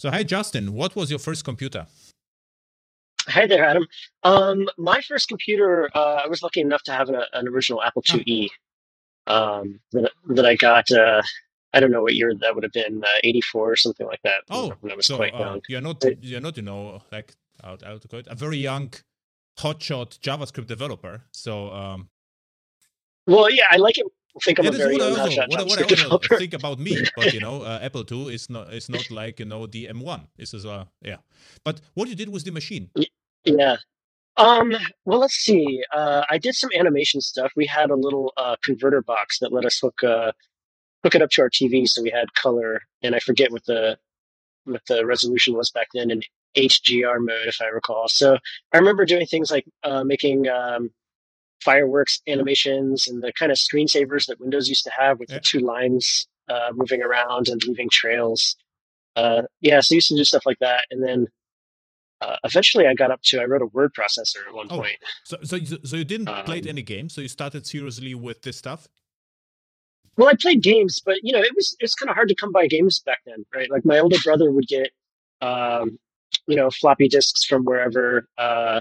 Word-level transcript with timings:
So, 0.00 0.10
hi, 0.10 0.22
Justin. 0.22 0.72
What 0.72 0.96
was 0.96 1.10
your 1.10 1.18
first 1.18 1.44
computer? 1.44 1.86
Hi 3.28 3.46
there, 3.46 3.62
Adam. 3.62 3.86
Um, 4.22 4.66
my 4.78 5.02
first 5.02 5.28
computer, 5.28 5.90
uh, 5.94 6.22
I 6.24 6.26
was 6.26 6.42
lucky 6.42 6.62
enough 6.62 6.82
to 6.84 6.92
have 6.92 7.10
an, 7.10 7.16
an 7.34 7.46
original 7.46 7.82
Apple 7.82 8.00
IIe 8.00 8.48
um, 9.26 9.78
that, 9.92 10.10
that 10.30 10.46
I 10.46 10.54
got. 10.54 10.90
Uh, 10.90 11.20
I 11.74 11.80
don't 11.80 11.90
know 11.90 12.00
what 12.00 12.14
year 12.14 12.32
that 12.34 12.54
would 12.54 12.64
have 12.64 12.72
been, 12.72 13.04
uh, 13.04 13.18
84 13.24 13.72
or 13.72 13.76
something 13.76 14.06
like 14.06 14.22
that. 14.24 14.44
Oh, 14.48 14.72
when 14.80 14.90
I 14.90 14.96
was 14.96 15.04
so 15.04 15.18
quite 15.18 15.34
uh, 15.34 15.38
young. 15.38 15.60
you're 15.68 15.82
not 15.82 16.02
you're 16.22 16.40
not 16.40 16.56
you 16.56 16.62
know 16.62 17.02
like 17.12 17.34
out 17.62 17.82
out 17.82 18.02
of 18.02 18.26
a 18.26 18.34
very 18.34 18.56
young 18.56 18.94
hotshot 19.58 20.18
JavaScript 20.20 20.66
developer. 20.66 21.24
So 21.30 21.70
um, 21.72 22.08
Well, 23.26 23.50
yeah, 23.50 23.66
I 23.70 23.76
like 23.76 23.98
it. 23.98 24.06
Think 24.44 24.58
I'm 24.60 24.66
that 24.66 24.74
a 24.74 24.78
very 24.78 24.92
what 24.96 25.02
I 25.02 25.10
also 25.22 25.42
what, 25.48 25.66
what 25.66 25.78
I 25.82 25.86
developer. 25.86 26.36
think 26.38 26.54
about 26.54 26.78
me. 26.78 26.96
But 27.16 27.32
you 27.32 27.40
know, 27.40 27.62
uh, 27.62 27.80
Apple 27.82 28.04
II 28.10 28.32
is 28.32 28.48
not 28.48 28.72
is 28.72 28.88
not 28.88 29.10
like 29.10 29.40
you 29.40 29.46
know 29.46 29.66
the 29.66 29.88
M1. 29.90 30.28
This 30.36 30.54
is 30.54 30.64
uh 30.64 30.84
yeah. 31.02 31.16
But 31.64 31.80
what 31.94 32.08
you 32.08 32.14
did 32.14 32.28
with 32.28 32.44
the 32.44 32.52
machine? 32.52 32.90
Yeah. 33.44 33.76
Um, 34.36 34.74
well, 35.04 35.18
let's 35.20 35.34
see. 35.34 35.82
Uh, 35.92 36.24
I 36.30 36.38
did 36.38 36.54
some 36.54 36.70
animation 36.78 37.20
stuff. 37.20 37.52
We 37.56 37.66
had 37.66 37.90
a 37.90 37.96
little 37.96 38.32
uh, 38.36 38.56
converter 38.62 39.02
box 39.02 39.38
that 39.40 39.52
let 39.52 39.64
us 39.64 39.78
hook 39.78 40.02
uh, 40.04 40.32
hook 41.02 41.14
it 41.14 41.22
up 41.22 41.30
to 41.30 41.42
our 41.42 41.50
TV, 41.50 41.88
so 41.88 42.02
we 42.02 42.10
had 42.10 42.32
color. 42.34 42.82
And 43.02 43.14
I 43.14 43.18
forget 43.18 43.50
what 43.50 43.64
the 43.66 43.98
what 44.64 44.82
the 44.86 45.04
resolution 45.04 45.54
was 45.54 45.70
back 45.70 45.88
then 45.92 46.10
in 46.10 46.22
HGR 46.56 47.18
mode, 47.18 47.46
if 47.46 47.60
I 47.60 47.66
recall. 47.66 48.08
So 48.08 48.38
I 48.72 48.78
remember 48.78 49.04
doing 49.04 49.26
things 49.26 49.50
like 49.50 49.66
uh, 49.82 50.04
making 50.04 50.48
um, 50.48 50.90
fireworks 51.62 52.20
animations 52.28 53.06
and 53.08 53.22
the 53.22 53.32
kind 53.32 53.52
of 53.52 53.58
screensavers 53.58 54.26
that 54.26 54.40
Windows 54.40 54.68
used 54.68 54.84
to 54.84 54.90
have 54.98 55.18
with 55.18 55.30
Yeah. 55.30 55.36
the 55.36 55.40
two 55.40 55.58
lines 55.60 56.26
uh, 56.48 56.70
moving 56.74 57.02
around 57.02 57.48
and 57.48 57.62
leaving 57.66 57.88
trails. 57.90 58.56
Uh, 59.16 59.42
yeah, 59.60 59.80
so 59.80 59.94
I 59.94 59.96
used 59.96 60.08
to 60.08 60.16
do 60.16 60.24
stuff 60.24 60.46
like 60.46 60.58
that, 60.60 60.86
and 60.90 61.02
then 61.02 61.26
uh, 62.20 62.36
eventually 62.44 62.86
I 62.86 62.94
got 62.94 63.10
up 63.10 63.20
to 63.24 63.40
I 63.40 63.44
wrote 63.44 63.62
a 63.62 63.66
word 63.66 63.92
processor 63.94 64.46
at 64.48 64.54
one 64.54 64.66
Oh. 64.70 64.78
point. 64.78 64.96
So 65.24 65.36
so 65.42 65.56
you, 65.56 65.78
so 65.84 65.96
you 65.96 66.04
didn't 66.04 66.26
play 66.44 66.60
Um, 66.60 66.68
any 66.68 66.82
games. 66.82 67.14
So 67.14 67.20
you 67.20 67.28
started 67.28 67.66
seriously 67.66 68.14
with 68.14 68.42
this 68.42 68.56
stuff. 68.56 68.88
Well, 70.16 70.28
I 70.28 70.34
played 70.38 70.62
games, 70.62 71.00
but 71.04 71.16
you 71.22 71.32
know, 71.32 71.40
it 71.40 71.54
was 71.54 71.76
it's 71.80 71.94
kind 71.94 72.10
of 72.10 72.14
hard 72.14 72.28
to 72.28 72.34
come 72.34 72.52
by 72.52 72.66
games 72.66 72.98
back 73.00 73.20
then, 73.26 73.44
right? 73.54 73.70
Like 73.70 73.84
my 73.84 73.98
older 73.98 74.18
brother 74.22 74.50
would 74.50 74.66
get, 74.66 74.90
um, 75.40 75.98
you 76.46 76.56
know, 76.56 76.68
floppy 76.70 77.08
disks 77.08 77.44
from 77.44 77.64
wherever. 77.64 78.26
Uh, 78.36 78.80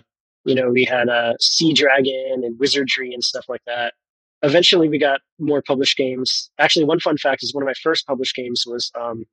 you 0.49 0.55
know, 0.55 0.69
we 0.69 0.83
had 0.85 1.07
uh, 1.09 1.33
Sea 1.39 1.73
Dragon 1.73 2.41
and 2.43 2.59
Wizardry 2.59 3.13
and 3.13 3.23
stuff 3.23 3.45
like 3.47 3.61
that. 3.65 3.93
Eventually, 4.41 4.87
we 4.89 4.97
got 4.97 5.21
more 5.37 5.61
published 5.61 5.97
games. 5.97 6.49
Actually, 6.57 6.85
one 6.85 6.99
fun 6.99 7.17
fact 7.17 7.43
is 7.43 7.53
one 7.53 7.63
of 7.63 7.67
my 7.67 7.79
first 7.81 8.07
published 8.07 8.35
games 8.35 8.63
was 8.65 8.91
um, 8.99 9.25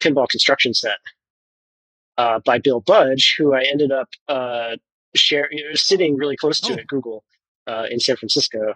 Pinball 0.00 0.28
Construction 0.28 0.72
Set 0.74 0.98
uh, 2.18 2.40
by 2.44 2.58
Bill 2.58 2.80
Budge, 2.80 3.34
who 3.38 3.54
I 3.54 3.62
ended 3.62 3.92
up 3.92 4.08
uh, 4.28 4.76
share, 5.14 5.48
you 5.52 5.62
know, 5.64 5.74
sitting 5.74 6.16
really 6.16 6.36
close 6.36 6.60
to 6.60 6.72
Oh. 6.72 6.76
at 6.76 6.86
Google 6.86 7.24
uh, 7.66 7.86
in 7.90 8.00
San 8.00 8.16
Francisco 8.16 8.74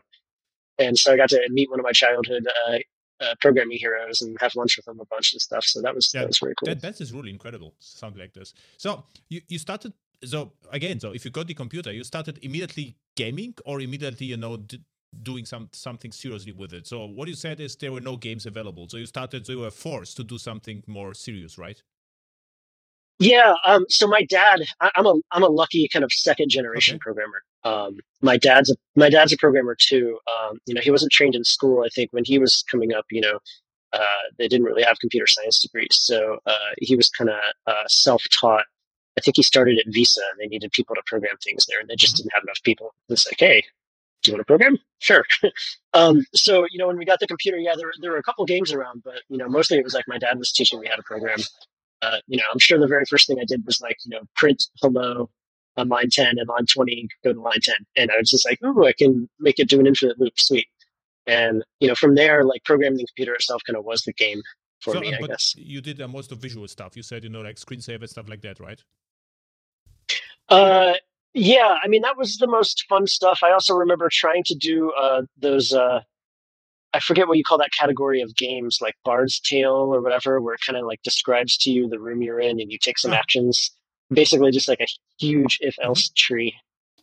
and 0.79 0.97
so 0.97 1.13
I 1.13 1.17
got 1.17 1.29
to 1.31 1.41
meet 1.51 1.69
one 1.71 1.81
of 1.81 1.85
my 1.85 1.93
childhood 1.93 2.47
uh, 2.69 2.79
uh, 3.21 3.35
programming 3.41 3.79
heroes 3.79 4.23
and 4.23 4.37
have 4.41 4.55
lunch 4.55 4.77
with 4.77 4.87
him 4.87 5.01
a 5.01 5.05
bunch 5.07 5.33
and 5.33 5.41
stuff. 5.41 5.65
So 5.65 5.83
that 5.83 5.95
was 5.95 6.11
Yeah, 6.15 6.21
that 6.21 6.29
was 6.29 6.39
very 6.39 6.55
cool. 6.59 6.67
That 6.69 6.81
that 6.83 7.01
is 7.01 7.13
really 7.13 7.31
incredible. 7.31 7.75
Something 7.81 8.21
like 8.21 8.33
this. 8.33 8.55
So 8.77 9.05
you 9.29 9.41
you 9.49 9.59
started. 9.59 9.93
So 10.25 10.53
again, 10.71 10.99
so 11.01 11.13
if 11.13 11.25
you 11.25 11.31
got 11.31 11.47
the 11.47 11.55
computer, 11.55 11.93
you 11.93 12.05
started 12.05 12.39
immediately 12.43 12.97
gaming, 13.17 13.55
or 13.65 13.81
immediately 13.81 14.27
you 14.27 14.37
know 14.37 14.57
d- 14.57 14.83
doing 15.23 15.45
some 15.47 15.69
something 15.73 16.13
seriously 16.13 16.53
with 16.53 16.73
it. 16.73 16.87
So 16.87 17.07
what 17.07 17.29
you 17.29 17.35
said 17.35 17.61
is 17.61 17.77
there 17.77 17.93
were 17.93 18.01
no 18.01 18.17
games 18.17 18.45
available. 18.47 18.89
So 18.89 18.97
you 18.97 19.07
started. 19.07 19.47
So 19.47 19.53
you 19.53 19.61
were 19.61 19.71
forced 19.71 20.17
to 20.17 20.25
do 20.25 20.39
something 20.39 20.83
more 20.87 21.15
serious, 21.15 21.57
right? 21.59 21.81
yeah. 23.19 23.55
Um, 23.67 23.85
so 23.89 24.07
my 24.07 24.25
dad, 24.25 24.63
I, 24.81 24.91
I'm 24.97 25.07
a 25.07 25.15
I'm 25.33 25.43
a 25.43 25.49
lucky 25.49 25.89
kind 25.93 26.05
of 26.05 26.13
second 26.13 26.51
generation 26.51 26.99
Okay. 26.99 27.01
programmer. 27.01 27.43
Um, 27.65 27.99
my 28.23 28.37
dad's 28.37 28.71
a, 28.71 28.77
my 28.97 29.11
dad's 29.11 29.33
a 29.33 29.37
programmer 29.39 29.77
too. 29.79 30.19
Um, 30.41 30.59
you 30.67 30.75
know, 30.75 30.81
he 30.83 30.91
wasn't 30.91 31.13
trained 31.13 31.35
in 31.35 31.45
school. 31.45 31.83
I 31.85 31.89
think 31.95 32.13
when 32.13 32.25
he 32.25 32.39
was 32.39 32.65
coming 32.71 32.93
up, 32.95 33.07
you 33.11 33.21
know, 33.21 33.39
uh, 33.93 34.01
they 34.39 34.49
didn't 34.49 34.67
really 34.67 34.83
have 34.85 34.99
computer 35.01 35.27
science 35.29 35.61
degrees, 35.61 35.91
so 36.01 36.39
uh, 36.47 36.59
he 36.79 36.97
was 36.97 37.11
kind 37.11 37.31
of 37.31 37.37
uh, 37.67 37.85
self 37.89 38.23
taught. 38.41 38.67
I 39.19 39.21
think 39.21 39.37
he 39.37 39.43
started 39.43 39.79
at 39.79 39.93
Visa, 39.93 40.21
and 40.31 40.41
they 40.41 40.47
needed 40.47 40.71
people 40.73 40.95
to 40.95 41.03
program 41.07 41.37
things 41.43 41.67
there, 41.67 41.81
and 41.81 41.89
they 41.89 41.97
just 41.97 42.15
Mhm. 42.15 42.19
didn't 42.19 42.33
have 42.35 42.45
enough 42.45 42.63
people. 42.63 42.95
It's 43.09 43.27
like, 43.27 43.41
hey, 43.41 43.65
do 44.23 44.31
you 44.31 44.35
want 44.37 44.41
to 44.41 44.51
program? 44.53 44.79
Sure. 45.01 45.25
um, 45.95 46.25
so 46.35 46.67
you 46.71 46.79
know, 46.79 46.87
when 46.87 46.97
we 46.99 47.05
got 47.05 47.21
the 47.21 47.27
computer, 47.27 47.59
yeah, 47.59 47.75
there 47.77 47.93
there 48.01 48.11
were 48.13 48.19
a 48.19 48.23
couple 48.23 48.45
games 48.47 48.73
around, 48.73 49.03
but 49.05 49.23
you 49.29 49.37
know, 49.39 49.49
mostly 49.49 49.79
it 49.79 49.85
was 49.85 49.95
like 49.95 50.07
my 50.09 50.19
dad 50.19 50.39
was 50.39 50.53
teaching 50.53 50.81
me 50.81 50.87
how 50.89 50.97
to 50.97 51.03
program. 51.03 51.39
Uh, 52.01 52.19
you 52.29 52.37
know, 52.37 52.45
I'm 52.53 52.61
sure 52.61 52.79
the 52.79 52.87
very 52.87 53.05
first 53.11 53.27
thing 53.27 53.41
I 53.41 53.45
did 53.45 53.67
was 53.67 53.81
like, 53.81 53.97
you 54.05 54.11
know, 54.11 54.23
print 54.37 54.63
hello 54.81 55.31
on 55.77 55.89
line 55.89 56.11
10 56.11 56.39
and 56.39 56.49
line 56.49 56.67
20, 56.67 57.09
go 57.25 57.33
to 57.33 57.41
line 57.41 57.61
10. 57.61 57.75
And 57.97 58.11
I 58.13 58.19
was 58.19 58.31
just 58.31 58.47
like, 58.49 58.59
oh, 58.63 58.85
I 58.87 58.93
can 58.93 59.29
make 59.41 59.59
it 59.59 59.69
do 59.69 59.81
an 59.81 59.87
infinite 59.87 60.19
loop. 60.21 60.39
Sweet. 60.39 60.67
And, 61.27 61.65
you 61.81 61.89
know, 61.89 61.95
from 61.97 62.15
there, 62.15 62.45
like 62.45 62.63
programming 62.65 62.99
the 62.99 63.07
computer 63.07 63.35
itself 63.35 63.63
kind 63.67 63.77
of 63.77 63.85
was 63.85 64.03
the 64.03 64.13
game 64.13 64.43
for 64.81 64.95
so, 64.95 65.01
me, 65.01 65.13
uh, 65.13 65.19
I 65.23 65.27
guess. 65.27 65.55
you 65.57 65.81
did 65.81 66.01
uh, 66.01 66.09
most 66.09 66.31
of 66.33 66.39
visual 66.39 66.67
stuff. 66.69 66.97
You 66.97 67.03
said 67.03 67.25
you 67.25 67.31
know 67.31 67.41
like 67.41 67.57
screensaver 67.57 68.09
stuff 68.09 68.29
like 68.29 68.43
that, 68.43 68.61
right? 68.61 68.81
Uh, 70.49 70.95
yeah, 71.35 71.77
I 71.83 71.89
mean, 71.89 72.03
that 72.03 72.17
was 72.17 72.39
the 72.39 72.47
most 72.47 72.85
fun 72.89 73.07
stuff. 73.07 73.41
I 73.43 73.53
also 73.53 73.75
remember 73.75 74.09
trying 74.11 74.45
to 74.45 74.55
do 74.55 74.93
uh, 74.93 75.23
those, 75.37 75.73
uh, 75.73 76.01
I 76.95 77.01
forget 77.01 77.29
what 77.29 77.37
you 77.37 77.45
call 77.45 77.59
that 77.59 77.73
category 77.79 78.23
of 78.23 78.35
games, 78.35 78.79
like 78.81 78.95
Bard's 79.05 79.41
Tale 79.41 79.73
or 79.73 80.01
whatever, 80.01 80.41
where 80.41 80.55
it 80.55 80.61
kind 80.67 80.79
of 80.79 80.87
like 80.87 81.03
describes 81.03 81.57
to 81.59 81.71
you 81.71 81.89
the 81.89 82.01
room 82.01 82.23
you're 82.23 82.41
in 82.41 82.61
and 82.61 82.73
you 82.73 82.79
take 82.81 82.99
some 82.99 83.13
actions. 83.13 83.71
Basically, 84.11 84.51
just 84.51 84.69
like 84.69 84.81
a 84.81 84.87
huge 85.21 85.59
if 85.61 85.77
else 85.83 86.09
tree. 86.17 86.55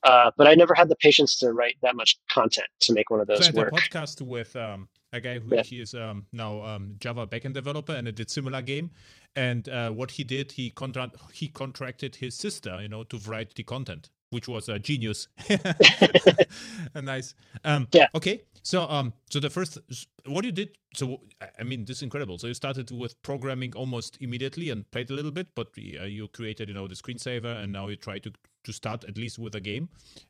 Uh, 0.03 0.31
but 0.37 0.47
I 0.47 0.55
never 0.55 0.73
had 0.73 0.89
the 0.89 0.95
patience 0.95 1.37
to 1.39 1.51
write 1.51 1.77
that 1.81 1.95
much 1.95 2.17
content 2.31 2.67
to 2.81 2.93
make 2.93 3.09
one 3.09 3.19
of 3.19 3.27
So 3.27 3.33
I 3.33 3.35
those 3.37 3.45
had 3.47 3.55
a 3.55 3.59
work. 3.59 3.73
podcast 3.73 4.21
with 4.21 4.55
um, 4.55 4.87
a 5.15 5.21
guy 5.21 5.39
who 5.39 5.55
Yeah. 5.55 5.63
he 5.63 5.79
is 5.81 5.93
um, 5.93 6.25
now 6.31 6.61
um, 6.63 6.95
Java 6.99 7.25
backend 7.27 7.53
developer 7.53 7.93
and 7.93 8.07
it 8.07 8.15
did 8.15 8.29
similar 8.29 8.61
game. 8.61 8.91
And 9.35 9.67
uh, 9.67 9.91
what 9.91 10.11
he 10.11 10.23
did, 10.23 10.53
he 10.53 10.69
contra- 10.69 11.11
he 11.33 11.47
contracted 11.49 12.15
his 12.17 12.35
sister, 12.35 12.79
you 12.81 12.87
know, 12.87 13.03
to 13.05 13.17
write 13.29 13.55
the 13.55 13.63
content, 13.63 14.09
which 14.29 14.47
was 14.47 14.69
a 14.69 14.79
genius. 14.79 15.27
nice. 16.95 17.35
Um, 17.63 17.87
Yeah. 17.91 18.07
Okay. 18.15 18.43
So 18.63 18.87
um, 18.89 19.13
so 19.29 19.39
the 19.39 19.49
first 19.49 19.77
what 20.25 20.45
you 20.45 20.51
did. 20.51 20.69
So 20.93 21.21
I- 21.41 21.49
I 21.59 21.63
mean, 21.63 21.85
this 21.85 21.97
is 21.97 22.03
incredible. 22.03 22.37
So 22.37 22.47
you 22.47 22.53
started 22.53 22.89
with 22.91 23.21
programming 23.21 23.75
almost 23.75 24.17
immediately 24.21 24.69
and 24.69 24.89
played 24.91 25.09
a 25.09 25.13
little 25.13 25.31
bit, 25.31 25.47
but 25.55 25.67
uh, 25.77 26.05
you 26.05 26.27
created, 26.29 26.69
you 26.69 26.73
know, 26.73 26.87
the 26.87 26.95
screensaver, 26.95 27.61
and 27.61 27.71
now 27.71 27.87
you 27.89 27.95
try 27.97 28.19
to 28.19 28.31
to 28.63 28.71
start 28.73 29.03
at 29.03 29.17
least 29.17 29.37
with 29.37 29.53
a 29.55 29.59
game. 29.59 29.89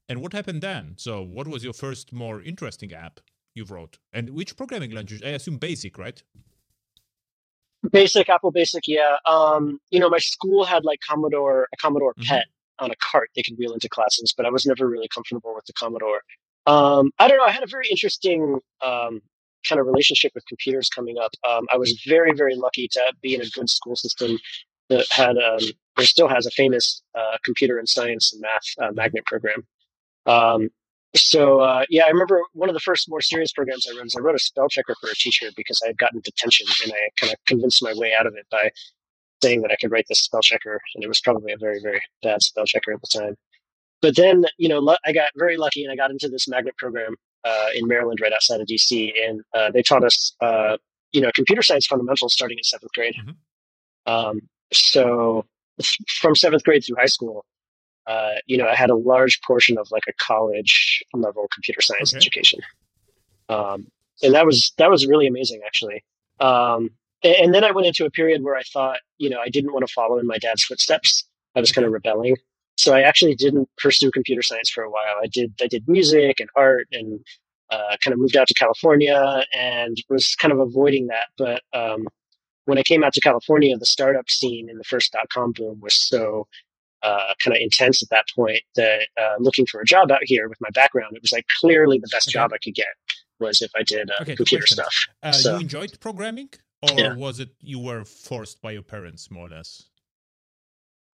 And 0.10 0.22
what 0.22 0.34
happened 0.34 0.62
then? 0.62 0.96
So 0.98 1.22
what 1.22 1.48
was 1.48 1.64
your 1.64 1.74
first 1.74 2.12
more 2.12 2.42
interesting 2.42 2.92
app? 2.94 3.20
You 3.56 3.66
wrote? 3.66 3.98
And 4.14 4.30
which 4.32 4.56
programming 4.56 4.92
language? 4.92 5.24
I 5.24 5.30
assume 5.30 5.58
Basic, 5.58 5.98
right? 5.98 6.22
Basic, 7.92 8.30
Apple 8.30 8.52
Basic, 8.52 8.84
yeah. 8.88 9.18
Um, 9.26 9.80
you 9.92 10.00
know, 10.00 10.10
my 10.10 10.18
school 10.18 10.66
had 10.66 10.84
like 10.86 11.00
Commodore, 11.08 11.68
a 11.74 11.78
Commodore 11.78 12.14
Mhm. 12.16 12.26
Pet 12.28 12.46
on 12.80 12.92
a 12.92 12.96
cart 12.98 13.30
they 13.36 13.42
could 13.44 13.58
wheel 13.58 13.74
into 13.74 13.88
classes, 13.88 14.34
but 14.36 14.46
I 14.46 14.50
was 14.50 14.66
never 14.66 14.88
really 14.88 15.08
comfortable 15.08 15.54
with 15.56 15.66
the 15.66 15.74
Commodore. 15.74 16.22
Um, 16.66 17.12
I 17.20 17.28
don't 17.28 17.38
know. 17.38 17.46
I 17.46 17.52
had 17.52 17.64
a 17.64 17.68
very 17.68 17.88
interesting 17.90 18.60
um, 18.82 19.22
kind 19.68 19.80
of 19.80 19.88
relationship 19.88 20.32
with 20.36 20.46
computers 20.48 20.90
coming 20.90 21.18
up. 21.18 21.32
Um, 21.48 21.68
I 21.72 21.78
was 21.78 22.04
very, 22.08 22.34
very 22.34 22.56
lucky 22.56 22.88
to 22.92 23.14
be 23.22 23.36
in 23.36 23.42
a 23.42 23.46
good 23.46 23.70
school 23.70 23.96
system 23.96 24.40
that 24.90 25.06
had, 25.12 25.38
um, 25.38 25.60
or 25.98 26.04
still 26.04 26.28
has 26.28 26.46
a 26.46 26.52
famous 26.52 27.02
uh, 27.18 27.38
computer 27.46 27.78
and 27.78 27.88
science 27.88 28.34
and 28.34 28.42
math 28.42 28.66
uh, 28.82 28.92
magnet 28.94 29.26
program. 29.26 29.66
Um, 30.26 30.70
so 31.16 31.60
uh, 31.62 31.86
yeah, 31.90 32.04
I 32.06 32.10
remember 32.10 32.42
one 32.54 32.70
of 32.70 32.74
the 32.74 32.80
first 32.80 33.10
more 33.10 33.22
serious 33.22 33.52
programs 33.52 33.88
I 33.88 33.96
wrote 33.96 34.06
is 34.06 34.16
I 34.16 34.22
wrote 34.22 34.36
a 34.36 34.40
spell 34.40 34.68
checker 34.68 34.96
for 35.00 35.10
a 35.10 35.16
teacher 35.16 35.48
because 35.56 35.82
I 35.84 35.88
had 35.88 35.98
gotten 35.98 36.22
detention 36.22 36.68
and 36.84 36.94
I 36.94 37.10
kind 37.20 37.34
of 37.34 37.40
convinced 37.46 37.82
my 37.84 37.94
way 37.96 38.14
out 38.18 38.28
of 38.28 38.36
it 38.36 38.46
by 38.52 38.72
saying 39.42 39.62
that 39.62 39.72
I 39.72 39.76
could 39.80 39.92
write 39.92 40.06
this 40.10 40.20
spell 40.20 40.42
checker, 40.42 40.80
and 40.94 41.04
it 41.04 41.08
was 41.08 41.22
probably 41.22 41.52
a 41.54 41.58
very 41.58 41.80
very 41.82 42.02
bad 42.24 42.42
spell 42.42 42.66
checker 42.66 42.94
at 42.94 43.02
the 43.02 43.20
time. 43.20 43.36
But 44.02 44.16
then 44.16 44.46
you 44.58 44.70
know 44.70 44.96
I 45.06 45.14
got 45.14 45.32
very 45.36 45.58
lucky 45.58 45.84
and 45.84 45.92
I 45.92 45.96
got 45.96 46.12
into 46.12 46.30
this 46.30 46.48
magnet 46.48 46.76
program 46.78 47.16
uh, 47.44 47.68
in 47.76 47.88
Maryland 47.88 48.20
right 48.22 48.34
outside 48.34 48.60
of 48.62 48.68
DC, 48.68 49.12
and 49.26 49.42
uh, 49.54 49.72
they 49.72 49.82
taught 49.82 50.04
us 50.04 50.36
uh, 50.42 50.78
you 51.12 51.22
know 51.22 51.32
computer 51.34 51.62
science 51.62 51.88
fundamentals 51.88 52.34
starting 52.34 52.58
in 52.58 52.64
seventh 52.64 52.92
grade. 52.94 53.16
Mhm. 53.16 53.36
Um, 54.08 54.42
so 54.74 55.46
from 56.08 56.36
seventh 56.36 56.64
grade 56.64 56.84
through 56.86 56.98
high 56.98 57.06
school, 57.06 57.46
uh, 58.08 58.32
you 58.46 58.58
know, 58.58 58.68
I 58.68 58.76
had 58.76 58.90
a 58.90 58.96
large 58.96 59.42
portion 59.42 59.78
of 59.78 59.88
like 59.92 60.04
a 60.08 60.14
college 60.14 61.04
level 61.14 61.48
computer 61.54 61.82
science 61.82 62.14
Okay. 62.14 62.18
education. 62.18 62.60
Um, 63.50 63.88
and 64.24 64.34
that 64.34 64.46
was, 64.46 64.74
that 64.78 64.90
was 64.90 65.06
really 65.08 65.28
amazing 65.28 65.62
actually. 65.66 66.04
Um, 66.40 66.90
a- 67.24 67.42
and, 67.42 67.54
then 67.54 67.64
I 67.64 67.72
went 67.72 67.88
into 67.88 68.06
a 68.06 68.12
period 68.12 68.44
where 68.44 68.56
I 68.56 68.64
thought, 68.64 69.00
you 69.18 69.30
know, 69.30 69.40
I 69.40 69.50
didn't 69.50 69.74
want 69.74 69.86
to 69.88 69.94
follow 69.94 70.18
in 70.20 70.28
my 70.28 70.38
dad's 70.38 70.64
footsteps. 70.64 71.28
I 71.56 71.60
was 71.60 71.72
kind 71.72 71.86
of 71.86 71.92
rebelling. 71.94 72.38
So 72.78 72.94
I 72.94 73.02
actually 73.02 73.36
didn't 73.36 73.70
pursue 73.78 74.12
computer 74.12 74.42
science 74.42 74.70
for 74.70 74.84
a 74.84 74.90
while. 74.90 75.16
I 75.24 75.28
did, 75.28 75.54
I 75.62 75.68
did 75.68 75.88
music 75.88 76.40
and 76.40 76.50
art 76.56 76.88
and, 76.92 77.20
uh, 77.72 77.96
kind 78.04 78.14
of 78.14 78.20
moved 78.20 78.36
out 78.38 78.48
to 78.48 78.54
California 78.54 79.44
and 79.54 79.96
was 80.10 80.36
kind 80.36 80.52
of 80.52 80.60
avoiding 80.60 81.08
that. 81.08 81.28
But, 81.38 81.62
um, 81.74 82.06
when 82.66 82.78
I 82.80 82.84
came 82.84 83.04
out 83.04 83.14
to 83.14 83.22
California, 83.22 83.78
the 83.78 83.86
startup 83.86 84.28
scene 84.28 84.70
in 84.70 84.78
the 84.80 84.84
first 84.84 85.12
dot 85.12 85.30
com 85.32 85.52
boom 85.52 85.80
was 85.82 85.94
so 85.94 86.48
uh, 87.06 87.34
kind 87.44 87.56
of 87.56 87.62
intense 87.62 88.02
at 88.02 88.10
that 88.10 88.26
point 88.36 88.62
that 88.76 89.08
uh, 89.22 89.36
looking 89.40 89.66
for 89.66 89.80
a 89.80 89.86
job 89.86 90.12
out 90.12 90.22
here 90.24 90.50
with 90.50 90.60
my 90.60 90.70
background, 90.74 91.16
it 91.16 91.22
was 91.22 91.32
like 91.32 91.46
clearly 91.62 92.00
the 92.00 92.10
best 92.12 92.30
okay. 92.30 92.34
job 92.34 92.52
I 92.54 92.58
could 92.64 92.74
get 92.74 92.88
was 93.40 93.62
if 93.62 93.72
I 93.76 93.84
did 93.84 94.10
uh, 94.10 94.24
okay, 94.24 94.36
computer 94.36 94.66
stuff. 94.66 94.94
Uh, 95.22 95.32
so, 95.32 95.56
you 95.56 95.62
enjoyed 95.62 96.00
programming, 96.00 96.50
or 96.82 96.98
yeah. 96.98 97.16
was 97.16 97.40
it 97.40 97.50
you 97.62 97.80
were 97.80 98.04
forced 98.04 98.62
by 98.62 98.72
your 98.72 98.82
parents 98.82 99.30
more 99.30 99.48
or 99.48 99.50
less? 99.50 99.84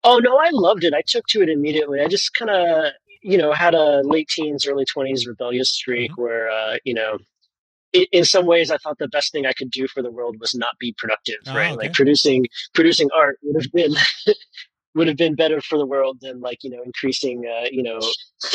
Oh 0.03 0.17
no, 0.17 0.37
I 0.37 0.49
loved 0.51 0.83
it. 0.83 0.93
I 0.93 1.03
took 1.05 1.27
to 1.27 1.41
it 1.41 1.49
immediately. 1.49 1.99
I 1.99 2.07
just 2.07 2.33
kind 2.33 2.49
of 2.49 2.93
you 3.21 3.37
know 3.37 3.51
had 3.51 3.75
a 3.75 4.01
late 4.03 4.29
teens, 4.29 4.65
early 4.65 4.85
twenties 4.85 5.27
rebellious 5.27 5.69
streak 5.71 6.11
mm-hmm. 6.11 6.21
where 6.21 6.49
uh, 6.49 6.77
you 6.85 6.93
know 6.93 7.17
in 7.93 8.23
some 8.23 8.45
ways, 8.45 8.71
I 8.71 8.77
thought 8.77 8.97
the 8.99 9.07
best 9.07 9.31
thing 9.31 9.45
I 9.45 9.53
could 9.53 9.69
do 9.69 9.87
for 9.87 10.01
the 10.01 10.11
world 10.11 10.37
was 10.39 10.55
not 10.55 10.77
be 10.79 10.95
productive. 10.97 11.35
Oh, 11.47 11.55
right, 11.55 11.73
okay. 11.73 11.87
like 11.87 11.93
producing 11.93 12.47
producing 12.73 13.09
art 13.15 13.37
would 13.43 13.61
have 13.61 13.71
been 13.71 13.93
would 14.95 15.07
have 15.07 15.17
been 15.17 15.35
better 15.35 15.61
for 15.61 15.77
the 15.77 15.85
world 15.85 16.17
than 16.21 16.41
like 16.41 16.63
you 16.63 16.69
know 16.69 16.81
increasing 16.83 17.45
uh, 17.45 17.67
you 17.71 17.83
know 17.83 17.99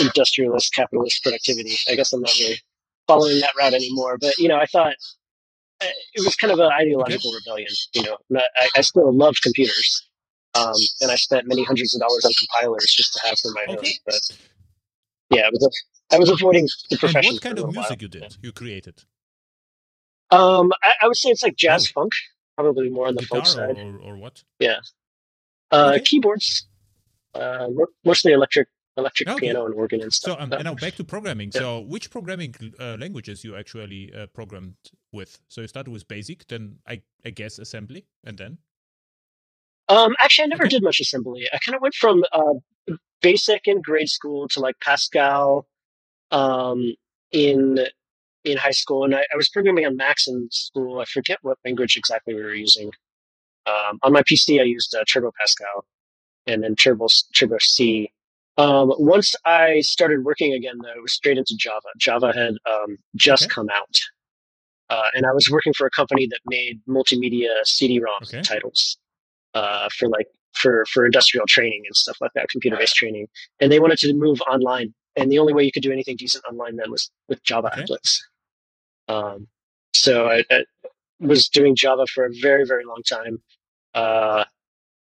industrialist 0.01 0.75
capitalist 0.75 1.23
productivity. 1.23 1.77
I 1.91 1.95
guess 1.95 2.13
I'm 2.13 2.21
not 2.21 2.33
really 2.39 2.61
following 3.07 3.41
that 3.41 3.53
route 3.59 3.75
anymore. 3.75 4.19
But 4.21 4.37
you 4.39 4.49
know, 4.49 4.57
I 4.57 4.67
thought 4.67 4.95
uh, 5.81 5.87
it 6.15 6.25
was 6.25 6.35
kind 6.37 6.53
of 6.53 6.59
an 6.59 6.71
ideological 6.73 7.33
rebellion. 7.33 7.69
You 7.95 8.03
know, 8.03 8.17
I, 8.59 8.69
I 8.77 8.81
still 8.83 9.13
loved 9.13 9.43
computers, 9.43 10.09
um, 10.55 10.75
and 11.01 11.11
I 11.11 11.17
spent 11.17 11.47
many 11.47 11.65
hundreds 11.65 11.95
of 11.95 12.01
dollars 12.01 12.25
on 12.25 12.33
compilers 12.39 12.93
just 12.97 13.13
to 13.15 13.27
have 13.27 13.39
for 13.39 13.51
my 13.53 13.63
okay. 13.69 13.89
own. 13.89 13.95
But 14.05 14.21
yeah, 15.31 15.47
it 15.47 15.53
was 15.53 15.65
a, 15.65 16.15
I 16.15 16.19
was 16.19 16.31
avoiding 16.31 16.69
the 16.91 16.99
profession. 16.99 17.31
And 17.31 17.35
what 17.35 17.43
kind 17.43 17.59
of 17.59 17.73
music 17.73 18.03
you 18.03 18.09
did? 18.09 18.37
You 18.43 18.53
created? 18.53 19.05
Um, 20.31 20.73
I, 20.83 20.95
I, 21.03 21.07
would 21.07 21.17
say 21.17 21.31
it's 21.31 21.43
like 21.43 21.57
jazz 21.57 21.89
oh. 21.91 22.01
funk, 22.01 22.13
probably 22.57 22.91
more 22.91 23.07
on 23.07 23.15
the 23.15 23.23
Guitar 23.23 23.45
funk 23.45 23.47
side. 23.47 23.79
Or, 23.79 23.99
or 24.01 24.17
what? 24.17 24.43
Yeah. 24.59 24.81
Uh, 25.71 25.93
okay. 25.95 26.05
Keyboards, 26.05 26.69
uh, 27.35 27.69
mostly 28.05 28.33
electric, 28.33 28.69
electric 28.97 29.29
okay. 29.29 29.41
piano 29.41 29.67
and 29.67 29.75
organ 29.75 30.03
and 30.03 30.13
stuff. 30.13 30.39
So 30.39 30.43
um, 30.43 30.51
now 30.63 30.75
back 30.75 30.95
to 30.97 31.05
programming. 31.05 31.51
Yeah. 31.55 31.61
So 31.61 31.81
which 31.81 32.11
programming 32.11 32.55
uh, 32.79 32.97
languages 32.99 33.45
you 33.45 33.57
actually 33.57 34.13
uh, 34.15 34.27
programmed 34.27 34.77
with? 35.13 35.39
So 35.49 35.61
you 35.61 35.67
started 35.67 35.91
with 35.91 36.07
Basic, 36.09 36.47
then 36.47 36.77
I, 36.87 37.03
I 37.25 37.31
guess 37.31 37.59
assembly, 37.59 38.07
and 38.25 38.39
then. 38.39 38.59
Um, 39.89 40.17
actually, 40.21 40.45
I 40.45 40.47
never 40.49 40.65
okay. 40.65 40.71
did 40.71 40.83
much 40.83 41.01
assembly. 41.01 41.47
I 41.53 41.59
kind 41.59 41.77
of 41.77 41.83
went 41.83 41.95
from 41.95 42.25
uh, 42.33 42.55
Basic 43.23 43.67
in 43.67 43.81
grade 43.81 44.09
school 44.09 44.49
to 44.49 44.61
like 44.61 44.77
Pascal 44.81 45.67
um, 46.31 46.95
in 47.33 47.79
in 48.45 48.57
high 48.57 48.71
school, 48.71 49.05
and 49.05 49.15
I, 49.15 49.27
I, 49.33 49.37
was 49.37 49.49
programming 49.49 49.87
on 49.87 49.97
Macs 49.97 50.29
in 50.29 50.49
school. 50.53 51.01
I 51.01 51.05
forget 51.05 51.39
what 51.43 51.59
language 51.65 51.97
exactly 51.97 52.35
we 52.35 52.43
were 52.43 52.55
using. 52.55 52.93
Um, 53.67 53.99
on 54.03 54.13
my 54.13 54.23
PC, 54.23 54.61
I 54.61 54.65
used 54.65 54.95
uh, 54.95 55.05
Turbo 55.13 55.33
Pascal 55.39 55.85
and 56.47 56.63
then 56.63 56.77
Turbo 56.77 57.09
Turbo 57.35 57.59
C. 57.61 58.11
Um, 58.59 58.93
once 58.99 59.35
I 59.45 59.81
started 59.81 60.25
working 60.25 60.55
again, 60.55 60.77
though, 60.83 60.93
it 60.97 61.03
was 61.03 61.13
straight 61.13 61.37
into 61.37 61.55
Java. 61.59 61.89
Java 61.99 62.33
had 62.33 62.55
um, 62.71 62.97
just 63.15 63.45
okay. 63.45 63.53
come 63.53 63.69
out, 63.75 63.99
uh, 64.89 65.11
and 65.15 65.27
I 65.27 65.33
was 65.33 65.51
working 65.51 65.75
for 65.75 65.87
a 65.87 65.91
company 65.91 66.27
that 66.29 66.41
made 66.47 66.81
multimedia 66.89 67.65
CD-ROM 67.65 68.23
okay. 68.23 68.41
titles 68.41 68.97
uh, 69.55 69.89
for 69.99 70.09
like 70.09 70.29
for 70.55 70.87
for 70.87 71.05
industrial 71.05 71.47
training 71.47 71.83
and 71.87 71.95
stuff 71.95 72.17
like 72.21 72.31
that, 72.35 72.49
computer-based 72.49 72.95
training. 72.95 73.27
And 73.61 73.71
they 73.71 73.79
wanted 73.79 73.99
to 73.99 74.15
move 74.15 74.41
online, 74.43 74.95
and 75.17 75.31
the 75.31 75.39
only 75.39 75.53
way 75.53 75.65
you 75.65 75.73
could 75.73 75.83
do 75.83 75.93
anything 75.93 76.17
decent 76.17 76.45
online 76.51 76.77
then 76.77 76.91
was 76.91 77.11
with 77.29 77.43
Java 77.43 77.71
okay. 77.73 77.83
applets. 77.83 78.21
Um, 79.09 79.49
so 79.93 80.29
I, 80.29 80.45
I, 80.51 80.65
was 81.21 81.49
doing 81.49 81.75
Java 81.75 82.05
for 82.13 82.27
a 82.27 82.31
very, 82.43 82.67
very 82.67 82.85
long 82.85 83.03
time 83.09 83.43
uh, 83.97 84.45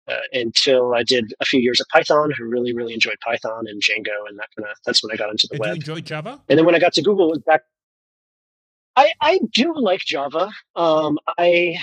uh, 0.06 0.16
until 0.32 0.94
I 0.94 1.02
did 1.02 1.34
a 1.40 1.44
few 1.44 1.60
years 1.60 1.80
of 1.80 1.86
Python. 1.88 2.32
I 2.38 2.42
really, 2.42 2.74
really 2.74 2.94
enjoyed 2.94 3.16
Python 3.20 3.64
and 3.66 3.82
Django, 3.82 4.28
and 4.28 4.38
that 4.38 4.48
kind 4.56 4.68
of 4.70 4.76
that's 4.86 5.02
when 5.02 5.12
I 5.12 5.16
got 5.16 5.30
into 5.30 5.46
the 5.50 5.56
did 5.56 5.60
web. 5.60 5.68
You 5.70 5.74
enjoy 5.74 6.00
Java? 6.00 6.40
And 6.48 6.58
then 6.58 6.64
when 6.64 6.74
I 6.74 6.78
got 6.78 6.92
to 6.94 7.02
Google, 7.02 7.28
was 7.28 7.38
back. 7.38 7.62
I 8.96 9.12
I 9.20 9.40
do 9.52 9.74
like 9.76 10.00
Java. 10.00 10.50
Um, 10.76 11.18
I 11.38 11.76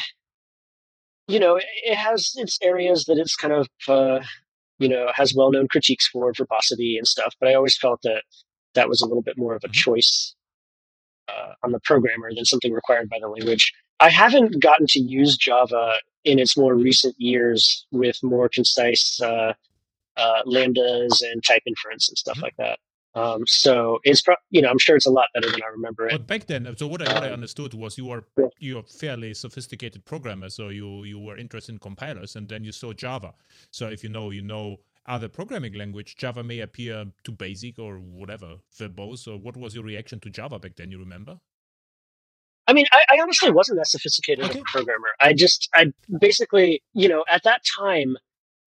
you 1.28 1.40
know 1.40 1.58
it, 1.58 1.66
it 1.84 1.96
has 1.96 2.32
its 2.36 2.58
areas 2.62 3.06
that 3.06 3.18
it's 3.18 3.36
kind 3.36 3.54
of 3.54 3.68
uh, 3.88 4.20
you 4.80 4.88
know 4.88 5.08
has 5.14 5.34
well 5.36 5.52
known 5.52 5.68
critiques 5.68 6.08
for 6.08 6.32
verbosity 6.34 6.98
and 6.98 7.08
stuff, 7.08 7.36
but 7.40 7.50
I 7.50 7.56
always 7.56 7.78
felt 7.78 8.02
that 8.04 8.24
that 8.76 8.88
was 8.88 9.02
a 9.02 9.06
little 9.06 9.24
bit 9.24 9.38
more 9.38 9.56
of 9.56 9.64
a 9.64 9.68
mm-hmm. 9.68 9.74
choice 9.74 10.36
uh, 11.28 11.54
on 11.64 11.72
the 11.72 11.80
programmer 11.84 12.34
than 12.34 12.46
something 12.46 12.72
required 12.72 13.10
by 13.10 13.18
the 13.20 13.28
language. 13.28 13.74
I 14.00 14.10
haven't 14.10 14.62
gotten 14.62 14.88
to 14.90 15.00
use 15.00 15.38
Java 15.38 15.96
in 16.24 16.40
its 16.40 16.58
more 16.58 16.76
recent 16.76 17.16
years 17.18 17.86
with 17.92 18.18
more 18.24 18.50
concise 18.50 19.20
uh, 19.22 19.54
uh, 20.18 20.44
lambdas 20.46 21.22
and 21.22 21.44
type 21.44 21.64
inference 21.66 22.10
and 22.10 22.18
stuff 22.18 22.36
mm-hmm. 22.36 22.44
like 22.44 22.56
that. 22.58 22.80
Um, 23.14 23.44
so 23.46 24.00
it's 24.04 24.22
pro- 24.22 24.36
you 24.52 24.62
know 24.62 24.70
I'm 24.70 24.78
sure 24.78 24.96
it's 24.96 25.06
a 25.06 25.12
lot 25.12 25.28
better 25.34 25.52
than 25.52 25.62
I 25.62 25.68
remember 25.68 26.08
it. 26.08 26.12
But 26.12 26.28
back 26.28 26.48
then, 26.48 26.74
so 26.78 26.88
what 26.88 27.02
I, 27.02 27.14
what 27.14 27.24
I 27.24 27.28
um, 27.28 27.34
understood 27.34 27.74
was 27.74 27.98
you 27.98 28.06
were 28.06 28.24
you're 28.60 28.80
a 28.80 28.84
fairly 28.84 29.34
sophisticated 29.34 30.06
programmer, 30.06 30.50
so 30.50 30.70
you 30.70 31.04
you 31.04 31.20
were 31.20 31.38
interested 31.38 31.74
in 31.74 31.80
compilers, 31.80 32.36
and 32.36 32.48
then 32.48 32.64
you 32.64 32.72
saw 32.72 32.94
Java. 32.94 33.34
So 33.70 33.88
if 33.88 34.04
you 34.04 34.10
know 34.10 34.30
you 34.30 34.42
know 34.42 34.78
other 35.08 35.28
programming 35.28 35.74
language, 35.74 36.16
Java 36.16 36.44
may 36.44 36.60
appear 36.60 37.06
too 37.24 37.34
basic 37.34 37.80
or 37.80 37.98
whatever, 37.98 38.58
verbose. 38.80 39.28
Or 39.28 39.38
what 39.38 39.58
was 39.58 39.76
your 39.76 39.84
reaction 39.84 40.20
to 40.22 40.30
Java 40.30 40.60
back 40.60 40.78
then? 40.78 40.92
You 40.92 41.00
remember? 41.00 41.40
I 42.72 42.74
mean, 42.74 42.86
I, 42.94 43.02
I 43.10 43.22
honestly 43.22 43.52
wasn't 43.52 43.80
that 43.80 43.88
sophisticated 43.88 44.46
okay. 44.46 44.60
of 44.60 44.62
a 44.62 44.72
programmer. 44.72 45.10
I 45.20 45.34
just, 45.34 45.68
I 45.76 45.88
basically, 46.22 46.82
you 46.94 47.10
know, 47.10 47.26
at 47.30 47.44
that 47.44 47.64
time, 47.66 48.16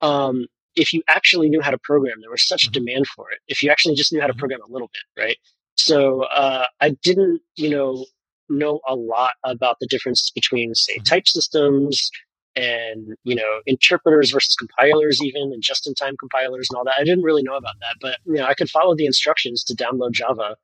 um, 0.01 0.47
if 0.75 0.93
you 0.93 1.05
actually 1.09 1.49
knew 1.49 1.61
how 1.61 1.71
to 1.71 1.79
program, 1.79 2.17
there 2.21 2.31
was 2.31 2.47
such 2.47 2.65
mm-hmm. 2.65 2.85
demand 2.85 3.07
for 3.07 3.31
it. 3.31 3.39
If 3.47 3.63
you 3.63 3.71
actually 3.71 3.95
just 3.95 4.13
knew 4.13 4.21
how 4.21 4.27
to 4.27 4.33
mm-hmm. 4.33 4.41
program 4.41 4.61
a 4.69 4.73
little 4.73 4.91
bit, 4.93 5.23
right? 5.23 5.37
So 5.77 6.25
uh, 6.25 6.67
I 6.81 6.97
didn't, 7.05 7.43
you 7.55 7.71
know, 7.71 8.05
know 8.49 8.81
a 8.89 8.97
lot 8.97 9.35
about 9.45 9.77
the 9.79 9.87
difference 9.87 10.33
between, 10.35 10.75
say, 10.75 10.95
mm-hmm. 10.95 11.05
type 11.05 11.29
systems 11.29 12.11
and 12.55 13.15
you 13.25 13.35
know 13.35 13.61
interpreters 13.65 14.31
versus 14.31 14.55
compilers 14.57 15.23
even 15.23 15.53
and 15.55 15.63
just 15.63 15.87
in 15.87 15.95
time 15.95 16.15
compilers 16.19 16.69
and 16.69 16.77
all 16.77 16.85
that 16.85 16.97
i 16.99 17.03
didn't 17.03 17.25
really 17.25 17.43
know 17.43 17.57
about 17.57 17.77
that 17.81 17.97
but 17.99 18.19
you 18.27 18.35
know 18.35 18.45
i 18.45 18.53
could 18.53 18.69
follow 18.69 18.95
the 18.95 19.07
instructions 19.07 19.65
to 19.65 19.75
download 19.75 20.13
java 20.13 20.55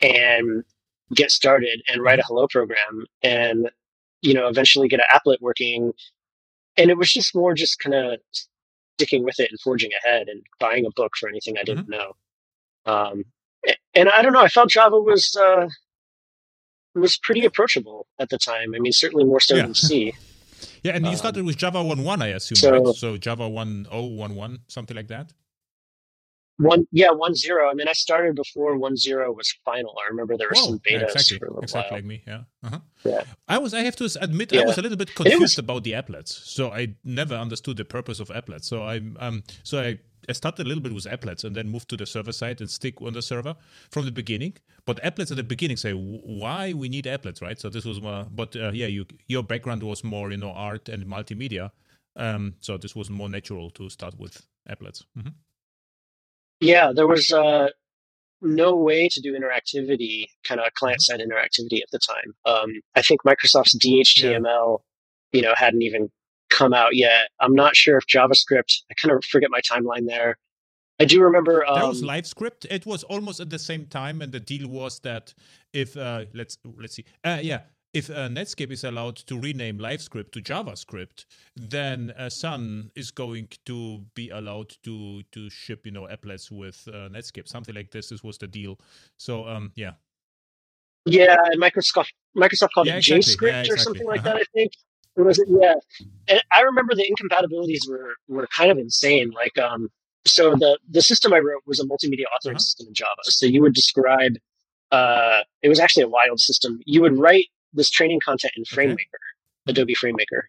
and 0.00 0.62
get 1.14 1.30
started 1.30 1.82
and 1.88 2.02
write 2.02 2.18
a 2.18 2.24
hello 2.26 2.46
program 2.48 3.06
and 3.22 3.70
you 4.22 4.34
know 4.34 4.48
eventually 4.48 4.88
get 4.88 5.00
an 5.00 5.06
applet 5.14 5.40
working 5.40 5.92
and 6.76 6.90
it 6.90 6.98
was 6.98 7.12
just 7.12 7.34
more 7.34 7.54
just 7.54 7.78
kind 7.78 7.94
of 7.94 8.18
sticking 8.96 9.24
with 9.24 9.38
it 9.40 9.50
and 9.50 9.60
forging 9.60 9.90
ahead 10.04 10.28
and 10.28 10.42
buying 10.60 10.84
a 10.84 10.90
book 10.96 11.12
for 11.18 11.28
anything 11.28 11.56
i 11.58 11.64
didn't 11.64 11.88
mm-hmm. 11.88 11.92
know 11.92 12.92
um, 12.92 13.24
and 13.94 14.08
i 14.10 14.22
don't 14.22 14.32
know 14.32 14.42
i 14.42 14.48
felt 14.48 14.68
java 14.68 14.98
was 14.98 15.36
uh, 15.36 15.68
was 16.94 17.18
pretty 17.18 17.44
approachable 17.44 18.06
at 18.18 18.28
the 18.28 18.38
time 18.38 18.74
i 18.74 18.78
mean 18.78 18.92
certainly 18.92 19.24
more 19.24 19.40
so 19.40 19.56
yeah. 19.56 19.62
than 19.62 19.74
c 19.88 20.12
Yeah, 20.82 20.94
and 20.96 21.04
you 21.04 21.12
um, 21.12 21.16
started 21.16 21.44
with 21.44 21.56
Java 21.56 21.78
1.1, 21.78 22.22
I 22.22 22.28
assume, 22.28 22.56
so, 22.56 22.70
right? 22.70 22.96
So 22.96 23.16
Java 23.16 23.44
1.0, 23.44 24.58
something 24.66 24.96
like 24.96 25.06
that? 25.08 25.32
One, 26.58 26.88
yeah, 26.90 27.10
one 27.10 27.34
zero. 27.36 27.70
I 27.70 27.74
mean, 27.74 27.86
I 27.86 27.92
started 27.92 28.34
before 28.34 28.76
one 28.76 28.96
zero 28.96 29.32
was 29.32 29.54
final. 29.64 29.96
I 30.04 30.08
remember 30.10 30.36
there 30.36 30.48
were 30.48 30.56
Whoa, 30.56 30.66
some 30.66 30.78
betas 30.80 30.90
yeah, 30.90 31.02
exactly, 31.04 31.38
for 31.38 31.46
a 31.46 31.50
little 31.50 31.62
exactly 31.62 31.94
while. 31.94 31.98
like 31.98 32.04
me. 32.04 32.22
Yeah, 32.26 32.40
uh-huh. 32.64 32.80
yeah. 33.04 33.22
I 33.46 33.58
was. 33.58 33.74
I 33.74 33.80
have 33.82 33.94
to 33.96 34.10
admit, 34.20 34.52
yeah. 34.52 34.62
I 34.62 34.64
was 34.64 34.76
a 34.76 34.82
little 34.82 34.98
bit 34.98 35.14
confused 35.14 35.40
was, 35.40 35.58
about 35.58 35.84
the 35.84 35.92
applets. 35.92 36.30
So 36.30 36.72
I 36.72 36.94
never 37.04 37.36
understood 37.36 37.76
the 37.76 37.84
purpose 37.84 38.18
of 38.18 38.28
applets. 38.28 38.64
So 38.64 38.82
I 38.82 39.00
um, 39.20 39.44
so 39.62 39.80
I 39.80 39.98
I 40.28 40.32
started 40.32 40.66
a 40.66 40.68
little 40.68 40.82
bit 40.82 40.92
with 40.92 41.04
applets 41.04 41.44
and 41.44 41.54
then 41.54 41.68
moved 41.68 41.88
to 41.90 41.96
the 41.96 42.06
server 42.06 42.32
side 42.32 42.60
and 42.60 42.68
stick 42.68 43.00
on 43.00 43.12
the 43.12 43.22
server 43.22 43.54
from 43.90 44.04
the 44.04 44.12
beginning. 44.12 44.56
But 44.84 45.02
applets 45.04 45.30
at 45.30 45.36
the 45.36 45.44
beginning 45.44 45.76
say 45.76 45.92
why 45.92 46.72
we 46.72 46.88
need 46.88 47.04
applets, 47.04 47.40
right? 47.40 47.58
So 47.58 47.70
this 47.70 47.84
was 47.84 48.00
more. 48.00 48.26
But 48.30 48.56
uh, 48.56 48.72
yeah, 48.72 48.86
you 48.88 49.06
your 49.28 49.44
background 49.44 49.84
was 49.84 50.02
more 50.02 50.32
you 50.32 50.38
know 50.38 50.50
art 50.50 50.88
and 50.88 51.06
multimedia, 51.06 51.70
um, 52.16 52.54
so 52.60 52.76
this 52.76 52.96
was 52.96 53.10
more 53.10 53.28
natural 53.28 53.70
to 53.70 53.88
start 53.88 54.18
with 54.18 54.42
applets. 54.68 55.04
Mm-hmm. 55.16 55.30
Yeah, 56.60 56.92
there 56.94 57.06
was 57.06 57.32
uh, 57.32 57.68
no 58.42 58.76
way 58.76 59.08
to 59.08 59.20
do 59.20 59.38
interactivity, 59.38 60.26
kind 60.44 60.60
of 60.60 60.72
client 60.74 61.02
side 61.02 61.20
interactivity 61.20 61.80
at 61.82 61.90
the 61.92 61.98
time. 61.98 62.34
Um, 62.46 62.72
I 62.94 63.02
think 63.02 63.22
Microsoft's 63.24 63.76
DHTML, 63.78 64.78
you 65.32 65.42
know, 65.42 65.54
hadn't 65.56 65.82
even 65.82 66.10
come 66.50 66.74
out 66.74 66.96
yet. 66.96 67.28
I'm 67.40 67.54
not 67.54 67.76
sure 67.76 67.98
if 67.98 68.06
JavaScript. 68.06 68.82
I 68.90 68.94
kind 69.00 69.16
of 69.16 69.24
forget 69.24 69.50
my 69.50 69.60
timeline 69.60 70.06
there. 70.06 70.36
I 71.00 71.04
do 71.04 71.22
remember 71.22 71.64
um, 71.64 71.78
that 71.78 71.88
was 71.88 72.02
LiveScript. 72.02 72.66
It 72.70 72.84
was 72.84 73.04
almost 73.04 73.38
at 73.38 73.50
the 73.50 73.58
same 73.58 73.86
time, 73.86 74.20
and 74.20 74.32
the 74.32 74.40
deal 74.40 74.68
was 74.68 74.98
that 75.00 75.32
if 75.72 75.96
uh, 75.96 76.24
let's 76.34 76.58
let's 76.76 76.96
see, 76.96 77.04
uh, 77.22 77.38
yeah, 77.40 77.60
if 77.94 78.10
uh, 78.10 78.28
Netscape 78.28 78.70
is 78.70 78.84
allowed 78.84 79.16
to 79.16 79.38
rename 79.38 79.78
LiveScript 79.78 80.32
to 80.32 80.40
JavaScript, 80.42 81.24
then 81.56 82.12
uh, 82.18 82.28
Sun 82.28 82.90
is 82.94 83.10
going 83.10 83.48
to 83.66 84.04
be 84.14 84.28
allowed 84.30 84.76
to 84.84 85.22
to 85.32 85.50
ship 85.50 85.86
you 85.86 85.92
know 85.92 86.06
applets 86.06 86.50
with 86.50 86.86
uh, 86.88 87.08
Netscape, 87.08 87.48
something 87.48 87.74
like 87.74 87.90
this. 87.90 88.10
This 88.10 88.22
was 88.22 88.38
the 88.38 88.46
deal. 88.46 88.78
So 89.16 89.46
um, 89.46 89.72
yeah. 89.74 89.92
Yeah, 91.06 91.36
Microsoft 91.56 92.12
Microsoft 92.36 92.70
called 92.74 92.88
yeah, 92.88 92.96
it 92.96 93.08
exactly. 93.08 93.22
JScript 93.22 93.52
yeah, 93.52 93.60
exactly. 93.60 93.74
or 93.74 93.78
something 93.78 94.06
like 94.06 94.20
uh-huh. 94.20 94.34
that. 94.34 94.36
I 94.36 94.44
think 94.52 94.72
It 95.16 95.22
was 95.22 95.42
yeah. 95.48 95.74
And 96.28 96.42
I 96.52 96.60
remember 96.60 96.94
the 96.94 97.06
incompatibilities 97.08 97.86
were 97.88 98.14
were 98.28 98.46
kind 98.54 98.70
of 98.70 98.78
insane. 98.78 99.30
Like 99.30 99.56
um, 99.58 99.88
so 100.26 100.50
the 100.50 100.78
the 100.88 101.02
system 101.02 101.32
I 101.32 101.38
wrote 101.38 101.62
was 101.66 101.80
a 101.80 101.84
multimedia 101.84 102.24
authoring 102.34 102.50
uh-huh. 102.50 102.58
system 102.58 102.88
in 102.88 102.94
Java. 102.94 103.22
So 103.22 103.46
you 103.46 103.62
would 103.62 103.74
describe 103.74 104.34
uh, 104.92 105.40
it 105.62 105.68
was 105.68 105.80
actually 105.80 106.04
a 106.04 106.08
wild 106.08 106.40
system. 106.40 106.80
You 106.84 107.02
would 107.02 107.18
write 107.18 107.46
this 107.78 107.90
training 107.90 108.20
content 108.24 108.52
in 108.56 108.64
FrameMaker, 108.64 108.92
okay. 108.92 109.68
Adobe 109.68 109.94
FrameMaker, 109.94 110.42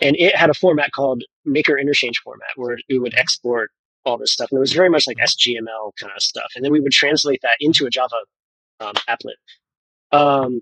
and 0.00 0.16
it 0.16 0.36
had 0.36 0.50
a 0.50 0.54
format 0.54 0.92
called 0.92 1.24
Maker 1.44 1.78
Interchange 1.78 2.18
format 2.18 2.50
where 2.56 2.78
it 2.88 2.98
would 2.98 3.14
export 3.14 3.70
all 4.04 4.18
this 4.18 4.32
stuff. 4.32 4.50
And 4.50 4.58
it 4.58 4.60
was 4.60 4.72
very 4.72 4.88
much 4.88 5.06
like 5.06 5.16
SGML 5.16 5.92
kind 5.98 6.12
of 6.14 6.22
stuff. 6.22 6.52
And 6.54 6.64
then 6.64 6.72
we 6.72 6.80
would 6.80 6.92
translate 6.92 7.40
that 7.42 7.56
into 7.60 7.86
a 7.86 7.90
Java 7.90 8.16
um, 8.80 8.94
applet. 9.08 9.36
Um, 10.12 10.60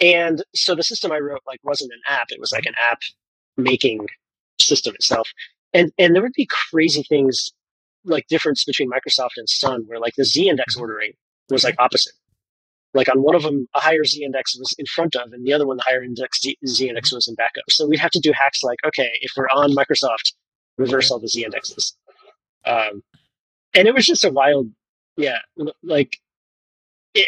and 0.00 0.42
so 0.54 0.74
the 0.74 0.82
system 0.82 1.12
I 1.12 1.18
wrote 1.18 1.42
like 1.46 1.60
wasn't 1.62 1.92
an 1.92 2.00
app; 2.08 2.30
it 2.30 2.40
was 2.40 2.52
like 2.52 2.66
an 2.66 2.74
app 2.80 3.00
making 3.56 4.06
system 4.60 4.94
itself. 4.94 5.28
And 5.72 5.92
and 5.98 6.14
there 6.14 6.22
would 6.22 6.32
be 6.34 6.48
crazy 6.70 7.02
things 7.02 7.52
like 8.04 8.26
difference 8.28 8.64
between 8.64 8.90
Microsoft 8.90 9.36
and 9.36 9.48
Sun, 9.48 9.84
where 9.86 10.00
like 10.00 10.14
the 10.16 10.24
Z 10.24 10.48
index 10.48 10.76
ordering 10.76 11.12
was 11.50 11.64
like 11.64 11.76
opposite. 11.78 12.14
Like 12.92 13.08
on 13.08 13.22
one 13.22 13.34
of 13.34 13.42
them, 13.42 13.68
a 13.74 13.80
higher 13.80 14.04
Z 14.04 14.24
index 14.24 14.56
was 14.58 14.74
in 14.78 14.86
front 14.86 15.14
of, 15.14 15.32
and 15.32 15.46
the 15.46 15.52
other 15.52 15.66
one, 15.66 15.76
the 15.76 15.84
higher 15.84 16.02
index 16.02 16.40
Z, 16.42 16.56
Z 16.66 16.88
index 16.88 17.12
was 17.12 17.28
in 17.28 17.34
back 17.34 17.52
of. 17.56 17.72
So 17.72 17.86
we'd 17.86 18.00
have 18.00 18.10
to 18.12 18.20
do 18.20 18.32
hacks 18.32 18.62
like, 18.62 18.78
okay, 18.86 19.10
if 19.20 19.32
we're 19.36 19.46
on 19.46 19.72
Microsoft, 19.72 20.32
reverse 20.76 21.10
all 21.10 21.20
the 21.20 21.28
Z 21.28 21.44
indexes. 21.44 21.96
Um, 22.64 23.02
and 23.74 23.86
it 23.86 23.94
was 23.94 24.06
just 24.06 24.24
a 24.24 24.30
wild, 24.30 24.70
yeah, 25.16 25.38
like, 25.82 26.16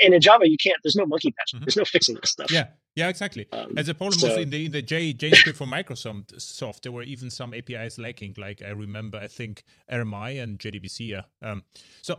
and 0.02 0.14
in 0.14 0.20
Java, 0.20 0.48
you 0.48 0.56
can't, 0.62 0.76
there's 0.82 0.96
no 0.96 1.06
monkey 1.06 1.32
patch. 1.32 1.52
Mm-hmm. 1.54 1.64
There's 1.64 1.76
no 1.76 1.84
fixing 1.84 2.16
this 2.16 2.30
stuff. 2.30 2.50
Yeah. 2.50 2.66
Yeah, 2.94 3.08
exactly. 3.08 3.46
Um, 3.52 3.72
As 3.78 3.88
a 3.88 3.94
problem 3.94 4.18
so, 4.18 4.28
was 4.28 4.36
in 4.36 4.50
the 4.50 4.66
in 4.66 4.72
the 4.72 4.82
J 4.82 5.14
JavaScript 5.14 5.56
for 5.56 5.66
Microsoft 5.66 6.38
soft, 6.40 6.82
there 6.82 6.92
were 6.92 7.02
even 7.02 7.30
some 7.30 7.54
APIs 7.54 7.98
lacking. 7.98 8.34
Like 8.36 8.60
I 8.60 8.68
remember, 8.68 9.16
I 9.16 9.28
think 9.28 9.64
RMI 9.90 10.42
and 10.42 10.58
JDBC. 10.58 11.08
Yeah. 11.08 11.22
Um, 11.40 11.62
so 12.02 12.18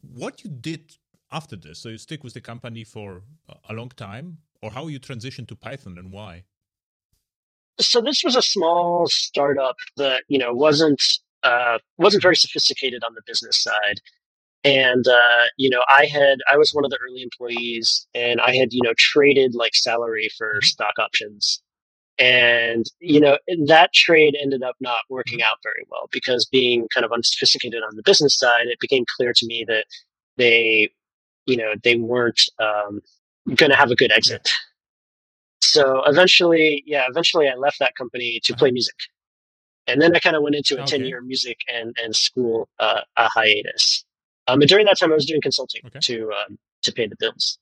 what 0.00 0.44
you 0.44 0.50
did 0.50 0.96
after 1.32 1.56
this? 1.56 1.78
So 1.78 1.88
you 1.88 1.98
stick 1.98 2.22
with 2.22 2.34
the 2.34 2.40
company 2.40 2.84
for 2.84 3.22
a 3.68 3.72
long 3.72 3.90
time, 3.90 4.38
or 4.60 4.70
how 4.70 4.86
you 4.88 4.98
transition 4.98 5.46
to 5.46 5.56
Python 5.56 5.98
and 5.98 6.12
why? 6.12 6.44
So 7.80 8.00
this 8.00 8.22
was 8.22 8.36
a 8.36 8.42
small 8.42 9.06
startup 9.06 9.76
that 9.96 10.24
you 10.28 10.38
know 10.38 10.52
wasn't 10.52 11.02
uh, 11.42 11.78
wasn't 11.98 12.22
very 12.22 12.36
sophisticated 12.36 13.02
on 13.04 13.14
the 13.14 13.22
business 13.26 13.62
side, 13.62 14.00
and 14.62 15.06
uh, 15.08 15.46
you 15.56 15.70
know 15.70 15.82
I 15.90 16.06
had 16.06 16.38
I 16.50 16.56
was 16.56 16.72
one 16.72 16.84
of 16.84 16.90
the 16.90 16.98
early 17.04 17.22
employees, 17.22 18.06
and 18.14 18.40
I 18.40 18.54
had 18.54 18.72
you 18.72 18.82
know 18.82 18.94
traded 18.96 19.54
like 19.54 19.74
salary 19.74 20.28
for 20.36 20.54
mm-hmm. 20.54 20.64
stock 20.64 20.94
options, 20.98 21.62
and 22.18 22.86
you 23.00 23.20
know 23.20 23.38
that 23.66 23.92
trade 23.92 24.36
ended 24.40 24.62
up 24.62 24.76
not 24.80 25.00
working 25.08 25.38
mm-hmm. 25.38 25.50
out 25.50 25.58
very 25.62 25.84
well 25.90 26.08
because 26.12 26.46
being 26.46 26.86
kind 26.94 27.04
of 27.04 27.12
unsophisticated 27.12 27.82
on 27.82 27.96
the 27.96 28.02
business 28.04 28.38
side, 28.38 28.66
it 28.66 28.78
became 28.80 29.04
clear 29.16 29.32
to 29.34 29.46
me 29.46 29.64
that 29.66 29.86
they 30.36 30.90
you 31.46 31.56
know, 31.56 31.74
they 31.82 31.96
weren't 31.96 32.42
um, 32.58 33.00
going 33.54 33.70
to 33.70 33.76
have 33.76 33.90
a 33.90 33.96
good 33.96 34.12
exit. 34.12 34.48
So 35.60 36.02
eventually, 36.04 36.82
yeah, 36.86 37.06
eventually 37.08 37.48
I 37.48 37.54
left 37.54 37.78
that 37.78 37.94
company 37.96 38.40
to 38.44 38.54
play 38.54 38.68
uh-huh. 38.68 38.74
music. 38.74 38.96
And 39.86 40.00
then 40.00 40.14
I 40.14 40.20
kind 40.20 40.36
of 40.36 40.42
went 40.42 40.54
into 40.54 40.76
a 40.76 40.82
okay. 40.82 40.98
10 40.98 41.06
year 41.06 41.20
music 41.22 41.58
and, 41.72 41.96
and 42.02 42.14
school 42.14 42.68
uh, 42.78 43.00
a 43.16 43.28
hiatus. 43.28 44.04
Um, 44.48 44.60
and 44.60 44.68
during 44.68 44.86
that 44.86 44.98
time, 44.98 45.12
I 45.12 45.14
was 45.14 45.26
doing 45.26 45.40
consulting 45.40 45.82
okay. 45.86 45.98
to, 46.00 46.30
um, 46.32 46.58
to 46.82 46.92
pay 46.92 47.06
the 47.06 47.16
bills. 47.18 47.58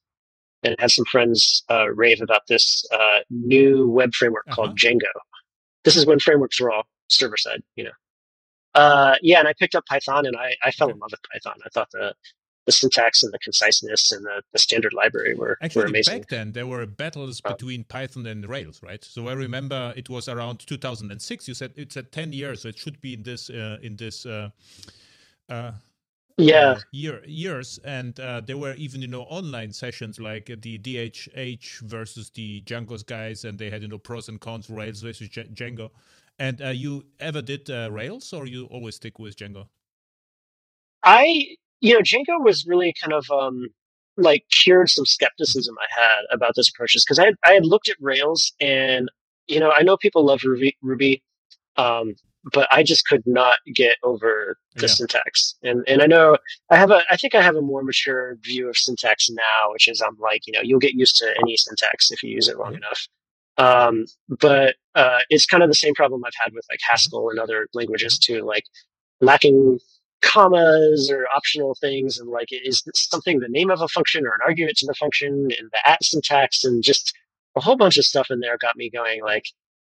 And 0.62 0.76
had 0.78 0.90
some 0.90 1.06
friends 1.06 1.64
uh, 1.70 1.88
rave 1.90 2.20
about 2.20 2.42
this 2.48 2.84
uh, 2.92 3.20
new 3.30 3.88
web 3.88 4.12
framework 4.12 4.44
uh-huh. 4.48 4.56
called 4.56 4.78
Django. 4.78 5.08
This 5.84 5.96
is 5.96 6.04
when 6.04 6.18
frameworks 6.18 6.60
were 6.60 6.70
all 6.70 6.82
server 7.08 7.38
side, 7.38 7.62
you 7.76 7.84
know. 7.84 7.90
Uh, 8.74 9.16
yeah, 9.22 9.38
and 9.38 9.48
I 9.48 9.54
picked 9.58 9.74
up 9.74 9.86
Python 9.86 10.26
and 10.26 10.36
I, 10.36 10.54
I 10.62 10.70
fell 10.70 10.88
okay. 10.88 10.94
in 10.94 10.98
love 11.00 11.10
with 11.12 11.20
Python. 11.32 11.58
I 11.64 11.68
thought 11.72 11.88
the 11.92 12.14
the 12.66 12.72
syntax 12.72 13.22
and 13.22 13.32
the 13.32 13.38
conciseness 13.38 14.12
and 14.12 14.24
the, 14.24 14.42
the 14.52 14.58
standard 14.58 14.92
library 14.92 15.34
were, 15.34 15.56
Actually, 15.62 15.82
were 15.82 15.88
amazing. 15.88 16.20
Back 16.20 16.28
then, 16.28 16.52
there 16.52 16.66
were 16.66 16.86
battles 16.86 17.40
oh. 17.44 17.52
between 17.52 17.84
Python 17.84 18.26
and 18.26 18.48
Rails, 18.48 18.82
right? 18.82 19.02
So 19.02 19.28
I 19.28 19.32
remember 19.32 19.92
it 19.96 20.08
was 20.08 20.28
around 20.28 20.60
2006. 20.66 21.48
You 21.48 21.54
said 21.54 21.72
it's 21.76 21.96
at 21.96 22.12
10 22.12 22.32
years, 22.32 22.62
so 22.62 22.68
it 22.68 22.78
should 22.78 23.00
be 23.00 23.14
in 23.14 23.22
this 23.22 23.50
uh, 23.50 23.78
in 23.82 23.96
this. 23.96 24.26
Uh, 24.26 24.50
uh, 25.48 25.72
yeah 26.38 26.78
year 26.92 27.22
years 27.26 27.78
and 27.84 28.18
uh, 28.20 28.40
there 28.40 28.56
were 28.56 28.74
even 28.74 29.02
you 29.02 29.08
know 29.08 29.22
online 29.22 29.72
sessions 29.72 30.18
like 30.18 30.46
the 30.46 30.78
dhh 30.78 31.80
versus 31.80 32.30
the 32.30 32.62
django's 32.62 33.02
guys 33.02 33.44
and 33.44 33.58
they 33.58 33.68
had 33.68 33.82
you 33.82 33.88
know 33.88 33.98
pros 33.98 34.28
and 34.28 34.40
cons 34.40 34.70
rails 34.70 35.02
versus 35.02 35.28
django 35.28 35.90
and 36.38 36.62
uh, 36.62 36.68
you 36.68 37.04
ever 37.18 37.42
did 37.42 37.68
uh, 37.68 37.90
rails 37.90 38.32
or 38.32 38.46
you 38.46 38.64
always 38.66 38.96
stick 38.96 39.18
with 39.18 39.36
django 39.36 39.66
i 41.02 41.56
you 41.80 41.94
know, 41.94 42.00
Django 42.00 42.42
was 42.42 42.66
really 42.66 42.94
kind 43.00 43.12
of 43.12 43.30
um, 43.30 43.68
like 44.16 44.44
cured 44.50 44.90
some 44.90 45.06
skepticism 45.06 45.74
I 45.78 46.00
had 46.00 46.22
about 46.30 46.54
this 46.56 46.68
approach, 46.68 46.94
because 46.94 47.18
I 47.18 47.26
had, 47.26 47.34
I 47.44 47.52
had 47.52 47.66
looked 47.66 47.88
at 47.88 47.96
Rails 48.00 48.52
and 48.60 49.10
you 49.46 49.60
know 49.60 49.72
I 49.76 49.82
know 49.82 49.96
people 49.96 50.24
love 50.24 50.42
Ruby, 50.44 50.76
Ruby, 50.82 51.22
um, 51.76 52.14
but 52.52 52.68
I 52.70 52.82
just 52.82 53.06
could 53.06 53.22
not 53.26 53.58
get 53.74 53.96
over 54.02 54.56
the 54.76 54.82
yeah. 54.82 54.88
syntax. 54.88 55.56
And 55.62 55.82
and 55.88 56.02
I 56.02 56.06
know 56.06 56.36
I 56.70 56.76
have 56.76 56.90
a 56.90 57.02
I 57.10 57.16
think 57.16 57.34
I 57.34 57.42
have 57.42 57.56
a 57.56 57.62
more 57.62 57.82
mature 57.82 58.36
view 58.42 58.68
of 58.68 58.76
syntax 58.76 59.28
now, 59.30 59.72
which 59.72 59.88
is 59.88 60.00
I'm 60.00 60.16
like 60.20 60.46
you 60.46 60.52
know 60.52 60.60
you'll 60.62 60.80
get 60.80 60.94
used 60.94 61.16
to 61.16 61.34
any 61.42 61.56
syntax 61.56 62.10
if 62.10 62.22
you 62.22 62.30
use 62.30 62.48
it 62.48 62.58
long 62.58 62.74
enough. 62.74 63.08
Um, 63.58 64.06
but 64.28 64.76
uh, 64.94 65.18
it's 65.28 65.44
kind 65.44 65.62
of 65.62 65.68
the 65.68 65.74
same 65.74 65.94
problem 65.94 66.24
I've 66.24 66.32
had 66.42 66.54
with 66.54 66.64
like 66.70 66.80
Haskell 66.88 67.28
and 67.28 67.38
other 67.38 67.66
languages 67.74 68.18
too, 68.18 68.42
like 68.42 68.64
lacking 69.20 69.78
commas 70.22 71.10
or 71.10 71.26
optional 71.34 71.74
things 71.74 72.18
and 72.18 72.28
like 72.28 72.48
is 72.50 72.82
something 72.94 73.40
the 73.40 73.48
name 73.48 73.70
of 73.70 73.80
a 73.80 73.88
function 73.88 74.26
or 74.26 74.30
an 74.30 74.40
argument 74.44 74.76
to 74.76 74.86
the 74.86 74.94
function 74.94 75.48
and 75.58 75.70
the 75.72 75.88
at 75.88 76.02
syntax 76.04 76.64
and 76.64 76.82
just 76.82 77.14
a 77.56 77.60
whole 77.60 77.76
bunch 77.76 77.96
of 77.96 78.04
stuff 78.04 78.30
in 78.30 78.40
there 78.40 78.58
got 78.58 78.76
me 78.76 78.90
going 78.90 79.22
like 79.22 79.46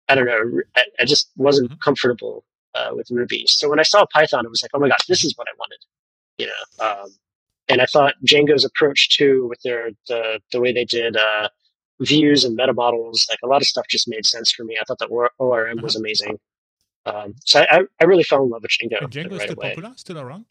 i 0.09 0.15
don't 0.15 0.27
know 0.27 0.61
i, 0.77 0.85
I 1.01 1.05
just 1.05 1.31
wasn't 1.37 1.71
mm-hmm. 1.71 1.79
comfortable 1.79 2.45
uh, 2.75 2.91
with 2.93 3.11
ruby 3.11 3.45
so 3.47 3.69
when 3.69 3.79
i 3.79 3.85
saw 3.85 4.07
python 4.13 4.45
it 4.45 4.51
was 4.51 4.63
like 4.63 4.71
oh 4.75 4.79
my 4.79 4.89
god 4.89 4.99
this 5.09 5.25
is 5.25 5.37
what 5.37 5.47
i 5.49 5.55
wanted 5.59 5.79
you 6.39 6.47
know 6.47 6.87
um, 6.87 7.09
and 7.69 7.81
i 7.81 7.87
thought 7.87 8.15
django's 8.27 8.65
approach 8.65 9.17
too 9.17 9.47
with 9.49 9.61
their 9.63 9.91
the, 10.09 10.41
the 10.53 10.61
way 10.61 10.73
they 10.73 10.85
did 10.85 11.17
uh, 11.17 11.49
views 12.01 12.45
and 12.45 12.57
meta 12.57 12.73
models 12.73 13.27
like 13.31 13.39
a 13.45 13.47
lot 13.47 13.63
of 13.63 13.69
stuff 13.69 13.87
just 13.89 14.09
made 14.09 14.25
sense 14.25 14.51
for 14.51 14.65
me 14.65 14.77
i 14.81 14.85
thought 14.85 14.99
that 14.99 15.31
orm 15.39 15.83
was 15.83 15.95
uh-huh. 15.95 16.01
amazing 16.01 16.39
um, 17.07 17.35
so 17.45 17.61
I, 17.61 17.81
I 18.01 18.05
really 18.05 18.23
fell 18.23 18.43
in 18.43 18.51
love 18.51 18.63
with 18.63 18.71
Django. 18.71 19.03
And 19.03 19.11
Django 19.11 19.33
right 19.33 19.43
still 19.43 19.55
away. 19.59 19.69
popular, 19.71 19.93
still 19.97 20.19
around? 20.19 20.47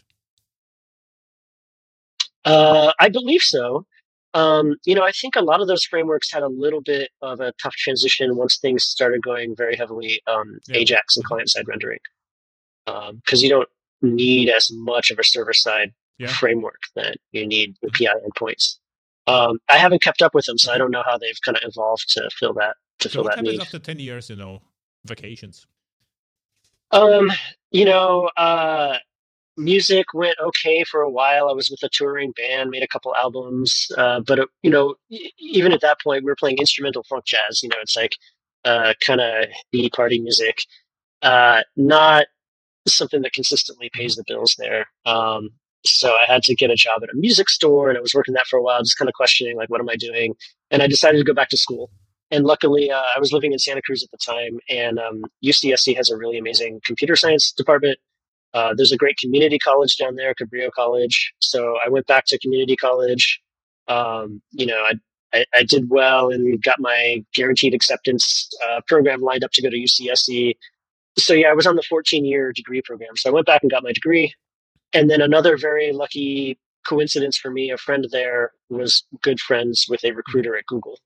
Uh, 2.45 2.91
I 3.00 3.10
believe 3.10 3.41
so. 3.41 3.86
Um, 4.33 4.75
you 4.86 4.95
know, 4.95 5.03
I 5.03 5.12
think 5.12 5.36
a 5.36 5.41
lot 5.41 5.62
of 5.62 5.67
those 5.67 5.86
frameworks 5.86 6.31
had 6.31 6.43
a 6.43 6.48
little 6.48 6.81
bit 6.81 7.12
of 7.22 7.39
a 7.39 7.53
tough 7.62 7.75
transition 7.75 8.36
once 8.36 8.57
things 8.57 8.83
started 8.83 9.22
going 9.22 9.55
very 9.55 9.75
heavily 9.75 10.22
um, 10.27 10.60
yeah. 10.67 10.77
Ajax 10.77 11.15
and 11.15 11.24
client 11.24 11.50
side 11.50 11.67
rendering, 11.67 12.00
because 12.86 13.39
um, 13.39 13.43
you 13.43 13.50
don't 13.50 13.69
need 14.01 14.50
as 14.50 14.72
much 14.72 15.12
of 15.12 15.19
a 15.19 15.24
server 15.24 15.53
side 15.53 15.93
yeah. 16.17 16.27
framework 16.27 16.81
that 16.95 17.17
you 17.31 17.45
need 17.45 17.75
API 17.86 18.07
endpoints. 18.07 18.77
Um, 19.27 19.60
I 19.69 19.77
haven't 19.77 20.01
kept 20.01 20.22
up 20.22 20.33
with 20.33 20.45
them, 20.45 20.57
so 20.57 20.74
I 20.74 20.77
don't 20.77 20.91
know 20.91 21.03
how 21.05 21.17
they've 21.17 21.39
kind 21.45 21.57
of 21.57 21.63
evolved 21.65 22.10
to 22.10 22.29
fill 22.38 22.53
that 22.55 22.75
to 23.00 23.10
so 23.10 23.13
fill 23.13 23.24
what 23.24 23.31
that 23.31 23.38
happens 23.38 23.57
need. 23.57 23.62
after 23.62 23.79
ten 23.79 24.00
years? 24.00 24.29
You 24.29 24.36
know, 24.36 24.62
vacations. 25.05 25.67
Um, 26.94 27.32
you 27.72 27.86
know, 27.86 28.30
uh, 28.38 28.98
music 29.58 30.08
went 30.14 30.38
okay 30.40 30.84
for 30.84 31.02
a 31.02 31.10
while. 31.10 31.50
I 31.50 31.54
was 31.54 31.70
with 31.70 31.84
a 31.84 31.90
touring 31.92 32.32
band, 32.34 32.70
made 32.70 32.84
a 32.84 32.88
couple 32.88 33.16
albums, 33.16 33.88
uh, 33.98 34.22
but 34.22 34.40
it, 34.40 34.50
you 34.64 34.72
know, 34.72 34.96
even 35.40 35.72
at 35.74 35.82
that 35.82 36.00
point, 36.02 36.24
we 36.24 36.32
were 36.32 36.36
playing 36.36 36.58
instrumental 36.60 37.04
funk 37.04 37.26
jazz. 37.26 37.62
You 37.64 37.70
know, 37.70 37.78
it's 37.82 37.98
like 37.98 38.16
uh, 38.66 38.94
kind 39.06 39.22
of 39.22 39.48
the 39.72 39.90
party 39.90 40.22
music, 40.22 40.60
uh, 41.24 41.64
not 41.76 42.28
something 42.88 43.22
that 43.24 43.34
consistently 43.34 43.90
pays 43.94 44.16
the 44.16 44.24
bills 44.28 44.56
there. 44.60 44.88
Um, 45.06 45.50
so 45.86 46.12
I 46.12 46.32
had 46.32 46.44
to 46.44 46.56
get 46.56 46.72
a 46.72 46.76
job 46.76 47.04
at 47.04 47.10
a 47.10 47.16
music 47.16 47.50
store, 47.50 47.90
and 47.90 47.98
I 47.98 48.02
was 48.02 48.14
working 48.14 48.36
that 48.36 48.48
for 48.48 48.58
a 48.58 48.64
while, 48.64 48.82
just 48.84 48.98
kind 48.98 49.10
of 49.10 49.16
questioning 49.16 49.58
like, 49.58 49.70
what 49.70 49.82
am 49.82 49.90
I 49.90 49.98
doing? 49.98 50.36
And 50.72 50.82
I 50.82 50.88
decided 50.88 51.18
to 51.20 51.26
go 51.26 51.34
back 51.34 51.50
to 51.50 51.58
school 51.58 51.92
and 52.34 52.46
luckily 52.46 52.90
uh, 52.92 53.04
i 53.16 53.20
was 53.20 53.32
living 53.32 53.54
in 53.54 53.60
santa 53.60 53.82
cruz 53.82 54.04
at 54.04 54.12
the 54.12 54.18
time 54.18 54.60
and 54.70 55.00
um, 55.00 55.24
ucsc 55.46 55.96
has 55.96 56.10
a 56.10 56.18
really 56.18 56.38
amazing 56.38 56.82
computer 56.86 57.16
science 57.16 57.52
department. 57.52 57.98
Uh, 58.54 58.72
there's 58.78 58.92
a 58.92 58.98
great 58.98 59.18
community 59.18 59.58
college 59.58 59.98
down 59.98 60.16
there 60.16 60.34
cabrillo 60.36 60.72
college. 60.72 61.34
So 61.40 61.78
i 61.86 61.90
went 61.90 62.08
back 62.08 62.25
to 62.28 62.40
community 62.40 62.75
college. 62.75 63.40
Um, 63.88 64.42
you 64.52 64.66
know 64.66 64.82
I, 64.90 64.94
I, 65.34 65.46
I, 65.54 65.63
did 65.63 65.90
well 65.90 66.30
and 66.30 66.62
got 66.63 66.78
my 66.80 67.24
guaranteed 67.34 67.74
acceptance 67.74 68.50
uh, 68.66 68.80
program 68.88 69.22
lined 69.22 69.44
up 69.44 69.52
to 69.52 69.62
go 69.62 69.70
to 69.70 69.75
ucsc 69.75 70.54
so 71.18 71.34
yeah 71.34 71.50
i 71.50 71.54
was 71.54 71.68
on 71.68 71.75
the 71.75 71.84
14 71.84 72.25
year 72.25 72.52
degree 72.54 72.82
program. 72.82 73.16
So 73.16 73.30
i 73.30 73.34
went 73.34 73.46
back 73.46 73.62
and 73.62 73.72
got 73.72 73.84
my 73.84 73.92
degree. 73.92 74.34
And 74.96 75.10
then 75.10 75.22
another 75.22 75.58
very 75.58 75.92
lucky 75.92 76.60
coincidence 76.88 77.38
for 77.38 77.50
me 77.50 77.72
a 77.72 77.78
friend 77.78 78.08
there 78.12 78.52
was 78.70 79.04
good 79.22 79.40
friends 79.40 79.86
with 79.90 80.04
a 80.04 80.12
recruiter 80.12 80.56
at 80.58 80.66
google 80.66 81.00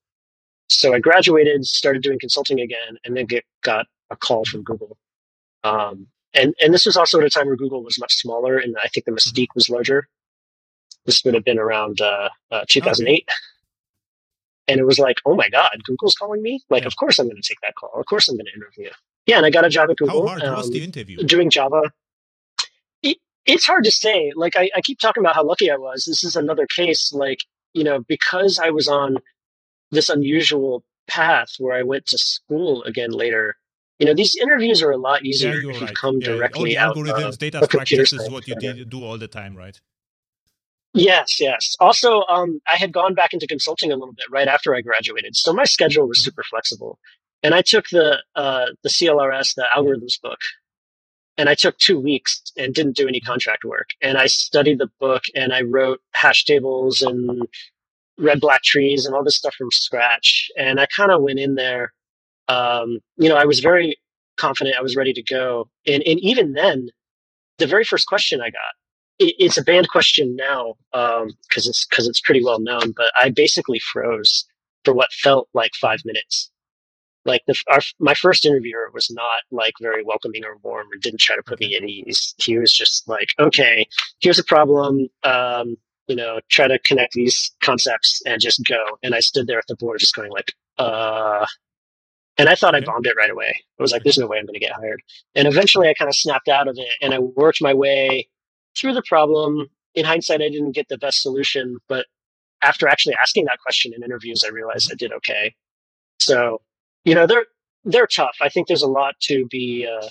so 0.67 0.93
I 0.93 0.99
graduated, 0.99 1.65
started 1.65 2.01
doing 2.03 2.19
consulting 2.19 2.59
again, 2.59 2.97
and 3.03 3.15
then 3.15 3.25
get, 3.25 3.45
got 3.63 3.87
a 4.09 4.15
call 4.15 4.45
from 4.45 4.63
Google. 4.63 4.97
Um, 5.63 6.07
and 6.33 6.53
and 6.61 6.73
this 6.73 6.85
was 6.85 6.97
also 6.97 7.19
at 7.19 7.25
a 7.25 7.29
time 7.29 7.47
where 7.47 7.55
Google 7.55 7.83
was 7.83 7.99
much 7.99 8.13
smaller, 8.13 8.57
and 8.57 8.75
I 8.83 8.87
think 8.87 9.05
the 9.05 9.11
mm-hmm. 9.11 9.17
mystique 9.17 9.47
was 9.55 9.69
larger. 9.69 10.07
This 11.05 11.23
would 11.23 11.33
have 11.33 11.45
been 11.45 11.59
around 11.59 12.01
uh, 12.01 12.29
uh, 12.51 12.65
2008. 12.67 13.23
Okay. 13.23 13.35
And 14.69 14.81
it 14.81 14.85
was 14.85 14.99
like, 14.99 15.17
oh 15.25 15.35
my 15.35 15.47
God, 15.49 15.71
Google's 15.85 16.15
calling 16.15 16.41
me? 16.41 16.61
Like, 16.69 16.81
yeah. 16.81 16.87
of 16.87 16.97
course 16.97 17.19
I'm 17.19 17.27
going 17.27 17.41
to 17.41 17.47
take 17.47 17.61
that 17.61 17.75
call. 17.75 17.91
Of 17.97 18.05
course 18.05 18.27
I'm 18.27 18.35
going 18.35 18.47
to 18.47 18.53
interview. 18.53 18.89
Yeah, 19.25 19.37
and 19.37 19.45
I 19.45 19.49
got 19.49 19.63
a 19.63 19.69
job 19.69 19.89
at 19.89 19.95
Google. 19.95 20.27
How 20.27 20.35
hard 20.35 20.43
um, 20.43 20.57
was 20.57 20.69
the 20.69 20.83
interview? 20.83 21.17
Doing 21.23 21.49
Java. 21.49 21.81
It, 23.01 23.17
it's 23.45 23.65
hard 23.65 23.85
to 23.85 23.91
say. 23.91 24.33
Like, 24.35 24.57
I, 24.57 24.69
I 24.75 24.81
keep 24.81 24.99
talking 24.99 25.23
about 25.23 25.35
how 25.35 25.45
lucky 25.45 25.71
I 25.71 25.77
was. 25.77 26.03
This 26.05 26.25
is 26.25 26.35
another 26.35 26.67
case, 26.67 27.13
like, 27.13 27.39
you 27.73 27.85
know, 27.85 28.03
because 28.07 28.59
I 28.59 28.69
was 28.71 28.89
on 28.89 29.17
this 29.91 30.09
unusual 30.09 30.83
path 31.07 31.55
where 31.59 31.77
I 31.77 31.83
went 31.83 32.05
to 32.07 32.17
school 32.17 32.83
again 32.83 33.11
later. 33.11 33.55
You 33.99 34.05
know, 34.05 34.13
these 34.13 34.35
interviews 34.35 34.83
are 34.83 34.91
a 34.91 34.97
lot 34.97 35.25
easier 35.25 35.55
yeah, 35.55 35.71
if 35.71 35.81
right. 35.81 35.89
you 35.89 35.95
come 35.95 36.17
yeah, 36.19 36.27
directly 36.27 36.77
all 36.77 36.93
the 36.93 37.01
out 37.01 37.17
algorithms, 37.17 37.37
data 37.37 37.63
structures 37.65 38.13
is 38.13 38.29
what 38.29 38.47
you 38.47 38.55
did, 38.55 38.89
do 38.89 39.03
all 39.03 39.17
the 39.17 39.27
time, 39.27 39.55
right? 39.55 39.79
Yes, 40.93 41.39
yes. 41.39 41.75
Also, 41.79 42.23
um, 42.27 42.59
I 42.71 42.75
had 42.75 42.91
gone 42.91 43.13
back 43.13 43.33
into 43.33 43.47
consulting 43.47 43.91
a 43.91 43.95
little 43.95 44.13
bit 44.13 44.25
right 44.31 44.47
after 44.47 44.75
I 44.75 44.81
graduated, 44.81 45.35
so 45.35 45.53
my 45.53 45.63
schedule 45.63 46.07
was 46.07 46.23
super 46.23 46.43
flexible. 46.43 46.99
And 47.43 47.53
I 47.53 47.61
took 47.61 47.85
the 47.89 48.17
uh, 48.35 48.67
the 48.83 48.89
CLRS, 48.89 49.55
the 49.55 49.65
algorithms 49.75 50.19
book, 50.21 50.39
and 51.37 51.49
I 51.49 51.55
took 51.55 51.77
two 51.77 51.99
weeks 51.99 52.41
and 52.57 52.73
didn't 52.73 52.97
do 52.97 53.07
any 53.07 53.19
contract 53.19 53.63
work. 53.63 53.89
And 54.01 54.17
I 54.17 54.25
studied 54.25 54.79
the 54.79 54.89
book 54.99 55.23
and 55.35 55.53
I 55.53 55.61
wrote 55.61 56.01
hash 56.13 56.45
tables 56.45 57.01
and 57.01 57.47
red 58.17 58.39
black 58.39 58.63
trees 58.63 59.05
and 59.05 59.15
all 59.15 59.23
this 59.23 59.37
stuff 59.37 59.55
from 59.55 59.71
scratch. 59.71 60.49
And 60.57 60.79
I 60.79 60.87
kind 60.95 61.11
of 61.11 61.21
went 61.21 61.39
in 61.39 61.55
there. 61.55 61.93
Um, 62.47 62.99
you 63.17 63.29
know, 63.29 63.35
I 63.35 63.45
was 63.45 63.59
very 63.59 63.97
confident. 64.37 64.75
I 64.77 64.81
was 64.81 64.95
ready 64.95 65.13
to 65.13 65.23
go. 65.23 65.69
And 65.85 66.03
and 66.03 66.19
even 66.19 66.53
then, 66.53 66.89
the 67.57 67.67
very 67.67 67.83
first 67.83 68.07
question 68.07 68.41
I 68.41 68.49
got 68.49 68.73
it's 69.19 69.57
a 69.57 69.63
banned 69.63 69.89
question 69.89 70.35
now 70.35 70.75
because 70.91 71.21
um, 71.21 71.69
it's 71.69 71.85
because 71.85 72.07
it's 72.07 72.21
pretty 72.21 72.43
well 72.43 72.59
known. 72.59 72.93
But 72.95 73.11
I 73.19 73.29
basically 73.29 73.79
froze 73.79 74.45
for 74.85 74.93
what 74.93 75.11
felt 75.11 75.49
like 75.53 75.71
five 75.75 75.99
minutes. 76.05 76.51
Like 77.25 77.41
the, 77.45 77.55
our, 77.69 77.81
my 77.99 78.13
first 78.13 78.45
interviewer 78.45 78.89
was 78.93 79.09
not 79.11 79.41
like 79.51 79.73
very 79.81 80.03
welcoming 80.03 80.45
or 80.45 80.57
warm, 80.63 80.87
or 80.87 80.97
didn't 80.97 81.19
try 81.19 81.35
to 81.35 81.43
put 81.43 81.59
me 81.59 81.75
at 81.75 81.83
ease. 81.83 82.33
He 82.37 82.57
was 82.57 82.71
just 82.71 83.07
like, 83.07 83.33
"Okay, 83.39 83.87
here's 84.19 84.39
a 84.39 84.43
problem. 84.43 85.07
Um, 85.23 85.75
you 86.07 86.15
know, 86.15 86.39
try 86.49 86.67
to 86.67 86.79
connect 86.79 87.13
these 87.13 87.51
concepts 87.61 88.21
and 88.25 88.41
just 88.41 88.61
go." 88.67 88.83
And 89.03 89.15
I 89.15 89.19
stood 89.19 89.47
there 89.47 89.59
at 89.59 89.67
the 89.67 89.75
board, 89.75 89.99
just 89.99 90.15
going 90.15 90.31
like, 90.31 90.53
"Uh." 90.77 91.45
And 92.39 92.49
I 92.49 92.55
thought 92.55 92.75
I 92.75 92.81
bombed 92.81 93.07
it 93.07 93.15
right 93.17 93.31
away. 93.31 93.63
I 93.79 93.81
was 93.81 93.91
like, 93.91 94.03
"There's 94.03 94.17
no 94.17 94.27
way 94.27 94.37
I'm 94.37 94.45
going 94.45 94.53
to 94.53 94.59
get 94.59 94.73
hired." 94.73 95.01
And 95.35 95.47
eventually, 95.47 95.89
I 95.89 95.93
kind 95.93 96.09
of 96.09 96.15
snapped 96.15 96.47
out 96.49 96.67
of 96.67 96.77
it, 96.77 96.89
and 97.01 97.13
I 97.13 97.19
worked 97.19 97.61
my 97.61 97.73
way 97.73 98.27
through 98.77 98.93
the 98.93 99.03
problem. 99.07 99.67
In 99.95 100.05
hindsight, 100.05 100.41
I 100.41 100.49
didn't 100.49 100.73
get 100.73 100.87
the 100.89 100.97
best 100.99 101.21
solution, 101.23 101.77
but 101.89 102.05
after 102.61 102.87
actually 102.87 103.15
asking 103.21 103.45
that 103.45 103.59
question 103.59 103.93
in 103.95 104.03
interviews, 104.03 104.43
I 104.45 104.49
realized 104.49 104.89
I 104.91 104.95
did 104.95 105.11
okay. 105.13 105.55
So, 106.19 106.61
you 107.05 107.15
know, 107.15 107.27
they're 107.27 107.45
they're 107.85 108.07
tough. 108.07 108.37
I 108.41 108.49
think 108.49 108.67
there's 108.67 108.83
a 108.83 108.87
lot 108.87 109.15
to 109.21 109.45
be 109.47 109.87
uh, 109.87 110.09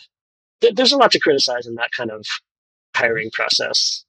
th- 0.60 0.74
there's 0.74 0.92
a 0.92 0.96
lot 0.96 1.12
to 1.12 1.20
criticize 1.20 1.66
in 1.66 1.74
that 1.76 1.90
kind 1.96 2.10
of 2.10 2.24
hiring 2.96 3.30
process. 3.32 4.05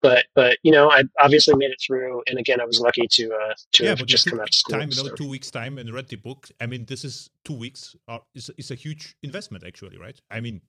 But 0.00 0.26
but 0.34 0.58
you 0.62 0.70
know, 0.70 0.90
I 0.90 1.04
obviously 1.20 1.54
made 1.56 1.70
it 1.70 1.80
through, 1.84 2.22
and 2.26 2.38
again, 2.38 2.60
I 2.60 2.64
was 2.64 2.80
lucky 2.80 3.06
to 3.10 3.34
uh, 3.34 3.54
to 3.72 3.84
yeah, 3.84 3.90
have 3.90 4.06
just 4.06 4.30
come 4.30 4.38
out 4.38 4.48
of 4.48 4.54
school. 4.54 4.78
Time, 4.78 4.90
you 4.92 5.02
know, 5.02 5.14
two 5.14 5.28
weeks 5.28 5.50
time, 5.50 5.76
and 5.76 5.92
read 5.92 6.08
the 6.08 6.16
book. 6.16 6.48
I 6.60 6.66
mean, 6.66 6.84
this 6.86 7.04
is 7.04 7.30
two 7.44 7.54
weeks. 7.54 7.96
Are, 8.06 8.22
is 8.34 8.50
is 8.56 8.70
a 8.70 8.76
huge 8.76 9.16
investment, 9.22 9.64
actually, 9.66 9.98
right? 9.98 10.20
I 10.30 10.40
mean, 10.40 10.60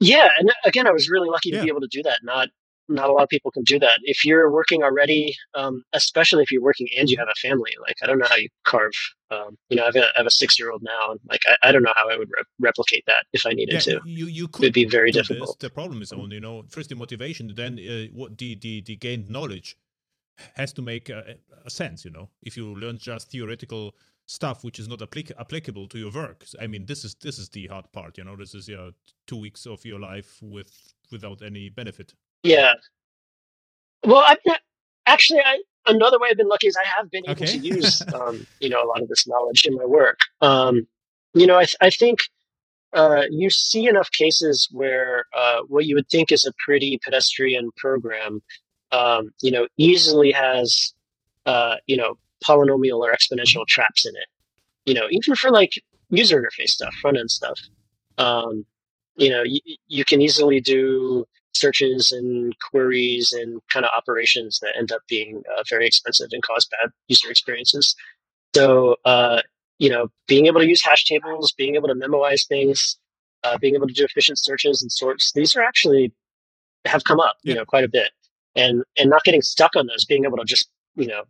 yeah, 0.00 0.28
and 0.38 0.50
again, 0.64 0.86
I 0.86 0.90
was 0.90 1.08
really 1.08 1.28
lucky 1.28 1.50
yeah. 1.50 1.58
to 1.58 1.62
be 1.62 1.68
able 1.68 1.80
to 1.80 1.88
do 1.88 2.02
that. 2.02 2.18
Not 2.22 2.48
not 2.88 3.08
a 3.08 3.12
lot 3.12 3.22
of 3.22 3.28
people 3.28 3.50
can 3.50 3.62
do 3.62 3.78
that. 3.78 3.98
If 4.02 4.24
you're 4.24 4.50
working 4.50 4.82
already, 4.82 5.34
um, 5.54 5.82
especially 5.92 6.42
if 6.42 6.50
you're 6.50 6.62
working 6.62 6.88
and 6.98 7.08
you 7.08 7.16
have 7.18 7.28
a 7.28 7.34
family, 7.40 7.72
like 7.80 7.96
I 8.02 8.06
don't 8.06 8.18
know 8.18 8.26
how 8.28 8.36
you 8.36 8.48
carve. 8.64 8.92
Um, 9.30 9.56
you 9.68 9.76
know, 9.76 9.84
I 9.84 9.86
have 9.86 9.96
a, 9.96 10.04
I 10.04 10.12
have 10.16 10.26
a 10.26 10.30
six 10.30 10.58
year 10.58 10.70
old 10.70 10.82
now, 10.82 11.12
and 11.12 11.20
like 11.28 11.40
I, 11.46 11.68
I, 11.68 11.72
don't 11.72 11.82
know 11.82 11.92
how 11.94 12.10
I 12.10 12.16
would 12.18 12.28
re- 12.28 12.44
replicate 12.60 13.04
that 13.06 13.24
if 13.32 13.46
I 13.46 13.50
needed 13.50 13.74
yeah, 13.74 13.94
to. 13.94 14.00
You 14.04 14.26
you 14.26 14.48
could. 14.48 14.64
It'd 14.64 14.74
be 14.74 14.84
very 14.84 15.10
difficult. 15.10 15.58
This. 15.60 15.68
The 15.68 15.74
problem 15.74 16.02
is 16.02 16.12
only 16.12 16.36
you 16.36 16.40
know 16.40 16.64
first 16.68 16.90
the 16.90 16.96
motivation, 16.96 17.52
then 17.54 17.78
uh, 17.78 18.12
what 18.12 18.36
the, 18.36 18.56
the 18.56 18.82
the 18.82 18.96
gained 18.96 19.30
knowledge 19.30 19.76
has 20.54 20.72
to 20.74 20.82
make 20.82 21.08
a, 21.08 21.36
a 21.64 21.70
sense. 21.70 22.04
You 22.04 22.10
know, 22.10 22.28
if 22.42 22.56
you 22.56 22.74
learn 22.74 22.98
just 22.98 23.30
theoretical 23.30 23.94
stuff 24.26 24.64
which 24.64 24.78
is 24.78 24.88
not 24.88 25.00
applic- 25.00 25.32
applicable 25.38 25.88
to 25.88 25.98
your 25.98 26.10
work. 26.10 26.44
I 26.60 26.66
mean, 26.66 26.86
this 26.86 27.04
is 27.04 27.14
this 27.16 27.38
is 27.38 27.48
the 27.50 27.66
hard 27.66 27.90
part. 27.92 28.18
You 28.18 28.24
know, 28.24 28.36
this 28.36 28.54
is 28.54 28.68
yeah, 28.68 28.90
two 29.26 29.36
weeks 29.36 29.66
of 29.66 29.84
your 29.84 30.00
life 30.00 30.38
with 30.40 30.94
without 31.10 31.42
any 31.42 31.68
benefit. 31.68 32.14
Yeah. 32.42 32.72
Well, 34.04 34.22
I've 34.26 34.38
not, 34.44 34.60
actually 35.06 35.40
I 35.40 35.60
another 35.86 36.18
way 36.18 36.28
I've 36.30 36.36
been 36.36 36.48
lucky 36.48 36.68
is 36.68 36.76
I 36.76 36.86
have 36.96 37.10
been 37.10 37.24
able 37.24 37.42
okay. 37.42 37.58
to 37.58 37.58
use 37.58 38.02
um, 38.14 38.46
you 38.60 38.68
know 38.68 38.82
a 38.82 38.86
lot 38.86 39.02
of 39.02 39.08
this 39.08 39.26
knowledge 39.26 39.64
in 39.64 39.74
my 39.74 39.84
work. 39.84 40.20
Um, 40.40 40.86
you 41.34 41.46
know, 41.46 41.58
I 41.58 41.66
I 41.80 41.90
think. 41.90 42.20
Uh, 42.94 43.22
you 43.30 43.48
see 43.48 43.88
enough 43.88 44.10
cases 44.10 44.68
where 44.70 45.24
uh, 45.34 45.60
what 45.68 45.86
you 45.86 45.94
would 45.94 46.06
think 46.10 46.30
is 46.30 46.44
a 46.44 46.52
pretty 46.62 47.00
pedestrian 47.02 47.70
program, 47.78 48.42
um, 48.90 49.30
you 49.40 49.50
know, 49.50 49.66
easily 49.78 50.30
has, 50.30 50.92
uh, 51.46 51.76
you 51.86 51.96
know, 51.96 52.18
polynomial 52.44 52.98
or 52.98 53.10
exponential 53.10 53.66
traps 53.66 54.04
in 54.04 54.14
it. 54.14 54.26
You 54.84 54.92
know, 54.92 55.06
even 55.10 55.34
for 55.36 55.50
like 55.50 55.72
user 56.10 56.40
interface 56.40 56.70
stuff, 56.70 56.94
front 57.00 57.16
end 57.18 57.30
stuff. 57.30 57.58
Um, 58.18 58.66
you 59.16 59.30
know, 59.30 59.42
you, 59.42 59.60
you 59.88 60.04
can 60.04 60.20
easily 60.20 60.60
do 60.60 61.24
searches 61.54 62.12
and 62.12 62.54
queries 62.70 63.32
and 63.32 63.60
kind 63.72 63.84
of 63.84 63.90
operations 63.96 64.58
that 64.60 64.74
end 64.76 64.92
up 64.92 65.02
being 65.08 65.42
uh, 65.56 65.62
very 65.68 65.86
expensive 65.86 66.28
and 66.32 66.42
cause 66.42 66.66
bad 66.66 66.90
user 67.08 67.30
experiences. 67.30 67.94
So, 68.54 68.96
uh, 69.04 69.42
you 69.78 69.90
know, 69.90 70.08
being 70.28 70.46
able 70.46 70.60
to 70.60 70.66
use 70.66 70.82
hash 70.84 71.04
tables, 71.04 71.52
being 71.52 71.74
able 71.74 71.88
to 71.88 71.94
memoize 71.94 72.46
things, 72.46 72.98
uh, 73.44 73.58
being 73.58 73.74
able 73.74 73.88
to 73.88 73.94
do 73.94 74.04
efficient 74.04 74.38
searches 74.38 74.82
and 74.82 74.90
sorts, 74.90 75.32
these 75.34 75.56
are 75.56 75.62
actually 75.62 76.12
have 76.84 77.04
come 77.04 77.20
up, 77.20 77.36
you 77.42 77.54
know, 77.54 77.64
quite 77.64 77.84
a 77.84 77.88
bit. 77.88 78.10
And 78.54 78.84
and 78.98 79.08
not 79.08 79.24
getting 79.24 79.40
stuck 79.40 79.76
on 79.76 79.86
those, 79.86 80.04
being 80.04 80.24
able 80.26 80.36
to 80.36 80.44
just, 80.44 80.68
you 80.94 81.06
know, 81.06 81.22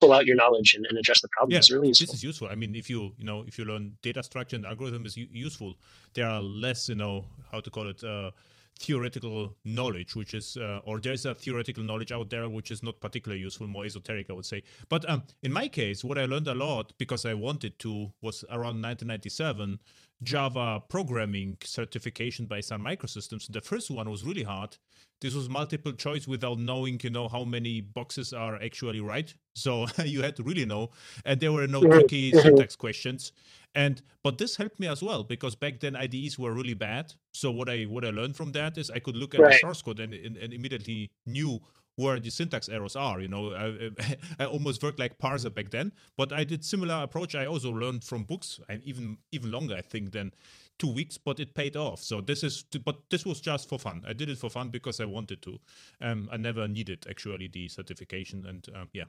pull 0.00 0.12
out 0.12 0.26
your 0.26 0.36
knowledge 0.36 0.74
and, 0.74 0.86
and 0.86 0.98
address 0.98 1.20
the 1.20 1.28
problem 1.28 1.52
yeah, 1.52 1.58
is 1.58 1.70
really 1.70 1.88
useful. 1.88 2.06
This 2.06 2.16
is 2.16 2.24
useful. 2.24 2.48
I 2.48 2.54
mean, 2.54 2.74
if 2.74 2.90
you 2.90 3.12
you 3.16 3.24
know 3.24 3.44
if 3.46 3.58
you 3.58 3.64
learn 3.64 3.96
data 4.02 4.22
structure 4.22 4.56
and 4.56 4.66
algorithm 4.66 5.06
is 5.06 5.16
useful, 5.16 5.74
there 6.14 6.28
are 6.28 6.42
less 6.42 6.88
you 6.88 6.94
know 6.94 7.24
how 7.50 7.60
to 7.60 7.70
call 7.70 7.88
it. 7.88 8.02
Uh, 8.04 8.30
theoretical 8.78 9.56
knowledge 9.64 10.14
which 10.14 10.34
is 10.34 10.56
uh, 10.56 10.80
or 10.84 11.00
there's 11.00 11.26
a 11.26 11.34
theoretical 11.34 11.82
knowledge 11.82 12.12
out 12.12 12.30
there 12.30 12.48
which 12.48 12.70
is 12.70 12.82
not 12.82 13.00
particularly 13.00 13.40
useful 13.40 13.66
more 13.66 13.84
esoteric 13.84 14.30
i 14.30 14.32
would 14.32 14.46
say. 14.46 14.62
But 14.88 15.08
um, 15.08 15.22
in 15.42 15.52
my 15.52 15.68
case 15.68 16.04
what 16.04 16.18
i 16.18 16.24
learned 16.24 16.48
a 16.48 16.54
lot 16.54 16.92
because 16.98 17.26
i 17.26 17.34
wanted 17.34 17.78
to 17.80 18.12
was 18.22 18.44
around 18.50 18.80
1997 18.82 19.78
java 20.22 20.82
programming 20.88 21.56
certification 21.62 22.46
by 22.46 22.60
sun 22.60 22.80
microsystems 22.80 23.50
the 23.52 23.60
first 23.60 23.90
one 23.90 24.10
was 24.10 24.24
really 24.24 24.42
hard 24.42 24.76
this 25.20 25.34
was 25.34 25.48
multiple 25.48 25.92
choice 25.92 26.28
without 26.28 26.58
knowing 26.58 26.98
you 27.02 27.10
know 27.10 27.28
how 27.28 27.44
many 27.44 27.80
boxes 27.80 28.32
are 28.32 28.60
actually 28.62 29.00
right 29.00 29.34
so 29.54 29.86
you 30.04 30.22
had 30.22 30.36
to 30.36 30.42
really 30.42 30.64
know 30.64 30.90
and 31.24 31.40
there 31.40 31.52
were 31.52 31.66
no 31.66 31.80
mm-hmm. 31.80 31.92
tricky 31.92 32.32
mm-hmm. 32.32 32.40
syntax 32.40 32.76
questions 32.76 33.32
and 33.74 34.02
but 34.22 34.38
this 34.38 34.56
helped 34.56 34.80
me 34.80 34.88
as 34.88 35.02
well 35.02 35.22
because 35.22 35.54
back 35.54 35.78
then 35.80 35.94
ides 35.94 36.38
were 36.38 36.52
really 36.52 36.74
bad 36.74 37.12
so 37.32 37.50
what 37.50 37.68
i 37.68 37.82
what 37.84 38.04
i 38.04 38.10
learned 38.10 38.36
from 38.36 38.52
that 38.52 38.76
is 38.78 38.90
i 38.90 38.98
could 38.98 39.16
look 39.16 39.34
at 39.34 39.40
right. 39.40 39.52
the 39.52 39.58
source 39.58 39.82
code 39.82 40.00
and, 40.00 40.14
and, 40.14 40.36
and 40.36 40.52
immediately 40.52 41.10
knew 41.26 41.60
where 41.98 42.20
the 42.20 42.30
syntax 42.30 42.68
errors 42.68 42.94
are. 42.94 43.20
You 43.20 43.26
know, 43.26 43.52
I, 43.52 43.90
I, 44.38 44.46
almost 44.46 44.82
worked 44.84 45.00
like 45.00 45.18
parser 45.18 45.52
back 45.52 45.70
then, 45.70 45.92
but 46.16 46.32
I 46.32 46.44
did 46.44 46.64
similar 46.64 47.02
approach. 47.02 47.34
I 47.34 47.46
also 47.46 47.70
learned 47.70 48.04
from 48.04 48.22
books, 48.22 48.60
and 48.68 48.82
even 48.84 49.18
even 49.32 49.50
longer, 49.50 49.74
I 49.74 49.80
think, 49.80 50.12
than 50.12 50.32
two 50.78 50.92
weeks, 50.92 51.18
but 51.18 51.40
it 51.40 51.54
paid 51.54 51.76
off. 51.76 52.00
So 52.00 52.20
this 52.20 52.44
is, 52.44 52.62
but 52.84 53.10
this 53.10 53.26
was 53.26 53.40
just 53.40 53.68
for 53.68 53.80
fun. 53.80 54.04
I 54.06 54.12
did 54.12 54.28
it 54.28 54.38
for 54.38 54.48
fun 54.48 54.68
because 54.68 55.00
I 55.00 55.06
wanted 55.06 55.42
to. 55.42 55.58
Um, 56.00 56.28
I 56.30 56.36
never 56.36 56.68
needed 56.68 57.04
actually 57.10 57.48
the 57.48 57.68
certification, 57.68 58.46
and 58.46 58.64
um, 58.74 58.88
yeah. 58.92 59.04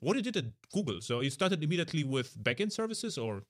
What 0.00 0.16
you 0.16 0.22
did 0.22 0.36
at 0.36 0.44
Google? 0.72 1.00
So 1.00 1.20
you 1.20 1.30
started 1.30 1.62
immediately 1.62 2.04
with 2.04 2.36
backend 2.42 2.72
services, 2.72 3.18
or? 3.18 3.44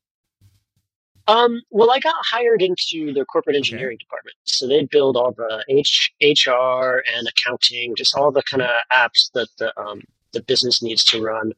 Um, 1.29 1.63
well, 1.71 1.91
I 1.91 2.01
got 2.01 2.15
hired 2.31 2.63
into 2.63 3.13
the 3.13 3.25
corporate 3.25 3.57
engineering 3.57 3.95
okay. 3.95 4.05
department, 4.05 4.37
so 4.45 4.67
they 4.67 4.85
build 4.85 5.17
all 5.17 5.33
the 5.33 5.65
H, 5.69 6.13
HR 6.21 7.03
and 7.17 7.29
accounting, 7.29 7.95
just 7.97 8.17
all 8.17 8.33
the 8.33 8.43
kind 8.43 8.63
of 8.63 8.71
apps 8.93 9.31
that 9.35 9.49
the 9.59 9.79
um, 9.81 10.03
the 10.33 10.43
business 10.43 10.83
needs 10.83 11.05
to 11.05 11.23
run. 11.23 11.53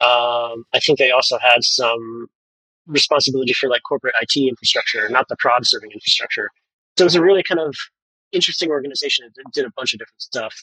Um, 0.00 0.64
I 0.72 0.80
think 0.84 0.98
they 0.98 1.10
also 1.10 1.38
had 1.38 1.62
some 1.62 2.28
responsibility 2.86 3.52
for 3.52 3.68
like 3.68 3.82
corporate 3.82 4.14
IT 4.20 4.36
infrastructure, 4.36 5.08
not 5.08 5.28
the 5.28 5.36
prod 5.38 5.66
serving 5.66 5.90
infrastructure. 5.92 6.50
So 6.96 7.04
it 7.04 7.06
was 7.06 7.14
a 7.14 7.22
really 7.22 7.42
kind 7.42 7.60
of 7.60 7.74
interesting 8.32 8.70
organization. 8.70 9.26
It 9.26 9.52
did 9.52 9.66
a 9.66 9.70
bunch 9.76 9.92
of 9.92 9.98
different 9.98 10.22
stuff. 10.22 10.54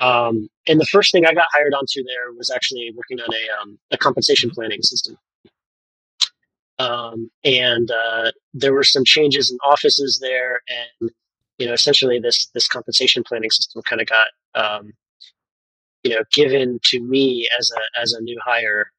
Um, 0.00 0.48
and 0.68 0.80
the 0.80 0.86
first 0.86 1.12
thing 1.12 1.24
I 1.26 1.34
got 1.34 1.46
hired 1.52 1.74
onto 1.74 2.02
there 2.04 2.32
was 2.36 2.50
actually 2.50 2.92
working 2.96 3.20
on 3.20 3.32
a, 3.32 3.62
um, 3.62 3.78
a 3.90 3.98
compensation 3.98 4.50
planning 4.50 4.82
system. 4.82 5.16
Um, 6.78 7.30
and 7.44 7.90
uh, 7.90 8.32
there 8.52 8.72
were 8.72 8.84
some 8.84 9.04
changes 9.04 9.50
in 9.50 9.58
offices 9.64 10.18
there, 10.20 10.60
and 10.68 11.10
you 11.58 11.66
know, 11.66 11.72
essentially 11.72 12.18
this 12.18 12.46
this 12.54 12.66
compensation 12.68 13.22
planning 13.24 13.50
system 13.50 13.82
kind 13.82 14.02
of 14.02 14.08
got 14.08 14.28
um, 14.54 14.92
you 16.02 16.10
know 16.10 16.24
given 16.32 16.80
to 16.84 17.00
me 17.00 17.48
as 17.58 17.70
a 17.70 18.00
as 18.00 18.12
a 18.12 18.20
new 18.22 18.38
hire 18.44 18.90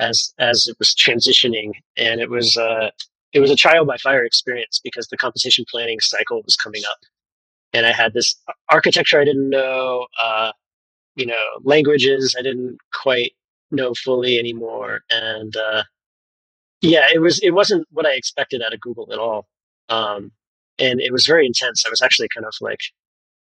as 0.00 0.32
as 0.38 0.66
it 0.66 0.76
was 0.78 0.94
transitioning, 0.94 1.72
and 1.96 2.20
it 2.20 2.30
was 2.30 2.56
uh, 2.56 2.90
it 3.32 3.40
was 3.40 3.50
a 3.50 3.56
trial 3.56 3.84
by 3.84 3.96
fire 3.96 4.24
experience 4.24 4.80
because 4.82 5.06
the 5.08 5.16
compensation 5.16 5.64
planning 5.70 6.00
cycle 6.00 6.42
was 6.44 6.56
coming 6.56 6.82
up, 6.90 6.98
and 7.72 7.86
I 7.86 7.92
had 7.92 8.12
this 8.14 8.34
architecture 8.70 9.20
I 9.20 9.24
didn't 9.24 9.50
know, 9.50 10.06
uh, 10.20 10.52
you 11.16 11.26
know, 11.26 11.44
languages 11.62 12.34
I 12.38 12.42
didn't 12.42 12.78
quite 12.92 13.32
know 13.70 13.94
fully 13.94 14.38
anymore, 14.38 15.00
and 15.10 15.54
uh, 15.56 15.84
yeah, 16.82 17.06
it 17.12 17.20
was 17.20 17.40
it 17.40 17.50
wasn't 17.50 17.86
what 17.90 18.06
I 18.06 18.14
expected 18.14 18.62
out 18.62 18.74
of 18.74 18.80
Google 18.80 19.12
at 19.12 19.18
all, 19.18 19.46
um, 19.88 20.32
and 20.78 21.00
it 21.00 21.12
was 21.12 21.26
very 21.26 21.46
intense. 21.46 21.84
I 21.86 21.90
was 21.90 22.02
actually 22.02 22.28
kind 22.34 22.46
of 22.46 22.54
like, 22.60 22.80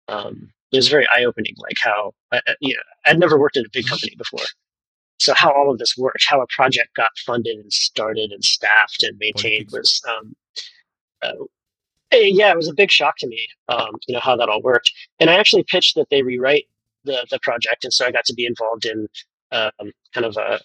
um, 0.09 0.51
it 0.73 0.77
was 0.77 0.89
very 0.89 1.07
eye 1.17 1.25
opening, 1.25 1.55
like 1.59 1.77
how 1.83 2.13
I, 2.33 2.41
you 2.61 2.75
know 2.75 2.83
I'd 3.05 3.19
never 3.19 3.39
worked 3.39 3.57
in 3.57 3.65
a 3.67 3.71
big 3.73 3.87
company 3.87 4.15
before, 4.17 4.47
so 5.19 5.35
how 5.35 5.53
all 5.53 5.71
of 5.71 5.79
this 5.79 5.97
worked, 5.97 6.25
how 6.29 6.41
a 6.41 6.47
project 6.55 6.95
got 6.95 7.11
funded 7.25 7.59
and 7.59 7.73
started 7.73 8.31
and 8.31 8.45
staffed 8.45 9.03
and 9.03 9.19
maintained 9.19 9.71
was, 9.73 10.01
um, 10.09 10.35
uh, 11.23 11.33
eh, 12.13 12.31
yeah, 12.33 12.51
it 12.53 12.57
was 12.57 12.69
a 12.69 12.75
big 12.75 12.91
shock 12.91 13.17
to 13.19 13.27
me. 13.27 13.49
Um, 13.69 13.97
you 14.07 14.15
know 14.15 14.21
how 14.21 14.37
that 14.37 14.49
all 14.49 14.63
worked, 14.63 14.93
and 15.19 15.31
I 15.31 15.35
actually 15.35 15.65
pitched 15.65 15.97
that 15.97 16.11
they 16.11 16.23
rewrite 16.23 16.67
the 17.05 17.27
the 17.31 17.41
project, 17.43 17.83
and 17.85 17.93
so 17.93 18.07
I 18.07 18.13
got 18.13 18.25
to 18.27 18.35
be 18.35 18.47
involved 18.47 18.85
in 18.85 19.09
um, 19.53 19.93
kind 20.13 20.27
of 20.27 20.37
a, 20.37 20.61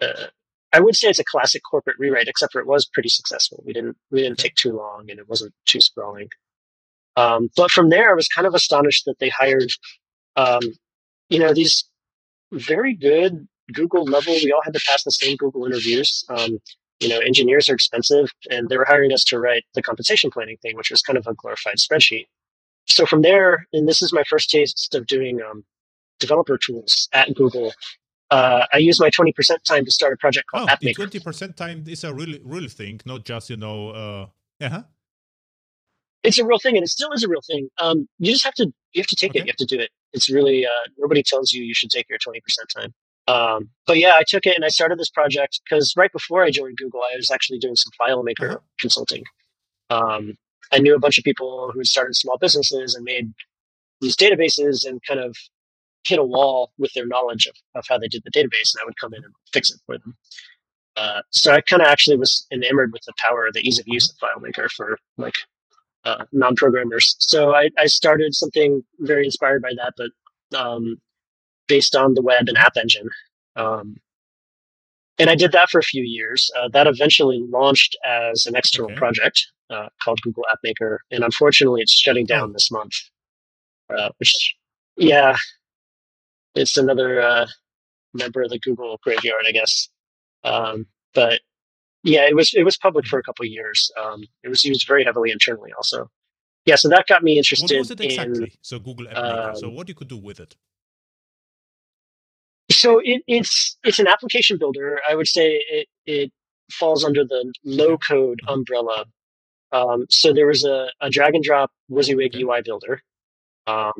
a 0.00 0.28
I 0.72 0.80
would 0.80 0.96
say 0.96 1.08
it's 1.08 1.18
a 1.18 1.24
classic 1.24 1.62
corporate 1.68 1.96
rewrite, 1.98 2.28
except 2.28 2.52
for 2.52 2.60
it 2.60 2.66
was 2.66 2.86
pretty 2.86 3.08
successful. 3.08 3.62
We 3.66 3.72
didn't 3.72 3.96
we 4.10 4.22
didn't 4.22 4.38
take 4.38 4.54
too 4.56 4.72
long, 4.72 5.06
and 5.10 5.18
it 5.18 5.28
wasn't 5.28 5.54
too 5.66 5.80
sprawling. 5.80 6.28
Um, 7.16 7.48
but 7.56 7.70
from 7.70 7.88
there, 7.88 8.10
I 8.10 8.14
was 8.14 8.28
kind 8.28 8.46
of 8.46 8.54
astonished 8.54 9.04
that 9.06 9.18
they 9.18 9.30
hired, 9.30 9.70
um, 10.36 10.60
you 11.30 11.38
know, 11.38 11.54
these 11.54 11.84
very 12.52 12.94
good 12.94 13.48
Google 13.72 14.04
level. 14.04 14.34
We 14.34 14.52
all 14.52 14.60
had 14.62 14.74
to 14.74 14.84
pass 14.86 15.02
the 15.02 15.10
same 15.10 15.36
Google 15.36 15.64
interviews. 15.64 16.24
Um, 16.28 16.58
you 17.00 17.08
know, 17.08 17.18
engineers 17.18 17.68
are 17.68 17.74
expensive, 17.74 18.30
and 18.50 18.68
they 18.68 18.78
were 18.78 18.86
hiring 18.86 19.12
us 19.12 19.24
to 19.24 19.38
write 19.38 19.64
the 19.74 19.82
compensation 19.82 20.30
planning 20.30 20.56
thing, 20.62 20.76
which 20.76 20.90
was 20.90 21.02
kind 21.02 21.18
of 21.18 21.26
a 21.26 21.34
glorified 21.34 21.76
spreadsheet. 21.76 22.26
So 22.86 23.04
from 23.04 23.22
there, 23.22 23.66
and 23.72 23.88
this 23.88 24.00
is 24.00 24.12
my 24.12 24.22
first 24.28 24.50
taste 24.50 24.94
of 24.94 25.06
doing 25.06 25.40
um, 25.42 25.64
developer 26.20 26.56
tools 26.58 27.08
at 27.12 27.34
Google 27.34 27.72
uh, 28.30 28.66
I 28.72 28.78
use 28.78 29.00
my 29.00 29.10
20% 29.10 29.62
time 29.64 29.84
to 29.84 29.90
start 29.90 30.12
a 30.12 30.16
project 30.16 30.48
called 30.48 30.68
oh, 30.70 30.74
AppMaker. 30.74 31.10
The 31.10 31.20
20% 31.20 31.56
time 31.56 31.84
is 31.86 32.04
a 32.04 32.12
real, 32.12 32.38
real 32.44 32.68
thing, 32.68 33.00
not 33.04 33.24
just, 33.24 33.50
you 33.50 33.56
know, 33.56 33.90
uh, 33.90 34.26
uh-huh. 34.64 34.82
It's 36.22 36.38
a 36.38 36.44
real 36.44 36.58
thing, 36.58 36.76
and 36.76 36.82
it 36.82 36.88
still 36.88 37.12
is 37.12 37.22
a 37.22 37.28
real 37.28 37.42
thing. 37.46 37.68
Um, 37.78 38.08
you 38.18 38.32
just 38.32 38.44
have 38.44 38.54
to 38.54 38.72
you 38.92 39.00
have 39.00 39.06
to 39.06 39.14
take 39.14 39.30
okay. 39.30 39.40
it. 39.40 39.46
You 39.46 39.50
have 39.50 39.56
to 39.56 39.64
do 39.64 39.78
it. 39.78 39.90
It's 40.12 40.28
really 40.28 40.66
uh, 40.66 40.88
nobody 40.98 41.22
tells 41.22 41.52
you 41.52 41.62
you 41.62 41.74
should 41.74 41.90
take 41.90 42.08
your 42.08 42.18
20% 42.18 42.40
time. 42.74 42.94
Um, 43.28 43.70
but 43.86 43.98
yeah, 43.98 44.14
I 44.14 44.24
took 44.26 44.46
it 44.46 44.56
and 44.56 44.64
I 44.64 44.68
started 44.68 44.98
this 44.98 45.10
project 45.10 45.60
because 45.64 45.94
right 45.96 46.10
before 46.10 46.42
I 46.42 46.50
joined 46.50 46.78
Google, 46.78 47.02
I 47.02 47.16
was 47.16 47.30
actually 47.30 47.58
doing 47.58 47.76
some 47.76 47.92
FileMaker 48.00 48.50
uh-huh. 48.50 48.58
consulting. 48.80 49.24
Um, 49.90 50.36
I 50.72 50.78
knew 50.78 50.96
a 50.96 50.98
bunch 50.98 51.18
of 51.18 51.24
people 51.24 51.70
who 51.72 51.84
started 51.84 52.16
small 52.16 52.38
businesses 52.38 52.94
and 52.94 53.04
made 53.04 53.32
these 54.00 54.16
databases 54.16 54.84
and 54.84 55.00
kind 55.06 55.20
of 55.20 55.36
hit 56.06 56.18
a 56.18 56.24
wall 56.24 56.72
with 56.78 56.92
their 56.94 57.06
knowledge 57.06 57.46
of, 57.46 57.54
of 57.74 57.84
how 57.88 57.98
they 57.98 58.08
did 58.08 58.22
the 58.24 58.30
database, 58.30 58.74
and 58.74 58.80
I 58.82 58.84
would 58.84 58.98
come 59.00 59.14
in 59.14 59.24
and 59.24 59.34
fix 59.52 59.70
it 59.70 59.80
for 59.86 59.98
them. 59.98 60.16
Uh, 60.96 61.20
so 61.30 61.52
I 61.52 61.60
kind 61.60 61.82
of 61.82 61.88
actually 61.88 62.16
was 62.16 62.46
enamored 62.50 62.92
with 62.92 63.02
the 63.06 63.12
power, 63.18 63.50
the 63.52 63.60
ease 63.60 63.78
of 63.78 63.86
use 63.86 64.10
of 64.10 64.16
FileMaker 64.16 64.68
for 64.70 64.98
like 65.18 65.34
uh, 66.04 66.24
non-programmers. 66.32 67.16
So 67.18 67.54
I, 67.54 67.68
I, 67.78 67.86
started 67.86 68.34
something 68.34 68.82
very 69.00 69.26
inspired 69.26 69.60
by 69.60 69.72
that, 69.76 69.92
but 69.96 70.58
um, 70.58 70.96
based 71.66 71.94
on 71.94 72.14
the 72.14 72.22
web 72.22 72.48
and 72.48 72.56
App 72.56 72.76
Engine. 72.76 73.10
Um, 73.56 73.96
and 75.18 75.28
I 75.28 75.34
did 75.34 75.52
that 75.52 75.68
for 75.70 75.78
a 75.78 75.82
few 75.82 76.02
years. 76.02 76.50
Uh, 76.58 76.68
that 76.68 76.86
eventually 76.86 77.42
launched 77.50 77.96
as 78.04 78.46
an 78.46 78.54
external 78.54 78.90
okay. 78.90 78.98
project 78.98 79.46
uh, 79.70 79.88
called 80.02 80.20
Google 80.22 80.44
App 80.52 80.58
Maker, 80.62 81.00
and 81.10 81.24
unfortunately, 81.24 81.82
it's 81.82 81.92
shutting 81.92 82.26
down 82.26 82.50
oh. 82.50 82.52
this 82.52 82.70
month. 82.70 82.94
Uh, 83.88 84.10
which, 84.18 84.54
yeah, 84.96 85.36
it's 86.56 86.76
another 86.76 87.20
uh, 87.20 87.46
member 88.14 88.42
of 88.42 88.50
the 88.50 88.58
Google 88.58 88.98
graveyard, 89.02 89.44
I 89.46 89.52
guess. 89.52 89.88
Um, 90.44 90.86
but 91.14 91.40
yeah, 92.02 92.26
it 92.28 92.34
was 92.34 92.54
it 92.54 92.64
was 92.64 92.76
public 92.76 93.06
for 93.06 93.18
a 93.18 93.22
couple 93.22 93.44
of 93.44 93.50
years. 93.50 93.90
Um, 94.02 94.24
it 94.42 94.48
was 94.48 94.64
used 94.64 94.86
very 94.86 95.04
heavily 95.04 95.30
internally, 95.30 95.72
also. 95.72 96.10
Yeah, 96.64 96.76
so 96.76 96.88
that 96.88 97.06
got 97.06 97.22
me 97.22 97.36
interested. 97.38 97.74
What 97.74 97.78
was 97.78 97.90
it 97.92 98.00
exactly? 98.00 98.44
In, 98.44 98.50
so 98.62 98.78
Google 98.78 99.08
App 99.08 99.14
Maker. 99.14 99.48
Um, 99.50 99.56
so 99.56 99.70
what 99.70 99.88
you 99.88 99.94
could 99.94 100.08
do 100.08 100.16
with 100.16 100.40
it? 100.40 100.56
So 102.70 103.00
it, 103.02 103.22
it's 103.26 103.76
it's 103.84 103.98
an 103.98 104.08
application 104.08 104.58
builder. 104.58 105.00
I 105.08 105.14
would 105.14 105.28
say 105.28 105.62
it 105.68 105.88
it 106.06 106.32
falls 106.70 107.04
under 107.04 107.24
the 107.24 107.52
low 107.64 107.96
code 107.98 108.40
mm-hmm. 108.42 108.54
umbrella. 108.54 109.04
Um, 109.72 110.06
so 110.08 110.32
there 110.32 110.46
was 110.46 110.64
a, 110.64 110.88
a 111.00 111.10
drag 111.10 111.34
and 111.34 111.42
drop 111.42 111.70
WYSIWYG 111.90 112.34
okay. 112.34 112.42
UI 112.42 112.62
builder. 112.62 113.02
Um, 113.66 113.92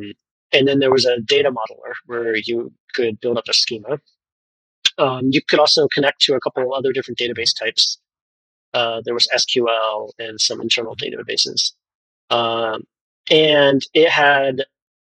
and 0.52 0.66
then 0.66 0.78
there 0.78 0.90
was 0.90 1.04
a 1.04 1.20
data 1.20 1.50
modeler 1.50 1.92
where 2.06 2.36
you 2.36 2.72
could 2.94 3.20
build 3.20 3.38
up 3.38 3.48
a 3.48 3.52
schema. 3.52 3.98
Um, 4.98 5.28
you 5.30 5.42
could 5.42 5.58
also 5.58 5.88
connect 5.92 6.20
to 6.22 6.34
a 6.34 6.40
couple 6.40 6.62
of 6.62 6.72
other 6.72 6.92
different 6.92 7.18
database 7.18 7.58
types. 7.58 7.98
Uh, 8.72 9.00
there 9.04 9.14
was 9.14 9.28
SQL 9.34 10.10
and 10.18 10.40
some 10.40 10.60
internal 10.60 10.96
databases. 10.96 11.72
Um, 12.30 12.84
and 13.30 13.82
it 13.94 14.10
had, 14.10 14.64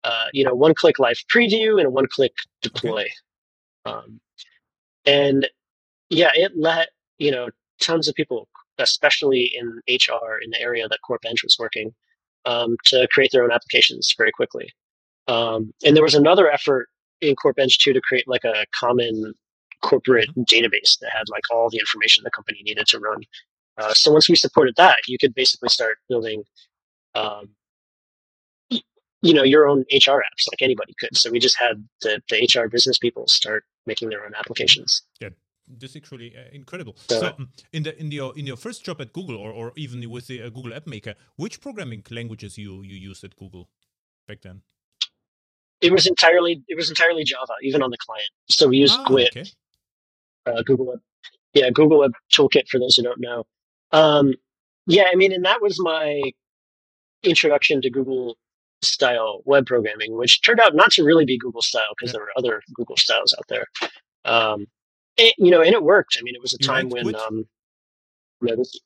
uh, 0.04 0.26
you 0.34 0.43
know, 0.43 0.54
one 0.54 0.74
click 0.74 1.00
live 1.00 1.17
preview 1.34 1.78
and 1.78 1.88
a 1.88 1.89
one 1.89 2.08
click 2.08 2.34
deploy. 2.62 3.08
Um, 3.86 4.19
and 5.06 5.50
yeah, 6.10 6.32
it 6.34 6.54
let, 6.56 6.89
you 7.17 7.32
know, 7.32 7.50
tons 7.82 8.08
of 8.08 8.15
people, 8.15 8.48
especially 8.78 9.52
in 9.58 9.82
HR 9.88 10.39
in 10.41 10.52
the 10.52 10.62
area 10.62 10.88
that 10.88 11.00
CorpEng 11.10 11.43
was 11.43 11.58
working, 11.60 11.93
um, 12.46 12.78
to 12.86 13.08
create 13.12 13.32
their 13.32 13.43
own 13.43 13.52
applications 13.52 14.13
very 14.17 14.32
quickly. 14.32 14.72
Um, 15.28 15.74
and 15.84 15.96
there 15.96 16.04
was 16.04 16.16
another 16.16 16.52
effort 16.52 16.90
in 17.22 17.36
CorpEng 17.36 17.76
too 17.78 17.94
to 17.94 18.02
create 18.02 18.28
like 18.28 18.44
a 18.44 18.66
common 18.78 19.34
corporate 19.82 20.30
mm-hmm. 20.30 20.44
database 20.44 20.98
that 21.00 21.12
had 21.12 21.30
like 21.30 21.44
all 21.52 21.70
the 21.70 21.78
information 21.78 22.24
the 22.24 22.32
company 22.32 22.62
needed 22.64 22.88
to 22.88 23.00
run. 23.00 23.22
Uh, 23.78 23.94
so 23.94 24.12
once 24.12 24.30
we 24.30 24.36
supported 24.36 24.76
that, 24.78 24.98
you 25.08 25.18
could 25.18 25.34
basically 25.34 25.70
start 25.70 25.98
building, 26.10 26.44
um, 27.16 27.50
you 29.22 29.34
know, 29.34 29.44
your 29.44 29.68
own 29.68 29.82
HR 29.92 30.20
apps 30.28 30.46
like 30.52 30.62
anybody 30.62 30.94
could. 31.00 31.16
So 31.18 31.32
we 31.32 31.40
just 31.40 31.58
had 31.58 31.88
the, 32.02 32.22
the 32.30 32.38
HR 32.44 32.68
business 32.68 32.98
people 32.98 33.28
start 33.28 33.64
making 33.86 34.10
their 34.10 34.26
own 34.26 34.34
applications. 34.38 35.02
Yeah, 35.20 35.30
this 35.68 35.96
is 35.96 36.12
really 36.12 36.36
uh, 36.36 36.50
incredible. 36.52 36.96
So, 37.10 37.20
so, 37.20 37.28
um, 37.40 37.50
in 37.72 37.84
the 37.84 38.00
in 38.00 38.12
your 38.12 38.38
in 38.38 38.46
your 38.46 38.58
first 38.58 38.84
job 38.84 39.02
at 39.02 39.14
Google, 39.14 39.38
or, 39.38 39.52
or 39.52 39.72
even 39.76 40.08
with 40.10 40.28
the 40.28 40.44
uh, 40.44 40.50
Google 40.50 40.74
App 40.74 40.88
Maker, 40.88 41.16
which 41.38 41.62
programming 41.62 42.04
languages 42.12 42.58
you 42.58 42.84
you 42.84 42.96
used 42.96 43.24
at 43.24 43.36
Google 43.36 43.70
back 44.28 44.42
then? 44.42 44.62
It 45.84 45.91
was 45.91 46.08
entirely 46.08 46.63
it 46.67 46.76
was 46.76 46.89
entirely 46.89 47.24
Java, 47.24 47.54
even 47.62 47.84
on 47.84 47.91
the 47.91 47.98
client. 47.98 48.30
So 48.50 48.69
we 48.69 48.78
used 48.78 48.98
oh, 49.00 49.06
Gwt, 49.06 49.28
okay. 49.28 49.46
uh, 50.46 50.63
Google 50.63 50.88
Web, 50.88 51.00
yeah, 51.54 51.69
Google 51.69 52.00
Web 52.00 52.13
Toolkit 52.34 52.67
for 52.69 52.80
those 52.80 52.96
who 52.96 53.04
don't 53.04 53.19
know. 53.19 53.43
Um, 53.91 54.34
yeah, 54.88 55.06
I 55.12 55.15
mean, 55.15 55.34
and 55.34 55.46
that 55.46 55.62
was 55.62 55.78
my 55.80 56.22
introduction 57.24 57.82
to 57.82 57.89
Google 57.89 58.38
style 58.82 59.41
web 59.46 59.65
programming, 59.65 60.17
which 60.17 60.41
turned 60.41 60.60
out 60.60 60.76
not 60.76 60.91
to 60.91 61.04
really 61.04 61.26
be 61.26 61.38
Google 61.38 61.62
style 61.62 61.93
because 61.98 62.10
yeah. 62.10 62.17
there 62.17 62.24
were 62.24 62.32
other 62.38 62.62
Google 62.74 62.98
styles 62.98 63.36
out 63.38 63.46
there. 63.50 63.65
Um, 64.26 64.67
it, 65.17 65.36
you 65.38 65.52
know, 65.52 65.62
and 65.62 65.74
it 65.74 65.84
worked. 65.84 66.17
I 66.19 66.24
mean, 66.24 66.36
it 66.36 66.41
was 66.41 66.54
a 66.54 66.58
time 66.58 66.89
when 66.89 67.13
um, 67.15 67.46
you 68.41 68.48
know, 68.48 68.56
this, 68.56 68.80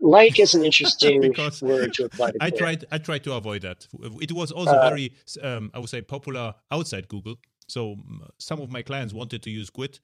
like 0.00 0.38
is 0.38 0.54
an 0.54 0.64
interesting 0.64 1.34
word 1.62 1.92
to 1.94 2.04
apply 2.04 2.30
to. 2.32 2.38
I 2.40 2.50
tried. 2.50 2.84
I 2.90 2.98
tried 2.98 3.24
to 3.24 3.34
avoid 3.34 3.62
that. 3.62 3.86
It 4.20 4.32
was 4.32 4.52
also 4.52 4.76
uh, 4.76 4.88
very, 4.88 5.12
um, 5.42 5.70
I 5.74 5.78
would 5.78 5.88
say, 5.88 6.02
popular 6.02 6.54
outside 6.70 7.08
Google. 7.08 7.36
So 7.68 7.96
some 8.38 8.60
of 8.60 8.70
my 8.70 8.82
clients 8.82 9.12
wanted 9.12 9.42
to 9.42 9.50
use 9.50 9.70
Gwt, 9.70 10.00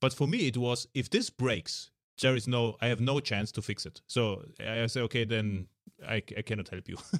but 0.00 0.12
for 0.14 0.28
me 0.28 0.46
it 0.46 0.56
was 0.56 0.86
if 0.94 1.10
this 1.10 1.28
breaks, 1.28 1.90
there 2.22 2.36
is 2.36 2.46
no, 2.46 2.76
I 2.80 2.86
have 2.86 3.00
no 3.00 3.18
chance 3.20 3.50
to 3.52 3.62
fix 3.62 3.84
it. 3.84 4.00
So 4.06 4.44
I 4.60 4.86
say, 4.86 5.00
okay, 5.02 5.24
then 5.24 5.66
I, 6.06 6.22
I 6.36 6.42
cannot 6.42 6.68
help 6.68 6.88
you. 6.88 6.96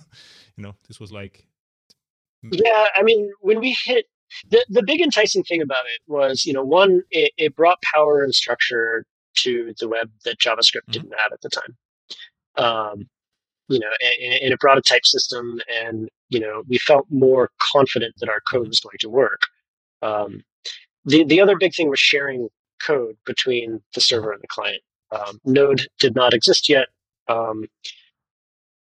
you 0.57 0.63
know, 0.63 0.75
this 0.87 1.01
was 1.01 1.13
like. 1.13 1.47
Yeah, 2.43 2.85
I 2.97 3.03
mean, 3.03 3.31
when 3.41 3.61
we 3.61 3.77
hit 3.85 4.07
the 4.49 4.65
the 4.69 4.83
big 4.83 5.01
enticing 5.01 5.43
thing 5.43 5.61
about 5.61 5.85
it 5.95 6.01
was, 6.11 6.47
you 6.47 6.53
know, 6.53 6.65
one, 6.65 7.03
it, 7.11 7.33
it 7.37 7.57
brought 7.57 7.83
power 7.83 8.23
and 8.23 8.35
structure 8.35 9.05
to 9.39 9.75
the 9.79 9.89
web 9.89 10.11
that 10.25 10.39
JavaScript 10.39 10.87
mm-hmm. 10.89 10.93
didn't 10.93 11.15
have 11.23 11.33
at 11.33 11.41
the 11.43 11.51
time 11.51 11.77
um, 12.61 13.09
you 13.69 13.79
know, 13.79 13.91
it 14.01 14.59
brought 14.59 14.79
a 14.79 14.83
type 14.83 15.07
system 15.07 15.61
and 15.83 16.09
you 16.29 16.41
know, 16.41 16.63
we 16.69 16.79
felt 16.79 17.07
more 17.11 17.51
confident 17.73 18.15
that 18.19 18.29
our 18.29 18.41
code 18.51 18.69
was 18.69 18.81
going 18.81 18.99
to 19.01 19.11
work. 19.11 19.43
Um, 20.03 20.43
the 21.05 21.25
the 21.25 21.41
other 21.41 21.57
big 21.57 21.75
thing 21.75 21.89
was 21.89 22.01
sharing 22.01 22.49
code 22.85 23.17
between 23.27 23.81
the 23.95 24.01
server 24.01 24.33
and 24.33 24.43
the 24.43 24.49
client. 24.49 24.83
Um, 25.13 25.41
Node 25.45 25.87
did 25.99 26.15
not 26.15 26.35
exist 26.35 26.69
yet. 26.69 26.87
Um, 27.29 27.67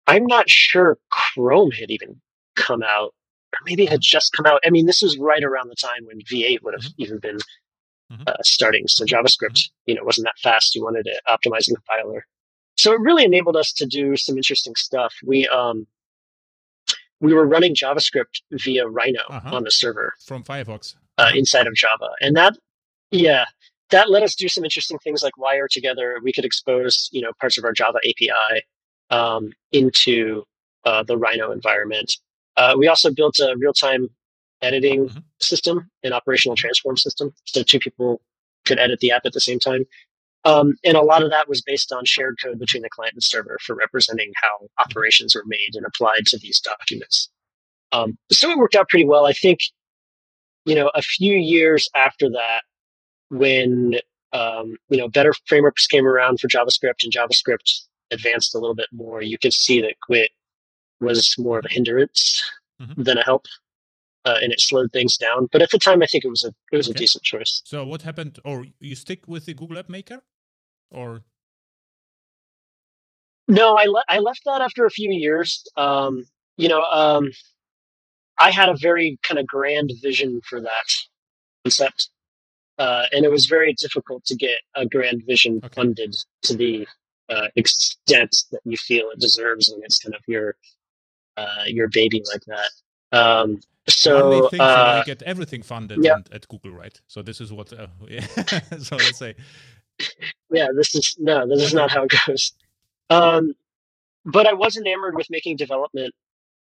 I'm 0.07 0.25
not 0.25 0.49
sure 0.49 0.97
Chrome 1.11 1.71
had 1.71 1.89
even 1.89 2.21
come 2.55 2.83
out, 2.83 3.13
or 3.53 3.59
maybe 3.65 3.83
it 3.83 3.89
had 3.89 4.01
just 4.01 4.33
come 4.33 4.45
out. 4.45 4.61
I 4.65 4.69
mean, 4.69 4.85
this 4.85 5.01
was 5.01 5.17
right 5.17 5.43
around 5.43 5.69
the 5.69 5.75
time 5.75 6.05
when 6.05 6.19
V8 6.19 6.61
would 6.63 6.73
have 6.73 6.83
mm-hmm. 6.83 7.01
even 7.01 7.19
been 7.19 7.37
mm-hmm. 8.11 8.23
uh, 8.25 8.33
starting. 8.41 8.87
So 8.87 9.05
JavaScript, 9.05 9.53
mm-hmm. 9.53 9.73
you 9.85 9.95
know, 9.95 10.03
wasn't 10.03 10.25
that 10.25 10.39
fast. 10.41 10.75
You 10.75 10.83
wanted 10.83 11.03
to 11.03 11.21
optimize 11.27 11.65
the 11.67 11.75
compiler. 11.75 12.25
So 12.77 12.93
it 12.93 12.99
really 13.01 13.23
enabled 13.23 13.55
us 13.55 13.73
to 13.73 13.85
do 13.85 14.15
some 14.15 14.37
interesting 14.37 14.75
stuff. 14.75 15.13
We 15.25 15.47
um, 15.47 15.87
we 17.19 17.33
were 17.33 17.47
running 17.47 17.73
JavaScript 17.73 18.41
via 18.51 18.87
Rhino 18.87 19.21
uh-huh. 19.29 19.55
on 19.55 19.63
the 19.63 19.71
server 19.71 20.13
from 20.25 20.43
Firefox 20.43 20.95
uh, 21.17 21.31
inside 21.33 21.67
of 21.67 21.73
Java, 21.73 22.09
and 22.21 22.35
that 22.35 22.57
yeah, 23.11 23.45
that 23.89 24.09
let 24.09 24.23
us 24.23 24.35
do 24.35 24.47
some 24.47 24.63
interesting 24.63 24.99
things 24.99 25.23
like 25.23 25.37
wire 25.37 25.67
together. 25.67 26.19
We 26.23 26.31
could 26.31 26.45
expose 26.45 27.09
you 27.11 27.21
know 27.21 27.31
parts 27.39 27.57
of 27.57 27.63
our 27.63 27.73
Java 27.73 27.99
API 28.07 28.63
um, 29.09 29.51
into 29.71 30.43
uh, 30.85 31.03
the 31.03 31.17
Rhino 31.17 31.51
environment. 31.51 32.17
Uh, 32.55 32.75
we 32.77 32.87
also 32.87 33.11
built 33.11 33.39
a 33.39 33.55
real 33.57 33.73
time 33.73 34.09
editing 34.61 35.07
mm-hmm. 35.07 35.19
system, 35.39 35.89
an 36.03 36.13
operational 36.13 36.55
transform 36.55 36.97
system, 36.97 37.33
so 37.45 37.63
two 37.63 37.79
people 37.79 38.21
could 38.65 38.79
edit 38.79 38.99
the 38.99 39.11
app 39.11 39.25
at 39.25 39.33
the 39.33 39.39
same 39.39 39.59
time. 39.59 39.85
Um, 40.47 40.75
and 40.85 40.95
a 40.95 41.01
lot 41.01 41.23
of 41.23 41.29
that 41.31 41.49
was 41.49 41.61
based 41.61 41.91
on 41.91 42.05
shared 42.05 42.37
code 42.41 42.57
between 42.57 42.81
the 42.81 42.89
client 42.89 43.13
and 43.13 43.23
server 43.23 43.57
for 43.61 43.75
representing 43.75 44.31
how 44.41 44.67
operations 44.79 45.35
were 45.35 45.43
made 45.45 45.71
and 45.73 45.85
applied 45.85 46.25
to 46.27 46.37
these 46.37 46.61
documents. 46.61 47.29
Um, 47.91 48.17
so 48.31 48.49
it 48.49 48.57
worked 48.57 48.75
out 48.75 48.87
pretty 48.87 49.05
well. 49.05 49.25
I 49.25 49.33
think, 49.33 49.59
you 50.65 50.73
know, 50.73 50.89
a 50.95 51.01
few 51.01 51.35
years 51.35 51.89
after 51.95 52.29
that, 52.29 52.61
when 53.29 53.95
um, 54.33 54.77
you 54.89 54.97
know 54.97 55.09
better 55.09 55.33
frameworks 55.47 55.85
came 55.87 56.05
around 56.05 56.39
for 56.39 56.47
JavaScript 56.47 57.03
and 57.03 57.11
JavaScript 57.11 57.81
advanced 58.11 58.55
a 58.55 58.59
little 58.59 58.75
bit 58.75 58.87
more, 58.93 59.21
you 59.21 59.37
could 59.37 59.53
see 59.53 59.81
that 59.81 59.95
Gwt 60.09 60.27
was 61.01 61.35
more 61.37 61.59
of 61.59 61.65
a 61.65 61.69
hindrance 61.69 62.41
mm-hmm. 62.81 63.03
than 63.03 63.17
a 63.17 63.23
help. 63.23 63.45
Uh, 64.25 64.39
and 64.41 64.51
it 64.51 64.59
slowed 64.59 64.91
things 64.91 65.15
down. 65.15 65.47
But 65.53 65.61
at 65.61 65.69
the 65.71 65.77
time, 65.77 66.03
I 66.03 66.05
think 66.05 66.25
it 66.25 66.29
was 66.29 66.43
a 66.43 66.53
it 66.71 66.77
was 66.77 66.87
okay. 66.87 66.95
a 66.95 66.99
decent 66.99 67.23
choice. 67.23 67.61
So 67.65 67.85
what 67.85 68.01
happened? 68.01 68.39
Or 68.43 68.65
you 68.79 68.95
stick 68.95 69.27
with 69.27 69.45
the 69.45 69.53
Google 69.53 69.77
App 69.77 69.87
Maker, 69.87 70.21
or 70.91 71.21
no? 73.47 73.75
I 73.75 73.85
le- 73.85 74.05
I 74.07 74.19
left 74.19 74.41
that 74.45 74.61
after 74.61 74.85
a 74.85 74.89
few 74.89 75.11
years. 75.11 75.63
Um, 75.75 76.25
you 76.57 76.69
know, 76.69 76.81
um, 76.81 77.31
I 78.39 78.51
had 78.51 78.69
a 78.69 78.75
very 78.77 79.17
kind 79.23 79.39
of 79.39 79.47
grand 79.47 79.91
vision 80.01 80.41
for 80.47 80.61
that 80.61 80.93
concept, 81.63 82.09
uh, 82.77 83.05
and 83.11 83.25
it 83.25 83.31
was 83.31 83.45
very 83.45 83.73
difficult 83.73 84.25
to 84.25 84.35
get 84.35 84.59
a 84.75 84.85
grand 84.85 85.23
vision 85.25 85.61
okay. 85.63 85.73
funded 85.73 86.15
to 86.43 86.55
the 86.55 86.87
uh, 87.29 87.47
extent 87.55 88.35
that 88.51 88.61
you 88.63 88.77
feel 88.77 89.09
it 89.09 89.19
deserves 89.19 89.69
when 89.69 89.83
it's 89.83 89.99
kind 89.99 90.15
of 90.15 90.21
your 90.27 90.55
uh, 91.37 91.63
your 91.67 91.87
baby 91.89 92.23
like 92.31 92.43
that. 92.45 92.71
Um, 93.17 93.59
so 93.87 94.49
think 94.49 94.61
uh, 94.61 95.03
get 95.03 95.21
everything 95.23 95.61
funded 95.61 96.03
yeah. 96.03 96.17
at 96.31 96.47
Google, 96.47 96.71
right? 96.71 96.99
So 97.07 97.21
this 97.21 97.39
is 97.39 97.53
what. 97.53 97.71
Uh, 97.71 97.87
yeah. 98.09 98.25
so 98.79 98.97
let's 98.97 99.17
say. 99.17 99.35
Yeah, 100.49 100.67
this 100.75 100.95
is 100.95 101.15
no, 101.19 101.47
this 101.47 101.61
is 101.61 101.73
not 101.73 101.91
how 101.91 102.03
it 102.03 102.11
goes. 102.27 102.53
Um, 103.09 103.53
but 104.25 104.47
I 104.47 104.53
was 104.53 104.77
enamored 104.77 105.15
with 105.15 105.29
making 105.29 105.57
development 105.57 106.13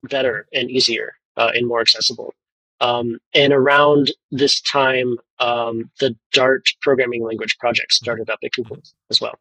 better 0.03 0.47
and 0.53 0.71
easier 0.71 1.15
uh, 1.37 1.51
and 1.55 1.67
more 1.67 1.81
accessible. 1.81 2.35
Um, 2.81 3.19
and 3.35 3.53
around 3.53 4.13
this 4.31 4.61
time, 4.61 5.17
um, 5.39 5.91
the 6.01 6.17
Dart 6.33 6.69
programming 6.83 7.25
language 7.25 7.57
project 7.59 7.93
started 7.93 8.29
up 8.29 8.41
at 8.45 8.53
Google 8.53 8.79
as 9.11 9.21
well. 9.21 9.39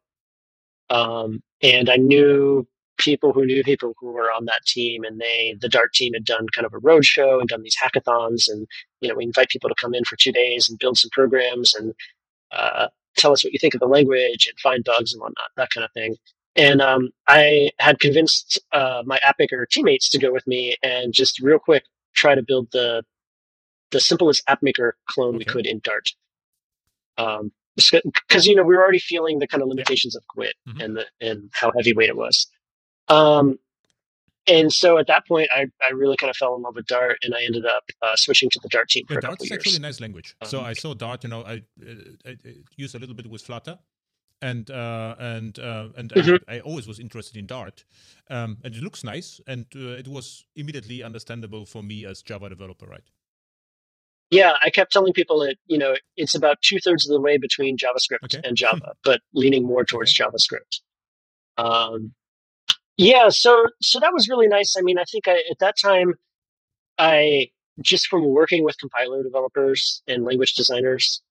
Um, 0.89 1.41
and 1.61 1.89
I 1.89 1.97
knew 1.97 2.67
people 2.97 3.33
who 3.33 3.45
knew 3.45 3.63
people 3.63 3.93
who 3.99 4.11
were 4.11 4.31
on 4.31 4.45
that 4.45 4.61
team 4.67 5.03
and 5.03 5.19
they 5.19 5.55
the 5.59 5.67
dart 5.67 5.91
team 5.93 6.13
had 6.13 6.23
done 6.23 6.45
kind 6.53 6.65
of 6.65 6.73
a 6.73 6.77
road 6.77 7.03
show 7.03 7.39
and 7.39 7.49
done 7.49 7.63
these 7.63 7.75
hackathons 7.75 8.47
and 8.47 8.67
you 9.01 9.09
know 9.09 9.15
we 9.15 9.23
invite 9.23 9.49
people 9.49 9.67
to 9.67 9.75
come 9.81 9.95
in 9.95 10.03
for 10.05 10.15
two 10.15 10.31
days 10.31 10.69
and 10.69 10.77
build 10.77 10.95
some 10.97 11.09
programs 11.11 11.73
and 11.73 11.93
uh, 12.51 12.87
tell 13.17 13.31
us 13.31 13.43
what 13.43 13.53
you 13.53 13.59
think 13.59 13.73
of 13.73 13.79
the 13.79 13.87
language 13.87 14.47
and 14.47 14.59
find 14.59 14.83
bugs 14.83 15.13
and 15.13 15.21
whatnot 15.21 15.49
that 15.57 15.69
kind 15.73 15.85
of 15.85 15.91
thing 15.91 16.15
and 16.55 16.81
um, 16.81 17.09
i 17.27 17.69
had 17.79 17.99
convinced 17.99 18.59
uh, 18.71 19.03
my 19.05 19.19
appmaker 19.19 19.67
teammates 19.69 20.09
to 20.09 20.19
go 20.19 20.31
with 20.31 20.45
me 20.47 20.75
and 20.83 21.13
just 21.13 21.39
real 21.39 21.59
quick 21.59 21.83
try 22.15 22.35
to 22.35 22.43
build 22.43 22.67
the 22.71 23.03
the 23.91 23.99
simplest 23.99 24.45
appmaker 24.47 24.91
clone 25.07 25.35
okay. 25.35 25.37
we 25.39 25.45
could 25.45 25.65
in 25.65 25.79
dart 25.83 26.09
um, 27.17 27.51
because 27.75 28.45
you 28.45 28.55
know 28.55 28.63
we 28.63 28.75
were 28.75 28.81
already 28.81 28.99
feeling 28.99 29.39
the 29.39 29.47
kind 29.47 29.61
of 29.61 29.69
limitations 29.69 30.15
of 30.15 30.23
Gwt 30.35 30.51
mm-hmm. 30.67 30.81
and 30.81 30.97
the 30.97 31.05
and 31.21 31.49
how 31.53 31.71
heavyweight 31.75 32.09
it 32.09 32.17
was. 32.17 32.47
Um, 33.07 33.57
and 34.47 34.73
so 34.73 34.97
at 34.97 35.07
that 35.07 35.25
point, 35.27 35.49
I, 35.53 35.67
I 35.87 35.91
really 35.93 36.17
kind 36.17 36.29
of 36.29 36.35
fell 36.35 36.55
in 36.55 36.61
love 36.61 36.75
with 36.75 36.85
Dart, 36.85 37.17
and 37.21 37.33
I 37.33 37.43
ended 37.43 37.65
up 37.65 37.83
uh, 38.01 38.15
switching 38.15 38.49
to 38.49 38.59
the 38.61 38.69
Dart 38.69 38.89
team 38.89 39.05
for 39.07 39.13
yeah, 39.13 39.19
a 39.19 39.21
Dart 39.21 39.41
is 39.41 39.51
actually 39.51 39.77
a 39.77 39.79
nice 39.79 40.01
language. 40.01 40.35
Um, 40.41 40.49
so 40.49 40.61
I 40.61 40.73
saw 40.73 40.93
Dart. 40.93 41.23
You 41.23 41.29
know, 41.29 41.43
I, 41.43 41.61
uh, 41.81 41.93
I, 42.25 42.29
I 42.29 42.55
use 42.75 42.93
a 42.93 42.99
little 42.99 43.15
bit 43.15 43.29
with 43.29 43.41
Flutter, 43.41 43.79
and 44.41 44.69
uh, 44.69 45.15
and 45.17 45.57
uh, 45.59 45.89
and 45.95 46.09
mm-hmm. 46.09 46.35
I, 46.49 46.55
I, 46.55 46.59
always 46.59 46.87
was 46.87 46.99
interested 46.99 47.37
in 47.37 47.45
Dart, 47.45 47.85
um, 48.29 48.57
and 48.63 48.75
it 48.75 48.83
looks 48.83 49.03
nice, 49.03 49.39
and 49.47 49.65
uh, 49.75 49.91
it 49.91 50.09
was 50.09 50.45
immediately 50.55 51.01
understandable 51.01 51.65
for 51.65 51.81
me 51.81 52.05
as 52.05 52.21
Java 52.21 52.49
developer, 52.49 52.85
right? 52.85 53.09
Yeah, 54.29 54.53
I 54.61 54.71
kept 54.71 54.91
telling 54.91 55.13
people 55.13 55.39
that 55.39 55.55
you 55.67 55.77
know 55.77 55.95
it's 56.17 56.35
about 56.35 56.61
two 56.61 56.79
thirds 56.83 57.07
of 57.07 57.13
the 57.13 57.21
way 57.21 57.37
between 57.37 57.77
JavaScript 57.77 58.35
okay. 58.35 58.41
and 58.43 58.57
Java, 58.57 58.93
but 59.05 59.21
leaning 59.33 59.65
more 59.65 59.85
towards 59.85 60.19
okay. 60.19 60.29
JavaScript. 60.29 60.81
Um, 61.57 62.13
yeah, 62.97 63.29
so 63.29 63.65
so 63.81 63.99
that 63.99 64.13
was 64.13 64.29
really 64.29 64.47
nice. 64.47 64.75
I 64.77 64.81
mean, 64.81 64.97
I 64.97 65.03
think 65.11 65.27
I, 65.27 65.43
at 65.49 65.59
that 65.59 65.75
time, 65.81 66.13
I 66.97 67.49
just 67.81 68.07
from 68.07 68.25
working 68.25 68.63
with 68.63 68.77
compiler 68.77 69.23
developers 69.23 70.03
and 70.07 70.23
language 70.23 70.53
designers, 70.53 71.21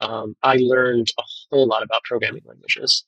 um, 0.00 0.34
I 0.42 0.56
learned 0.56 1.08
a 1.18 1.22
whole 1.50 1.66
lot 1.66 1.82
about 1.82 2.02
programming 2.04 2.42
languages. 2.44 3.04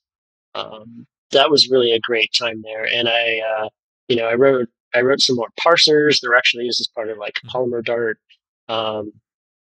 Um, 0.53 1.05
that 1.31 1.51
was 1.51 1.69
really 1.69 1.91
a 1.91 1.99
great 1.99 2.31
time 2.37 2.61
there, 2.63 2.85
and 2.85 3.09
I, 3.09 3.39
uh, 3.39 3.69
you 4.07 4.15
know, 4.15 4.27
I 4.27 4.35
wrote 4.35 4.69
I 4.93 5.01
wrote 5.01 5.19
some 5.19 5.35
more 5.35 5.49
parsers. 5.59 6.21
They're 6.21 6.35
actually 6.35 6.65
used 6.65 6.79
as 6.79 6.87
part 6.87 7.09
of 7.09 7.17
like 7.17 7.35
mm-hmm. 7.35 7.57
Polymer 7.57 7.83
Dart. 7.83 8.17
Um, 8.69 9.11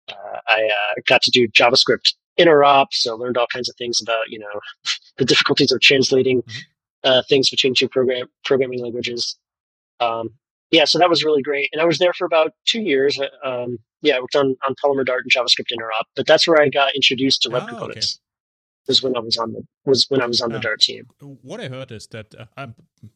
uh, 0.08 0.40
I 0.48 0.66
uh, 0.66 1.02
got 1.08 1.24
to 1.24 1.32
do 1.32 1.48
JavaScript 1.48 2.14
interop, 2.40 2.88
so 2.92 3.16
learned 3.16 3.38
all 3.38 3.48
kinds 3.52 3.70
of 3.70 3.76
things 3.78 4.00
about 4.02 4.30
you 4.30 4.38
know 4.38 4.60
the 5.18 5.26
difficulties 5.26 5.72
of 5.72 5.82
translating 5.82 6.44
mm-hmm. 6.44 6.60
Uh, 7.06 7.22
things 7.30 7.50
between 7.50 7.74
two 7.74 7.88
program 7.88 8.28
programming 8.44 8.82
languages. 8.82 9.38
Um, 10.00 10.32
yeah, 10.72 10.86
so 10.86 11.00
that 11.00 11.10
was 11.10 11.24
really 11.24 11.42
great, 11.42 11.70
and 11.72 11.82
I 11.82 11.86
was 11.86 12.00
there 12.00 12.12
for 12.14 12.26
about 12.26 12.52
two 12.66 12.82
years. 12.82 13.20
Uh, 13.20 13.48
um, 13.48 13.78
yeah, 14.02 14.18
I 14.18 14.20
worked 14.20 14.36
on 14.36 14.56
on 14.68 14.76
Polymer 14.84 15.06
Dart 15.06 15.24
and 15.24 15.32
JavaScript 15.32 15.72
interop, 15.72 16.04
but 16.16 16.28
that's 16.28 16.48
where 16.48 16.62
I 16.62 16.70
got 16.70 16.96
introduced 16.96 17.44
to 17.44 17.50
web 17.50 17.64
oh, 17.66 17.68
components. 17.68 18.18
Okay 18.18 18.26
was 18.88 19.02
when 19.02 19.16
I 19.16 19.20
was 19.20 19.38
on 19.38 19.54
the 19.54 19.64
was 19.86 20.06
when 20.10 20.22
I 20.22 20.26
was 20.26 20.42
on 20.42 20.52
the 20.52 20.58
uh, 20.58 20.62
Dart 20.62 20.82
team. 20.82 21.08
What 21.20 21.60
I 21.60 21.68
heard 21.68 21.92
is 21.92 22.08
that 22.08 22.34
uh, 22.58 22.68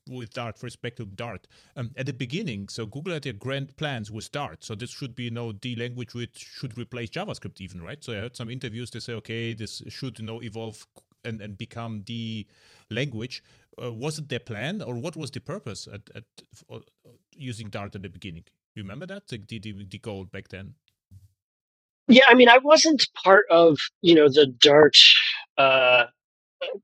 with 0.09 0.33
Dart, 0.33 0.61
respect 0.61 0.97
to 0.97 1.05
Dart, 1.05 1.47
um, 1.75 1.91
at 1.97 2.05
the 2.05 2.13
beginning, 2.13 2.69
so 2.69 2.85
Google 2.85 3.13
had 3.13 3.23
their 3.23 3.33
grand 3.33 3.75
plans 3.77 4.11
with 4.11 4.31
Dart, 4.31 4.63
so 4.63 4.75
this 4.75 4.91
should 4.91 5.15
be 5.15 5.23
you 5.23 5.31
know 5.31 5.51
the 5.51 5.75
language 5.75 6.13
which 6.13 6.37
should 6.37 6.77
replace 6.77 7.09
JavaScript, 7.09 7.61
even 7.61 7.81
right. 7.81 8.03
So 8.03 8.13
I 8.13 8.17
heard 8.17 8.35
some 8.35 8.49
interviews 8.49 8.91
they 8.91 8.99
say, 8.99 9.13
okay, 9.13 9.53
this 9.53 9.81
should 9.89 10.19
you 10.19 10.25
know 10.25 10.41
evolve 10.41 10.85
and 11.23 11.41
and 11.41 11.57
become 11.57 12.03
the 12.05 12.45
language. 12.89 13.43
Uh, 13.81 13.93
was 13.93 14.19
it 14.19 14.29
their 14.29 14.39
plan, 14.39 14.81
or 14.81 14.95
what 14.95 15.15
was 15.15 15.31
the 15.31 15.39
purpose 15.39 15.87
at, 15.87 16.01
at 16.13 16.23
uh, 16.69 16.79
using 17.35 17.69
Dart 17.69 17.95
at 17.95 18.01
the 18.01 18.09
beginning? 18.09 18.43
You 18.75 18.83
remember 18.83 19.05
that 19.05 19.27
the, 19.27 19.37
the 19.37 19.85
the 19.89 19.99
goal 19.99 20.25
back 20.25 20.49
then? 20.49 20.75
Yeah, 22.07 22.23
I 22.27 22.33
mean, 22.33 22.49
I 22.49 22.57
wasn't 22.57 23.07
part 23.23 23.45
of 23.49 23.77
you 24.01 24.15
know 24.15 24.27
the 24.27 24.47
Dart 24.47 24.97
uh, 25.57 26.05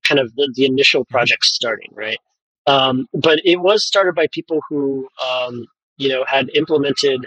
kind 0.07 0.19
of 0.19 0.33
the, 0.35 0.51
the 0.55 0.65
initial 0.65 1.03
mm-hmm. 1.03 1.13
project 1.13 1.45
starting, 1.45 1.91
right? 1.93 2.19
Um, 2.67 3.07
but 3.13 3.41
it 3.43 3.57
was 3.57 3.85
started 3.85 4.15
by 4.15 4.27
people 4.31 4.59
who 4.69 5.07
um, 5.23 5.65
you 5.97 6.09
know 6.09 6.23
had 6.27 6.49
implemented 6.55 7.25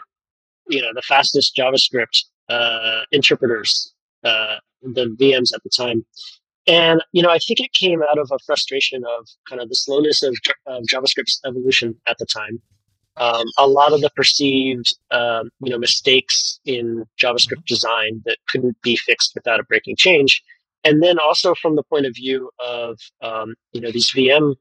you 0.68 0.80
know 0.80 0.88
the 0.94 1.02
fastest 1.02 1.56
JavaScript 1.56 2.24
uh, 2.48 3.02
interpreters, 3.12 3.92
uh, 4.24 4.56
the 4.82 5.06
VMs 5.20 5.54
at 5.54 5.62
the 5.62 5.70
time, 5.70 6.04
and 6.68 7.02
you 7.12 7.22
know 7.22 7.30
I 7.30 7.38
think 7.38 7.58
it 7.60 7.72
came 7.72 8.02
out 8.02 8.18
of 8.18 8.30
a 8.30 8.38
frustration 8.46 9.02
of 9.04 9.26
kind 9.48 9.60
of 9.60 9.68
the 9.68 9.74
slowness 9.74 10.22
of, 10.22 10.36
of 10.66 10.84
JavaScript's 10.84 11.40
evolution 11.44 11.96
at 12.06 12.18
the 12.18 12.26
time. 12.26 12.60
Um, 13.16 13.46
a 13.58 13.66
lot 13.66 13.92
of 13.92 14.00
the 14.00 14.10
perceived 14.10 14.94
um, 15.10 15.50
you 15.60 15.70
know 15.70 15.78
mistakes 15.78 16.60
in 16.64 17.04
JavaScript 17.20 17.64
design 17.66 18.22
that 18.26 18.36
couldn't 18.48 18.80
be 18.82 18.94
fixed 18.94 19.32
without 19.34 19.58
a 19.58 19.64
breaking 19.64 19.96
change, 19.96 20.42
and 20.84 21.02
then 21.02 21.18
also 21.18 21.54
from 21.54 21.74
the 21.74 21.82
point 21.82 22.06
of 22.06 22.14
view 22.14 22.50
of 22.60 23.00
um, 23.22 23.54
you 23.72 23.80
know 23.80 23.90
these 23.90 24.12
VM 24.12 24.54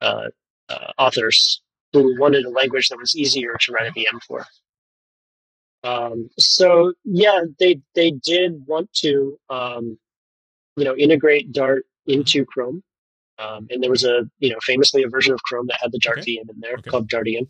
uh, 0.00 0.28
uh, 0.68 0.92
authors 0.96 1.60
who 1.92 2.18
wanted 2.20 2.44
a 2.44 2.50
language 2.50 2.88
that 2.88 2.98
was 2.98 3.16
easier 3.16 3.56
to 3.60 3.72
write 3.72 3.88
a 3.88 3.92
VM 3.92 4.22
for. 4.26 4.46
Um, 5.84 6.28
so 6.38 6.92
yeah, 7.04 7.42
they 7.58 7.80
they 7.94 8.12
did 8.12 8.64
want 8.66 8.92
to 8.94 9.38
um, 9.50 9.98
you 10.78 10.84
know 10.86 10.96
integrate 10.96 11.52
Dart 11.52 11.86
into 12.06 12.44
Chrome, 12.46 12.82
um, 13.38 13.66
and 13.70 13.82
there 13.82 13.90
was 13.90 14.04
a 14.04 14.22
you 14.40 14.50
know 14.50 14.58
famously 14.62 15.02
a 15.04 15.08
version 15.08 15.34
of 15.34 15.42
Chrome 15.44 15.66
that 15.68 15.78
had 15.82 15.92
the 15.92 16.00
Dart 16.00 16.20
Okay. 16.20 16.32
VM 16.38 16.50
in 16.50 16.60
there 16.60 16.74
Okay. 16.78 16.90
called 16.90 17.08
Dartium. 17.10 17.48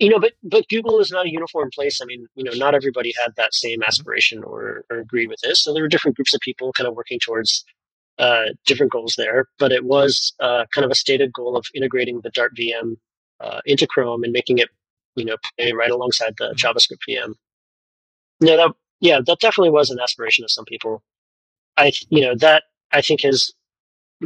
You 0.00 0.10
know, 0.10 0.20
but 0.20 0.32
but 0.42 0.68
Google 0.68 1.00
is 1.00 1.10
not 1.10 1.26
a 1.26 1.30
uniform 1.32 1.70
place. 1.74 2.00
I 2.02 2.06
mean, 2.06 2.26
you 2.34 2.44
know, 2.44 2.52
not 2.54 2.74
everybody 2.74 3.12
had 3.22 3.32
that 3.36 3.54
same 3.54 3.82
aspiration 3.82 4.42
or, 4.44 4.84
or 4.90 4.98
agreed 4.98 5.28
with 5.28 5.40
this. 5.42 5.62
So 5.62 5.74
there 5.74 5.82
were 5.82 5.88
different 5.88 6.16
groups 6.16 6.34
of 6.34 6.40
people 6.40 6.72
kind 6.72 6.88
of 6.88 6.94
working 6.96 7.18
towards 7.20 7.64
uh, 8.18 8.46
different 8.66 8.92
goals 8.92 9.14
there. 9.18 9.46
But 9.58 9.72
it 9.72 9.84
was 9.84 10.34
uh, 10.40 10.66
kind 10.74 10.84
of 10.86 10.90
a 10.90 10.94
stated 10.96 11.32
goal 11.32 11.56
of 11.56 11.66
integrating 11.74 12.20
the 12.22 12.30
Dart 12.30 12.52
VM 12.56 12.96
uh, 13.40 13.60
into 13.66 13.86
Chrome 13.86 14.24
and 14.24 14.32
making 14.32 14.58
it, 14.58 14.70
you 15.16 15.24
know, 15.26 15.36
play 15.58 15.72
right 15.72 15.90
alongside 15.90 16.34
the 16.38 16.54
JavaScript 16.56 17.00
VM. 17.08 17.34
No, 18.40 18.56
that 18.56 18.72
yeah, 19.00 19.20
that 19.26 19.40
definitely 19.40 19.70
was 19.70 19.90
an 19.90 20.00
aspiration 20.00 20.44
of 20.44 20.50
some 20.50 20.64
people. 20.66 21.02
I 21.80 21.92
you 22.10 22.22
know 22.24 22.34
that 22.46 22.64
I 22.92 23.00
think 23.02 23.22
has 23.22 23.52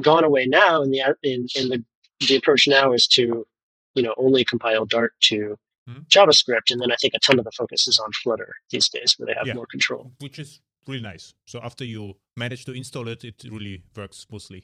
gone 0.01 0.25
away 0.25 0.45
now, 0.47 0.83
and 0.83 0.93
the 0.93 1.01
in 1.23 1.47
in 1.59 1.69
the 1.73 1.85
the 2.29 2.37
approach 2.37 2.67
now 2.69 2.93
is 2.93 3.07
to 3.17 3.47
you 3.95 4.03
know 4.05 4.15
only 4.25 4.45
compile 4.45 4.85
Dart 4.87 5.13
to 5.31 5.57
Mhm. 5.89 6.07
JavaScript, 6.09 6.69
and 6.71 6.81
then 6.81 6.91
I 6.91 6.97
think 7.01 7.13
a 7.15 7.19
ton 7.27 7.39
of 7.39 7.45
the 7.45 7.53
focus 7.61 7.87
is 7.87 7.99
on 8.05 8.11
Flutter 8.23 8.55
these 8.71 8.89
days, 8.89 9.11
where 9.19 9.27
they 9.27 9.35
have 9.41 9.47
Yeah. 9.49 9.55
more 9.61 9.67
control. 9.67 10.13
which 10.25 10.39
is 10.39 10.61
really 10.89 11.03
nice. 11.03 11.35
So 11.53 11.61
after 11.69 11.85
you 11.85 12.03
manage 12.37 12.65
to 12.65 12.73
install 12.73 13.07
it, 13.09 13.23
it 13.25 13.45
really 13.57 13.83
works 13.95 14.17
smoothly. 14.27 14.63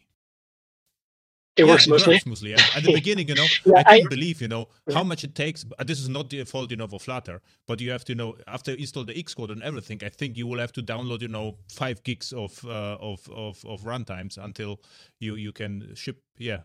It 1.61 1.67
Yeah, 1.67 1.73
works 1.73 1.87
mostly. 1.89 2.15
Works 2.15 2.25
smoothly. 2.25 2.53
At, 2.55 2.77
at 2.77 2.83
the 2.85 2.93
beginning, 3.01 3.29
you 3.29 3.35
know, 3.41 3.47
Yeah, 3.67 3.73
I 3.77 3.81
I- 3.81 3.85
couldn't 3.97 4.11
believe, 4.17 4.41
you 4.41 4.49
know, 4.49 4.65
how 4.95 5.05
much 5.05 5.23
it 5.25 5.35
takes. 5.35 5.65
But 5.65 5.87
this 5.87 6.01
is 6.01 6.09
not 6.09 6.31
the 6.31 6.45
fault, 6.45 6.71
you 6.71 6.77
know, 6.77 6.89
of 6.91 7.03
Flutter. 7.03 7.39
But 7.69 7.81
you 7.81 7.91
have 7.97 8.05
to 8.11 8.15
know 8.15 8.37
after 8.47 8.71
you 8.73 8.79
install 8.79 9.05
the 9.05 9.15
Xcode 9.15 9.51
and 9.53 9.63
everything. 9.63 9.99
I 10.05 10.09
think 10.09 10.37
you 10.37 10.47
will 10.47 10.59
have 10.59 10.73
to 10.79 10.83
download, 10.83 11.21
you 11.23 11.29
know, 11.29 11.59
five 11.69 12.03
gigs 12.03 12.33
of 12.33 12.53
uh, 12.65 12.97
of 13.11 13.21
of 13.31 13.55
of 13.73 13.83
runtimes 13.83 14.39
until 14.39 14.81
you 15.19 15.35
you 15.37 15.53
can 15.53 15.95
ship. 15.95 16.17
Yeah, 16.39 16.61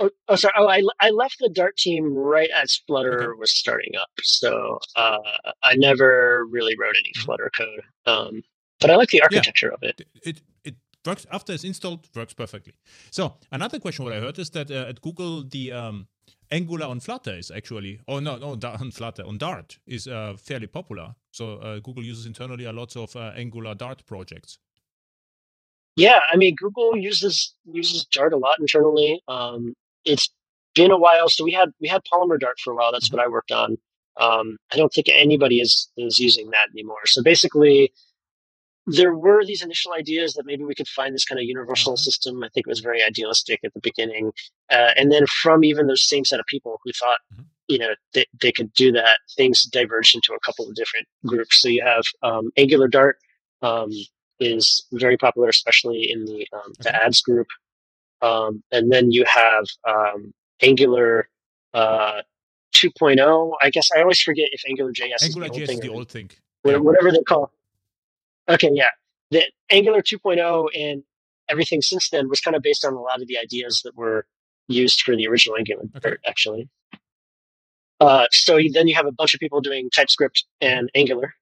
Oh, 0.00 0.10
oh, 0.28 0.36
sorry. 0.36 0.54
Oh, 0.56 0.68
I, 0.68 0.80
I 1.00 1.10
left 1.10 1.36
the 1.40 1.48
Dart 1.48 1.76
team 1.76 2.14
right 2.14 2.50
as 2.54 2.80
Flutter 2.86 3.30
Okay. 3.32 3.38
was 3.40 3.50
starting 3.50 3.92
up, 4.00 4.10
so 4.22 4.78
uh, 4.94 5.18
I 5.64 5.74
never 5.76 6.44
really 6.48 6.76
wrote 6.78 6.94
any 6.96 7.12
Mhm. 7.16 7.24
Flutter 7.24 7.50
code. 7.56 7.82
Um, 8.06 8.42
but 8.80 8.90
I 8.90 8.96
like 8.96 9.08
the 9.10 9.22
architecture 9.22 9.72
of 9.72 9.82
it. 9.82 10.00
it 10.00 10.08
it, 10.24 10.40
it 10.64 10.74
works 11.06 11.26
after 11.30 11.52
it's 11.52 11.64
installed. 11.64 12.08
Works 12.14 12.34
perfectly. 12.34 12.74
So 13.10 13.34
another 13.50 13.78
question 13.78 14.04
what 14.04 14.14
I 14.14 14.20
heard 14.20 14.38
is 14.38 14.50
that 14.50 14.70
uh, 14.70 14.86
at 14.88 15.00
Google 15.00 15.44
the 15.44 15.72
um, 15.72 16.08
Angular 16.50 16.86
on 16.86 17.00
Flutter 17.00 17.36
is 17.36 17.50
actually, 17.50 18.00
oh 18.08 18.20
no, 18.20 18.36
no, 18.36 18.58
on 18.80 18.90
Flutter 18.90 19.24
on 19.24 19.38
Dart 19.38 19.78
is 19.86 20.06
uh, 20.06 20.34
fairly 20.38 20.66
popular. 20.66 21.14
So 21.30 21.56
uh, 21.56 21.78
Google 21.80 22.04
uses 22.04 22.26
internally 22.26 22.64
a 22.64 22.72
lot 22.72 22.96
of 22.96 23.14
uh, 23.16 23.32
Angular 23.36 23.74
Dart 23.74 24.04
projects. 24.06 24.58
Yeah, 25.96 26.20
I 26.32 26.36
mean, 26.36 26.54
Google 26.56 26.96
uses 26.96 27.54
uses 27.64 28.04
Dart 28.04 28.32
a 28.32 28.36
lot 28.36 28.60
internally. 28.60 29.20
Um, 29.26 29.74
it's 30.04 30.30
been 30.74 30.92
a 30.92 30.98
while, 30.98 31.28
so 31.28 31.44
we 31.44 31.52
had 31.52 31.70
we 31.80 31.88
had 31.88 32.02
Polymer 32.10 32.38
Dart 32.38 32.58
for 32.60 32.72
a 32.72 32.76
while. 32.76 32.92
That's 32.92 33.10
what 33.10 33.20
I 33.20 33.28
worked 33.28 33.50
on. 33.50 33.76
Um, 34.16 34.56
I 34.72 34.76
don't 34.76 34.92
think 34.92 35.08
anybody 35.08 35.60
is 35.60 35.90
is 35.96 36.18
using 36.18 36.50
that 36.50 36.68
anymore. 36.72 37.04
So 37.06 37.22
basically, 37.22 37.92
there 38.88 39.14
were 39.14 39.44
these 39.44 39.62
initial 39.62 39.92
ideas 39.92 40.34
that 40.34 40.46
maybe 40.46 40.64
we 40.64 40.74
could 40.74 40.88
find 40.88 41.14
this 41.14 41.24
kind 41.24 41.38
of 41.38 41.44
universal 41.44 41.92
Uh-huh. 41.92 41.96
system. 41.96 42.42
I 42.42 42.48
think 42.50 42.66
it 42.66 42.70
was 42.70 42.80
very 42.80 43.02
idealistic 43.02 43.60
at 43.64 43.72
the 43.74 43.80
beginning, 43.80 44.32
uh, 44.70 44.92
and 44.96 45.10
then 45.12 45.26
from 45.26 45.64
even 45.64 45.86
those 45.86 46.02
same 46.08 46.24
set 46.24 46.40
of 46.40 46.46
people 46.46 46.80
who 46.84 46.92
thought, 46.92 47.18
Mhm. 47.34 47.44
you 47.68 47.78
know, 47.78 47.94
they, 48.14 48.24
they 48.40 48.52
could 48.52 48.72
do 48.74 48.90
that, 48.92 49.18
things 49.36 49.64
diverged 49.64 50.14
into 50.14 50.32
a 50.32 50.40
couple 50.40 50.68
of 50.68 50.74
different 50.74 51.06
groups. 51.26 51.60
So 51.60 51.68
you 51.68 51.82
have 51.84 52.04
um, 52.22 52.50
Angular 52.56 52.88
Dart. 52.88 53.18
Um, 53.62 53.90
is 54.40 54.86
very 54.92 55.16
popular, 55.16 55.48
especially 55.48 56.08
in 56.12 56.24
the 56.24 56.46
um, 56.52 56.72
the 56.78 56.90
Okay. 56.90 56.98
ads 57.06 57.20
group. 57.20 57.48
Um, 58.22 58.62
and 58.70 58.92
then 58.92 59.10
you 59.10 59.24
have 59.24 59.64
um, 59.84 60.32
Angular 60.62 61.28
uh, 61.74 62.22
2.0. 62.76 63.52
I 63.60 63.70
guess 63.70 63.88
I 63.96 64.00
always 64.02 64.20
forget 64.20 64.48
if 64.52 64.62
Angular 64.68 64.92
JS 64.92 65.22
Angular 65.24 65.26
is 65.26 65.34
the 65.34 65.40
old 65.40 65.52
JS 65.62 65.66
thing 65.66 65.78
is 65.78 65.80
the 65.80 65.88
old 65.88 66.08
thing. 66.08 66.30
whatever 66.62 67.10
they 67.10 67.22
call. 67.22 67.52
Okay, 68.48 68.70
yeah, 68.72 68.90
the 69.30 69.42
Angular 69.70 70.02
2.0 70.02 70.68
and 70.74 71.02
everything 71.48 71.82
since 71.82 72.10
then 72.10 72.28
was 72.28 72.40
kind 72.40 72.56
of 72.56 72.62
based 72.62 72.84
on 72.84 72.94
a 72.94 73.00
lot 73.00 73.20
of 73.20 73.28
the 73.28 73.38
ideas 73.38 73.82
that 73.84 73.96
were 73.96 74.26
used 74.68 75.02
for 75.02 75.16
the 75.16 75.26
original 75.26 75.56
Angular, 75.56 75.84
Okay. 75.96 76.16
actually. 76.26 76.68
Uh, 78.00 78.26
so 78.30 78.58
then 78.72 78.86
you 78.86 78.94
have 78.94 79.06
a 79.06 79.12
bunch 79.12 79.34
of 79.34 79.40
people 79.40 79.60
doing 79.60 79.90
TypeScript 79.94 80.44
and 80.60 80.90
Angular. 80.94 81.34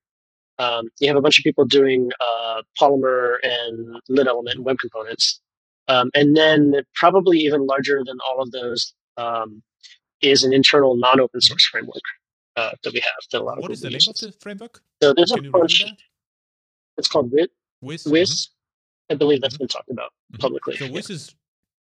Um, 0.59 0.89
you 1.01 1.09
have 1.09 1.17
a 1.17 1.21
bunch 1.21 1.39
of 1.39 1.43
people 1.43 1.67
doing 1.67 2.11
uh, 2.21 2.63
Polymer 2.81 3.37
and 3.43 4.01
Lit 4.09 4.27
Element 4.27 4.57
and 4.57 4.65
web 4.65 4.79
components. 4.79 5.41
Um, 5.89 6.11
and 6.15 6.37
then 6.37 6.75
probably 6.95 7.39
even 7.41 7.67
larger 7.67 8.03
than 8.05 8.17
all 8.29 8.43
of 8.43 8.51
those 8.53 8.95
um, 9.19 9.63
is 10.23 10.43
an 10.45 10.53
internal 10.53 10.97
non-open 10.97 11.41
source 11.41 11.67
framework 11.67 12.03
uh, 12.57 12.71
that 12.83 12.93
we 12.93 13.01
have 13.01 13.13
that 13.33 13.41
a 13.41 13.45
lot 13.45 13.59
of 13.59 13.63
What 13.63 13.71
is 13.71 13.83
the 13.83 13.91
name 13.91 13.99
of 14.09 14.17
the 14.19 14.33
framework? 14.41 14.83
So 15.03 15.13
there's 15.13 15.31
Can 15.31 15.47
a 15.47 15.51
bunch. 15.51 15.85
It's 16.99 17.09
called 17.09 17.31
Wiz. 17.33 17.49
Wiz. 17.81 18.05
Wiz. 18.07 18.49
I 19.11 19.15
believe 19.15 19.41
that's 19.41 19.55
Mhm. 19.57 19.59
been 19.59 19.69
talked 19.69 19.91
about 19.91 20.13
Mhm. 20.33 20.41
publicly. 20.41 20.77
So 20.77 20.85
yeah. 20.87 20.93
Wiz 20.93 21.11
is 21.11 21.35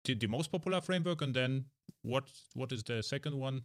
the, 0.06 0.16
the 0.16 0.28
most 0.28 0.52
popular 0.52 0.82
framework, 0.82 1.22
and 1.22 1.34
then 1.34 1.66
what? 2.02 2.26
What 2.54 2.72
is 2.72 2.84
the 2.84 3.02
second 3.02 3.40
one? 3.40 3.64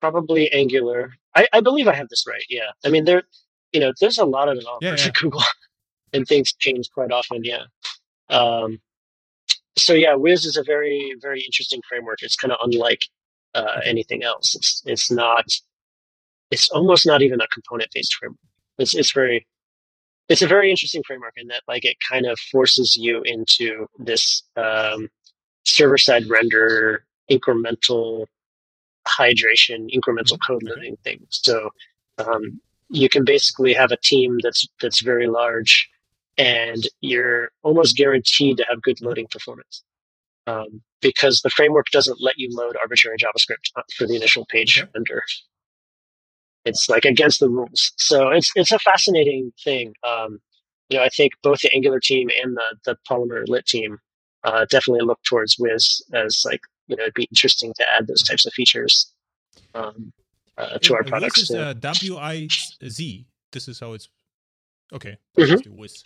Probably 0.00 0.52
Angular. 0.52 1.14
I, 1.34 1.48
I 1.52 1.60
believe 1.60 1.88
I 1.88 1.94
have 1.94 2.08
this 2.08 2.24
right. 2.28 2.44
Yeah. 2.48 2.70
I 2.84 2.90
mean, 2.90 3.04
there, 3.04 3.22
you 3.72 3.80
know, 3.80 3.92
there's 4.00 4.18
a 4.18 4.24
lot 4.24 4.48
of 4.48 4.58
developers 4.58 5.00
yeah. 5.02 5.08
at 5.08 5.14
Google, 5.20 5.42
and 6.12 6.26
things 6.26 6.52
change 6.58 6.90
quite 6.92 7.10
often. 7.10 7.42
Yeah. 7.42 7.64
Um, 8.28 8.80
so 9.76 9.92
yeah, 9.94 10.14
Wiz 10.14 10.44
is 10.44 10.56
a 10.56 10.62
very 10.62 11.14
very 11.20 11.40
interesting 11.42 11.80
framework. 11.88 12.22
It's 12.22 12.36
kind 12.36 12.52
of 12.52 12.58
unlike 12.62 13.02
uh, 13.54 13.80
anything 13.84 14.22
else. 14.22 14.54
It's 14.54 14.82
it's 14.86 15.10
not. 15.10 15.46
It's 16.50 16.68
almost 16.70 17.06
not 17.06 17.22
even 17.22 17.40
a 17.40 17.48
component 17.48 17.90
based 17.92 18.14
framework. 18.14 18.38
It's 18.78 18.94
it's 18.94 19.12
very. 19.12 19.46
It's 20.28 20.42
a 20.42 20.46
very 20.46 20.70
interesting 20.70 21.02
framework 21.06 21.34
in 21.36 21.48
that 21.48 21.62
like 21.68 21.84
it 21.84 21.96
kind 22.08 22.26
of 22.26 22.38
forces 22.52 22.96
you 22.96 23.22
into 23.24 23.86
this 23.98 24.42
um, 24.56 25.08
server 25.64 25.98
side 25.98 26.26
render 26.28 27.04
incremental 27.30 28.26
hydration, 29.08 29.88
incremental 29.94 30.38
code 30.46 30.62
Okay. 30.64 30.74
living 30.74 30.96
thing. 31.04 31.26
So 31.30 31.70
um, 32.18 32.60
you 32.90 33.08
can 33.08 33.24
basically 33.24 33.72
have 33.74 33.92
a 33.92 33.96
team 33.98 34.38
that's 34.42 34.66
that's 34.80 35.02
very 35.02 35.26
large, 35.26 35.88
and 36.38 36.84
you're 37.00 37.50
almost 37.62 37.96
guaranteed 37.96 38.58
to 38.58 38.64
have 38.68 38.82
good 38.82 39.00
loading 39.02 39.26
performance 39.30 39.82
um, 40.46 40.82
because 41.02 41.40
the 41.42 41.50
framework 41.50 41.86
doesn't 41.92 42.20
let 42.20 42.38
you 42.38 42.48
load 42.52 42.76
arbitrary 42.80 43.16
JavaScript 43.18 43.70
for 43.96 44.06
the 44.06 44.16
initial 44.16 44.46
page 44.46 44.84
render. 44.94 45.22
It's 46.64 46.88
like 46.88 47.04
against 47.04 47.40
the 47.40 47.48
rules. 47.48 47.92
So 47.96 48.30
it's 48.30 48.50
it's 48.54 48.72
a 48.72 48.78
fascinating 48.78 49.52
thing. 49.62 49.94
Um, 50.02 50.40
you 50.88 50.98
know, 50.98 51.04
I 51.04 51.08
think 51.08 51.32
both 51.42 51.60
the 51.60 51.72
Angular 51.74 52.00
team 52.00 52.30
and 52.42 52.56
the 52.56 52.76
the 52.84 52.96
Polymer 53.08 53.44
Lit 53.48 53.66
team 53.66 53.98
uh, 54.44 54.64
definitely 54.70 55.04
look 55.06 55.20
towards 55.24 55.56
Wiz 55.58 56.02
as 56.14 56.42
like 56.44 56.60
you 56.86 56.96
know 56.96 57.02
it'd 57.04 57.14
be 57.14 57.24
interesting 57.30 57.72
to 57.76 57.84
add 57.90 58.06
those 58.06 58.22
types 58.22 58.46
of 58.46 58.52
features 58.52 59.12
um, 59.74 60.12
uh, 60.58 60.78
to 60.78 60.94
our 60.94 61.02
Wiz 61.02 61.10
products. 61.10 61.38
is 61.38 61.48
too. 61.48 61.58
uh, 61.58 61.72
W 61.74 62.16
I 62.16 62.48
Z. 62.88 63.26
This 63.52 63.68
is 63.68 63.80
how 63.80 63.92
it's. 63.92 64.08
Okay, 64.92 65.16
Mhm. 65.38 65.76
Wiz. 65.78 66.02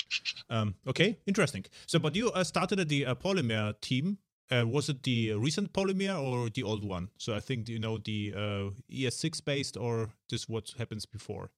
Um, 0.48 0.74
okay, 0.86 1.18
interesting. 1.26 1.64
So, 1.86 1.98
but 1.98 2.14
you 2.14 2.30
uh, 2.30 2.44
started 2.44 2.80
at 2.80 2.88
the 2.88 3.06
uh, 3.06 3.14
Polymer 3.16 3.78
team. 3.80 4.18
Uh, 4.50 4.66
was 4.66 4.88
it 4.88 5.02
the 5.02 5.34
recent 5.34 5.72
Polymer 5.72 6.18
or 6.20 6.48
the 6.48 6.62
old 6.62 6.82
one? 6.84 7.10
So 7.18 7.34
I 7.34 7.40
think 7.40 7.68
you 7.68 7.78
know 7.78 7.98
the 7.98 8.32
uh, 8.34 8.70
ES6 8.90 9.44
based 9.44 9.76
or 9.76 10.10
just 10.28 10.48
what 10.48 10.72
happens 10.78 11.04
before. 11.06 11.50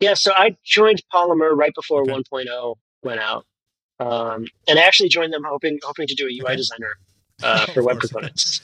Yeah, 0.00 0.14
so 0.14 0.32
I 0.34 0.56
joined 0.64 1.02
Polymer 1.12 1.54
right 1.54 1.72
before 1.74 2.02
Okay. 2.02 2.12
1.0 2.12 2.76
went 3.02 3.20
out, 3.20 3.44
um, 3.98 4.46
and 4.66 4.78
I 4.78 4.82
actually 4.82 5.10
joined 5.10 5.32
them 5.32 5.44
hoping 5.44 5.78
hoping 5.82 6.06
to 6.06 6.14
do 6.14 6.26
a 6.26 6.30
UI 6.30 6.42
Okay. 6.42 6.56
designer 6.56 6.96
uh, 7.42 7.66
for 7.74 7.82
web 7.82 8.00
components. 8.00 8.62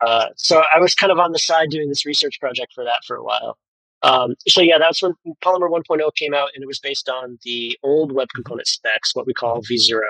Uh, 0.00 0.26
so 0.36 0.62
I 0.72 0.78
was 0.78 0.94
kind 0.94 1.10
of 1.10 1.18
on 1.18 1.32
the 1.32 1.38
side 1.40 1.70
doing 1.70 1.88
this 1.88 2.06
research 2.06 2.38
project 2.38 2.72
for 2.74 2.84
that 2.84 3.02
for 3.06 3.16
a 3.16 3.24
while. 3.24 3.56
Um, 4.02 4.34
so 4.46 4.60
yeah, 4.60 4.78
that's 4.78 5.02
when 5.02 5.14
Polymer 5.42 5.68
1.0 5.70 6.14
came 6.14 6.34
out, 6.34 6.50
and 6.54 6.62
it 6.62 6.66
was 6.66 6.78
based 6.78 7.08
on 7.08 7.38
the 7.42 7.76
old 7.82 8.12
web 8.12 8.28
Mm-hmm. 8.28 8.42
component 8.42 8.68
specs, 8.68 9.16
what 9.16 9.26
we 9.26 9.34
call 9.34 9.62
V0, 9.62 10.00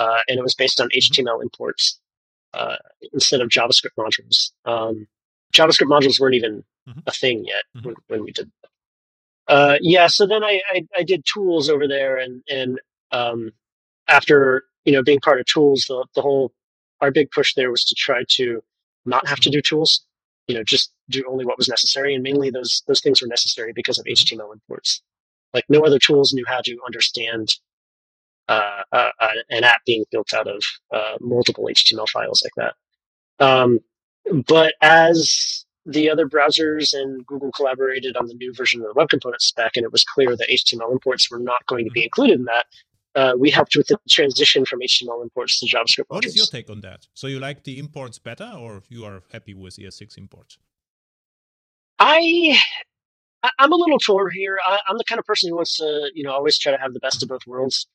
uh, 0.00 0.20
and 0.28 0.38
it 0.38 0.42
was 0.42 0.54
based 0.54 0.80
on 0.80 0.88
Mm-hmm. 0.88 1.22
HTML 1.22 1.42
imports 1.42 2.00
uh, 2.54 2.76
instead 3.12 3.40
of 3.42 3.48
JavaScript 3.48 3.96
modules. 3.98 4.52
Um, 4.64 5.06
JavaScript 5.54 5.88
modules 5.94 6.20
weren't 6.20 6.36
even 6.36 6.64
Mhm. 6.88 7.02
a 7.06 7.12
thing 7.12 7.44
yet 7.44 7.64
Mhm. 7.76 7.84
when, 7.86 7.94
when 8.08 8.24
we 8.24 8.32
did 8.32 8.50
that. 8.62 9.54
Uh, 9.54 9.78
yeah, 9.82 10.06
so 10.08 10.26
then 10.26 10.42
I, 10.44 10.60
I, 10.74 10.86
I 10.96 11.02
did 11.02 11.24
tools 11.32 11.68
over 11.70 11.86
there, 11.88 12.16
and 12.18 12.42
and 12.48 12.80
um, 13.12 13.52
after 14.08 14.64
you 14.84 14.92
know 14.92 15.02
being 15.02 15.20
part 15.20 15.40
of 15.40 15.46
tools, 15.46 15.86
the 15.88 16.06
the 16.14 16.22
whole 16.22 16.52
our 17.02 17.10
big 17.10 17.30
push 17.30 17.54
there 17.54 17.70
was 17.70 17.84
to 17.84 17.94
try 17.94 18.24
to 18.36 18.62
not 19.06 19.26
have 19.28 19.40
to 19.40 19.50
do 19.50 19.60
tools. 19.62 20.04
You 20.48 20.56
know, 20.56 20.64
just 20.64 20.92
do 21.10 21.24
only 21.30 21.44
what 21.46 21.58
was 21.58 21.68
necessary, 21.68 22.14
and 22.14 22.22
mainly 22.22 22.50
those 22.50 22.82
those 22.88 23.00
things 23.02 23.20
were 23.22 23.28
necessary 23.28 23.72
because 23.74 23.98
of 23.98 24.04
HTML 24.06 24.52
imports. 24.52 25.02
Like 25.54 25.64
no 25.68 25.80
other 25.82 25.98
tools 25.98 26.32
knew 26.34 26.44
how 26.46 26.60
to 26.62 26.76
understand 26.86 27.48
uh, 28.48 28.82
uh, 28.92 29.10
uh, 29.20 29.30
an 29.50 29.64
app 29.64 29.84
being 29.84 30.04
built 30.10 30.32
out 30.32 30.48
of 30.48 30.62
uh, 30.92 31.16
multiple 31.20 31.68
HTML 31.70 32.08
files 32.08 32.42
like 32.44 32.52
that. 32.56 33.44
Um, 33.44 33.80
but 34.46 34.74
as 34.80 35.64
the 35.86 36.10
other 36.10 36.26
browsers 36.26 36.92
and 36.92 37.26
Google 37.26 37.50
collaborated 37.52 38.16
on 38.16 38.26
the 38.26 38.34
new 38.34 38.52
version 38.54 38.80
of 38.80 38.88
the 38.88 38.94
web 38.94 39.08
component 39.08 39.42
spec, 39.42 39.76
and 39.76 39.84
it 39.84 39.92
was 39.92 40.04
clear 40.04 40.36
that 40.36 40.48
HTML 40.48 40.92
imports 40.92 41.30
were 41.30 41.38
not 41.38 41.66
going 41.66 41.84
to 41.84 41.90
be 41.90 42.04
included 42.04 42.38
in 42.38 42.44
that. 42.44 42.66
Uh, 43.14 43.32
we 43.38 43.50
helped 43.50 43.74
with 43.74 43.86
the 43.88 43.98
transition 44.08 44.64
from 44.64 44.80
HTML 44.80 45.22
imports 45.22 45.58
to 45.60 45.66
JavaScript. 45.66 46.04
What 46.08 46.22
modules. 46.22 46.26
is 46.26 46.36
your 46.36 46.46
take 46.46 46.70
on 46.70 46.80
that? 46.82 47.06
So 47.14 47.26
you 47.26 47.40
like 47.40 47.64
the 47.64 47.78
imports 47.78 48.18
better, 48.18 48.52
or 48.56 48.82
you 48.88 49.04
are 49.04 49.22
happy 49.32 49.54
with 49.54 49.76
ES6 49.76 50.18
imports? 50.18 50.58
I 51.98 52.56
I'm 53.58 53.72
a 53.72 53.76
little 53.76 53.98
torn 53.98 54.30
here. 54.32 54.58
I, 54.64 54.78
am 54.88 54.98
the 54.98 55.04
kind 55.04 55.18
of 55.18 55.24
person 55.24 55.48
who 55.48 55.56
wants 55.56 55.76
to, 55.76 56.10
you 56.14 56.24
know, 56.24 56.32
always 56.32 56.58
try 56.58 56.72
to 56.72 56.78
have 56.78 56.92
the 56.92 57.00
best 57.00 57.22
of 57.22 57.28
both 57.28 57.46
worlds. 57.46 57.86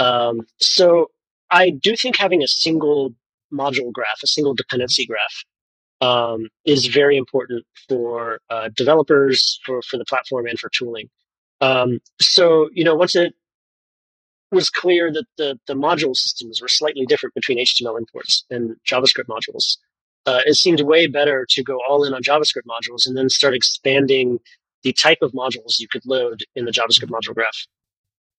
Um, 0.00 0.46
so 0.58 1.10
I 1.50 1.70
do 1.70 1.94
think 1.94 2.16
having 2.16 2.42
a 2.42 2.48
single 2.48 3.14
module 3.52 3.92
graph, 3.92 4.20
a 4.24 4.26
single 4.26 4.54
dependency 4.54 5.06
graph, 5.06 5.44
um, 6.00 6.48
is 6.64 6.86
very 6.86 7.18
important 7.18 7.64
for 7.86 8.40
uh, 8.48 8.70
developers, 8.74 9.60
for 9.66 9.82
for 9.82 9.98
the 9.98 10.06
platform, 10.06 10.46
and 10.46 10.58
for 10.58 10.70
tooling. 10.70 11.10
Um, 11.60 12.00
so 12.20 12.70
you 12.72 12.82
know, 12.82 12.94
once 12.94 13.14
it 13.14 13.34
was 14.50 14.70
clear 14.70 15.12
that 15.12 15.26
the 15.36 15.58
the 15.66 15.74
module 15.74 16.16
systems 16.16 16.62
were 16.62 16.68
slightly 16.68 17.04
different 17.04 17.34
between 17.34 17.58
HTML 17.58 17.98
imports 17.98 18.44
and 18.50 18.76
JavaScript 18.90 19.26
modules, 19.28 19.76
uh, 20.24 20.40
it 20.46 20.54
seemed 20.54 20.80
way 20.80 21.06
better 21.06 21.46
to 21.50 21.62
go 21.62 21.78
all 21.86 22.04
in 22.04 22.14
on 22.14 22.22
JavaScript 22.22 22.66
modules 22.66 23.06
and 23.06 23.16
then 23.18 23.28
start 23.28 23.54
expanding 23.54 24.38
the 24.82 24.94
type 24.94 25.18
of 25.20 25.32
modules 25.32 25.78
you 25.78 25.88
could 25.88 26.06
load 26.06 26.42
in 26.56 26.64
the 26.64 26.72
JavaScript 26.72 27.10
module 27.10 27.34
graph. 27.34 27.66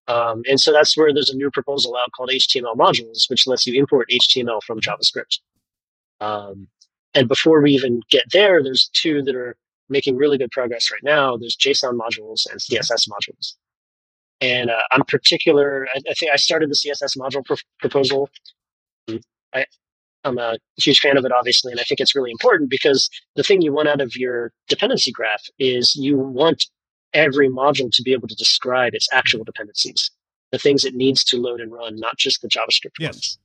Um, 0.07 0.41
and 0.49 0.59
so 0.59 0.71
that's 0.71 0.97
where 0.97 1.13
there's 1.13 1.29
a 1.29 1.35
new 1.35 1.51
proposal 1.51 1.95
out 1.95 2.11
called 2.11 2.29
HTML 2.29 2.75
modules, 2.75 3.29
which 3.29 3.47
lets 3.47 3.65
you 3.65 3.79
import 3.79 4.09
HTML 4.11 4.61
from 4.63 4.79
JavaScript. 4.79 5.39
Um, 6.19 6.67
and 7.13 7.27
before 7.27 7.61
we 7.61 7.71
even 7.71 8.01
get 8.09 8.23
there, 8.31 8.63
there's 8.63 8.89
two 8.93 9.21
that 9.23 9.35
are 9.35 9.55
making 9.89 10.15
really 10.15 10.37
good 10.37 10.51
progress 10.51 10.89
right 10.91 11.03
now. 11.03 11.37
There's 11.37 11.57
JSON 11.57 11.97
modules 11.97 12.49
and 12.49 12.59
CSS 12.59 13.07
modules. 13.09 13.55
And 14.39 14.69
uh, 14.71 14.81
I'm 14.91 15.03
particular. 15.03 15.87
I, 15.93 15.99
I, 16.09 16.13
think 16.13 16.31
I 16.31 16.37
started 16.37 16.69
the 16.69 16.75
CSS 16.75 17.17
module 17.17 17.45
pr- 17.45 17.61
proposal. 17.79 18.29
I, 19.53 19.65
I'm 20.23 20.37
a 20.37 20.57
huge 20.77 20.99
fan 20.99 21.17
of 21.17 21.25
it, 21.25 21.31
obviously, 21.31 21.71
and 21.71 21.79
I 21.79 21.83
think 21.83 21.99
it's 21.99 22.15
really 22.15 22.31
important 22.31 22.69
because 22.69 23.09
the 23.35 23.43
thing 23.43 23.61
you 23.61 23.73
want 23.73 23.87
out 23.87 24.01
of 24.01 24.15
your 24.15 24.51
dependency 24.67 25.11
graph 25.11 25.43
is 25.59 25.95
you 25.95 26.17
want 26.17 26.65
every 27.13 27.49
module 27.49 27.91
to 27.91 28.03
be 28.03 28.13
able 28.13 28.27
to 28.27 28.35
describe 28.35 28.93
its 28.93 29.07
actual 29.11 29.43
dependencies, 29.43 30.11
the 30.51 30.57
things 30.57 30.85
it 30.85 30.95
needs 30.95 31.23
to 31.25 31.37
load 31.37 31.61
and 31.61 31.71
run, 31.71 31.95
not 31.97 32.17
just 32.17 32.41
the 32.41 32.47
JavaScript 32.47 32.99
yes. 32.99 33.13
ones. 33.13 33.39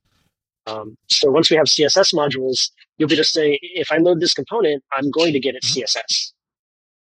Um, 0.67 0.97
so 1.07 1.31
once 1.31 1.49
we 1.49 1.55
have 1.55 1.67
CSS 1.67 2.13
modules, 2.13 2.71
you'll 2.97 3.07
be 3.07 3.15
able 3.15 3.23
to 3.23 3.29
say, 3.29 3.59
if 3.61 3.91
I 3.91 3.97
load 3.97 4.19
this 4.19 4.33
component, 4.33 4.83
I'm 4.91 5.09
going 5.11 5.33
to 5.33 5.39
get 5.39 5.55
it 5.55 5.63
mm-hmm. 5.63 5.81
CSS. 5.81 6.33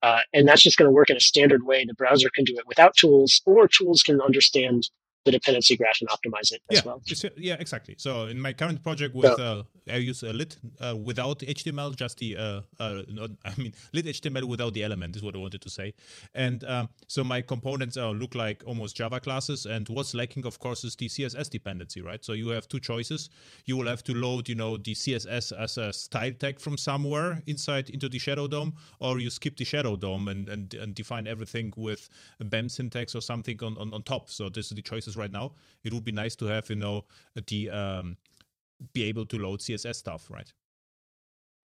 Uh, 0.03 0.21
and 0.35 0.47
that's 0.47 0.63
just 0.63 0.77
going 0.77 0.87
to 0.87 0.93
work 0.93 1.09
in 1.09 1.17
a 1.17 1.21
standard 1.21 1.65
way. 1.65 1.85
The 1.85 1.95
browser 1.95 2.29
can 2.35 2.45
do 2.45 2.55
it 2.59 2.69
without 2.69 2.95
tools, 2.95 3.41
or 3.47 3.67
tools 3.67 4.03
can 4.03 4.21
understand 4.21 4.91
the 5.25 5.33
dependency 5.33 5.77
graph 5.77 5.99
and 6.01 6.09
optimize 6.11 6.53
it 6.53 6.63
as 6.71 6.79
yeah, 6.79 6.83
well. 6.85 7.03
Yeah, 7.37 7.57
exactly. 7.59 7.95
So 7.99 8.27
in 8.27 8.41
my 8.41 8.53
current 8.53 8.83
project 8.83 9.15
with 9.15 9.39
uh, 9.39 9.65
I 9.91 9.97
use 9.97 10.23
a 10.23 10.33
lit 10.33 10.57
uh, 10.81 10.97
without 10.97 11.41
HTML, 11.41 11.97
just 11.97 12.19
the 12.19 12.37
uh, 12.37 12.61
uh, 12.79 13.03
not, 13.09 13.31
I 13.45 13.53
mean 13.57 13.75
lit 13.93 14.07
HTML 14.07 14.45
without 14.45 14.75
the 14.75 14.83
element 14.83 15.17
is 15.17 15.23
what 15.23 15.35
I 15.35 15.39
wanted 15.39 15.63
to 15.63 15.71
say. 15.71 15.95
And 16.35 16.65
um, 16.65 16.89
so 17.09 17.25
my 17.25 17.41
components 17.41 17.97
uh, 17.97 18.11
look 18.11 18.35
like 18.35 18.63
almost 18.67 18.97
Java 18.97 19.21
classes. 19.21 19.67
And 19.67 19.89
what's 19.89 20.15
lacking, 20.15 20.47
of 20.47 20.59
course, 20.59 20.85
is 20.85 20.97
the 20.97 21.09
CSS 21.09 21.51
dependency, 21.51 22.01
right? 22.01 22.25
So 22.25 22.33
you 22.33 22.49
have 22.49 22.69
two 22.69 22.81
choices. 22.81 23.31
You 23.65 23.77
will 23.77 23.87
have 23.87 24.03
to 24.05 24.15
load, 24.15 24.49
you 24.49 24.55
know, 24.55 24.77
the 24.77 24.95
CSS 24.95 25.53
as 25.53 25.79
a 25.79 25.93
style 25.93 26.33
tag 26.33 26.61
from 26.61 26.77
somewhere 26.77 27.43
inside 27.47 27.91
into 27.91 28.09
the 28.09 28.19
Shadow 28.19 28.47
DOM, 28.47 28.75
or 29.01 29.21
you 29.21 29.31
skip 29.31 29.57
the 29.57 29.65
Shadow 29.65 29.97
DOM 29.97 30.29
and 30.29 30.49
and, 30.49 30.75
and 30.75 30.95
define 30.95 31.27
everything 31.27 31.73
with 31.77 32.09
a 32.41 32.45
BEM 32.45 32.69
syntax 32.69 33.15
or 33.15 33.21
something 33.21 33.63
on, 33.63 33.77
on, 33.79 33.93
on 33.93 34.03
top. 34.03 34.31
So 34.31 34.49
this 34.49 34.67
is 34.67 34.77
the 34.77 34.83
choices 34.83 35.14
right 35.17 35.31
now. 35.31 35.53
It 35.83 35.93
would 35.93 36.05
be 36.05 36.13
nice 36.13 36.37
to 36.37 36.47
have, 36.47 36.69
you 36.71 36.77
know, 36.77 37.05
the 37.47 37.71
um, 37.71 38.17
be 38.93 39.05
able 39.05 39.27
to 39.27 39.39
load 39.39 39.61
CSS 39.61 39.97
stuff, 39.97 40.31
right? 40.31 40.53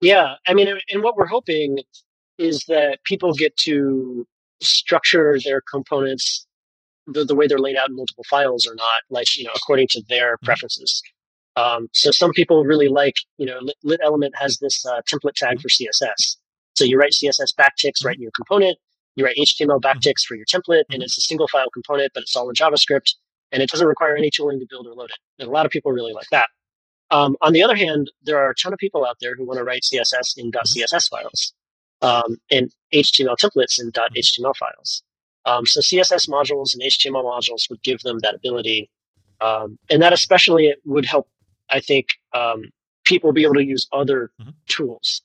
Yeah, 0.01 0.35
I 0.47 0.55
mean, 0.55 0.69
and 0.91 1.03
what 1.03 1.17
we're 1.17 1.27
hoping 1.27 1.81
is 2.39 2.65
that 2.69 2.99
people 3.05 3.33
get 3.33 3.57
to 3.57 4.27
structure 4.61 5.39
their 5.45 5.61
components 5.61 6.47
the, 7.07 7.25
the 7.25 7.35
way 7.35 7.47
they're 7.47 7.59
laid 7.59 7.77
out 7.77 7.89
in 7.89 7.97
multiple 7.97 8.25
files 8.29 8.67
or 8.67 8.75
not, 8.75 9.03
like 9.11 9.37
you 9.37 9.45
know, 9.45 9.53
according 9.57 9.89
to 9.89 10.03
their 10.09 10.37
mm-hmm. 10.37 10.47
preferences. 10.47 11.03
Um, 11.57 11.89
so 11.93 12.13
some 12.13 12.33
people 12.33 12.65
really 12.65 12.89
like, 12.89 13.15
you 13.37 13.47
know, 13.47 13.59
lit, 13.61 13.77
lit 13.83 14.01
element 14.03 14.35
has 14.37 14.59
this 14.59 14.85
uh, 14.87 15.01
template 15.13 15.35
tag 15.35 15.59
mm-hmm. 15.59 15.63
for 15.63 15.69
CSS. 15.69 16.37
So 16.77 16.85
you 16.85 16.97
write 16.97 17.13
CSS 17.13 17.55
backticks 17.59 18.05
right 18.05 18.15
in 18.15 18.23
your 18.23 18.31
component. 18.37 18.79
You 19.17 19.25
write 19.25 19.37
HTML 19.37 19.81
backticks 19.81 20.23
for 20.23 20.37
your 20.37 20.47
template, 20.47 20.85
and 20.91 21.03
it's 21.03 21.19
a 21.19 21.21
single 21.21 21.49
file 21.49 21.71
component, 21.71 22.13
but 22.15 22.23
it's 22.23 22.37
all 22.37 22.49
in 22.49 22.55
JavaScript 22.55 23.15
and 23.53 23.63
it 23.63 23.71
doesn't 23.71 23.87
require 23.87 24.17
any 24.17 24.31
tooling 24.31 24.61
to 24.61 24.67
build 24.69 24.87
or 24.87 24.95
load 24.95 25.11
it. 25.11 25.19
And 25.39 25.49
a 25.49 25.53
lot 25.53 25.67
of 25.67 25.73
people 25.73 25.93
really 25.93 26.13
like 26.13 26.29
that. 26.31 26.49
Um, 27.11 27.37
on 27.41 27.53
the 27.53 27.63
other 27.63 27.77
hand, 27.77 28.11
there 28.23 28.39
are 28.39 28.51
a 28.51 28.55
ton 28.55 28.73
of 28.73 28.79
people 28.79 29.07
out 29.07 29.17
there 29.21 29.35
who 29.35 29.47
want 29.47 29.59
to 29.59 29.65
write 29.65 29.83
CSS 29.83 30.37
in 30.37 30.51
.css 30.53 31.09
files 31.09 31.55
um, 32.03 32.37
and 32.51 32.71
HTML 32.93 33.37
templates 33.37 33.81
in 33.81 33.91
.html 33.93 34.57
files. 34.57 35.03
Um, 35.47 35.65
so 35.65 35.81
CSS 35.81 36.29
modules 36.29 36.75
and 36.75 36.83
HTML 36.83 37.25
modules 37.25 37.71
would 37.71 37.83
give 37.83 38.01
them 38.01 38.19
that 38.23 38.35
ability, 38.35 38.91
um, 39.41 39.79
and 39.89 40.03
that 40.03 40.13
especially 40.13 40.75
would 40.85 41.07
help. 41.07 41.29
I 41.71 41.81
think 41.81 42.09
um, 42.35 42.65
people 43.05 43.33
be 43.33 43.45
able 43.45 43.55
to 43.55 43.65
use 43.65 43.87
other 43.93 44.31
mm-hmm. 44.41 44.51
tools. 44.69 45.23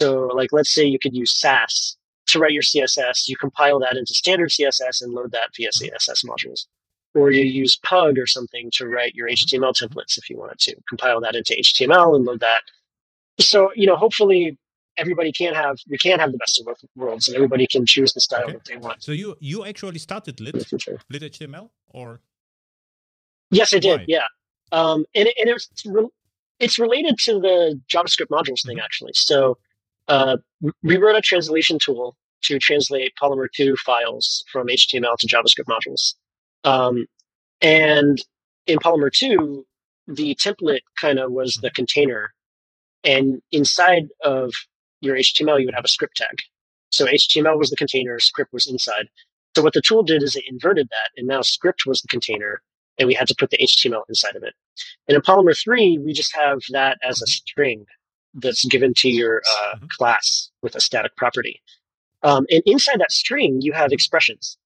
So, 0.00 0.26
like, 0.34 0.52
let's 0.52 0.72
say 0.72 0.84
you 0.84 0.98
could 0.98 1.14
use 1.14 1.38
Sass 1.38 1.96
to 2.26 2.38
write 2.38 2.52
your 2.52 2.62
CSS. 2.62 3.28
You 3.28 3.36
compile 3.36 3.78
that 3.80 3.96
into 3.96 4.14
standard 4.14 4.50
CSS 4.50 5.00
and 5.00 5.12
load 5.12 5.32
that 5.32 5.50
via 5.56 5.70
mm-hmm. 5.70 5.94
CSS 5.94 6.24
modules 6.26 6.66
or 7.14 7.30
you 7.30 7.42
use 7.42 7.76
Pug 7.76 8.18
or 8.18 8.26
something 8.26 8.70
to 8.74 8.86
write 8.86 9.14
your 9.14 9.28
HTML 9.28 9.74
templates 9.74 10.16
if 10.18 10.30
you 10.30 10.38
wanted 10.38 10.58
to 10.60 10.76
compile 10.88 11.20
that 11.20 11.34
into 11.34 11.54
HTML 11.54 12.16
and 12.16 12.24
load 12.24 12.40
that. 12.40 12.62
So, 13.40 13.70
you 13.74 13.86
know, 13.86 13.96
hopefully 13.96 14.58
everybody 14.98 15.32
can 15.32 15.54
have 15.54 15.78
we 15.88 15.98
can 15.98 16.18
have 16.18 16.32
the 16.32 16.38
best 16.38 16.60
of 16.60 16.66
both 16.66 16.84
worlds 16.96 17.26
and 17.26 17.34
everybody 17.34 17.66
can 17.66 17.86
choose 17.86 18.12
the 18.12 18.20
style 18.20 18.44
okay. 18.44 18.52
that 18.52 18.64
they 18.64 18.76
want. 18.76 19.02
So 19.02 19.12
you 19.12 19.36
you 19.40 19.64
actually 19.64 19.98
started 19.98 20.40
lit 20.40 20.54
lit 21.10 21.22
HTML 21.22 21.70
or 21.88 22.20
Yes, 23.52 23.74
I 23.74 23.78
did. 23.78 24.00
Why? 24.00 24.04
Yeah. 24.08 24.26
Um, 24.72 25.04
and, 25.14 25.28
and 25.38 25.50
it's 25.50 25.68
it's 26.58 26.78
related 26.78 27.18
to 27.18 27.34
the 27.38 27.80
JavaScript 27.88 28.28
modules 28.28 28.64
thing 28.66 28.76
mm-hmm. 28.76 28.84
actually. 28.84 29.12
So 29.14 29.58
uh, 30.08 30.38
we 30.82 30.96
wrote 30.96 31.16
a 31.16 31.20
translation 31.20 31.78
tool 31.78 32.16
to 32.44 32.58
translate 32.58 33.12
Polymer 33.20 33.46
2 33.54 33.76
files 33.76 34.44
from 34.50 34.66
HTML 34.66 35.16
to 35.18 35.26
JavaScript 35.26 35.68
modules. 35.68 36.14
Um, 36.64 37.06
and 37.60 38.18
in 38.66 38.78
Polymer 38.78 39.12
2, 39.12 39.64
the 40.08 40.34
template 40.34 40.80
kind 41.00 41.18
of 41.18 41.32
was 41.32 41.56
the 41.56 41.70
container. 41.70 42.32
And 43.04 43.42
inside 43.50 44.08
of 44.22 44.52
your 45.00 45.16
HTML, 45.16 45.60
you 45.60 45.66
would 45.66 45.74
have 45.74 45.84
a 45.84 45.88
script 45.88 46.16
tag. 46.16 46.38
So 46.90 47.06
HTML 47.06 47.58
was 47.58 47.70
the 47.70 47.76
container, 47.76 48.18
script 48.18 48.52
was 48.52 48.68
inside. 48.68 49.08
So 49.56 49.62
what 49.62 49.74
the 49.74 49.82
tool 49.82 50.02
did 50.02 50.22
is 50.22 50.36
it 50.36 50.44
inverted 50.46 50.88
that, 50.88 51.10
and 51.16 51.26
now 51.26 51.42
script 51.42 51.84
was 51.86 52.00
the 52.00 52.08
container, 52.08 52.62
and 52.98 53.06
we 53.06 53.14
had 53.14 53.28
to 53.28 53.34
put 53.38 53.50
the 53.50 53.58
HTML 53.58 54.02
inside 54.08 54.36
of 54.36 54.42
it. 54.42 54.54
And 55.08 55.16
in 55.16 55.22
Polymer 55.22 55.58
3, 55.58 55.98
we 55.98 56.12
just 56.12 56.34
have 56.34 56.60
that 56.70 56.98
as 57.02 57.20
a 57.20 57.26
string 57.26 57.84
that's 58.34 58.64
given 58.64 58.94
to 58.96 59.08
your 59.08 59.38
uh, 59.38 59.76
mm-hmm. 59.76 59.86
class 59.96 60.50
with 60.62 60.74
a 60.74 60.80
static 60.80 61.16
property. 61.16 61.60
Um, 62.22 62.46
and 62.50 62.62
inside 62.66 63.00
that 63.00 63.12
string, 63.12 63.60
you 63.60 63.72
have 63.72 63.92
expressions. 63.92 64.56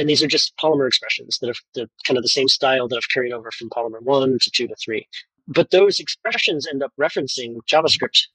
And 0.00 0.08
these 0.08 0.22
are 0.22 0.26
just 0.26 0.56
polymer 0.56 0.86
expressions 0.86 1.38
that 1.38 1.48
have 1.48 1.58
the 1.74 1.88
kind 2.06 2.16
of 2.16 2.24
the 2.24 2.28
same 2.28 2.48
style 2.48 2.88
that 2.88 2.96
I've 2.96 3.12
carried 3.12 3.32
over 3.32 3.50
from 3.50 3.68
polymer 3.68 4.00
one 4.00 4.38
to 4.40 4.50
two 4.50 4.66
to 4.66 4.74
three. 4.82 5.06
But 5.46 5.70
those 5.70 6.00
expressions 6.00 6.66
end 6.66 6.82
up 6.82 6.92
referencing 6.98 7.58
JavaScript 7.70 8.28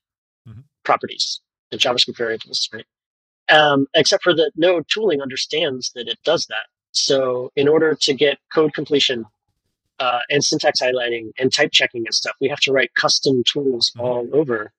mm-hmm. 0.48 0.62
properties 0.84 1.42
and 1.72 1.82
JavaScript 1.82 2.18
variables, 2.18 2.70
right? 2.72 2.86
Um, 3.50 3.88
except 3.96 4.24
for 4.24 4.36
that 4.36 4.52
no 4.56 4.82
tooling 4.94 5.22
understands 5.22 5.92
that 5.96 6.08
it 6.08 6.20
does 6.24 6.46
that. 6.48 6.68
So 6.92 7.52
in 7.56 7.68
order 7.68 7.98
to 8.00 8.14
get 8.14 8.38
code 8.54 8.74
completion 8.74 9.26
uh, 10.00 10.20
and 10.30 10.44
syntax 10.44 10.82
highlighting 10.82 11.32
and 11.40 11.52
type 11.52 11.72
checking 11.72 12.06
and 12.06 12.14
stuff, 12.14 12.36
we 12.40 12.48
have 12.48 12.60
to 12.62 12.72
write 12.72 12.92
custom 12.94 13.44
tools 13.52 13.92
mm-hmm. 13.92 14.06
all 14.06 14.30
over 14.34 14.72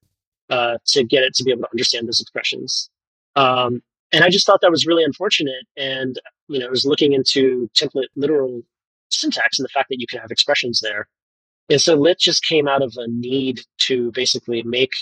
uh, 0.50 0.78
to 0.86 1.02
get 1.02 1.24
it 1.24 1.34
to 1.34 1.42
be 1.42 1.50
able 1.50 1.62
to 1.62 1.70
understand 1.72 2.06
those 2.06 2.20
expressions. 2.20 2.90
Um, 3.34 3.82
and 4.12 4.22
I 4.22 4.30
just 4.30 4.46
thought 4.46 4.60
that 4.60 4.70
was 4.70 4.86
really 4.86 5.04
unfortunate. 5.04 5.66
And 5.76 6.20
you 6.48 6.58
know, 6.58 6.66
I 6.66 6.70
was 6.70 6.86
looking 6.86 7.12
into 7.12 7.68
template 7.74 8.08
literal 8.14 8.62
syntax 9.10 9.58
and 9.58 9.64
the 9.64 9.70
fact 9.70 9.88
that 9.90 10.00
you 10.00 10.06
can 10.06 10.20
have 10.20 10.30
expressions 10.30 10.80
there. 10.80 11.08
And 11.68 11.80
so 11.80 11.94
lit 11.94 12.18
just 12.18 12.44
came 12.44 12.68
out 12.68 12.82
of 12.82 12.94
a 12.96 13.08
need 13.08 13.60
to 13.78 14.12
basically 14.12 14.62
make 14.62 14.92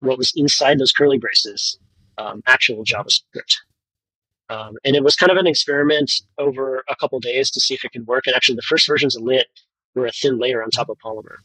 what 0.00 0.18
was 0.18 0.32
inside 0.34 0.78
those 0.78 0.92
curly 0.92 1.18
braces 1.18 1.78
um, 2.18 2.42
actual 2.46 2.84
JavaScript. 2.84 3.56
Um, 4.48 4.76
and 4.84 4.96
it 4.96 5.04
was 5.04 5.16
kind 5.16 5.30
of 5.30 5.38
an 5.38 5.46
experiment 5.46 6.12
over 6.38 6.84
a 6.88 6.96
couple 6.96 7.18
days 7.20 7.50
to 7.52 7.60
see 7.60 7.74
if 7.74 7.84
it 7.84 7.92
could 7.92 8.06
work. 8.06 8.26
And 8.26 8.36
actually, 8.36 8.56
the 8.56 8.62
first 8.62 8.86
versions 8.86 9.16
of 9.16 9.22
Lit 9.22 9.46
were 9.94 10.06
a 10.06 10.12
thin 10.12 10.38
layer 10.38 10.62
on 10.62 10.70
top 10.70 10.88
of 10.88 10.98
Polymer. 10.98 11.36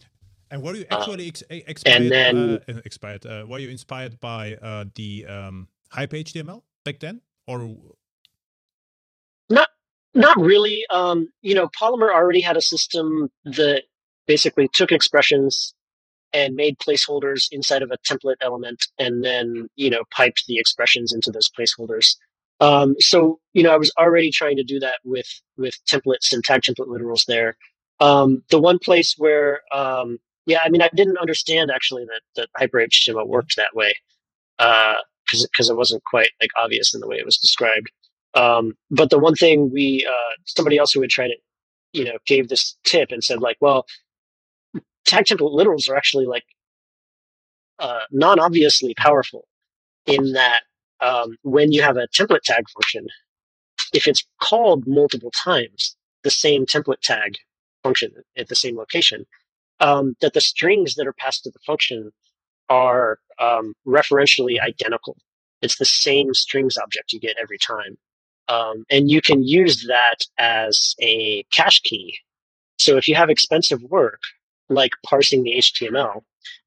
And 0.49 0.61
were 0.61 0.75
you 0.75 0.85
um, 0.89 0.99
actually 0.99 1.27
ex- 1.27 1.43
expired, 1.49 2.01
and 2.01 2.11
then, 2.11 2.59
uh, 2.67 2.81
expired 2.85 3.25
uh, 3.25 3.45
were 3.47 3.59
you 3.59 3.69
inspired 3.69 4.19
by 4.19 4.55
uh, 4.55 4.85
the 4.95 5.25
um, 5.25 5.67
HyperHTML 5.93 6.61
back 6.83 6.99
then, 6.99 7.21
or 7.47 7.77
not? 10.17 10.37
Really. 10.37 10.83
Um, 10.89 11.29
you 11.41 11.55
know, 11.55 11.69
Polymer 11.69 12.13
already 12.13 12.41
had 12.41 12.57
a 12.57 12.61
system 12.61 13.29
that 13.45 13.83
basically 14.27 14.69
took 14.73 14.91
expressions 14.91 15.73
and 16.33 16.55
made 16.55 16.77
placeholders 16.79 17.47
inside 17.51 17.81
of 17.81 17.91
a 17.91 17.97
template 17.99 18.35
element 18.41 18.85
and 18.99 19.23
then, 19.23 19.67
you 19.75 19.89
know, 19.89 20.03
piped 20.11 20.43
the 20.47 20.57
expressions 20.59 21.13
into 21.13 21.31
those 21.31 21.49
placeholders. 21.49 22.15
Um, 22.59 22.95
so, 22.99 23.39
you 23.53 23.63
know, 23.63 23.71
I 23.71 23.77
was 23.77 23.91
already 23.97 24.31
trying 24.31 24.57
to 24.57 24.63
do 24.63 24.79
that 24.79 24.99
with, 25.05 25.27
with 25.57 25.75
templates 25.89 26.33
and 26.33 26.43
tag 26.43 26.61
template 26.61 26.87
literals 26.87 27.25
there. 27.25 27.55
Um, 27.99 28.43
the 28.49 28.59
one 28.59 28.79
place 28.79 29.15
where, 29.17 29.61
um, 29.71 30.19
yeah, 30.45 30.59
I 30.63 30.69
mean, 30.69 30.81
I 30.81 30.89
didn't 30.95 31.17
understand 31.17 31.71
actually 31.71 32.05
that, 32.05 32.21
that 32.35 32.49
hyper 32.55 32.79
HTML 32.79 33.27
worked 33.27 33.55
that 33.55 33.75
way. 33.75 33.93
Uh, 34.59 34.95
cause, 35.29 35.47
cause 35.55 35.69
it 35.69 35.77
wasn't 35.77 36.03
quite 36.03 36.29
like 36.41 36.49
obvious 36.57 36.93
in 36.93 36.99
the 36.99 37.07
way 37.07 37.17
it 37.17 37.25
was 37.25 37.37
described. 37.37 37.91
Um, 38.37 38.73
but 38.91 39.09
the 39.09 39.17
one 39.17 39.35
thing 39.35 39.71
we, 39.73 40.07
uh, 40.07 40.33
somebody 40.45 40.77
else 40.77 40.91
who 40.91 41.01
had 41.01 41.09
tried 41.09 41.31
it, 41.31 41.39
you 41.93 42.03
know, 42.05 42.17
gave 42.27 42.49
this 42.49 42.77
tip 42.83 43.09
and 43.11 43.23
said 43.23 43.41
like, 43.41 43.57
well, 43.61 43.85
tag 45.05 45.25
template 45.25 45.55
literals 45.55 45.89
are 45.89 45.95
actually 45.95 46.25
like 46.25 46.43
uh, 47.79 48.01
non-obviously 48.11 48.93
powerful 48.93 49.47
in 50.05 50.33
that 50.33 50.61
um, 50.99 51.37
when 51.43 51.71
you 51.71 51.81
have 51.81 51.97
a 51.97 52.07
template 52.09 52.43
tag 52.43 52.63
function, 52.69 53.07
if 53.93 54.07
it's 54.07 54.23
called 54.41 54.83
multiple 54.87 55.31
times, 55.31 55.95
the 56.23 56.29
same 56.29 56.65
template 56.65 57.01
tag 57.01 57.37
function 57.83 58.11
at 58.37 58.49
the 58.49 58.55
same 58.55 58.77
location, 58.77 59.25
um, 59.79 60.15
that 60.21 60.33
the 60.33 60.41
strings 60.41 60.95
that 60.95 61.07
are 61.07 61.13
passed 61.13 61.43
to 61.43 61.51
the 61.51 61.59
function 61.65 62.11
are 62.69 63.19
um, 63.39 63.73
referentially 63.87 64.59
identical. 64.61 65.17
It's 65.61 65.77
the 65.77 65.85
same 65.85 66.33
strings 66.33 66.77
object 66.77 67.13
you 67.13 67.19
get 67.19 67.37
every 67.41 67.57
time. 67.57 67.97
Um, 68.49 68.85
and 68.89 69.09
you 69.09 69.21
can 69.21 69.43
use 69.43 69.85
that 69.87 70.17
as 70.37 70.95
a 71.01 71.43
cache 71.51 71.81
key. 71.81 72.17
So 72.77 72.97
if 72.97 73.07
you 73.07 73.15
have 73.15 73.29
expensive 73.29 73.81
work, 73.83 74.21
like 74.69 74.91
parsing 75.05 75.43
the 75.43 75.55
HTML 75.57 76.21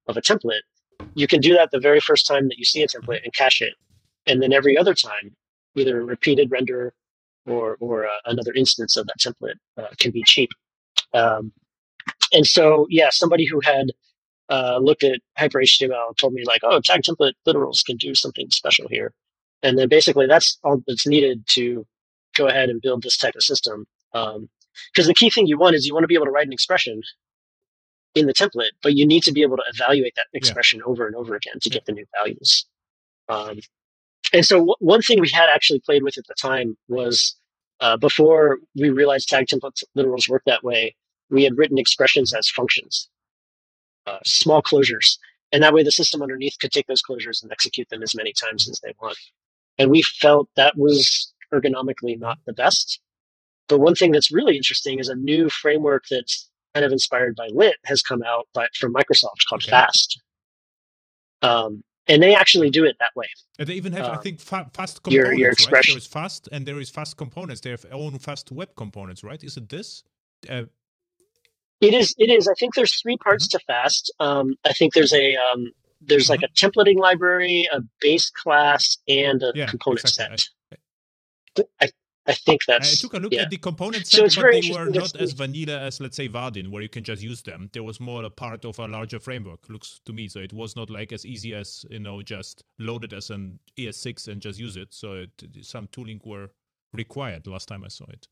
of 0.08 0.16
a 0.16 0.20
template, 0.20 0.60
you 1.14 1.26
can 1.26 1.40
do 1.40 1.54
that 1.54 1.70
the 1.70 1.80
very 1.80 2.00
first 2.00 2.26
time 2.26 2.48
that 2.48 2.58
you 2.58 2.64
see 2.64 2.82
a 2.82 2.88
template 2.88 3.22
and 3.24 3.32
cache 3.32 3.62
it. 3.62 3.74
And 4.26 4.42
then 4.42 4.52
every 4.52 4.76
other 4.76 4.94
time, 4.94 5.34
either 5.76 6.00
a 6.00 6.04
repeated 6.04 6.50
render 6.50 6.92
or, 7.46 7.76
or 7.80 8.06
uh, 8.06 8.20
another 8.26 8.52
instance 8.54 8.96
of 8.96 9.06
that 9.06 9.18
template 9.18 9.54
uh, 9.78 9.88
can 9.98 10.10
be 10.10 10.22
cheap. 10.24 10.50
Um, 11.14 11.52
and 12.32 12.46
so, 12.46 12.86
yeah, 12.90 13.08
somebody 13.10 13.46
who 13.46 13.60
had 13.60 13.92
uh, 14.50 14.78
looked 14.82 15.04
at 15.04 15.20
Hyper 15.38 15.60
HTML 15.60 16.16
told 16.16 16.34
me 16.34 16.44
like, 16.44 16.60
oh, 16.64 16.80
tag 16.80 17.02
template 17.02 17.32
literals 17.46 17.84
can 17.84 17.96
do 17.96 18.14
something 18.14 18.48
special 18.50 18.86
here. 18.88 19.12
And 19.62 19.78
then 19.78 19.88
basically 19.88 20.26
that's 20.26 20.58
all 20.64 20.82
that's 20.86 21.06
needed 21.06 21.44
to 21.50 21.86
go 22.36 22.46
ahead 22.46 22.70
and 22.70 22.80
build 22.80 23.02
this 23.02 23.16
type 23.16 23.34
of 23.34 23.42
system. 23.42 23.86
Because 24.12 24.36
um, 24.36 24.48
the 24.94 25.14
key 25.14 25.30
thing 25.30 25.46
you 25.46 25.58
want 25.58 25.74
is 25.74 25.86
you 25.86 25.94
want 25.94 26.04
to 26.04 26.08
be 26.08 26.14
able 26.14 26.26
to 26.26 26.30
write 26.30 26.46
an 26.46 26.52
expression 26.52 27.02
in 28.14 28.26
the 28.26 28.34
template, 28.34 28.70
but 28.82 28.94
you 28.94 29.06
need 29.06 29.22
to 29.24 29.32
be 29.32 29.42
able 29.42 29.56
to 29.56 29.62
evaluate 29.74 30.14
that 30.16 30.26
expression 30.32 30.80
yeah. 30.80 30.90
over 30.90 31.06
and 31.06 31.14
over 31.14 31.34
again 31.34 31.54
to 31.62 31.68
yeah. 31.68 31.74
get 31.74 31.86
the 31.86 31.92
new 31.92 32.06
values. 32.18 32.66
Um, 33.28 33.60
and 34.32 34.44
so 34.44 34.56
w- 34.56 34.74
one 34.80 35.02
thing 35.02 35.20
we 35.20 35.28
had 35.28 35.48
actually 35.48 35.80
played 35.80 36.02
with 36.02 36.18
at 36.18 36.26
the 36.26 36.34
time 36.34 36.76
was 36.88 37.36
uh, 37.80 37.96
before 37.96 38.58
we 38.74 38.90
realized 38.90 39.28
tag 39.28 39.46
template 39.46 39.82
literals 39.96 40.28
work 40.28 40.42
that 40.46 40.64
way, 40.64 40.96
we 41.30 41.44
had 41.44 41.56
written 41.56 41.78
expressions 41.78 42.34
as 42.34 42.48
functions, 42.48 43.08
uh, 44.06 44.18
small 44.24 44.62
closures. 44.62 45.18
And 45.52 45.62
that 45.62 45.72
way 45.72 45.82
the 45.82 45.92
system 45.92 46.22
underneath 46.22 46.56
could 46.60 46.72
take 46.72 46.86
those 46.86 47.02
closures 47.02 47.42
and 47.42 47.50
execute 47.50 47.88
them 47.88 48.02
as 48.02 48.14
many 48.14 48.32
times 48.32 48.68
as 48.68 48.80
they 48.80 48.94
want. 49.00 49.16
And 49.80 49.90
we 49.90 50.02
felt 50.02 50.50
that 50.56 50.76
was 50.76 51.32
ergonomically 51.54 52.18
not 52.18 52.36
the 52.44 52.52
best. 52.52 53.00
But 53.66 53.80
one 53.80 53.94
thing 53.94 54.12
that's 54.12 54.30
really 54.30 54.54
interesting 54.56 54.98
is 54.98 55.08
a 55.08 55.14
new 55.14 55.48
framework 55.48 56.04
that's 56.10 56.50
kind 56.74 56.84
of 56.84 56.92
inspired 56.92 57.34
by 57.34 57.48
Lit 57.50 57.76
has 57.86 58.02
come 58.02 58.22
out 58.22 58.46
by, 58.52 58.66
from 58.78 58.92
Microsoft 58.92 59.46
called 59.48 59.62
okay. 59.62 59.70
Fast. 59.70 60.20
Um, 61.40 61.82
and 62.06 62.22
they 62.22 62.34
actually 62.34 62.68
do 62.68 62.84
it 62.84 62.96
that 63.00 63.12
way. 63.16 63.28
And 63.58 63.68
they 63.68 63.74
even 63.74 63.94
have, 63.94 64.04
I 64.04 64.16
um, 64.16 64.22
think, 64.22 64.40
fa- 64.40 64.70
fast 64.74 65.02
components. 65.02 65.30
Your, 65.30 65.38
your 65.38 65.50
expression. 65.50 65.94
Right? 65.94 65.94
There 65.94 65.98
is 65.98 66.06
fast, 66.06 66.48
and 66.52 66.66
there 66.66 66.78
is 66.78 66.90
fast 66.90 67.16
components. 67.16 67.62
They 67.62 67.70
have 67.70 67.86
own 67.90 68.18
fast 68.18 68.52
web 68.52 68.76
components, 68.76 69.24
right? 69.24 69.42
Is 69.42 69.56
it 69.56 69.70
this? 69.70 70.02
Uh, 70.46 70.64
it 71.80 71.94
is. 71.94 72.14
It 72.18 72.30
is. 72.30 72.48
I 72.48 72.54
think 72.58 72.74
there's 72.74 73.00
three 73.00 73.16
parts 73.16 73.48
mm-hmm. 73.48 73.58
to 73.58 73.64
fast. 73.64 74.12
Um, 74.20 74.56
I 74.66 74.74
think 74.74 74.92
there's 74.92 75.14
a 75.14 75.36
um, 75.36 75.72
there's 76.00 76.28
mm-hmm. 76.28 76.32
like 76.32 76.42
a 76.42 76.48
templating 76.54 76.98
library, 76.98 77.68
a 77.72 77.80
base 78.00 78.30
class, 78.30 78.98
and 79.08 79.42
a 79.42 79.52
yeah, 79.54 79.66
component 79.66 80.00
exactly. 80.00 80.38
set. 80.38 81.66
I, 81.80 81.86
I, 81.86 81.90
I 82.26 82.34
think 82.34 82.64
that's. 82.66 82.92
I 82.92 83.00
took 83.00 83.14
a 83.14 83.18
look 83.18 83.32
yeah. 83.32 83.42
at 83.42 83.50
the 83.50 83.56
components, 83.56 84.10
so 84.10 84.22
but 84.22 84.52
they 84.52 84.70
were 84.72 84.90
not 84.90 85.16
as 85.20 85.32
vanilla 85.32 85.80
as, 85.80 86.00
let's 86.00 86.16
say, 86.16 86.28
Vaadin, 86.28 86.68
where 86.68 86.82
you 86.82 86.88
can 86.88 87.02
just 87.02 87.22
use 87.22 87.42
them. 87.42 87.70
There 87.72 87.82
was 87.82 87.98
more 87.98 88.24
a 88.24 88.30
part 88.30 88.64
of 88.64 88.78
a 88.78 88.86
larger 88.86 89.18
framework, 89.18 89.68
looks 89.68 90.00
to 90.04 90.12
me. 90.12 90.28
So 90.28 90.40
it 90.40 90.52
was 90.52 90.76
not 90.76 90.90
like 90.90 91.12
as 91.12 91.26
easy 91.26 91.54
as 91.54 91.84
you 91.90 91.98
know 91.98 92.22
just 92.22 92.62
load 92.78 93.04
it 93.04 93.12
as 93.12 93.30
an 93.30 93.58
ES6 93.78 94.28
and 94.28 94.40
just 94.40 94.58
use 94.58 94.76
it. 94.76 94.94
So 94.94 95.14
it, 95.14 95.30
some 95.62 95.88
tooling 95.88 96.20
were 96.24 96.50
required 96.92 97.46
last 97.46 97.68
time 97.68 97.84
I 97.84 97.88
saw 97.88 98.04
it. 98.08 98.28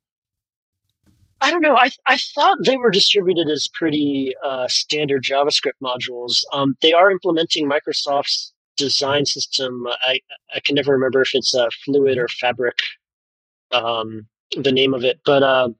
I 1.41 1.51
don't 1.51 1.63
know. 1.63 1.77
I 1.77 1.91
I 2.07 2.19
thought 2.35 2.59
they 2.65 2.77
were 2.77 2.91
distributed 2.91 3.49
as 3.49 3.69
pretty 3.73 4.35
uh, 4.45 4.67
standard 4.69 5.23
JavaScript 5.23 5.79
modules. 5.83 6.43
Um, 6.53 6.77
they 6.83 6.93
are 6.93 7.11
implementing 7.11 7.69
Microsoft's 7.69 8.53
design 8.77 9.25
system. 9.25 9.87
I 10.03 10.21
I 10.55 10.61
can 10.65 10.75
never 10.75 10.93
remember 10.93 11.23
if 11.23 11.31
it's 11.35 11.55
a 11.55 11.69
Fluid 11.85 12.19
or 12.19 12.29
Fabric 12.29 12.79
um, 13.71 14.27
the 14.57 14.73
name 14.73 14.95
of 14.95 15.05
it. 15.05 15.21
But 15.25 15.43
uh, 15.43 15.71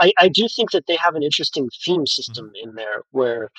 I, 0.00 0.12
I, 0.18 0.28
do 0.28 0.46
think 0.54 0.70
that 0.72 0.86
they 0.86 0.96
have 0.96 1.14
an 1.14 1.22
interesting 1.22 1.68
theme 1.84 1.96
mm-hmm. 1.96 2.06
system 2.06 2.52
in 2.62 2.74
there 2.74 3.02
where 3.10 3.50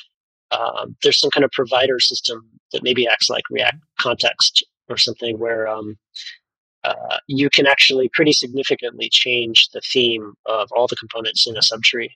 uh, 0.51 0.87
there's 1.03 1.19
some 1.19 1.31
kind 1.31 1.43
of 1.43 1.51
provider 1.51 1.99
system 1.99 2.47
that 2.71 2.83
maybe 2.83 3.07
acts 3.07 3.29
like 3.29 3.43
React 3.49 3.77
context 3.99 4.65
or 4.89 4.97
something 4.97 5.39
where 5.39 5.67
um, 5.67 5.97
uh, 6.85 7.17
you 7.27 7.49
can 7.49 7.65
actually 7.67 8.09
pretty 8.13 8.33
significantly 8.33 9.09
change 9.09 9.69
the 9.69 9.81
theme 9.81 10.33
of 10.45 10.69
all 10.71 10.87
the 10.87 10.95
components 10.95 11.47
in 11.47 11.55
a 11.55 11.61
subtree. 11.61 12.09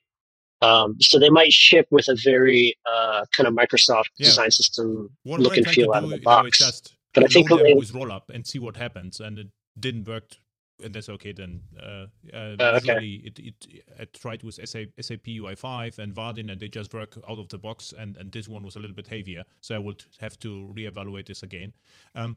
Um, 0.62 0.96
so 1.00 1.18
they 1.18 1.30
might 1.30 1.52
ship 1.52 1.86
with 1.90 2.08
a 2.08 2.16
very 2.22 2.76
uh, 2.90 3.24
kind 3.34 3.46
of 3.46 3.54
Microsoft 3.54 4.10
yeah. 4.18 4.26
design 4.26 4.50
system 4.50 5.10
what 5.22 5.40
look 5.40 5.56
and 5.56 5.66
feel 5.66 5.92
out 5.94 6.04
of 6.04 6.10
the 6.10 6.18
box. 6.18 6.58
Just 6.58 6.96
but 7.14 7.24
I 7.24 7.26
think 7.26 7.50
with 7.50 7.94
roll 7.94 8.12
up 8.12 8.30
and 8.32 8.46
see 8.46 8.58
what 8.58 8.76
happens, 8.76 9.20
and 9.20 9.38
it 9.38 9.48
didn't 9.78 10.06
work 10.06 10.36
and 10.82 10.94
that's 10.94 11.08
okay 11.08 11.32
then. 11.32 11.60
Uh, 11.80 12.06
uh, 12.32 12.56
uh 12.58 12.80
okay. 12.82 13.20
it, 13.24 13.38
it, 13.38 13.66
it 13.98 14.14
tried 14.14 14.42
with 14.42 14.54
SAP, 14.54 14.88
SAP 15.00 15.24
UI5 15.24 15.98
and 15.98 16.14
Vaadin, 16.14 16.50
and 16.50 16.60
they 16.60 16.68
just 16.68 16.92
work 16.94 17.18
out 17.28 17.38
of 17.38 17.48
the 17.48 17.58
box. 17.58 17.92
And, 17.96 18.16
and 18.16 18.32
this 18.32 18.48
one 18.48 18.62
was 18.62 18.76
a 18.76 18.78
little 18.78 18.96
bit 18.96 19.06
heavier, 19.06 19.44
so 19.60 19.74
I 19.74 19.78
would 19.78 20.04
have 20.18 20.38
to 20.40 20.72
reevaluate 20.76 21.26
this 21.26 21.42
again. 21.42 21.72
Um, 22.14 22.36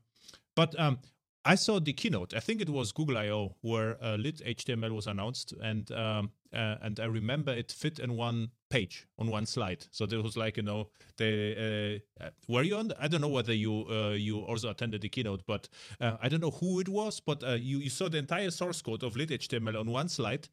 but 0.56 0.78
um, 0.80 1.00
I 1.46 1.56
saw 1.56 1.80
the 1.80 1.92
keynote. 1.92 2.34
I 2.34 2.40
think 2.40 2.62
it 2.62 2.70
was 2.70 2.94
Google 2.94 3.18
I/O 3.18 3.56
where 3.62 4.02
uh, 4.02 4.16
Lit 4.16 4.42
HTML 4.46 4.92
was 4.92 5.08
announced, 5.08 5.54
and 5.62 5.92
um, 5.92 6.32
uh, 6.54 6.76
and 6.82 7.00
I 7.00 7.06
remember 7.06 7.52
it 7.52 7.72
fit 7.72 8.00
in 8.00 8.16
one 8.16 8.52
page 8.70 9.08
on 9.20 9.28
one 9.30 9.46
slide. 9.46 9.86
So 9.92 10.06
there 10.06 10.22
was 10.22 10.38
like 10.38 10.56
you 10.56 10.64
know 10.64 10.90
they 11.18 12.02
uh, 12.22 12.30
were 12.48 12.64
you 12.64 12.78
on? 12.78 12.88
The, 12.90 13.04
I 13.04 13.10
don't 13.10 13.20
know 13.20 13.28
whether 13.28 13.54
you 13.54 13.86
uh, 13.90 14.12
you 14.12 14.40
also 14.40 14.70
attended 14.70 15.02
the 15.02 15.10
keynote, 15.10 15.44
but 15.46 15.68
uh, 16.00 16.16
I 16.22 16.30
don't 16.30 16.40
know 16.40 16.52
who 16.52 16.80
it 16.80 16.88
was. 16.88 17.20
But 17.20 17.44
uh, 17.44 17.56
you 17.56 17.80
you 17.80 17.90
saw 17.90 18.08
the 18.08 18.20
entire 18.20 18.52
source 18.52 18.82
code 18.82 19.04
of 19.04 19.18
Lit 19.18 19.30
HTML 19.30 19.78
on 19.78 19.92
one 19.92 20.08
slide, 20.08 20.48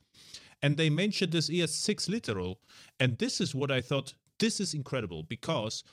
and 0.61 0.77
they 0.77 0.91
mentioned 0.91 1.31
this 1.31 1.49
ES6 1.49 2.09
literal, 2.09 2.59
and 2.99 3.17
this 3.19 3.41
is 3.41 3.55
what 3.55 3.71
I 3.71 3.81
thought. 3.81 4.15
This 4.41 4.59
is 4.59 4.73
incredible 4.75 5.23
because 5.23 5.85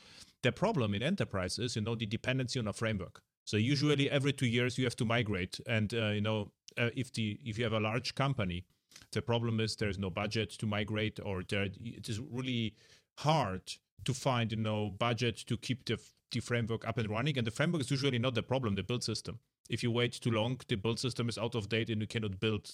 the 0.41 0.54
problem 0.54 0.95
in 0.95 1.04
enterprise 1.04 1.60
is 1.60 1.76
you 1.76 1.84
know 1.84 1.95
the 1.95 2.06
dependency 2.08 2.58
on 2.60 2.68
a 2.68 2.74
framework 2.74 3.22
so 3.48 3.56
usually 3.56 4.12
every 4.12 4.34
two 4.34 4.45
years 4.45 4.78
you 4.78 4.84
have 4.84 4.98
to 4.98 5.06
migrate, 5.06 5.62
and 5.66 5.93
uh, 5.93 6.10
you 6.10 6.20
know 6.20 6.52
uh, 6.78 6.89
if 6.98 7.14
the 7.14 7.39
if 7.45 7.58
you 7.58 7.64
have 7.64 7.72
a 7.72 7.80
large 7.80 8.14
company, 8.14 8.66
the 9.14 9.22
problem 9.22 9.62
is 9.62 9.78
there's 9.78 9.98
no 9.98 10.10
budget 10.10 10.50
to 10.60 10.66
migrate, 10.66 11.18
or 11.24 11.43
there, 11.48 11.70
it 11.82 12.10
is 12.10 12.20
really 12.20 12.76
hard 13.20 13.62
to 14.04 14.14
find 14.14 14.52
you 14.52 14.58
know 14.58 14.89
budget 14.89 15.38
to 15.48 15.56
keep 15.56 15.86
the 15.86 15.98
the 16.32 16.41
framework 16.41 16.86
up 16.86 16.98
and 16.98 17.10
running. 17.10 17.38
And 17.38 17.48
the 17.48 17.52
framework 17.52 17.82
is 17.84 17.89
usually 17.89 18.20
not 18.20 18.36
the 18.36 18.43
problem, 18.43 18.76
the 18.76 18.84
build 18.84 19.06
system. 19.06 19.39
If 19.70 19.82
you 19.82 19.91
wait 19.91 20.12
too 20.12 20.32
long, 20.32 20.60
the 20.68 20.76
build 20.76 21.00
system 21.00 21.30
is 21.30 21.38
out 21.38 21.56
of 21.56 21.70
date 21.70 21.89
and 21.89 22.02
you 22.02 22.08
cannot 22.08 22.41
build 22.41 22.70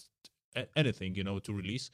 anything, 0.76 1.16
you 1.16 1.24
know, 1.24 1.40
to 1.40 1.54
release. 1.54 1.92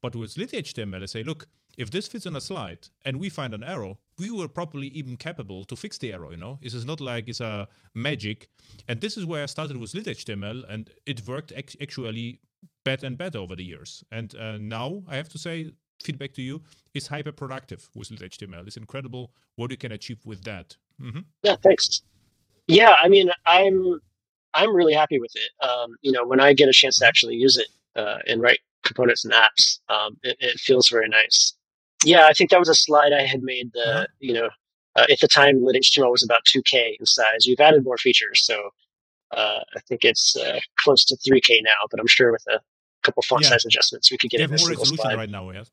But 0.00 0.16
with 0.16 0.36
lit 0.36 0.52
HTML, 0.52 1.02
I 1.02 1.06
say, 1.06 1.22
look, 1.22 1.46
if 1.78 1.90
this 1.90 2.06
fits 2.06 2.26
on 2.26 2.36
a 2.36 2.40
slide 2.40 2.88
and 3.04 3.18
we 3.18 3.28
find 3.28 3.54
an 3.54 3.64
error, 3.64 3.94
we 4.18 4.30
were 4.30 4.48
probably 4.48 4.88
even 4.88 5.16
capable 5.16 5.64
to 5.64 5.76
fix 5.76 5.98
the 5.98 6.12
error. 6.12 6.30
You 6.30 6.36
know, 6.36 6.58
this 6.62 6.74
is 6.74 6.84
not 6.84 7.00
like 7.00 7.28
it's 7.28 7.40
a 7.40 7.68
magic. 7.94 8.48
And 8.88 9.00
this 9.00 9.16
is 9.16 9.24
where 9.24 9.42
I 9.42 9.46
started 9.46 9.76
with 9.78 9.94
lit 9.94 10.06
HTML, 10.06 10.64
and 10.68 10.90
it 11.06 11.26
worked 11.26 11.52
actually 11.52 12.40
better 12.84 13.06
and 13.06 13.16
better 13.16 13.38
over 13.38 13.56
the 13.56 13.64
years. 13.64 14.04
And 14.10 14.34
uh, 14.36 14.58
now 14.58 15.02
I 15.08 15.16
have 15.16 15.28
to 15.30 15.38
say, 15.38 15.72
feedback 16.02 16.32
to 16.34 16.42
you 16.42 16.62
is 16.94 17.06
hyper 17.06 17.32
productive 17.32 17.88
with 17.94 18.10
lit 18.10 18.20
HTML. 18.20 18.66
It's 18.66 18.76
incredible 18.76 19.32
what 19.56 19.70
you 19.70 19.76
can 19.76 19.92
achieve 19.92 20.18
with 20.24 20.44
that. 20.44 20.76
Mm-hmm. 21.00 21.20
Yeah, 21.42 21.56
thanks. 21.62 22.02
Yeah, 22.66 22.94
I 23.02 23.08
mean, 23.08 23.30
I'm 23.46 24.00
I'm 24.54 24.74
really 24.74 24.92
happy 24.92 25.18
with 25.18 25.32
it. 25.34 25.66
Um, 25.66 25.96
you 26.02 26.12
know, 26.12 26.26
when 26.26 26.40
I 26.40 26.52
get 26.52 26.68
a 26.68 26.72
chance 26.72 26.98
to 26.98 27.06
actually 27.06 27.36
use 27.36 27.56
it 27.56 27.68
uh, 27.96 28.18
and 28.26 28.40
write 28.40 28.60
components 28.84 29.24
and 29.24 29.32
apps, 29.32 29.78
um, 29.88 30.16
it, 30.22 30.36
it, 30.40 30.60
feels 30.60 30.88
very 30.88 31.08
nice. 31.08 31.54
Yeah, 32.04 32.26
I 32.26 32.32
think 32.32 32.50
that 32.50 32.58
was 32.58 32.68
a 32.68 32.74
slide 32.74 33.12
I 33.12 33.22
had 33.22 33.42
made. 33.42 33.70
The 33.72 33.88
uh-huh. 33.88 34.06
you 34.18 34.34
know, 34.34 34.48
uh, 34.96 35.06
at 35.10 35.20
the 35.20 35.28
time, 35.28 35.64
lit 35.64 35.76
HTML 35.76 36.10
was 36.10 36.24
about 36.24 36.40
2K 36.44 36.96
in 36.98 37.06
size. 37.06 37.46
We've 37.46 37.60
added 37.60 37.84
more 37.84 37.96
features, 37.96 38.44
so 38.44 38.70
uh, 39.36 39.60
I 39.76 39.80
think 39.88 40.04
it's 40.04 40.36
uh, 40.36 40.58
close 40.78 41.04
to 41.06 41.16
3K 41.16 41.60
now. 41.62 41.86
But 41.90 42.00
I'm 42.00 42.06
sure 42.06 42.32
with 42.32 42.44
a 42.48 42.60
couple 43.02 43.22
font 43.22 43.42
yeah. 43.42 43.50
size 43.50 43.64
adjustments, 43.64 44.10
we 44.10 44.18
could 44.18 44.30
get 44.30 44.40
it 44.40 44.48
more 44.48 44.56
resolution 44.56 44.96
slide. 44.96 45.16
right 45.16 45.30
now. 45.30 45.48
Yes. 45.50 45.70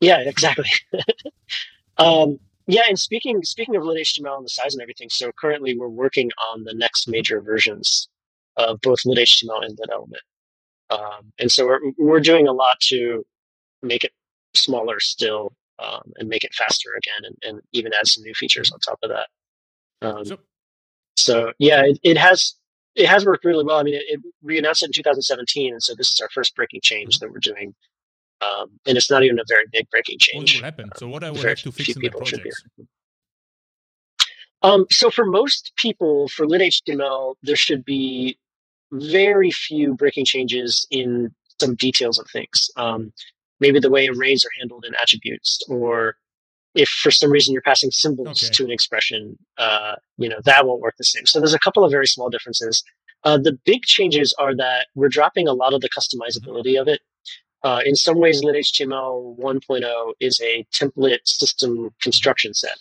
Yeah, 0.00 0.20
exactly. 0.20 0.70
um, 1.98 2.38
yeah, 2.66 2.82
and 2.88 2.98
speaking 2.98 3.42
speaking 3.42 3.76
of 3.76 3.84
lit 3.84 3.98
HTML 3.98 4.36
and 4.36 4.44
the 4.44 4.50
size 4.50 4.74
and 4.74 4.82
everything, 4.82 5.08
so 5.10 5.32
currently 5.38 5.76
we're 5.76 5.88
working 5.88 6.30
on 6.50 6.64
the 6.64 6.74
next 6.74 7.08
major 7.08 7.40
versions 7.40 8.08
of 8.56 8.80
both 8.80 9.00
lit 9.04 9.18
HTML 9.18 9.64
and 9.64 9.78
lit 9.78 9.90
element. 9.92 10.22
Um, 10.90 11.32
and 11.38 11.50
so 11.50 11.66
we're 11.66 11.80
we're 11.98 12.20
doing 12.20 12.46
a 12.46 12.52
lot 12.52 12.78
to 12.88 13.24
make 13.82 14.04
it 14.04 14.12
smaller 14.54 15.00
still 15.00 15.54
um, 15.78 16.12
and 16.16 16.28
make 16.28 16.44
it 16.44 16.54
faster 16.54 16.90
again, 16.96 17.24
and, 17.24 17.36
and, 17.42 17.62
even 17.72 17.92
add 17.92 18.06
some 18.06 18.22
new 18.22 18.34
features 18.34 18.70
on 18.70 18.78
top 18.78 18.98
of 19.02 19.10
that. 19.10 20.06
Um, 20.06 20.24
so, 20.24 20.38
so, 21.16 21.52
yeah, 21.58 21.82
it, 21.84 21.98
it, 22.02 22.16
has 22.16 22.54
it 22.94 23.06
has 23.06 23.26
worked 23.26 23.44
really 23.44 23.64
well. 23.64 23.78
I 23.78 23.82
mean, 23.82 23.94
it, 23.94 24.04
it, 24.06 24.20
we 24.42 24.58
announced 24.58 24.82
it 24.82 24.86
in 24.86 24.92
2017, 24.92 25.72
and 25.72 25.82
so 25.82 25.94
this 25.96 26.10
is 26.10 26.20
our 26.20 26.28
first 26.30 26.54
breaking 26.54 26.80
change 26.82 27.16
mm-hmm. 27.16 27.26
that 27.26 27.32
we're 27.32 27.40
doing. 27.40 27.74
Um, 28.40 28.78
and 28.86 28.96
it's 28.96 29.10
not 29.10 29.22
even 29.24 29.38
a 29.38 29.44
very 29.48 29.64
big 29.72 29.88
breaking 29.90 30.18
change. 30.20 30.54
What 30.54 30.60
will 30.60 30.64
happen? 30.64 30.90
So, 30.96 31.08
what 31.08 31.24
I 31.24 31.30
would 31.30 31.42
have 31.42 31.58
to 31.62 31.72
fix 31.72 31.96
in 31.96 32.02
the 32.02 32.10
project? 32.10 32.46
Um, 34.62 34.86
so, 34.90 35.10
for 35.10 35.24
most 35.24 35.72
people, 35.76 36.28
for 36.28 36.46
lit 36.46 36.60
HTML, 36.60 37.34
there 37.42 37.56
should 37.56 37.84
be 37.84 38.38
very 38.94 39.50
few 39.50 39.94
breaking 39.94 40.24
changes 40.24 40.86
in 40.90 41.34
some 41.60 41.74
details 41.74 42.18
of 42.18 42.26
things. 42.32 42.70
Um, 42.76 43.12
maybe 43.60 43.80
the 43.80 43.90
way 43.90 44.08
arrays 44.08 44.44
are 44.44 44.58
handled 44.58 44.84
in 44.86 44.94
attributes, 45.00 45.60
or 45.68 46.16
if 46.74 46.88
for 46.88 47.10
some 47.10 47.30
reason 47.30 47.52
you're 47.52 47.62
passing 47.62 47.90
symbols 47.90 48.44
okay. 48.44 48.52
to 48.52 48.64
an 48.64 48.70
expression, 48.70 49.38
uh, 49.58 49.94
you 50.16 50.28
know 50.28 50.40
that 50.44 50.66
won't 50.66 50.80
work 50.80 50.94
the 50.98 51.04
same. 51.04 51.26
So 51.26 51.38
there's 51.38 51.54
a 51.54 51.58
couple 51.58 51.84
of 51.84 51.90
very 51.90 52.06
small 52.06 52.30
differences. 52.30 52.82
Uh, 53.22 53.38
the 53.38 53.58
big 53.64 53.82
changes 53.82 54.34
are 54.38 54.54
that 54.56 54.88
we're 54.94 55.08
dropping 55.08 55.48
a 55.48 55.54
lot 55.54 55.72
of 55.72 55.80
the 55.80 55.88
customizability 55.88 56.78
of 56.78 56.88
it. 56.88 57.00
Uh, 57.62 57.80
in 57.86 57.96
some 57.96 58.20
ways, 58.20 58.44
lit-HTML 58.44 59.38
1.0 59.38 60.12
is 60.20 60.38
a 60.42 60.66
template 60.78 61.20
system 61.24 61.88
construction 62.02 62.52
set 62.52 62.76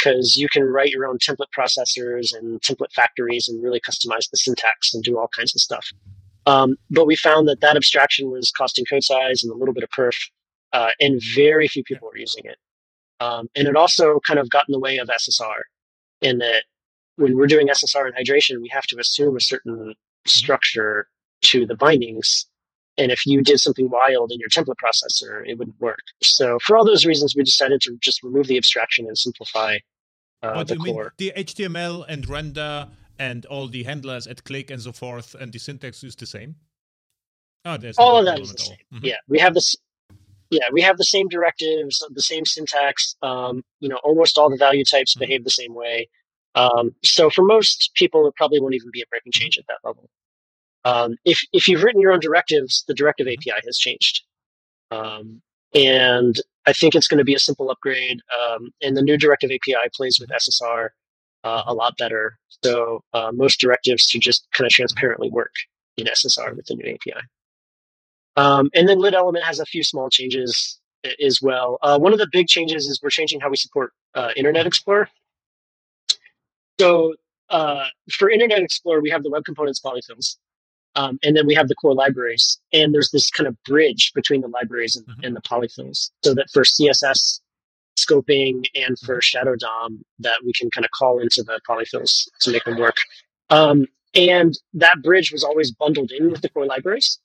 because 0.00 0.36
you 0.36 0.48
can 0.48 0.64
write 0.64 0.90
your 0.90 1.06
own 1.06 1.18
template 1.18 1.50
processors 1.56 2.34
and 2.34 2.60
template 2.62 2.92
factories 2.92 3.48
and 3.48 3.62
really 3.62 3.80
customize 3.80 4.30
the 4.30 4.36
syntax 4.36 4.94
and 4.94 5.02
do 5.02 5.18
all 5.18 5.28
kinds 5.36 5.54
of 5.54 5.60
stuff. 5.60 5.86
Um, 6.46 6.76
but 6.90 7.06
we 7.06 7.16
found 7.16 7.48
that 7.48 7.60
that 7.60 7.76
abstraction 7.76 8.30
was 8.30 8.50
costing 8.56 8.84
code 8.88 9.04
size 9.04 9.42
and 9.42 9.52
a 9.52 9.56
little 9.56 9.74
bit 9.74 9.84
of 9.84 9.90
perf, 9.90 10.16
uh, 10.72 10.90
and 11.00 11.20
very 11.34 11.68
few 11.68 11.84
people 11.84 12.08
were 12.08 12.18
using 12.18 12.44
it. 12.44 12.56
Um, 13.20 13.48
and 13.54 13.68
it 13.68 13.76
also 13.76 14.20
kind 14.26 14.38
of 14.38 14.48
got 14.48 14.64
in 14.68 14.72
the 14.72 14.78
way 14.78 14.96
of 14.98 15.08
SSR 15.08 15.60
in 16.22 16.38
that 16.38 16.64
when 17.16 17.36
we're 17.36 17.46
doing 17.46 17.68
SSR 17.68 18.06
and 18.06 18.14
hydration, 18.14 18.62
we 18.62 18.68
have 18.72 18.84
to 18.84 18.98
assume 18.98 19.36
a 19.36 19.40
certain 19.40 19.94
structure 20.26 21.06
to 21.42 21.66
the 21.66 21.76
bindings. 21.76 22.46
And 23.00 23.10
if 23.10 23.24
you 23.24 23.42
did 23.42 23.58
something 23.58 23.88
wild 23.88 24.30
in 24.30 24.38
your 24.38 24.50
template 24.50 24.76
processor, 24.76 25.42
it 25.46 25.58
wouldn't 25.58 25.80
work. 25.80 26.00
So 26.22 26.58
for 26.58 26.76
all 26.76 26.84
those 26.84 27.06
reasons, 27.06 27.34
we 27.34 27.42
decided 27.42 27.80
to 27.82 27.96
just 27.98 28.22
remove 28.22 28.46
the 28.46 28.58
abstraction 28.58 29.06
and 29.06 29.16
simplify 29.16 29.78
uh, 30.42 30.52
what 30.52 30.68
the 30.68 30.76
do 30.76 30.82
you 30.86 30.92
core. 30.92 31.12
mean? 31.18 31.32
The 31.34 31.44
HTML 31.44 32.04
and 32.06 32.28
render 32.28 32.88
and 33.18 33.46
all 33.46 33.68
the 33.68 33.84
handlers 33.84 34.26
at 34.26 34.44
click 34.44 34.70
and 34.70 34.82
so 34.82 34.92
forth, 34.92 35.34
and 35.34 35.50
the 35.50 35.58
syntax 35.58 36.04
is 36.04 36.14
the 36.14 36.26
same. 36.26 36.56
Oh, 37.64 37.78
there's 37.78 37.96
all 37.96 38.18
of 38.18 38.26
that 38.26 38.38
is 38.38 38.52
the 38.52 38.58
same. 38.58 38.76
Mm-hmm. 38.92 39.06
Yeah, 39.06 39.16
we 39.28 39.38
have 39.38 39.54
this. 39.54 39.76
Yeah, 40.50 40.68
we 40.72 40.82
have 40.82 40.98
the 40.98 41.04
same 41.04 41.28
directives, 41.28 42.04
the 42.12 42.22
same 42.22 42.44
syntax. 42.44 43.16
Um, 43.22 43.62
you 43.80 43.88
know, 43.88 43.98
almost 44.04 44.36
all 44.36 44.50
the 44.50 44.56
value 44.56 44.84
types 44.84 45.14
mm-hmm. 45.14 45.20
behave 45.20 45.44
the 45.44 45.50
same 45.50 45.74
way. 45.74 46.08
Um, 46.54 46.94
so 47.02 47.30
for 47.30 47.44
most 47.44 47.92
people, 47.94 48.26
it 48.26 48.34
probably 48.36 48.60
won't 48.60 48.74
even 48.74 48.90
be 48.92 49.00
a 49.00 49.06
breaking 49.08 49.32
change 49.32 49.56
at 49.56 49.64
that 49.68 49.78
level. 49.84 50.10
Um, 50.84 51.16
if 51.24 51.40
if 51.52 51.68
you've 51.68 51.82
written 51.82 52.00
your 52.00 52.12
own 52.12 52.20
directives, 52.20 52.84
the 52.88 52.94
directive 52.94 53.26
mm-hmm. 53.26 53.50
API 53.50 53.60
has 53.66 53.78
changed, 53.78 54.22
um, 54.90 55.42
and 55.74 56.36
I 56.66 56.72
think 56.72 56.94
it's 56.94 57.08
going 57.08 57.18
to 57.18 57.24
be 57.24 57.34
a 57.34 57.38
simple 57.38 57.70
upgrade. 57.70 58.20
Um, 58.40 58.70
and 58.82 58.96
the 58.96 59.02
new 59.02 59.16
directive 59.16 59.50
API 59.50 59.88
plays 59.94 60.18
with 60.20 60.30
SSR 60.30 60.88
uh, 61.44 61.62
a 61.66 61.74
lot 61.74 61.96
better. 61.96 62.38
So 62.62 63.02
uh, 63.12 63.32
most 63.32 63.60
directives 63.60 64.04
should 64.04 64.20
just 64.20 64.46
kind 64.52 64.66
of 64.66 64.72
transparently 64.72 65.30
work 65.30 65.52
in 65.96 66.06
SSR 66.06 66.54
with 66.56 66.66
the 66.66 66.74
new 66.74 66.94
API. 66.94 67.20
Um, 68.36 68.70
and 68.74 68.88
then 68.88 68.98
lit 68.98 69.14
element 69.14 69.44
has 69.44 69.58
a 69.58 69.66
few 69.66 69.82
small 69.82 70.08
changes 70.08 70.78
as 71.24 71.40
well. 71.42 71.78
Uh, 71.82 71.98
one 71.98 72.12
of 72.12 72.18
the 72.18 72.28
big 72.30 72.46
changes 72.46 72.86
is 72.86 73.00
we're 73.02 73.10
changing 73.10 73.40
how 73.40 73.48
we 73.48 73.56
support 73.56 73.92
uh, 74.14 74.30
Internet 74.36 74.66
Explorer. 74.66 75.08
So 76.78 77.14
uh, 77.48 77.86
for 78.12 78.30
Internet 78.30 78.60
Explorer, 78.60 79.00
we 79.00 79.10
have 79.10 79.22
the 79.22 79.30
web 79.30 79.44
components 79.44 79.80
polyfills. 79.80 80.36
Um, 80.96 81.18
and 81.22 81.36
then 81.36 81.46
we 81.46 81.54
have 81.54 81.68
the 81.68 81.74
core 81.76 81.94
libraries, 81.94 82.58
and 82.72 82.92
there's 82.92 83.10
this 83.10 83.30
kind 83.30 83.46
of 83.46 83.56
bridge 83.64 84.12
between 84.14 84.40
the 84.40 84.48
libraries 84.48 84.96
and, 84.96 85.06
mm-hmm. 85.06 85.24
and 85.24 85.36
the 85.36 85.40
polyfills, 85.42 86.10
so 86.24 86.34
that 86.34 86.50
for 86.52 86.62
CSS 86.62 87.40
scoping 87.98 88.64
and 88.74 88.98
for 88.98 89.16
mm-hmm. 89.16 89.20
Shadow 89.20 89.56
DOM 89.56 90.04
that 90.18 90.40
we 90.44 90.52
can 90.52 90.70
kind 90.70 90.84
of 90.84 90.90
call 90.90 91.18
into 91.20 91.42
the 91.42 91.60
polyfills 91.68 92.28
to 92.40 92.50
make 92.50 92.64
them 92.64 92.78
work. 92.78 92.96
Um, 93.50 93.86
and 94.14 94.58
that 94.74 94.96
bridge 95.02 95.32
was 95.32 95.44
always 95.44 95.70
bundled 95.70 96.10
in 96.10 96.30
with 96.30 96.42
the 96.42 96.48
core 96.48 96.66
libraries. 96.66 97.18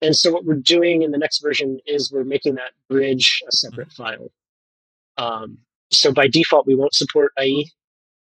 And 0.00 0.14
so 0.14 0.30
what 0.30 0.44
we're 0.44 0.54
doing 0.54 1.02
in 1.02 1.10
the 1.10 1.18
next 1.18 1.40
version 1.40 1.78
is 1.86 2.12
we're 2.12 2.24
making 2.24 2.56
that 2.56 2.72
bridge 2.88 3.42
a 3.48 3.52
separate 3.52 3.88
mm-hmm. 3.88 4.02
file. 4.02 4.30
Um, 5.16 5.58
so 5.90 6.12
by 6.12 6.28
default, 6.28 6.66
we 6.66 6.74
won't 6.74 6.94
support 6.94 7.32
IE. 7.40 7.70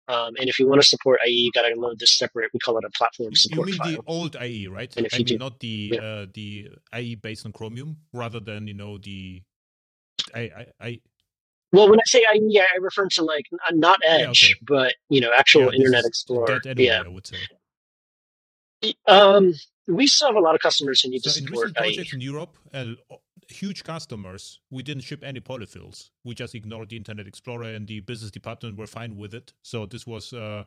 Um, 0.06 0.34
and 0.38 0.48
if 0.48 0.58
you 0.58 0.68
want 0.68 0.82
to 0.82 0.86
support 0.86 1.20
IE, 1.26 1.30
you 1.30 1.52
got 1.52 1.62
to 1.62 1.74
load 1.76 1.98
this 1.98 2.18
separate. 2.18 2.50
We 2.52 2.60
call 2.60 2.76
it 2.76 2.84
a 2.84 2.90
platform 2.90 3.34
support. 3.34 3.68
You 3.68 3.72
mean 3.72 3.78
file. 3.78 3.92
the 3.92 4.02
old 4.06 4.36
IE, 4.40 4.68
right? 4.68 4.94
And 4.96 5.06
if 5.06 5.14
I 5.14 5.18
you 5.18 5.24
mean, 5.24 5.26
do, 5.26 5.38
not 5.38 5.60
the 5.60 5.92
yeah. 5.94 6.00
uh, 6.00 6.26
the 6.32 6.68
IE 6.98 7.14
based 7.14 7.46
on 7.46 7.52
Chromium, 7.52 7.96
rather 8.12 8.40
than 8.40 8.66
you 8.66 8.74
know 8.74 8.98
the 8.98 9.42
I, 10.34 10.40
I, 10.40 10.66
I 10.80 11.00
well, 11.72 11.90
when 11.90 11.98
I 11.98 12.06
say 12.06 12.24
I, 12.28 12.38
yeah, 12.48 12.62
I 12.72 12.78
refer 12.78 13.08
to 13.08 13.24
like 13.24 13.46
not 13.72 13.98
Edge, 14.04 14.20
yeah, 14.20 14.28
okay. 14.28 14.60
but 14.66 14.94
you 15.08 15.20
know, 15.20 15.32
actual 15.36 15.72
yeah, 15.72 15.78
Internet 15.78 16.04
Explorer. 16.04 16.60
Anyway, 16.66 16.84
yeah, 16.84 17.02
I 17.04 17.08
would 17.08 17.26
say. 17.26 17.38
Um, 19.06 19.54
we 19.88 20.06
still 20.06 20.28
have 20.28 20.36
a 20.36 20.40
lot 20.40 20.54
of 20.54 20.60
customers 20.60 21.00
who 21.00 21.10
need 21.10 21.22
so 21.22 21.30
to 21.30 21.34
support. 21.34 21.54
In 21.54 21.60
recent 21.60 21.76
projects 21.76 22.14
in 22.14 22.20
Europe, 22.20 22.56
uh, 22.72 22.84
huge 23.48 23.84
customers, 23.84 24.60
we 24.70 24.82
didn't 24.82 25.02
ship 25.02 25.22
any 25.24 25.40
polyfills. 25.40 26.10
We 26.24 26.34
just 26.34 26.54
ignored 26.54 26.90
the 26.90 26.96
Internet 26.96 27.26
Explorer, 27.26 27.74
and 27.74 27.86
the 27.86 28.00
business 28.00 28.30
department 28.30 28.76
were 28.76 28.86
fine 28.86 29.16
with 29.16 29.34
it. 29.34 29.52
So 29.62 29.86
this 29.86 30.06
was 30.06 30.32
uh, 30.32 30.64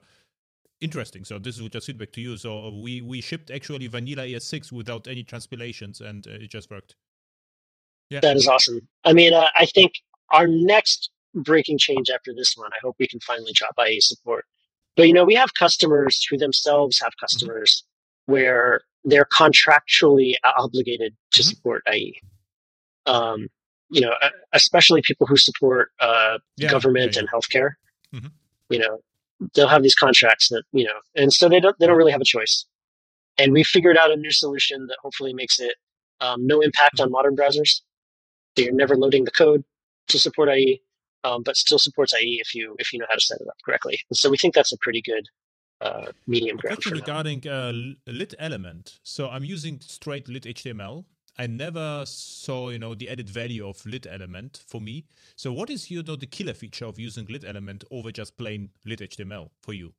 interesting. 0.81 1.25
So 1.25 1.39
this 1.39 1.59
is 1.59 1.69
just 1.69 1.87
feedback 1.87 2.11
to 2.13 2.21
you. 2.21 2.37
So 2.37 2.69
we 2.69 3.01
we 3.01 3.21
shipped 3.21 3.51
actually 3.51 3.87
vanilla 3.87 4.23
ES6 4.23 4.71
without 4.71 5.07
any 5.07 5.23
transpilations, 5.23 6.01
and 6.01 6.27
uh, 6.27 6.31
it 6.31 6.49
just 6.49 6.69
worked. 6.69 6.95
Yeah, 8.09 8.21
that 8.21 8.37
is 8.37 8.47
awesome. 8.47 8.87
I 9.03 9.13
mean, 9.13 9.33
uh, 9.33 9.47
I 9.55 9.65
think 9.65 9.93
our 10.31 10.47
next 10.47 11.09
breaking 11.33 11.77
change 11.77 12.09
after 12.09 12.33
this 12.33 12.55
one, 12.55 12.71
I 12.73 12.79
hope 12.81 12.95
we 12.99 13.07
can 13.07 13.19
finally 13.19 13.51
drop 13.53 13.75
IE 13.85 13.99
support. 13.99 14.45
But 14.95 15.07
you 15.07 15.13
know, 15.13 15.25
we 15.25 15.35
have 15.35 15.53
customers 15.53 16.25
who 16.29 16.37
themselves 16.37 16.99
have 17.01 17.13
customers 17.19 17.83
mm-hmm. 17.83 18.33
where 18.33 18.81
they're 19.03 19.25
contractually 19.25 20.33
obligated 20.43 21.15
to 21.33 21.41
mm-hmm. 21.41 21.49
support 21.49 21.83
IE. 21.93 22.19
Um, 23.07 23.47
you 23.89 24.01
know, 24.01 24.13
especially 24.53 25.01
people 25.01 25.27
who 25.27 25.37
support 25.37 25.91
uh, 25.99 26.39
yeah, 26.57 26.69
government 26.69 27.15
yeah, 27.15 27.21
and 27.21 27.29
healthcare. 27.29 27.71
Mm-hmm. 28.13 28.27
You 28.69 28.79
know, 28.79 28.99
they'll 29.53 29.67
have 29.67 29.83
these 29.83 29.95
contracts 29.95 30.49
that 30.49 30.63
you 30.71 30.85
know, 30.85 30.99
and 31.15 31.31
so 31.31 31.47
they 31.49 31.59
don't 31.59 31.77
they 31.79 31.87
don't 31.87 31.97
really 31.97 32.11
have 32.11 32.21
a 32.21 32.25
choice. 32.25 32.65
And 33.37 33.53
we 33.53 33.63
figured 33.63 33.97
out 33.97 34.11
a 34.11 34.15
new 34.15 34.31
solution 34.31 34.87
that 34.87 34.97
hopefully 35.01 35.33
makes 35.33 35.59
it 35.59 35.75
um, 36.19 36.45
no 36.45 36.59
impact 36.59 36.99
on 36.99 37.07
mm-hmm. 37.07 37.13
modern 37.13 37.35
browsers. 37.35 37.81
So 38.57 38.63
you're 38.63 38.73
never 38.73 38.95
loading 38.95 39.25
the 39.25 39.31
code 39.31 39.63
to 40.07 40.19
support 40.19 40.49
IE, 40.49 40.81
um, 41.23 41.43
but 41.43 41.55
still 41.55 41.79
supports 41.79 42.13
IE 42.13 42.39
if 42.41 42.55
you 42.55 42.75
if 42.79 42.91
you 42.91 42.99
know 42.99 43.05
how 43.09 43.15
to 43.15 43.21
set 43.21 43.39
it 43.39 43.47
up 43.47 43.55
correctly. 43.63 43.99
And 44.09 44.17
so 44.17 44.29
we 44.29 44.37
think 44.37 44.53
that's 44.53 44.73
a 44.73 44.77
pretty 44.79 45.01
good 45.01 45.25
uh, 45.81 46.11
medium 46.25 46.57
ground. 46.57 46.77
Question 46.77 46.93
regarding 46.93 47.47
uh, 47.47 47.71
lit 48.07 48.33
element. 48.39 48.99
So 49.03 49.29
I'm 49.29 49.43
using 49.43 49.79
straight 49.81 50.27
lit 50.27 50.43
HTML. 50.43 51.05
I 51.39 51.47
never 51.47 52.03
saw, 52.05 52.69
you 52.69 52.79
know, 52.79 52.95
the 52.95 53.09
added 53.09 53.29
value 53.29 53.67
of 53.67 53.85
lit 53.85 54.07
element 54.09 54.63
for 54.65 54.81
me. 54.81 55.05
So 55.35 55.53
what 55.53 55.69
is, 55.69 55.91
you 55.91 56.01
know, 56.01 56.15
the 56.15 56.25
killer 56.25 56.53
feature 56.53 56.85
of 56.85 56.97
using 56.97 57.25
lit 57.27 57.43
element 57.43 57.83
over 57.91 58.11
just 58.11 58.37
plain 58.37 58.69
lit 58.85 58.99
HTML 58.99 59.49
for 59.61 59.73
you? 59.73 59.93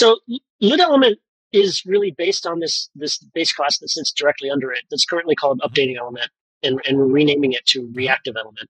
So 0.00 0.18
lit 0.60 0.80
element 0.80 1.18
is 1.52 1.82
really 1.86 2.12
based 2.12 2.46
on 2.46 2.60
this 2.60 2.88
this 2.94 3.18
base 3.18 3.52
class 3.52 3.78
that 3.78 3.88
sits 3.88 4.12
directly 4.12 4.50
under 4.50 4.70
it. 4.70 4.82
That's 4.90 5.04
currently 5.04 5.34
called 5.34 5.60
mm-hmm. 5.60 5.72
updating 5.72 5.96
element, 5.98 6.30
and, 6.62 6.80
and 6.86 6.98
we're 6.98 7.06
renaming 7.06 7.52
it 7.52 7.64
to 7.66 7.90
reactive 7.94 8.36
element. 8.36 8.68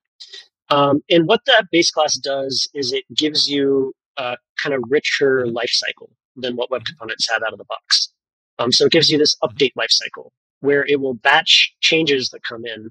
Um, 0.70 1.02
and 1.10 1.26
what 1.26 1.42
that 1.46 1.66
base 1.70 1.90
class 1.90 2.16
does 2.16 2.68
is 2.74 2.92
it 2.92 3.04
gives 3.14 3.48
you 3.48 3.92
a 4.16 4.36
kind 4.62 4.74
of 4.74 4.82
richer 4.88 5.44
mm-hmm. 5.44 5.54
life 5.54 5.70
cycle 5.70 6.10
than 6.34 6.56
what 6.56 6.70
web 6.70 6.82
mm-hmm. 6.82 6.96
components 6.98 7.28
have 7.30 7.42
out 7.42 7.52
of 7.52 7.58
the 7.58 7.64
box. 7.64 8.10
Um, 8.58 8.72
so 8.72 8.86
it 8.86 8.92
gives 8.92 9.10
you 9.10 9.18
this 9.18 9.36
update 9.42 9.72
life 9.76 9.90
cycle 9.90 10.32
where 10.60 10.84
it 10.86 11.00
will 11.00 11.14
batch 11.14 11.74
changes 11.80 12.30
that 12.30 12.42
come 12.42 12.64
in 12.64 12.90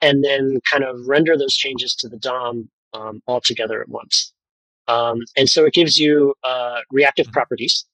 and 0.00 0.24
then 0.24 0.60
kind 0.70 0.84
of 0.84 1.06
render 1.06 1.36
those 1.36 1.54
changes 1.54 1.94
to 1.94 2.08
the 2.08 2.18
DOM 2.18 2.68
um, 2.92 3.22
all 3.26 3.40
together 3.40 3.80
at 3.80 3.88
once. 3.88 4.32
Um, 4.88 5.20
and 5.36 5.48
so 5.48 5.64
it 5.64 5.74
gives 5.74 5.98
you 5.98 6.34
uh, 6.44 6.80
reactive 6.90 7.26
mm-hmm. 7.26 7.34
properties. 7.34 7.86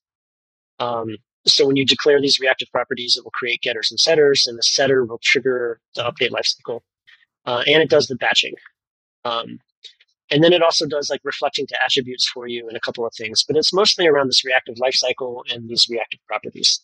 Um, 0.79 1.17
so 1.45 1.65
when 1.65 1.75
you 1.75 1.85
declare 1.85 2.19
these 2.19 2.39
reactive 2.39 2.69
properties, 2.71 3.15
it 3.15 3.23
will 3.23 3.31
create 3.31 3.61
getters 3.61 3.91
and 3.91 3.99
setters, 3.99 4.45
and 4.47 4.57
the 4.57 4.63
setter 4.63 5.05
will 5.05 5.19
trigger 5.23 5.79
the 5.95 6.01
update 6.01 6.31
lifecycle. 6.31 6.81
Uh, 7.45 7.63
and 7.67 7.81
it 7.81 7.89
does 7.89 8.07
the 8.07 8.15
batching. 8.15 8.53
Um, 9.23 9.59
and 10.31 10.43
then 10.43 10.53
it 10.53 10.61
also 10.61 10.85
does 10.85 11.09
like 11.09 11.21
reflecting 11.23 11.65
to 11.67 11.75
attributes 11.83 12.27
for 12.29 12.47
you 12.47 12.67
and 12.67 12.77
a 12.77 12.79
couple 12.79 13.05
of 13.05 13.13
things, 13.17 13.43
but 13.47 13.57
it's 13.57 13.73
mostly 13.73 14.07
around 14.07 14.27
this 14.27 14.45
reactive 14.45 14.75
lifecycle 14.75 15.41
and 15.51 15.67
these 15.67 15.87
reactive 15.89 16.19
properties. 16.27 16.81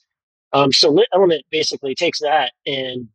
Um, 0.55 0.71
so 0.71 0.89
lit 0.89 1.09
element 1.13 1.43
basically 1.51 1.95
takes 1.95 2.21
that 2.21 2.53
and 2.65 3.09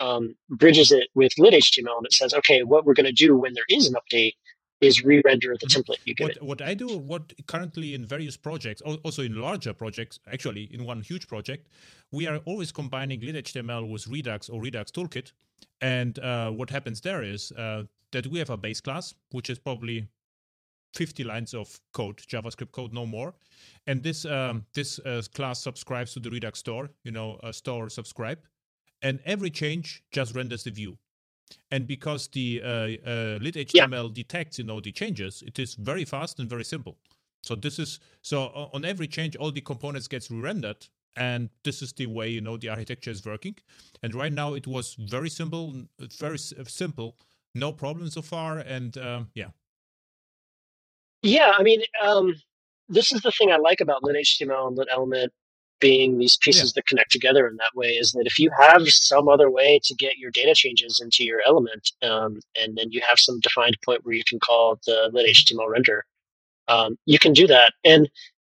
um, 0.00 0.34
bridges 0.48 0.90
it 0.90 1.08
with 1.14 1.32
lit 1.36 1.52
HTML 1.52 1.98
and 1.98 2.06
it 2.06 2.14
says, 2.14 2.32
okay, 2.32 2.62
what 2.62 2.86
we're 2.86 2.94
going 2.94 3.06
to 3.06 3.12
do 3.12 3.36
when 3.36 3.52
there 3.52 3.66
is 3.68 3.86
an 3.86 3.94
update 3.94 4.32
is 4.80 5.04
re-render 5.04 5.54
the 5.60 5.66
mm-hmm. 5.66 5.80
template 5.80 5.98
you 6.06 6.14
get. 6.14 6.40
What, 6.40 6.42
what, 6.42 6.62
I 6.62 6.72
do, 6.72 6.96
what 6.96 7.34
currently 7.46 7.92
in 7.92 8.06
various 8.06 8.38
projects, 8.38 8.80
also 8.80 9.22
in 9.22 9.34
larger 9.34 9.74
projects, 9.74 10.20
actually 10.32 10.70
in 10.72 10.86
one 10.86 11.02
huge 11.02 11.28
project, 11.28 11.68
we 12.12 12.26
are 12.26 12.38
always 12.46 12.72
combining 12.72 13.20
lit 13.20 13.44
HTML 13.44 13.86
with 13.90 14.06
Redux 14.08 14.48
or 14.48 14.62
Redux 14.62 14.90
Toolkit. 14.90 15.32
And 15.82 16.18
uh, 16.18 16.50
what 16.50 16.70
happens 16.70 17.02
there 17.02 17.22
is 17.22 17.52
uh, 17.52 17.82
that 18.12 18.26
we 18.26 18.38
have 18.38 18.48
a 18.48 18.56
base 18.56 18.80
class, 18.80 19.14
which 19.32 19.50
is 19.50 19.58
probably 19.58 20.08
50 20.94 21.24
lines 21.24 21.54
of 21.54 21.80
code, 21.92 22.18
JavaScript 22.18 22.72
code, 22.72 22.92
no 22.92 23.06
more. 23.06 23.34
And 23.86 24.02
this 24.02 24.24
um, 24.24 24.66
this 24.74 24.98
uh, 25.00 25.22
class 25.34 25.62
subscribes 25.62 26.12
to 26.14 26.20
the 26.20 26.30
Redux 26.30 26.58
store, 26.58 26.90
you 27.04 27.12
know, 27.12 27.38
uh, 27.42 27.52
store 27.52 27.88
subscribe, 27.88 28.38
and 29.02 29.20
every 29.24 29.50
change 29.50 30.02
just 30.10 30.34
renders 30.34 30.64
the 30.64 30.70
view. 30.70 30.98
And 31.70 31.86
because 31.86 32.28
the 32.28 32.60
uh, 32.62 32.68
uh, 32.68 33.38
lit 33.40 33.54
HTML 33.54 34.08
yeah. 34.08 34.12
detects, 34.12 34.58
you 34.58 34.64
know, 34.64 34.80
the 34.80 34.92
changes, 34.92 35.42
it 35.46 35.58
is 35.58 35.74
very 35.74 36.04
fast 36.04 36.38
and 36.38 36.48
very 36.48 36.64
simple. 36.64 36.96
So 37.42 37.54
this 37.54 37.78
is 37.78 38.00
so 38.22 38.68
on 38.74 38.84
every 38.84 39.06
change, 39.06 39.36
all 39.36 39.50
the 39.50 39.60
components 39.60 40.08
gets 40.08 40.30
re-rendered, 40.30 40.86
and 41.16 41.48
this 41.64 41.82
is 41.82 41.92
the 41.92 42.06
way 42.06 42.28
you 42.28 42.40
know 42.40 42.56
the 42.56 42.68
architecture 42.68 43.10
is 43.10 43.24
working. 43.24 43.56
And 44.02 44.14
right 44.14 44.32
now, 44.32 44.54
it 44.54 44.66
was 44.66 44.94
very 44.94 45.30
simple, 45.30 45.74
very 46.18 46.38
simple, 46.38 47.16
no 47.54 47.72
problem 47.72 48.10
so 48.10 48.22
far, 48.22 48.58
and 48.58 48.96
um, 48.98 49.30
yeah. 49.34 49.50
Yeah, 51.22 51.52
I 51.56 51.62
mean, 51.62 51.82
um, 52.02 52.34
this 52.88 53.12
is 53.12 53.20
the 53.22 53.30
thing 53.30 53.50
I 53.52 53.56
like 53.56 53.80
about 53.80 54.02
lit 54.02 54.16
HTML 54.16 54.68
and 54.68 54.76
lit 54.76 54.88
element 54.90 55.32
being 55.80 56.18
these 56.18 56.36
pieces 56.40 56.70
yeah. 56.70 56.72
that 56.76 56.86
connect 56.86 57.10
together 57.10 57.46
in 57.48 57.56
that 57.56 57.74
way 57.74 57.88
is 57.88 58.12
that 58.12 58.26
if 58.26 58.38
you 58.38 58.50
have 58.58 58.86
some 58.88 59.28
other 59.28 59.50
way 59.50 59.80
to 59.82 59.94
get 59.94 60.18
your 60.18 60.30
data 60.30 60.54
changes 60.54 61.00
into 61.02 61.24
your 61.24 61.40
element, 61.46 61.90
um, 62.02 62.40
and 62.60 62.76
then 62.76 62.90
you 62.90 63.00
have 63.08 63.18
some 63.18 63.40
defined 63.40 63.76
point 63.84 64.04
where 64.04 64.14
you 64.14 64.24
can 64.26 64.38
call 64.38 64.78
the 64.86 65.10
lit 65.12 65.26
HTML 65.34 65.68
render, 65.68 66.04
um, 66.68 66.96
you 67.06 67.18
can 67.18 67.32
do 67.32 67.46
that. 67.46 67.72
And 67.84 68.08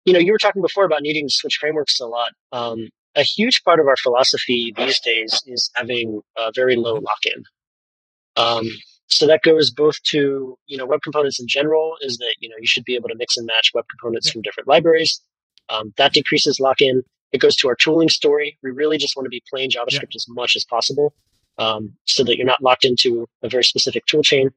you 0.04 0.12
know, 0.12 0.18
you 0.18 0.32
were 0.32 0.38
talking 0.38 0.62
before 0.62 0.84
about 0.84 1.02
needing 1.02 1.28
to 1.28 1.34
switch 1.34 1.56
frameworks 1.58 1.98
a 1.98 2.06
lot. 2.06 2.32
Um, 2.52 2.88
a 3.14 3.22
huge 3.22 3.62
part 3.64 3.80
of 3.80 3.86
our 3.86 3.96
philosophy 3.96 4.72
these 4.76 5.00
days 5.00 5.42
is 5.46 5.70
having 5.74 6.20
a 6.36 6.50
very 6.54 6.76
low 6.76 6.94
lock-in. 6.94 7.44
So 9.08 9.26
that 9.26 9.42
goes 9.42 9.70
both 9.70 10.02
to 10.04 10.58
you 10.66 10.76
know 10.76 10.86
web 10.86 11.00
components 11.02 11.40
in 11.40 11.46
general 11.46 11.96
is 12.00 12.18
that 12.18 12.34
you 12.40 12.48
know 12.48 12.56
you 12.58 12.66
should 12.66 12.84
be 12.84 12.94
able 12.94 13.08
to 13.08 13.16
mix 13.16 13.36
and 13.36 13.46
match 13.46 13.70
web 13.74 13.84
components 13.88 14.28
yeah. 14.28 14.32
from 14.32 14.42
different 14.42 14.68
libraries 14.68 15.20
um, 15.68 15.92
that 15.96 16.12
decreases 16.12 16.60
lock-in 16.60 17.02
it 17.34 17.40
goes 17.40 17.56
to 17.56 17.68
our 17.68 17.74
tooling 17.74 18.08
story. 18.08 18.56
We 18.62 18.70
really 18.70 18.96
just 18.96 19.16
want 19.16 19.26
to 19.26 19.30
be 19.30 19.42
plain 19.50 19.68
JavaScript 19.68 20.12
yeah. 20.12 20.16
as 20.16 20.26
much 20.28 20.54
as 20.54 20.64
possible 20.64 21.12
um, 21.58 21.92
so 22.04 22.22
that 22.22 22.36
you're 22.36 22.46
not 22.46 22.62
locked 22.62 22.84
into 22.84 23.28
a 23.42 23.48
very 23.48 23.64
specific 23.64 24.06
tool 24.06 24.22
chain. 24.22 24.50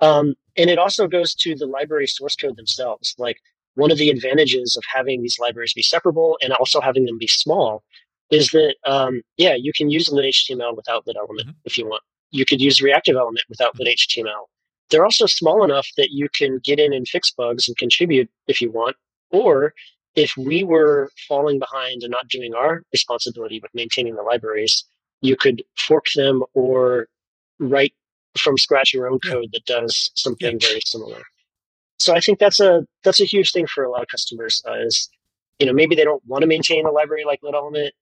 Um, 0.00 0.34
and 0.56 0.68
it 0.68 0.76
also 0.76 1.06
goes 1.06 1.32
to 1.36 1.54
the 1.54 1.66
library 1.66 2.08
source 2.08 2.34
code 2.34 2.56
themselves. 2.56 3.14
Like 3.18 3.38
one 3.76 3.92
of 3.92 3.98
the 3.98 4.10
advantages 4.10 4.76
of 4.76 4.82
having 4.92 5.22
these 5.22 5.38
libraries 5.38 5.74
be 5.74 5.82
separable 5.82 6.36
and 6.42 6.52
also 6.52 6.80
having 6.80 7.04
them 7.04 7.18
be 7.18 7.28
small 7.28 7.84
is 8.30 8.50
that, 8.50 8.74
um, 8.84 9.22
yeah, 9.36 9.54
you 9.54 9.72
can 9.72 9.88
use 9.88 10.10
lit 10.10 10.24
HTML 10.24 10.74
without 10.74 11.06
lit 11.06 11.16
element 11.16 11.46
mm-hmm. 11.46 11.58
if 11.64 11.78
you 11.78 11.86
want. 11.86 12.02
You 12.34 12.44
could 12.44 12.60
use 12.60 12.82
reactive 12.82 13.14
element 13.14 13.46
without 13.48 13.78
lit 13.78 13.96
HTML. 13.96 14.48
They're 14.90 15.04
also 15.04 15.26
small 15.26 15.64
enough 15.64 15.86
that 15.96 16.10
you 16.10 16.28
can 16.28 16.58
get 16.64 16.80
in 16.80 16.92
and 16.92 17.06
fix 17.06 17.30
bugs 17.30 17.68
and 17.68 17.76
contribute 17.76 18.28
if 18.48 18.60
you 18.60 18.72
want, 18.72 18.96
or 19.30 19.72
if 20.16 20.36
we 20.36 20.64
were 20.64 21.12
falling 21.28 21.60
behind 21.60 22.02
and 22.02 22.10
not 22.10 22.26
doing 22.28 22.52
our 22.52 22.82
responsibility 22.92 23.60
with 23.60 23.72
maintaining 23.72 24.16
the 24.16 24.22
libraries, 24.22 24.84
you 25.20 25.36
could 25.36 25.62
fork 25.76 26.06
them 26.16 26.42
or 26.54 27.06
write 27.60 27.94
from 28.36 28.58
scratch 28.58 28.92
your 28.92 29.08
own 29.08 29.20
code 29.20 29.50
that 29.52 29.64
does 29.64 30.10
something 30.16 30.58
very 30.58 30.80
similar. 30.84 31.22
So 31.98 32.14
I 32.14 32.20
think 32.20 32.40
that's 32.40 32.58
a 32.58 32.84
that's 33.04 33.20
a 33.20 33.24
huge 33.24 33.52
thing 33.52 33.68
for 33.72 33.84
a 33.84 33.90
lot 33.90 34.02
of 34.02 34.08
customers. 34.08 34.60
Uh, 34.68 34.74
is 34.80 35.08
you 35.60 35.66
know 35.66 35.72
maybe 35.72 35.94
they 35.94 36.02
don't 36.02 36.24
want 36.26 36.42
to 36.42 36.48
maintain 36.48 36.84
a 36.84 36.90
library 36.90 37.24
like 37.24 37.44
Lit 37.44 37.54
Element, 37.54 37.94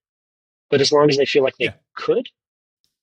but 0.70 0.80
as 0.80 0.90
long 0.90 1.10
as 1.10 1.18
they 1.18 1.26
feel 1.26 1.42
like 1.42 1.56
they 1.58 1.66
yeah. 1.66 1.74
could, 1.94 2.30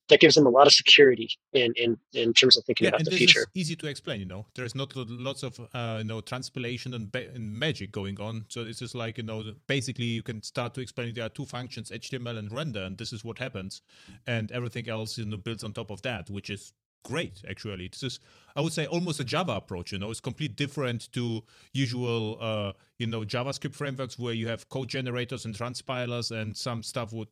that 0.09 0.19
gives 0.19 0.35
them 0.35 0.45
a 0.45 0.49
lot 0.49 0.67
of 0.67 0.73
security 0.73 1.29
in 1.53 1.73
in, 1.75 1.97
in 2.13 2.33
terms 2.33 2.57
of 2.57 2.65
thinking 2.65 2.85
yeah, 2.85 2.89
about 2.89 3.05
the 3.05 3.11
future. 3.11 3.45
easy 3.53 3.75
to 3.75 3.87
explain, 3.87 4.19
you 4.19 4.25
know. 4.25 4.45
There's 4.55 4.75
not 4.75 4.95
lots 4.95 5.43
of 5.43 5.59
uh, 5.73 5.97
you 5.99 6.03
know 6.03 6.21
transpilation 6.21 6.93
and, 6.93 7.15
and, 7.15 7.53
magic 7.59 7.91
going 7.91 8.19
on. 8.19 8.45
So 8.49 8.61
it's 8.61 8.79
just 8.79 8.95
like 8.95 9.17
you 9.17 9.23
know, 9.23 9.43
basically 9.67 10.05
you 10.05 10.23
can 10.23 10.41
start 10.43 10.73
to 10.75 10.81
explain 10.81 11.13
there 11.13 11.25
are 11.25 11.29
two 11.29 11.45
functions, 11.45 11.91
HTML 11.91 12.37
and 12.37 12.51
render, 12.51 12.83
and 12.83 12.97
this 12.97 13.13
is 13.13 13.23
what 13.23 13.39
happens, 13.39 13.81
and 14.27 14.51
everything 14.51 14.89
else 14.89 15.17
you 15.17 15.25
know 15.25 15.37
builds 15.37 15.63
on 15.63 15.73
top 15.73 15.91
of 15.91 16.01
that, 16.01 16.29
which 16.29 16.49
is 16.49 16.73
great 17.03 17.41
actually. 17.49 17.87
This 17.87 18.03
is 18.03 18.19
i 18.55 18.61
would 18.61 18.73
say 18.73 18.85
almost 18.85 19.19
a 19.19 19.23
java 19.23 19.53
approach 19.53 19.91
you 19.91 19.99
know? 19.99 20.11
It's 20.11 20.19
completely 20.19 20.55
different 20.55 21.11
to 21.13 21.43
usual 21.73 22.37
uh 22.41 22.73
you 22.97 23.07
know 23.07 23.21
javascript 23.21 23.75
frameworks 23.75 24.17
where 24.17 24.33
you 24.33 24.47
have 24.47 24.67
code 24.69 24.89
generators 24.89 25.45
and 25.45 25.55
transpilers 25.55 26.31
and 26.31 26.55
some 26.55 26.83
stuff 26.83 27.13
would 27.13 27.29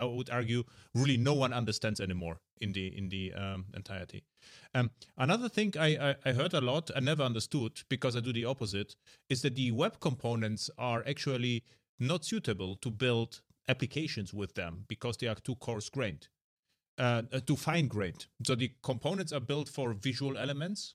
i 0.00 0.04
would 0.04 0.30
argue 0.30 0.64
really 0.94 1.16
no 1.16 1.34
one 1.34 1.52
understands 1.52 2.00
anymore 2.00 2.38
in 2.60 2.72
the 2.72 2.96
in 2.96 3.08
the 3.08 3.32
um, 3.34 3.66
entirety. 3.74 4.22
Um, 4.74 4.90
another 5.18 5.48
thing 5.48 5.74
I, 5.78 5.88
I, 6.10 6.14
I 6.26 6.32
heard 6.32 6.54
a 6.54 6.60
lot 6.60 6.90
i 6.96 7.00
never 7.00 7.22
understood 7.22 7.82
because 7.88 8.16
i 8.16 8.20
do 8.20 8.32
the 8.32 8.44
opposite 8.44 8.94
is 9.28 9.42
that 9.42 9.56
the 9.56 9.72
web 9.72 10.00
components 10.00 10.70
are 10.78 11.04
actually 11.06 11.64
not 11.98 12.24
suitable 12.24 12.76
to 12.76 12.90
build 12.90 13.42
applications 13.68 14.32
with 14.34 14.54
them 14.54 14.84
because 14.88 15.16
they 15.16 15.28
are 15.28 15.34
too 15.36 15.54
coarse 15.56 15.88
grained 15.88 16.28
uh, 17.02 17.22
to 17.46 17.56
fine 17.56 17.88
grained. 17.88 18.26
So 18.46 18.54
the 18.54 18.70
components 18.82 19.32
are 19.32 19.40
built 19.40 19.68
for 19.68 19.92
visual 19.92 20.38
elements, 20.38 20.94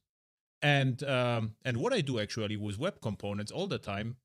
and 0.62 1.04
um, 1.04 1.56
and 1.66 1.78
what 1.78 1.94
I 1.94 2.02
do 2.02 2.20
actually 2.20 2.58
with 2.58 2.80
web 2.80 3.02
components 3.02 3.52
all 3.52 3.68
the 3.68 3.78
time, 3.78 4.16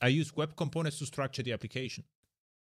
I 0.00 0.08
use 0.08 0.36
web 0.36 0.56
components 0.56 0.98
to 0.98 1.06
structure 1.06 1.44
the 1.44 1.52
application. 1.52 2.04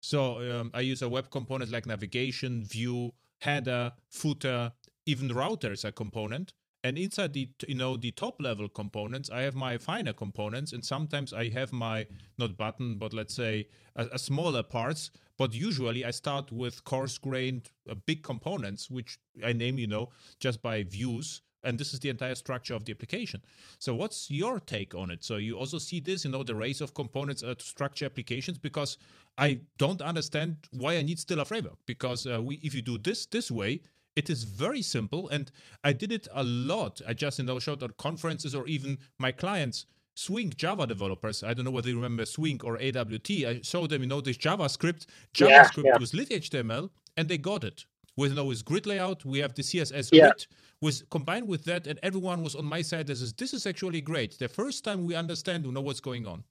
So 0.01 0.19
um, 0.51 0.71
I 0.73 0.82
use 0.82 1.01
a 1.01 1.09
web 1.09 1.32
component 1.32 1.71
like 1.71 1.86
navigation, 1.86 2.63
view, 2.65 3.13
header, 3.39 3.93
footer, 4.09 4.73
even 5.05 5.30
router 5.30 5.71
is 5.71 5.86
a 5.86 5.91
component. 5.91 6.53
And 6.86 7.00
inside 7.00 7.34
the 7.34 7.50
you 7.68 7.74
know 7.74 7.98
the 7.98 8.12
top 8.12 8.40
level 8.40 8.70
components, 8.70 9.32
I 9.32 9.42
have 9.42 9.56
my 9.56 9.78
finer 9.80 10.14
components, 10.14 10.72
and 10.72 10.86
sometimes 10.86 11.34
I 11.34 11.50
have 11.50 11.74
my 11.74 12.06
not 12.38 12.56
button, 12.58 13.00
but 13.00 13.12
let's 13.12 13.34
say 13.34 13.68
a, 13.96 14.06
a 14.14 14.20
smaller 14.20 14.62
parts 14.62 15.10
but 15.38 15.54
usually 15.54 16.06
I 16.06 16.12
start 16.12 16.52
with 16.52 16.84
coarse 16.84 17.18
grained 17.18 17.70
uh, 17.90 17.96
big 17.96 18.24
components, 18.24 18.90
which 18.90 19.18
I 19.44 19.54
name, 19.54 19.78
you 19.78 19.88
know, 19.88 20.10
just 20.40 20.62
by 20.62 20.84
views. 20.84 21.42
And 21.64 21.80
this 21.80 21.94
is 21.96 22.00
the 22.00 22.10
entire 22.10 22.36
structure 22.36 22.76
of 22.76 22.86
the 22.86 22.92
application. 22.92 23.42
So, 23.80 23.96
what's 23.96 24.30
your 24.30 24.60
take 24.60 24.94
on 24.94 25.10
it? 25.10 25.24
So, 25.24 25.38
you 25.38 25.58
also 25.58 25.80
see 25.80 26.00
this, 26.00 26.24
you 26.24 26.30
know, 26.30 26.44
the 26.44 26.54
race 26.54 26.80
of 26.80 26.94
components 26.94 27.42
uh, 27.42 27.56
to 27.56 27.66
structure 27.66 28.06
applications 28.06 28.60
because 28.60 29.00
I 29.38 29.62
don't 29.80 30.02
understand 30.02 30.58
why 30.72 30.98
I 30.98 31.02
need 31.02 31.20
still 31.20 31.40
a 31.40 31.46
framework. 31.46 31.80
Because 31.88 32.28
uh, 32.28 32.40
we, 32.40 32.60
if 32.62 32.76
you 32.76 32.84
do 32.84 33.00
this 33.00 33.26
this 33.26 33.50
way, 33.50 33.82
it 34.16 34.30
is 34.30 34.43
very 34.43 34.82
simple, 34.82 35.30
and 35.30 35.51
I 35.84 35.93
did 35.93 36.11
it 36.11 36.28
a 36.34 36.43
lot. 36.43 37.01
I 37.07 37.13
just 37.13 37.39
you 37.39 37.45
know 37.45 37.59
showed 37.59 37.84
at 37.84 37.97
conferences 37.97 38.55
or 38.55 38.66
even 38.68 38.97
my 39.18 39.32
clients 39.32 39.86
Swing 40.16 40.53
Java 40.55 40.88
developers. 40.88 41.43
I 41.43 41.53
don't 41.53 41.66
know 41.66 41.72
whether 41.72 41.89
you 41.89 41.95
remember 41.95 42.26
Swing 42.26 42.59
or 42.63 42.82
AWT. 42.82 43.30
I 43.30 43.59
showed 43.61 43.89
them, 43.89 44.01
you 44.01 44.07
know, 44.07 44.22
this 44.22 44.38
JavaScript, 44.38 45.05
JavaScript 45.34 45.84
yeah, 45.84 45.91
yeah. 45.93 45.97
with 45.99 46.13
lit 46.13 46.30
HTML, 46.30 46.89
and 47.18 47.28
they 47.28 47.38
got 47.38 47.63
it. 47.63 47.86
With 48.16 48.32
you 48.32 48.36
know, 48.38 48.45
with 48.45 48.63
grid 48.63 48.86
layout, 48.86 49.26
we 49.26 49.39
have 49.39 49.53
the 49.53 49.61
CSS 49.61 50.09
yeah. 50.11 50.28
grid. 50.28 50.47
Was 50.82 51.03
combined 51.09 51.47
with 51.47 51.66
that, 51.66 51.88
and 51.88 51.99
everyone 52.03 52.43
was 52.43 52.55
on 52.55 52.66
my 52.66 52.82
side. 52.82 53.07
This 53.07 53.22
is 53.22 53.34
this 53.34 53.53
is 53.53 53.66
actually 53.66 54.01
great. 54.01 54.39
The 54.39 54.47
first 54.47 54.84
time 54.84 55.05
we 55.05 55.16
understand, 55.16 55.66
we 55.66 55.72
know 55.72 55.82
what's 55.82 55.99
going 55.99 56.26
on. 56.26 56.43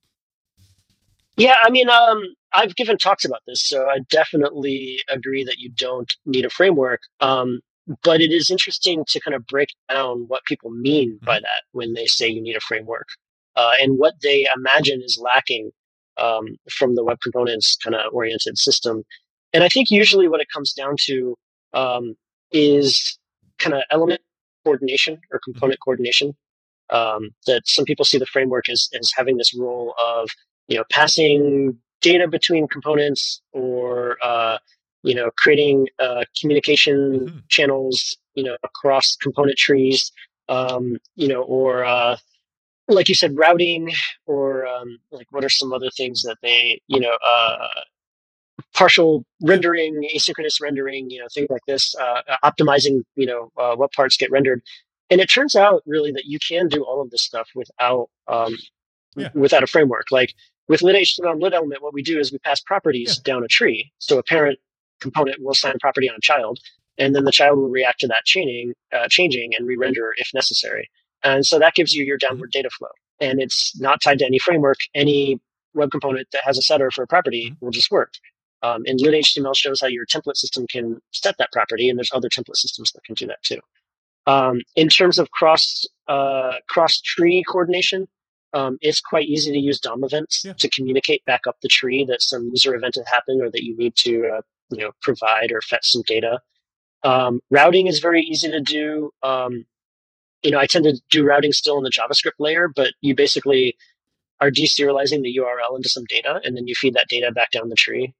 Yeah, 1.36 1.56
I 1.62 1.70
mean, 1.70 1.88
um, 1.88 2.22
I've 2.52 2.76
given 2.76 2.96
talks 2.96 3.24
about 3.24 3.40
this, 3.46 3.66
so 3.66 3.86
I 3.88 3.98
definitely 4.10 5.00
agree 5.10 5.44
that 5.44 5.58
you 5.58 5.70
don't 5.70 6.12
need 6.24 6.44
a 6.44 6.50
framework. 6.50 7.00
Um, 7.20 7.60
but 8.02 8.20
it 8.20 8.32
is 8.32 8.50
interesting 8.50 9.04
to 9.08 9.20
kind 9.20 9.34
of 9.34 9.46
break 9.46 9.68
down 9.90 10.24
what 10.28 10.44
people 10.44 10.70
mean 10.70 11.18
by 11.22 11.36
mm-hmm. 11.36 11.42
that 11.42 11.62
when 11.72 11.92
they 11.94 12.06
say 12.06 12.28
you 12.28 12.40
need 12.40 12.56
a 12.56 12.60
framework 12.60 13.08
uh, 13.56 13.72
and 13.80 13.98
what 13.98 14.14
they 14.22 14.46
imagine 14.56 15.02
is 15.02 15.20
lacking 15.22 15.70
um, 16.16 16.56
from 16.70 16.94
the 16.94 17.04
web 17.04 17.18
components 17.22 17.76
kind 17.82 17.94
of 17.94 18.12
oriented 18.12 18.56
system. 18.58 19.02
And 19.52 19.62
I 19.62 19.68
think 19.68 19.90
usually 19.90 20.28
what 20.28 20.40
it 20.40 20.48
comes 20.52 20.72
down 20.72 20.96
to 21.06 21.36
um, 21.72 22.14
is 22.52 23.18
kind 23.58 23.74
of 23.74 23.82
element 23.90 24.20
coordination 24.64 25.14
or 25.30 25.38
mm-hmm. 25.38 25.52
component 25.52 25.80
coordination. 25.80 26.34
Um, 26.90 27.30
that 27.46 27.62
some 27.64 27.86
people 27.86 28.04
see 28.04 28.18
the 28.18 28.26
framework 28.26 28.68
as, 28.68 28.90
as 28.98 29.10
having 29.16 29.38
this 29.38 29.54
role 29.58 29.94
of 30.06 30.28
you 30.68 30.76
know 30.76 30.84
passing 30.90 31.78
data 32.00 32.28
between 32.28 32.68
components 32.68 33.40
or 33.52 34.18
uh, 34.22 34.58
you 35.04 35.14
know, 35.14 35.30
creating 35.36 35.86
uh, 36.00 36.24
communication 36.40 37.20
mm-hmm. 37.20 37.38
channels, 37.48 38.16
you 38.34 38.42
know, 38.42 38.56
across 38.64 39.16
component 39.16 39.56
trees, 39.58 40.10
um, 40.48 40.96
you 41.14 41.28
know, 41.28 41.42
or 41.42 41.84
uh, 41.84 42.16
like 42.88 43.08
you 43.08 43.14
said, 43.14 43.36
routing, 43.36 43.92
or 44.26 44.66
um, 44.66 44.98
like 45.12 45.26
what 45.30 45.44
are 45.44 45.50
some 45.50 45.74
other 45.74 45.90
things 45.90 46.22
that 46.22 46.38
they, 46.42 46.80
you 46.88 46.98
know, 46.98 47.16
uh, 47.24 47.68
partial 48.72 49.26
rendering, 49.42 50.08
asynchronous 50.16 50.60
rendering, 50.60 51.10
you 51.10 51.20
know, 51.20 51.26
things 51.34 51.50
like 51.50 51.64
this, 51.68 51.94
uh, 51.96 52.22
optimizing, 52.42 53.02
you 53.14 53.26
know, 53.26 53.52
uh, 53.58 53.76
what 53.76 53.92
parts 53.92 54.16
get 54.16 54.30
rendered. 54.30 54.62
And 55.10 55.20
it 55.20 55.26
turns 55.26 55.54
out 55.54 55.82
really 55.84 56.12
that 56.12 56.24
you 56.24 56.38
can 56.38 56.68
do 56.68 56.82
all 56.82 57.02
of 57.02 57.10
this 57.10 57.22
stuff 57.22 57.50
without 57.54 58.08
um, 58.26 58.56
yeah. 59.16 59.28
without 59.34 59.62
a 59.62 59.66
framework. 59.66 60.06
Like 60.10 60.32
with 60.68 60.82
lit 60.82 60.96
HTML 60.96 61.32
and 61.32 61.42
lit 61.42 61.54
element, 61.54 61.82
what 61.82 61.94
we 61.94 62.02
do 62.02 62.18
is 62.18 62.32
we 62.32 62.38
pass 62.38 62.60
properties 62.60 63.20
yeah. 63.24 63.32
down 63.32 63.44
a 63.44 63.48
tree. 63.48 63.92
So 63.98 64.18
a 64.18 64.22
parent 64.22 64.58
component 65.00 65.42
will 65.42 65.52
assign 65.52 65.78
property 65.80 66.08
on 66.08 66.16
a 66.16 66.20
child, 66.20 66.58
and 66.98 67.14
then 67.14 67.24
the 67.24 67.32
child 67.32 67.58
will 67.58 67.68
react 67.68 68.00
to 68.00 68.06
that 68.08 68.24
chaining, 68.24 68.72
uh, 68.92 69.08
changing 69.08 69.52
and 69.56 69.66
re-render 69.66 70.14
if 70.16 70.30
necessary. 70.32 70.90
And 71.22 71.44
so 71.44 71.58
that 71.58 71.74
gives 71.74 71.92
you 71.92 72.04
your 72.04 72.18
downward 72.18 72.50
data 72.52 72.70
flow. 72.70 72.88
And 73.20 73.40
it's 73.40 73.78
not 73.80 74.02
tied 74.02 74.18
to 74.18 74.26
any 74.26 74.38
framework. 74.38 74.78
Any 74.94 75.40
web 75.74 75.90
component 75.90 76.28
that 76.32 76.44
has 76.44 76.58
a 76.58 76.62
setter 76.62 76.90
for 76.90 77.02
a 77.02 77.06
property 77.06 77.50
mm-hmm. 77.50 77.64
will 77.64 77.72
just 77.72 77.90
work. 77.90 78.14
Um, 78.62 78.82
and 78.86 79.00
lit 79.00 79.14
HTML 79.14 79.54
shows 79.54 79.80
how 79.80 79.88
your 79.88 80.06
template 80.06 80.36
system 80.36 80.66
can 80.66 81.00
set 81.12 81.36
that 81.38 81.52
property, 81.52 81.90
and 81.90 81.98
there's 81.98 82.12
other 82.14 82.30
template 82.30 82.56
systems 82.56 82.92
that 82.92 83.04
can 83.04 83.14
do 83.14 83.26
that 83.26 83.42
too. 83.42 83.60
Um, 84.26 84.62
in 84.74 84.88
terms 84.88 85.18
of 85.18 85.30
cross 85.32 85.86
uh, 86.08 86.54
cross 86.68 86.98
tree 87.00 87.44
coordination, 87.46 88.08
um, 88.54 88.78
it's 88.80 89.00
quite 89.00 89.26
easy 89.26 89.52
to 89.52 89.58
use 89.58 89.80
DOM 89.80 90.04
events 90.04 90.44
yeah. 90.44 90.52
to 90.54 90.70
communicate 90.70 91.24
back 91.24 91.42
up 91.46 91.56
the 91.60 91.68
tree 91.68 92.04
that 92.04 92.22
some 92.22 92.48
user 92.50 92.74
event 92.74 92.94
has 92.94 93.06
happened 93.08 93.42
or 93.42 93.50
that 93.50 93.64
you 93.64 93.76
need 93.76 93.96
to 93.96 94.30
uh, 94.36 94.40
you 94.70 94.78
know 94.78 94.92
provide 95.02 95.52
or 95.52 95.60
fetch 95.60 95.90
some 95.90 96.02
data. 96.06 96.40
Um, 97.02 97.40
routing 97.50 97.86
is 97.86 97.98
very 97.98 98.22
easy 98.22 98.50
to 98.50 98.60
do. 98.60 99.10
Um, 99.22 99.66
you 100.42 100.50
know, 100.50 100.58
I 100.58 100.66
tend 100.66 100.84
to 100.84 101.00
do 101.10 101.24
routing 101.24 101.52
still 101.52 101.76
in 101.78 101.84
the 101.84 101.90
JavaScript 101.90 102.38
layer, 102.38 102.68
but 102.68 102.92
you 103.00 103.14
basically 103.14 103.76
are 104.40 104.50
deserializing 104.50 105.22
the 105.22 105.36
URL 105.36 105.76
into 105.76 105.88
some 105.88 106.04
data, 106.08 106.40
and 106.44 106.56
then 106.56 106.66
you 106.66 106.74
feed 106.74 106.94
that 106.94 107.08
data 107.08 107.32
back 107.32 107.50
down 107.50 107.68
the 107.68 107.74
tree. 107.74 108.14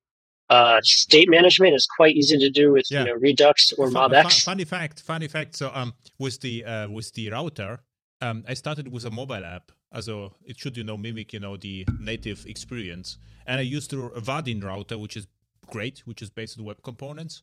Uh, 0.50 0.80
state 0.82 1.30
management 1.30 1.74
is 1.74 1.86
quite 1.96 2.14
easy 2.16 2.38
to 2.38 2.50
do 2.50 2.72
with 2.72 2.86
yeah. 2.90 3.00
you 3.00 3.06
know 3.06 3.14
Redux 3.14 3.72
or 3.74 3.90
fun, 3.90 4.10
MobX. 4.10 4.44
funny 4.44 4.64
fact, 4.64 5.00
funny 5.00 5.28
fact. 5.28 5.56
So 5.56 5.70
um, 5.72 5.94
with 6.18 6.40
the 6.40 6.64
uh, 6.64 6.88
with 6.88 7.12
the 7.12 7.30
router, 7.30 7.80
um, 8.20 8.44
I 8.48 8.54
started 8.54 8.88
with 8.88 9.04
a 9.04 9.10
mobile 9.10 9.44
app. 9.44 9.72
Also, 9.94 10.34
it 10.44 10.58
should 10.58 10.76
you 10.76 10.84
know 10.84 10.96
mimic 10.96 11.32
you 11.32 11.40
know 11.40 11.56
the 11.56 11.86
native 12.00 12.44
experience, 12.46 13.18
and 13.46 13.58
I 13.58 13.62
used 13.62 13.90
the 13.90 13.96
Vaadin 13.96 14.62
router, 14.62 14.98
which 14.98 15.16
is 15.16 15.26
great, 15.66 16.00
which 16.00 16.20
is 16.20 16.30
based 16.30 16.58
on 16.58 16.64
web 16.64 16.82
components, 16.82 17.42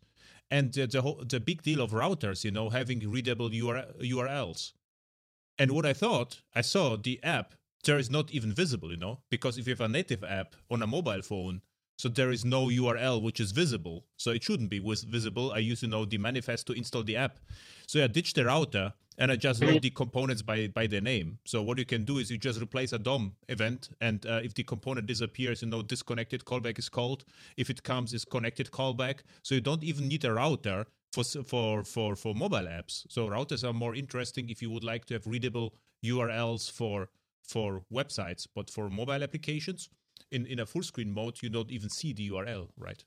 and 0.49 0.73
the 0.73 0.85
the, 0.85 1.01
whole, 1.01 1.23
the 1.27 1.39
big 1.39 1.63
deal 1.63 1.81
of 1.81 1.91
routers, 1.91 2.43
you 2.43 2.51
know, 2.51 2.69
having 2.69 2.99
readable 3.09 3.49
URLs. 3.49 4.73
And 5.57 5.71
what 5.71 5.85
I 5.85 5.93
thought, 5.93 6.41
I 6.55 6.61
saw 6.61 6.97
the 6.97 7.23
app 7.23 7.55
there 7.83 7.97
is 7.97 8.09
not 8.09 8.31
even 8.31 8.53
visible, 8.53 8.91
you 8.91 8.97
know, 8.97 9.19
because 9.29 9.57
if 9.57 9.67
you 9.67 9.71
have 9.71 9.81
a 9.81 9.87
native 9.87 10.23
app 10.23 10.55
on 10.69 10.81
a 10.81 10.87
mobile 10.87 11.21
phone, 11.21 11.61
so 11.97 12.09
there 12.09 12.31
is 12.31 12.43
no 12.43 12.67
URL 12.67 13.21
which 13.21 13.39
is 13.39 13.51
visible. 13.51 14.05
So 14.17 14.31
it 14.31 14.43
shouldn't 14.43 14.69
be 14.69 14.79
visible. 14.79 15.51
I 15.51 15.59
use, 15.59 15.83
you 15.83 15.89
know, 15.89 16.05
the 16.05 16.17
manifest 16.17 16.67
to 16.67 16.73
install 16.73 17.03
the 17.03 17.15
app. 17.15 17.39
So 17.85 18.03
I 18.03 18.07
ditched 18.07 18.35
the 18.35 18.45
router 18.45 18.93
and 19.21 19.31
I 19.31 19.35
just 19.35 19.63
load 19.63 19.83
the 19.83 19.91
components 19.91 20.41
by 20.41 20.67
by 20.67 20.87
their 20.87 20.99
name. 20.99 21.37
So 21.45 21.61
what 21.61 21.77
you 21.77 21.85
can 21.85 22.03
do 22.05 22.17
is 22.17 22.31
you 22.31 22.39
just 22.39 22.59
replace 22.59 22.91
a 22.91 22.97
DOM 22.97 23.35
event, 23.49 23.89
and 24.01 24.25
uh, 24.25 24.41
if 24.43 24.55
the 24.55 24.63
component 24.63 25.05
disappears, 25.05 25.61
you 25.61 25.67
know, 25.69 25.83
disconnected 25.83 26.43
callback 26.43 26.79
is 26.79 26.89
called. 26.89 27.23
If 27.55 27.69
it 27.69 27.83
comes, 27.83 28.13
is 28.13 28.25
connected 28.25 28.71
callback. 28.71 29.19
So 29.43 29.53
you 29.53 29.61
don't 29.61 29.83
even 29.83 30.07
need 30.07 30.25
a 30.25 30.33
router 30.33 30.87
for 31.13 31.23
for 31.23 31.83
for 31.83 32.15
for 32.15 32.33
mobile 32.33 32.67
apps. 32.79 33.05
So 33.09 33.27
routers 33.27 33.63
are 33.63 33.73
more 33.73 33.93
interesting 33.93 34.49
if 34.49 34.59
you 34.59 34.71
would 34.71 34.83
like 34.83 35.05
to 35.05 35.13
have 35.13 35.27
readable 35.27 35.75
URLs 36.03 36.71
for 36.71 37.09
for 37.43 37.83
websites, 37.93 38.47
but 38.55 38.71
for 38.71 38.89
mobile 38.89 39.23
applications, 39.23 39.89
in 40.31 40.47
in 40.47 40.59
a 40.59 40.65
full 40.65 40.83
screen 40.83 41.11
mode, 41.11 41.43
you 41.43 41.49
don't 41.49 41.69
even 41.69 41.89
see 41.89 42.11
the 42.11 42.27
URL, 42.31 42.69
right? 42.75 43.05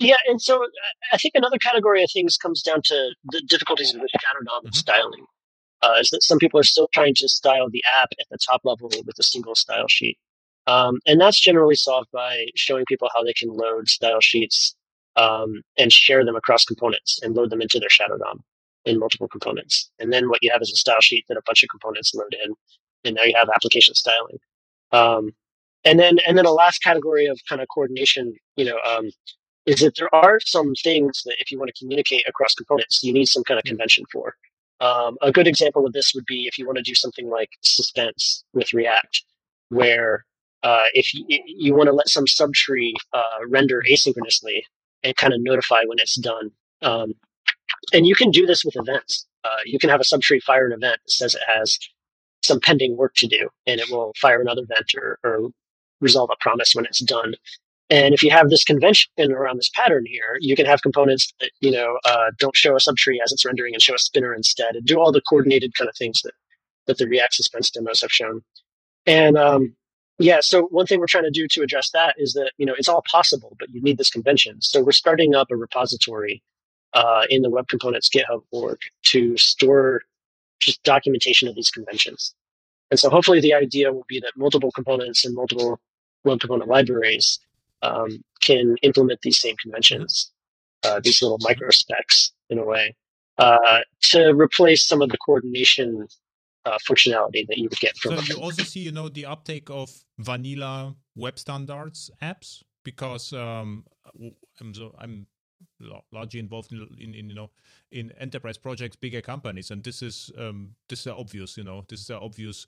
Yeah, 0.00 0.16
and 0.26 0.40
so 0.40 0.66
I 1.12 1.18
think 1.18 1.34
another 1.34 1.58
category 1.58 2.02
of 2.02 2.10
things 2.10 2.38
comes 2.38 2.62
down 2.62 2.80
to 2.84 3.10
the 3.30 3.42
difficulties 3.46 3.92
with 3.92 4.10
shadow 4.10 4.44
DOM 4.46 4.64
mm-hmm. 4.64 4.72
styling. 4.72 5.26
Uh, 5.82 5.96
is 6.00 6.10
that 6.10 6.22
some 6.22 6.38
people 6.38 6.60
are 6.60 6.64
still 6.64 6.88
trying 6.92 7.14
to 7.14 7.28
style 7.28 7.70
the 7.70 7.82
app 8.00 8.08
at 8.18 8.26
the 8.30 8.38
top 8.50 8.60
level 8.64 8.90
with 9.06 9.18
a 9.18 9.22
single 9.22 9.54
style 9.54 9.88
sheet. 9.88 10.18
Um, 10.66 10.98
and 11.06 11.18
that's 11.20 11.40
generally 11.40 11.74
solved 11.74 12.08
by 12.12 12.46
showing 12.54 12.84
people 12.86 13.08
how 13.14 13.24
they 13.24 13.32
can 13.32 13.48
load 13.48 13.88
style 13.88 14.20
sheets 14.20 14.74
um, 15.16 15.62
and 15.78 15.90
share 15.90 16.24
them 16.24 16.36
across 16.36 16.64
components 16.64 17.18
and 17.22 17.34
load 17.34 17.50
them 17.50 17.62
into 17.62 17.78
their 17.78 17.88
shadow 17.88 18.18
DOM 18.18 18.42
in 18.84 18.98
multiple 18.98 19.28
components. 19.28 19.90
And 19.98 20.12
then 20.12 20.28
what 20.28 20.40
you 20.42 20.50
have 20.52 20.62
is 20.62 20.70
a 20.70 20.76
style 20.76 21.00
sheet 21.00 21.24
that 21.28 21.38
a 21.38 21.42
bunch 21.46 21.62
of 21.62 21.70
components 21.70 22.14
load 22.14 22.34
in, 22.44 22.54
and 23.04 23.16
now 23.16 23.22
you 23.22 23.34
have 23.38 23.48
application 23.54 23.94
styling. 23.94 24.38
Um, 24.92 25.30
and 25.84 25.98
then, 25.98 26.18
and 26.26 26.36
then 26.36 26.46
a 26.46 26.52
last 26.52 26.82
category 26.82 27.26
of 27.26 27.40
kind 27.48 27.62
of 27.62 27.68
coordination, 27.68 28.34
you 28.56 28.66
know, 28.66 28.78
um, 28.86 29.10
is 29.70 29.80
that 29.80 29.94
there 29.96 30.12
are 30.12 30.40
some 30.40 30.74
things 30.74 31.22
that 31.24 31.36
if 31.38 31.52
you 31.52 31.58
want 31.58 31.70
to 31.72 31.78
communicate 31.78 32.24
across 32.28 32.54
components, 32.54 33.04
you 33.04 33.12
need 33.12 33.26
some 33.26 33.44
kind 33.44 33.56
of 33.56 33.64
convention 33.64 34.04
for. 34.12 34.34
Um, 34.80 35.16
a 35.22 35.30
good 35.30 35.46
example 35.46 35.86
of 35.86 35.92
this 35.92 36.12
would 36.12 36.26
be 36.26 36.46
if 36.46 36.58
you 36.58 36.66
want 36.66 36.78
to 36.78 36.82
do 36.82 36.94
something 36.94 37.30
like 37.30 37.50
suspense 37.62 38.42
with 38.52 38.72
React, 38.72 39.22
where 39.68 40.24
uh, 40.64 40.86
if 40.92 41.14
you, 41.14 41.24
you, 41.46 41.74
want 41.74 41.86
to 41.86 41.92
let 41.92 42.08
some 42.08 42.24
subtree 42.24 42.92
uh, 43.12 43.46
render 43.48 43.82
asynchronously 43.88 44.62
and 45.04 45.16
kind 45.16 45.32
of 45.32 45.40
notify 45.40 45.82
when 45.86 45.98
it's 46.00 46.16
done. 46.16 46.50
Um, 46.82 47.14
and 47.92 48.06
you 48.06 48.16
can 48.16 48.30
do 48.30 48.46
this 48.46 48.64
with 48.64 48.74
events. 48.76 49.26
Uh, 49.44 49.62
you 49.64 49.78
can 49.78 49.88
have 49.88 50.00
a 50.00 50.04
subtree 50.04 50.42
fire 50.42 50.66
an 50.66 50.72
event 50.72 50.98
that 51.04 51.12
says 51.12 51.34
it 51.34 51.42
has 51.46 51.78
some 52.42 52.58
pending 52.58 52.96
work 52.96 53.14
to 53.16 53.28
do, 53.28 53.48
and 53.66 53.80
it 53.80 53.88
will 53.88 54.12
fire 54.20 54.40
another 54.40 54.62
event 54.62 54.94
or, 54.96 55.18
or 55.22 55.50
resolve 56.00 56.30
a 56.32 56.36
promise 56.40 56.74
when 56.74 56.86
it's 56.86 57.00
done. 57.00 57.34
And 57.90 58.14
if 58.14 58.22
you 58.22 58.30
have 58.30 58.50
this 58.50 58.62
convention 58.62 59.10
around 59.18 59.56
this 59.56 59.70
pattern 59.74 60.04
here, 60.06 60.38
you 60.40 60.54
can 60.54 60.64
have 60.64 60.80
components 60.80 61.32
that 61.40 61.50
you 61.60 61.72
know 61.72 61.98
uh, 62.04 62.30
don't 62.38 62.56
show 62.56 62.74
a 62.76 62.78
subtree 62.78 63.18
as 63.22 63.32
it's 63.32 63.44
rendering 63.44 63.74
and 63.74 63.82
show 63.82 63.94
a 63.94 63.98
spinner 63.98 64.32
instead, 64.32 64.76
and 64.76 64.86
do 64.86 64.98
all 64.98 65.12
the 65.12 65.22
coordinated 65.28 65.74
kind 65.74 65.88
of 65.88 65.96
things 65.96 66.22
that 66.22 66.32
that 66.86 66.98
the 66.98 67.06
React 67.06 67.34
suspense 67.34 67.70
demos 67.70 68.00
have 68.00 68.12
shown. 68.12 68.42
And 69.06 69.36
um, 69.36 69.74
yeah, 70.18 70.38
so 70.40 70.64
one 70.64 70.86
thing 70.86 71.00
we're 71.00 71.06
trying 71.06 71.24
to 71.24 71.30
do 71.30 71.48
to 71.48 71.62
address 71.62 71.90
that 71.90 72.14
is 72.16 72.32
that 72.34 72.52
you 72.58 72.64
know 72.64 72.74
it's 72.78 72.88
all 72.88 73.02
possible, 73.10 73.56
but 73.58 73.70
you 73.70 73.82
need 73.82 73.98
this 73.98 74.10
convention. 74.10 74.60
So 74.60 74.82
we're 74.82 74.92
starting 74.92 75.34
up 75.34 75.50
a 75.50 75.56
repository 75.56 76.42
uh, 76.94 77.24
in 77.28 77.42
the 77.42 77.50
Web 77.50 77.66
Components 77.68 78.08
GitHub 78.08 78.42
org 78.52 78.78
to 79.06 79.36
store 79.36 80.02
just 80.60 80.82
documentation 80.84 81.48
of 81.48 81.56
these 81.56 81.70
conventions. 81.70 82.34
And 82.90 83.00
so 83.00 83.08
hopefully 83.10 83.40
the 83.40 83.54
idea 83.54 83.92
will 83.92 84.06
be 84.08 84.20
that 84.20 84.32
multiple 84.36 84.70
components 84.72 85.24
and 85.24 85.34
multiple 85.34 85.80
web 86.24 86.40
component 86.40 86.68
libraries 86.68 87.38
um, 87.82 88.22
can 88.40 88.76
implement 88.82 89.20
these 89.22 89.38
same 89.38 89.56
conventions, 89.56 90.32
uh, 90.84 91.00
these 91.02 91.22
little 91.22 91.38
micro 91.40 91.70
specs 91.70 92.32
in 92.48 92.58
a 92.58 92.64
way, 92.64 92.94
uh, 93.38 93.80
to 94.02 94.32
replace 94.34 94.86
some 94.86 95.02
of 95.02 95.10
the 95.10 95.18
coordination 95.18 96.06
uh, 96.66 96.78
functionality 96.88 97.46
that 97.48 97.56
you 97.56 97.68
would 97.70 97.80
get 97.80 97.96
from. 97.96 98.18
So 98.18 98.34
you 98.34 98.40
also 98.40 98.62
see, 98.62 98.80
you 98.80 98.92
know, 98.92 99.08
the 99.08 99.26
uptake 99.26 99.70
of 99.70 99.90
vanilla 100.18 100.94
web 101.16 101.38
standards 101.38 102.10
apps 102.22 102.62
because 102.84 103.32
um, 103.32 103.84
I'm 104.60 104.74
so 104.74 104.94
I'm 104.98 105.26
largely 106.12 106.40
involved 106.40 106.72
in, 106.72 106.86
in, 106.98 107.14
in, 107.14 107.28
you 107.28 107.34
know 107.34 107.50
in 107.90 108.12
enterprise 108.18 108.56
projects, 108.56 108.96
bigger 108.96 109.20
companies, 109.20 109.70
and 109.70 109.82
this 109.82 110.02
is 110.02 110.30
um, 110.38 110.70
this 110.88 111.00
is 111.00 111.06
obvious. 111.08 111.56
You 111.56 111.64
know, 111.64 111.84
this 111.88 112.00
is 112.00 112.10
obvious 112.10 112.66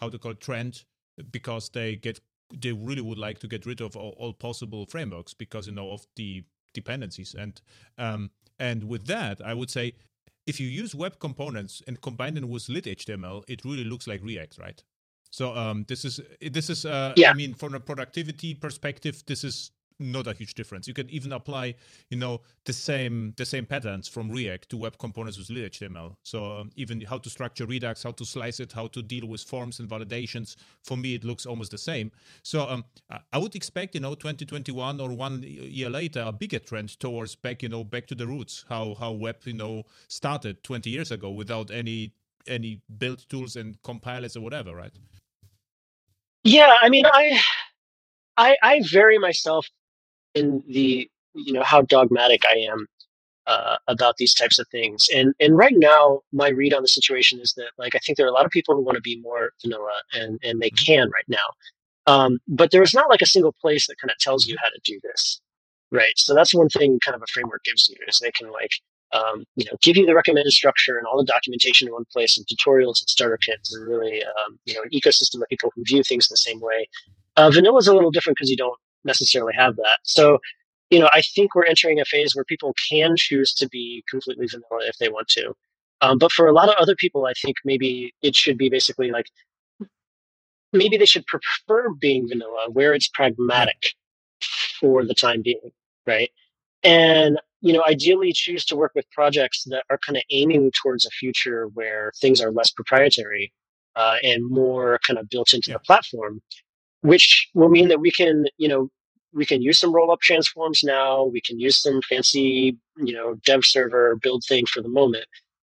how 0.00 0.08
to 0.08 0.18
call 0.18 0.32
it, 0.32 0.40
trend 0.40 0.84
because 1.30 1.68
they 1.68 1.96
get 1.96 2.20
they 2.60 2.72
really 2.72 3.00
would 3.00 3.18
like 3.18 3.38
to 3.38 3.48
get 3.48 3.66
rid 3.66 3.80
of 3.80 3.96
all, 3.96 4.14
all 4.18 4.32
possible 4.32 4.86
frameworks 4.86 5.34
because 5.34 5.66
you 5.66 5.72
know 5.72 5.90
of 5.90 6.06
the 6.16 6.44
dependencies 6.74 7.34
and 7.34 7.60
um, 7.98 8.30
and 8.58 8.84
with 8.84 9.06
that 9.06 9.40
i 9.44 9.54
would 9.54 9.70
say 9.70 9.92
if 10.46 10.58
you 10.58 10.66
use 10.66 10.94
web 10.94 11.18
components 11.18 11.82
and 11.86 12.00
combine 12.00 12.34
them 12.34 12.48
with 12.48 12.68
lit 12.68 12.84
html 12.84 13.42
it 13.48 13.64
really 13.64 13.84
looks 13.84 14.06
like 14.06 14.22
react 14.22 14.58
right 14.58 14.82
so 15.30 15.56
um, 15.56 15.84
this 15.88 16.04
is 16.04 16.20
this 16.50 16.68
is 16.70 16.84
uh, 16.84 17.12
yeah. 17.16 17.30
i 17.30 17.34
mean 17.34 17.54
from 17.54 17.74
a 17.74 17.80
productivity 17.80 18.54
perspective 18.54 19.22
this 19.26 19.44
is 19.44 19.70
not 19.98 20.26
a 20.26 20.32
huge 20.32 20.54
difference. 20.54 20.88
You 20.88 20.94
can 20.94 21.08
even 21.10 21.32
apply, 21.32 21.74
you 22.10 22.16
know, 22.16 22.40
the 22.64 22.72
same 22.72 23.34
the 23.36 23.44
same 23.44 23.66
patterns 23.66 24.08
from 24.08 24.30
React 24.30 24.68
to 24.70 24.76
web 24.76 24.98
components 24.98 25.38
with 25.38 25.50
lit-html. 25.50 26.16
So 26.22 26.58
um, 26.58 26.70
even 26.76 27.00
how 27.02 27.18
to 27.18 27.30
structure 27.30 27.66
Redux, 27.66 28.02
how 28.02 28.12
to 28.12 28.24
slice 28.24 28.60
it, 28.60 28.72
how 28.72 28.86
to 28.88 29.02
deal 29.02 29.26
with 29.26 29.42
forms 29.42 29.80
and 29.80 29.88
validations. 29.88 30.56
For 30.82 30.96
me, 30.96 31.14
it 31.14 31.24
looks 31.24 31.46
almost 31.46 31.70
the 31.70 31.78
same. 31.78 32.10
So 32.42 32.68
um, 32.68 32.84
I 33.32 33.38
would 33.38 33.54
expect, 33.54 33.94
you 33.94 34.00
know, 34.00 34.14
2021 34.14 35.00
or 35.00 35.10
one 35.10 35.42
year 35.42 35.90
later, 35.90 36.24
a 36.26 36.32
bigger 36.32 36.58
trend 36.58 36.98
towards 37.00 37.34
back, 37.34 37.62
you 37.62 37.68
know, 37.68 37.84
back 37.84 38.06
to 38.08 38.14
the 38.14 38.26
roots. 38.26 38.64
How 38.68 38.94
how 38.98 39.12
web, 39.12 39.36
you 39.44 39.54
know, 39.54 39.84
started 40.08 40.62
20 40.64 40.90
years 40.90 41.10
ago 41.10 41.30
without 41.30 41.70
any 41.70 42.14
any 42.46 42.80
build 42.98 43.28
tools 43.28 43.56
and 43.56 43.80
compilers 43.82 44.36
or 44.36 44.40
whatever, 44.40 44.74
right? 44.74 44.92
Yeah, 46.44 46.76
I 46.80 46.88
mean, 46.88 47.06
I 47.06 47.40
I, 48.36 48.56
I 48.62 48.82
vary 48.90 49.18
myself 49.18 49.68
in 50.34 50.62
the 50.68 51.08
you 51.34 51.52
know 51.52 51.62
how 51.62 51.82
dogmatic 51.82 52.42
I 52.44 52.58
am 52.58 52.86
uh, 53.46 53.76
about 53.88 54.16
these 54.16 54.34
types 54.34 54.58
of 54.58 54.66
things. 54.68 55.06
And 55.14 55.34
and 55.40 55.56
right 55.56 55.74
now, 55.76 56.20
my 56.32 56.48
read 56.48 56.74
on 56.74 56.82
the 56.82 56.88
situation 56.88 57.40
is 57.40 57.54
that 57.56 57.70
like 57.78 57.94
I 57.94 57.98
think 57.98 58.16
there 58.16 58.26
are 58.26 58.30
a 58.30 58.34
lot 58.34 58.46
of 58.46 58.50
people 58.50 58.74
who 58.74 58.82
want 58.82 58.96
to 58.96 59.02
be 59.02 59.20
more 59.20 59.50
vanilla, 59.62 60.02
and 60.12 60.38
and 60.42 60.60
they 60.60 60.70
mm-hmm. 60.70 60.84
can 60.84 61.10
right 61.10 61.28
now. 61.28 62.12
Um, 62.12 62.38
but 62.48 62.70
there's 62.70 62.94
not 62.94 63.08
like 63.08 63.22
a 63.22 63.26
single 63.26 63.54
place 63.60 63.86
that 63.86 63.96
kind 64.00 64.10
of 64.10 64.18
tells 64.18 64.46
you 64.46 64.56
how 64.60 64.68
to 64.68 64.80
do 64.84 64.98
this, 65.04 65.40
right? 65.92 66.14
So 66.16 66.34
that's 66.34 66.52
one 66.52 66.68
thing 66.68 66.98
kind 67.04 67.14
of 67.14 67.22
a 67.22 67.30
framework 67.32 67.62
gives 67.64 67.88
you 67.88 67.96
is 68.08 68.18
they 68.18 68.32
can 68.32 68.50
like 68.50 68.72
um, 69.12 69.44
you 69.56 69.64
know 69.66 69.76
give 69.82 69.96
you 69.96 70.06
the 70.06 70.14
recommended 70.14 70.52
structure 70.52 70.98
and 70.98 71.06
all 71.06 71.18
the 71.18 71.24
documentation 71.24 71.88
in 71.88 71.94
one 71.94 72.06
place 72.12 72.36
and 72.36 72.46
tutorials 72.46 73.00
and 73.00 73.08
starter 73.08 73.38
kits 73.38 73.74
and 73.74 73.86
really 73.86 74.22
um, 74.24 74.58
you 74.64 74.74
know 74.74 74.82
an 74.82 74.90
ecosystem 74.90 75.36
of 75.42 75.48
people 75.48 75.70
who 75.74 75.82
view 75.86 76.02
things 76.02 76.28
the 76.28 76.36
same 76.36 76.60
way. 76.60 76.88
Uh, 77.36 77.50
vanilla 77.50 77.78
is 77.78 77.88
a 77.88 77.94
little 77.94 78.10
different 78.10 78.36
because 78.36 78.50
you 78.50 78.56
don't 78.56 78.78
necessarily 79.04 79.52
have 79.56 79.76
that. 79.76 79.98
So, 80.02 80.38
you 80.90 80.98
know, 80.98 81.08
I 81.12 81.22
think 81.34 81.54
we're 81.54 81.64
entering 81.64 82.00
a 82.00 82.04
phase 82.04 82.34
where 82.34 82.44
people 82.44 82.74
can 82.90 83.14
choose 83.16 83.52
to 83.54 83.68
be 83.68 84.04
completely 84.10 84.46
vanilla 84.46 84.86
if 84.86 84.98
they 84.98 85.08
want 85.08 85.28
to. 85.28 85.54
Um, 86.00 86.18
but 86.18 86.32
for 86.32 86.46
a 86.46 86.52
lot 86.52 86.68
of 86.68 86.74
other 86.78 86.96
people, 86.96 87.26
I 87.26 87.32
think 87.40 87.56
maybe 87.64 88.12
it 88.22 88.34
should 88.34 88.58
be 88.58 88.68
basically 88.68 89.10
like 89.10 89.26
maybe 90.72 90.96
they 90.96 91.06
should 91.06 91.26
prefer 91.26 91.90
being 92.00 92.28
vanilla 92.28 92.66
where 92.70 92.92
it's 92.92 93.08
pragmatic 93.08 93.94
for 94.80 95.04
the 95.04 95.14
time 95.14 95.42
being, 95.42 95.70
right? 96.06 96.30
And 96.82 97.38
you 97.62 97.72
know, 97.72 97.82
ideally 97.86 98.32
choose 98.32 98.64
to 98.66 98.76
work 98.76 98.90
with 98.96 99.08
projects 99.12 99.62
that 99.66 99.84
are 99.88 99.98
kind 100.04 100.16
of 100.16 100.24
aiming 100.30 100.72
towards 100.72 101.06
a 101.06 101.10
future 101.10 101.68
where 101.74 102.10
things 102.20 102.40
are 102.40 102.50
less 102.50 102.72
proprietary 102.72 103.52
uh, 103.94 104.16
and 104.24 104.44
more 104.50 104.98
kind 105.06 105.18
of 105.18 105.28
built 105.28 105.52
into 105.54 105.70
yeah. 105.70 105.76
the 105.76 105.80
platform 105.80 106.42
which 107.02 107.48
will 107.54 107.68
mean 107.68 107.88
that 107.88 108.00
we 108.00 108.10
can, 108.10 108.46
you 108.56 108.68
know, 108.68 108.88
we 109.34 109.46
can 109.46 109.62
use 109.62 109.78
some 109.78 109.94
roll 109.94 110.10
up 110.10 110.20
transforms 110.20 110.82
now. 110.82 111.24
We 111.24 111.40
can 111.40 111.58
use 111.58 111.80
some 111.80 112.00
fancy, 112.08 112.76
you 112.96 113.14
know, 113.14 113.34
dev 113.44 113.64
server 113.64 114.16
build 114.16 114.44
thing 114.46 114.66
for 114.66 114.82
the 114.82 114.88
moment. 114.88 115.26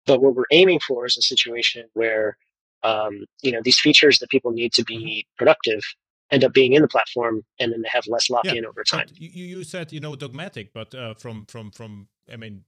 But 0.06 0.20
what 0.22 0.34
we're 0.34 0.44
aiming 0.52 0.80
for 0.86 1.06
is 1.06 1.16
a 1.16 1.22
situation 1.22 1.86
where, 1.94 2.36
um, 2.82 3.24
you 3.42 3.50
know, 3.50 3.60
these 3.62 3.80
features 3.80 4.18
that 4.18 4.30
people 4.30 4.52
need 4.52 4.72
to 4.74 4.84
be 4.84 5.26
productive 5.36 5.82
end 6.30 6.44
up 6.44 6.52
being 6.52 6.72
in 6.72 6.82
the 6.82 6.88
platform, 6.88 7.42
and 7.58 7.72
then 7.72 7.82
they 7.82 7.88
have 7.90 8.04
less 8.08 8.28
lock 8.30 8.44
in 8.46 8.56
yeah, 8.56 8.68
over 8.68 8.84
time. 8.84 9.06
You, 9.14 9.44
you 9.44 9.64
said 9.64 9.92
you 9.92 10.00
know 10.00 10.16
dogmatic, 10.16 10.72
but 10.72 10.94
uh, 10.94 11.14
from 11.14 11.46
from 11.46 11.70
from 11.70 12.08
I 12.32 12.36
mean, 12.36 12.64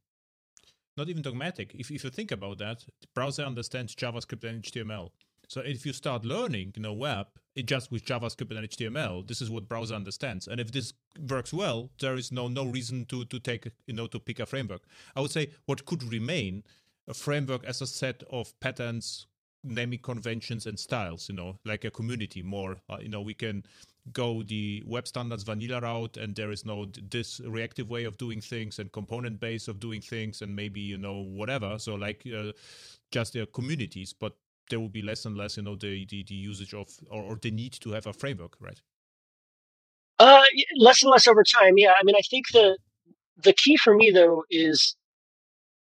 not 0.96 1.08
even 1.08 1.22
dogmatic. 1.22 1.74
If 1.74 1.90
if 1.90 2.04
you 2.04 2.10
think 2.10 2.30
about 2.30 2.58
that, 2.58 2.80
the 3.00 3.08
browser 3.14 3.42
understands 3.42 3.94
JavaScript 3.94 4.44
and 4.44 4.62
HTML. 4.62 5.10
So 5.48 5.62
if 5.62 5.84
you 5.84 5.92
start 5.92 6.24
learning, 6.24 6.74
you 6.76 6.82
know, 6.82 6.92
web 6.92 7.26
it 7.58 7.66
just 7.66 7.90
with 7.90 8.04
JavaScript 8.04 8.56
and 8.56 8.68
HTML, 8.68 9.26
this 9.26 9.42
is 9.42 9.50
what 9.50 9.68
browser 9.68 9.96
understands. 9.96 10.46
And 10.46 10.60
if 10.60 10.70
this 10.70 10.92
works 11.28 11.52
well, 11.52 11.90
there 11.98 12.14
is 12.14 12.30
no 12.30 12.46
no 12.46 12.64
reason 12.64 13.04
to 13.06 13.24
to 13.24 13.40
take 13.40 13.68
you 13.86 13.94
know 13.94 14.06
to 14.06 14.20
pick 14.20 14.38
a 14.38 14.46
framework. 14.46 14.82
I 15.16 15.20
would 15.20 15.32
say 15.32 15.50
what 15.66 15.84
could 15.84 16.04
remain 16.04 16.62
a 17.08 17.14
framework 17.14 17.64
as 17.64 17.82
a 17.82 17.86
set 17.86 18.22
of 18.30 18.58
patterns, 18.60 19.26
naming 19.64 19.98
conventions, 19.98 20.66
and 20.66 20.78
styles. 20.78 21.28
You 21.28 21.34
know, 21.34 21.58
like 21.64 21.84
a 21.84 21.90
community 21.90 22.42
more. 22.42 22.76
Uh, 22.88 22.98
you 23.00 23.08
know, 23.08 23.22
we 23.22 23.34
can 23.34 23.64
go 24.12 24.42
the 24.44 24.82
web 24.86 25.06
standards 25.06 25.42
vanilla 25.42 25.80
route 25.80 26.16
and 26.16 26.34
there 26.34 26.50
is 26.50 26.64
no 26.64 26.86
this 27.10 27.40
reactive 27.40 27.90
way 27.90 28.04
of 28.04 28.16
doing 28.16 28.40
things 28.40 28.78
and 28.78 28.90
component 28.92 29.38
base 29.38 29.68
of 29.68 29.80
doing 29.80 30.00
things 30.00 30.40
and 30.40 30.56
maybe 30.56 30.80
you 30.80 30.96
know 30.96 31.18
whatever 31.18 31.78
so 31.78 31.94
like 31.94 32.26
uh, 32.34 32.50
just 33.10 33.34
their 33.34 33.44
communities 33.44 34.14
but 34.14 34.34
there 34.70 34.80
will 34.80 34.88
be 34.88 35.02
less 35.02 35.24
and 35.24 35.36
less, 35.36 35.56
you 35.56 35.62
know, 35.62 35.76
the 35.76 36.06
the, 36.06 36.24
the 36.24 36.34
usage 36.34 36.74
of 36.74 36.88
or, 37.10 37.22
or 37.22 37.36
the 37.36 37.50
need 37.50 37.72
to 37.80 37.90
have 37.92 38.06
a 38.06 38.12
framework, 38.12 38.56
right? 38.60 38.80
Uh, 40.18 40.44
less 40.76 41.02
and 41.02 41.10
less 41.10 41.26
over 41.26 41.44
time. 41.44 41.74
Yeah, 41.76 41.92
I 41.98 42.02
mean, 42.04 42.16
I 42.16 42.22
think 42.30 42.46
the 42.52 42.78
the 43.42 43.52
key 43.52 43.76
for 43.76 43.94
me 43.94 44.10
though 44.10 44.44
is 44.50 44.96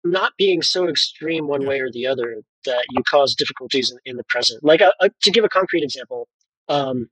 not 0.04 0.34
being 0.38 0.62
so 0.62 0.88
extreme 0.88 1.48
one 1.48 1.62
yeah. 1.62 1.70
way 1.70 1.80
or 1.80 1.92
the 1.92 2.08
other 2.08 2.42
that 2.66 2.86
you 2.92 3.02
cause 3.10 3.36
difficulties 3.36 3.92
in, 3.92 3.98
in 4.06 4.18
the 4.18 4.24
present. 4.26 4.64
Like 4.64 4.82
uh, 4.82 4.92
uh, 5.00 5.10
to 5.22 5.32
give 5.32 5.44
a 5.44 5.50
concrete 5.50 5.84
example, 5.84 6.28
um, 6.70 7.10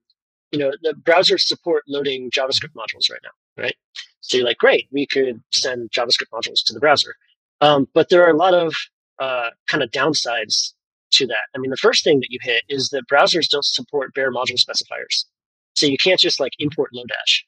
you 0.51 0.59
know, 0.59 0.71
the 0.81 0.93
browsers 0.93 1.41
support 1.41 1.83
loading 1.87 2.29
JavaScript 2.31 2.73
modules 2.75 3.09
right 3.09 3.19
now, 3.23 3.63
right? 3.63 3.75
So 4.21 4.37
you're 4.37 4.45
like, 4.45 4.57
great, 4.57 4.87
we 4.91 5.05
could 5.05 5.41
send 5.51 5.91
JavaScript 5.91 6.31
modules 6.33 6.63
to 6.65 6.73
the 6.73 6.79
browser. 6.79 7.15
Um, 7.61 7.87
but 7.93 8.09
there 8.09 8.25
are 8.25 8.31
a 8.31 8.37
lot 8.37 8.53
of 8.53 8.75
uh, 9.19 9.49
kind 9.67 9.83
of 9.83 9.91
downsides 9.91 10.73
to 11.15 11.27
that. 11.27 11.47
I 11.55 11.59
mean, 11.59 11.71
the 11.71 11.77
first 11.77 12.03
thing 12.03 12.19
that 12.19 12.31
you 12.31 12.39
hit 12.41 12.63
is 12.69 12.89
that 12.89 13.03
browsers 13.11 13.49
don't 13.49 13.65
support 13.65 14.13
bare 14.13 14.31
module 14.31 14.61
specifiers. 14.61 15.25
So 15.75 15.85
you 15.85 15.97
can't 15.97 16.19
just 16.19 16.39
like 16.39 16.53
import 16.59 16.91
Lodash, 16.93 17.41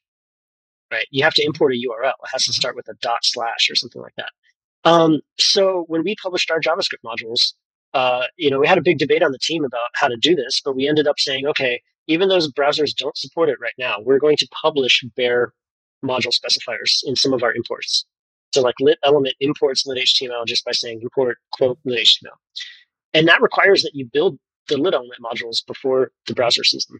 right? 0.91 1.07
You 1.11 1.23
have 1.23 1.33
to 1.35 1.45
import 1.45 1.73
a 1.73 1.75
URL. 1.75 2.09
It 2.09 2.29
has 2.31 2.43
to 2.45 2.51
mm-hmm. 2.51 2.55
start 2.55 2.75
with 2.75 2.87
a 2.89 2.93
dot 3.01 3.19
slash 3.23 3.69
or 3.69 3.75
something 3.75 4.01
like 4.01 4.15
that. 4.17 4.31
Um, 4.83 5.21
so 5.39 5.85
when 5.87 6.03
we 6.03 6.15
published 6.21 6.51
our 6.51 6.59
JavaScript 6.59 7.03
modules, 7.05 7.53
uh, 7.93 8.25
you 8.37 8.49
know, 8.49 8.59
we 8.59 8.67
had 8.67 8.77
a 8.77 8.81
big 8.81 8.97
debate 8.97 9.23
on 9.23 9.31
the 9.31 9.39
team 9.39 9.63
about 9.63 9.89
how 9.95 10.07
to 10.07 10.17
do 10.17 10.35
this, 10.35 10.61
but 10.63 10.75
we 10.75 10.87
ended 10.87 11.07
up 11.07 11.19
saying, 11.19 11.45
okay, 11.47 11.81
even 12.07 12.29
those 12.29 12.51
browsers 12.51 12.95
don't 12.95 13.17
support 13.17 13.49
it 13.49 13.57
right 13.61 13.73
now, 13.77 13.97
we're 13.99 14.19
going 14.19 14.37
to 14.37 14.47
publish 14.61 15.03
bare 15.15 15.53
module 16.05 16.33
specifiers 16.33 16.99
in 17.03 17.15
some 17.15 17.33
of 17.33 17.43
our 17.43 17.53
imports. 17.53 18.05
So 18.53 18.61
like 18.61 18.75
lit 18.79 18.97
element 19.03 19.35
imports 19.39 19.85
lit 19.85 19.97
HTML 19.99 20.45
just 20.45 20.63
by 20.63 20.71
saying 20.71 21.01
import 21.01 21.37
quote 21.51 21.79
lit 21.85 21.99
HTML. 21.99 22.37
And 23.17 23.27
that 23.27 23.41
requires 23.41 23.81
that 23.81 23.95
you 23.95 24.05
build 24.05 24.37
the 24.67 24.77
lit 24.77 24.93
element 24.93 25.19
modules 25.23 25.65
before 25.65 26.11
the 26.27 26.35
browser 26.35 26.63
sees 26.63 26.85
them. 26.85 26.99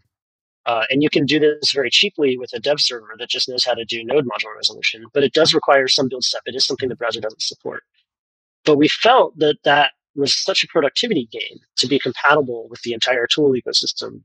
Uh, 0.66 0.84
and 0.90 1.04
you 1.04 1.12
can 1.12 1.28
do 1.28 1.40
this 1.40 1.72
very 1.72 1.92
cheaply 1.92 2.40
with 2.40 2.52
a 2.54 2.60
dev 2.60 2.82
server 2.82 3.14
that 3.20 3.30
just 3.30 3.48
knows 3.48 3.64
how 3.64 3.76
to 3.76 3.86
do 3.86 4.04
node 4.04 4.26
module 4.26 4.56
resolution, 4.56 5.06
but 5.14 5.24
it 5.24 5.34
does 5.34 5.54
require 5.54 5.88
some 5.88 6.10
build 6.10 6.24
step. 6.24 6.42
It 6.48 6.56
is 6.56 6.66
something 6.66 6.90
the 6.90 6.96
browser 6.96 7.22
doesn't 7.22 7.44
support. 7.44 7.84
But 8.66 8.78
we 8.78 8.88
felt 8.88 9.38
that 9.38 9.58
that 9.64 9.92
was 10.16 10.36
such 10.36 10.64
a 10.64 10.68
productivity 10.68 11.30
gain 11.32 11.60
to 11.78 11.88
be 11.88 12.00
compatible 12.00 12.68
with 12.68 12.82
the 12.82 12.94
entire 12.94 13.28
tool 13.28 13.54
ecosystem 13.54 14.22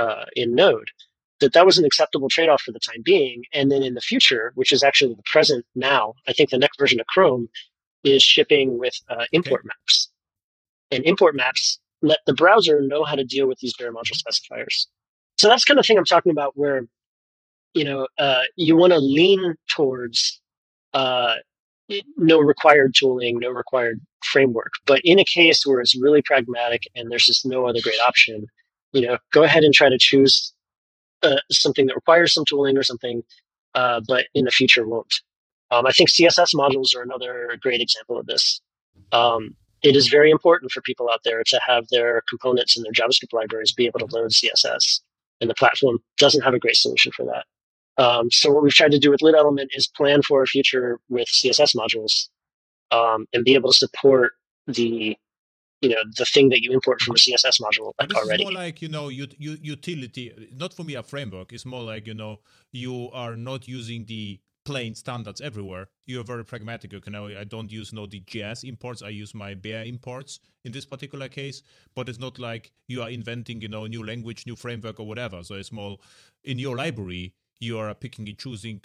uh, 0.00 0.24
in 0.34 0.56
Node 0.56 0.90
that 1.38 1.52
that 1.52 1.64
was 1.64 1.78
an 1.78 1.84
acceptable 1.84 2.28
trade-off 2.28 2.62
for 2.62 2.72
the 2.72 2.80
time 2.80 3.00
being. 3.04 3.44
And 3.52 3.70
then 3.70 3.84
in 3.84 3.94
the 3.94 4.00
future, 4.00 4.50
which 4.56 4.72
is 4.72 4.82
actually 4.82 5.14
the 5.14 5.22
present 5.30 5.64
now, 5.76 6.14
I 6.26 6.32
think 6.32 6.50
the 6.50 6.58
next 6.58 6.80
version 6.80 6.98
of 6.98 7.06
Chrome 7.06 7.48
is 8.02 8.24
shipping 8.24 8.76
with 8.76 8.94
uh, 9.08 9.26
import 9.32 9.60
okay. 9.60 9.68
maps 9.68 10.10
and 10.90 11.04
import 11.04 11.34
maps 11.34 11.78
let 12.02 12.18
the 12.26 12.34
browser 12.34 12.80
know 12.80 13.04
how 13.04 13.14
to 13.14 13.24
deal 13.24 13.46
with 13.46 13.58
these 13.58 13.74
bare 13.76 13.92
module 13.92 14.16
specifiers. 14.16 14.86
So 15.36 15.48
that's 15.48 15.64
kind 15.64 15.78
of 15.78 15.86
thing 15.86 15.98
I'm 15.98 16.04
talking 16.04 16.32
about 16.32 16.52
where, 16.56 16.82
you 17.74 17.84
know, 17.84 18.08
uh, 18.18 18.42
you 18.56 18.76
want 18.76 18.92
to 18.92 18.98
lean 18.98 19.54
towards 19.70 20.40
uh, 20.94 21.34
no 22.16 22.38
required 22.38 22.94
tooling, 22.94 23.38
no 23.38 23.50
required 23.50 24.00
framework. 24.24 24.72
But 24.86 25.00
in 25.04 25.18
a 25.18 25.24
case 25.24 25.64
where 25.64 25.80
it's 25.80 26.00
really 26.00 26.22
pragmatic 26.22 26.82
and 26.94 27.10
there's 27.10 27.26
just 27.26 27.46
no 27.46 27.66
other 27.66 27.80
great 27.82 28.00
option, 28.06 28.46
you 28.92 29.02
know, 29.02 29.18
go 29.32 29.42
ahead 29.42 29.64
and 29.64 29.74
try 29.74 29.88
to 29.88 29.98
choose 29.98 30.52
uh, 31.22 31.36
something 31.50 31.86
that 31.86 31.94
requires 31.94 32.32
some 32.32 32.44
tooling 32.44 32.76
or 32.76 32.82
something, 32.82 33.22
uh, 33.74 34.00
but 34.06 34.26
in 34.34 34.44
the 34.44 34.50
future 34.50 34.86
won't. 34.86 35.22
Um, 35.70 35.86
I 35.86 35.92
think 35.92 36.10
CSS 36.10 36.54
modules 36.54 36.96
are 36.96 37.02
another 37.02 37.58
great 37.60 37.80
example 37.80 38.18
of 38.18 38.26
this. 38.26 38.60
Um, 39.12 39.54
it 39.82 39.96
is 39.96 40.08
very 40.08 40.30
important 40.30 40.72
for 40.72 40.80
people 40.82 41.08
out 41.12 41.20
there 41.24 41.42
to 41.44 41.60
have 41.66 41.86
their 41.90 42.22
components 42.28 42.76
in 42.76 42.82
their 42.82 42.92
JavaScript 42.92 43.32
libraries 43.32 43.72
be 43.72 43.86
able 43.86 44.00
to 44.00 44.06
load 44.14 44.30
CSS. 44.30 45.00
And 45.40 45.48
the 45.48 45.54
platform 45.54 45.98
doesn't 46.16 46.42
have 46.42 46.54
a 46.54 46.58
great 46.58 46.76
solution 46.76 47.12
for 47.12 47.24
that. 47.26 47.44
Um, 48.02 48.30
so 48.30 48.50
what 48.52 48.62
we've 48.62 48.72
tried 48.72 48.92
to 48.92 48.98
do 48.98 49.10
with 49.10 49.22
Lit 49.22 49.34
Element 49.36 49.70
is 49.74 49.86
plan 49.86 50.22
for 50.22 50.42
a 50.42 50.46
future 50.46 51.00
with 51.08 51.28
CSS 51.28 51.76
modules 51.76 52.28
um, 52.90 53.26
and 53.32 53.44
be 53.44 53.54
able 53.54 53.70
to 53.70 53.76
support 53.76 54.32
the 54.66 55.16
you 55.80 55.88
know 55.88 56.02
the 56.16 56.24
thing 56.24 56.48
that 56.48 56.60
you 56.60 56.72
import 56.72 57.00
from 57.00 57.14
a 57.14 57.18
css 57.18 57.60
module 57.60 57.92
like, 58.00 58.08
this 58.08 58.18
already 58.18 58.42
is 58.42 58.50
more 58.50 58.52
like 58.52 58.82
you 58.82 58.88
know 58.88 59.08
you, 59.08 59.28
you, 59.38 59.56
utility 59.62 60.50
not 60.56 60.74
for 60.74 60.82
me 60.82 60.94
a 60.94 61.02
framework 61.04 61.52
it's 61.52 61.64
more 61.64 61.82
like 61.82 62.06
you 62.06 62.14
know 62.14 62.40
you 62.72 63.08
are 63.12 63.36
not 63.36 63.68
using 63.68 64.04
the 64.06 64.40
plain 64.68 64.94
standards 64.94 65.40
everywhere 65.40 65.88
you're 66.06 66.24
very 66.32 66.44
pragmatic 66.44 66.92
you 66.92 67.00
know 67.10 67.26
i 67.42 67.44
don't 67.44 67.72
use 67.72 67.92
no 67.92 68.06
js 68.06 68.68
imports 68.68 69.02
i 69.02 69.08
use 69.08 69.34
my 69.34 69.54
bare 69.54 69.84
imports 69.84 70.40
in 70.64 70.72
this 70.72 70.84
particular 70.84 71.28
case 71.28 71.62
but 71.94 72.08
it's 72.08 72.18
not 72.18 72.38
like 72.38 72.70
you 72.86 73.00
are 73.02 73.08
inventing 73.08 73.62
you 73.62 73.68
know 73.68 73.86
new 73.86 74.04
language 74.04 74.44
new 74.46 74.56
framework 74.56 75.00
or 75.00 75.06
whatever 75.06 75.42
so 75.42 75.54
it's 75.54 75.72
more 75.72 75.96
in 76.44 76.58
your 76.58 76.76
library 76.76 77.32
you 77.60 77.78
are 77.78 77.94
picking 77.94 78.28
and 78.28 78.38
choosing 78.38 78.80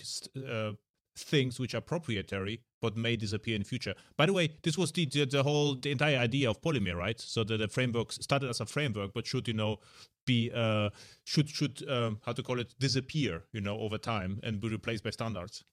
uh, 0.49 0.71
things 1.15 1.59
which 1.59 1.75
are 1.75 1.81
proprietary 1.81 2.61
but 2.81 2.97
may 2.97 3.15
disappear 3.15 3.55
in 3.55 3.63
future. 3.63 3.93
By 4.17 4.25
the 4.25 4.33
way, 4.33 4.49
this 4.63 4.77
was 4.77 4.91
the, 4.91 5.05
the, 5.05 5.25
the 5.25 5.43
whole 5.43 5.75
the 5.75 5.91
entire 5.91 6.17
idea 6.17 6.49
of 6.49 6.61
Polymer, 6.61 6.95
right? 6.95 7.19
So 7.19 7.43
that 7.45 7.57
the 7.57 7.67
framework 7.67 8.11
started 8.11 8.49
as 8.49 8.59
a 8.59 8.65
framework, 8.65 9.13
but 9.13 9.25
should 9.25 9.47
you 9.47 9.53
know 9.53 9.77
be 10.25 10.51
uh 10.53 10.89
should 11.23 11.49
should 11.49 11.87
um, 11.89 12.19
how 12.25 12.33
to 12.33 12.43
call 12.43 12.59
it 12.59 12.73
disappear, 12.79 13.43
you 13.53 13.61
know, 13.61 13.79
over 13.79 13.97
time 13.97 14.39
and 14.43 14.59
be 14.59 14.69
replaced 14.69 15.03
by 15.03 15.11
standards. 15.11 15.63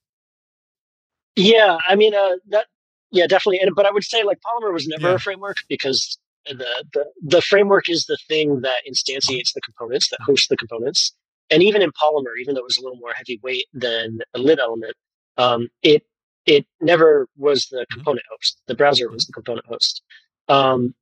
Yeah, 1.40 1.78
I 1.86 1.96
mean 1.96 2.14
uh, 2.14 2.36
that 2.48 2.66
yeah 3.10 3.26
definitely. 3.26 3.60
And, 3.60 3.74
but 3.74 3.86
I 3.86 3.90
would 3.90 4.04
say 4.04 4.22
like 4.22 4.38
Polymer 4.38 4.72
was 4.72 4.86
never 4.86 5.08
yeah. 5.08 5.14
a 5.14 5.18
framework 5.18 5.56
because 5.68 6.18
the, 6.46 6.84
the 6.92 7.06
the 7.22 7.42
framework 7.42 7.88
is 7.88 8.06
the 8.06 8.18
thing 8.28 8.60
that 8.62 8.82
instantiates 8.88 9.52
the 9.54 9.60
components 9.60 10.08
that 10.10 10.20
hosts 10.24 10.48
the 10.48 10.56
components. 10.56 11.14
And 11.50 11.62
even 11.62 11.82
in 11.82 11.90
Polymer, 11.90 12.38
even 12.40 12.54
though 12.54 12.60
it 12.60 12.64
was 12.64 12.78
a 12.78 12.82
little 12.82 12.98
more 12.98 13.12
heavyweight 13.12 13.66
than 13.72 14.20
a 14.34 14.38
lit 14.38 14.58
element, 14.60 14.94
um, 15.36 15.68
it 15.82 16.04
it 16.46 16.66
never 16.80 17.28
was 17.36 17.66
the 17.66 17.78
mm-hmm. 17.78 17.94
component 17.94 18.24
host. 18.30 18.60
The 18.66 18.74
browser 18.74 19.10
was 19.10 19.26
the 19.26 19.32
component 19.32 19.66
host. 19.66 20.02
Um, 20.48 20.94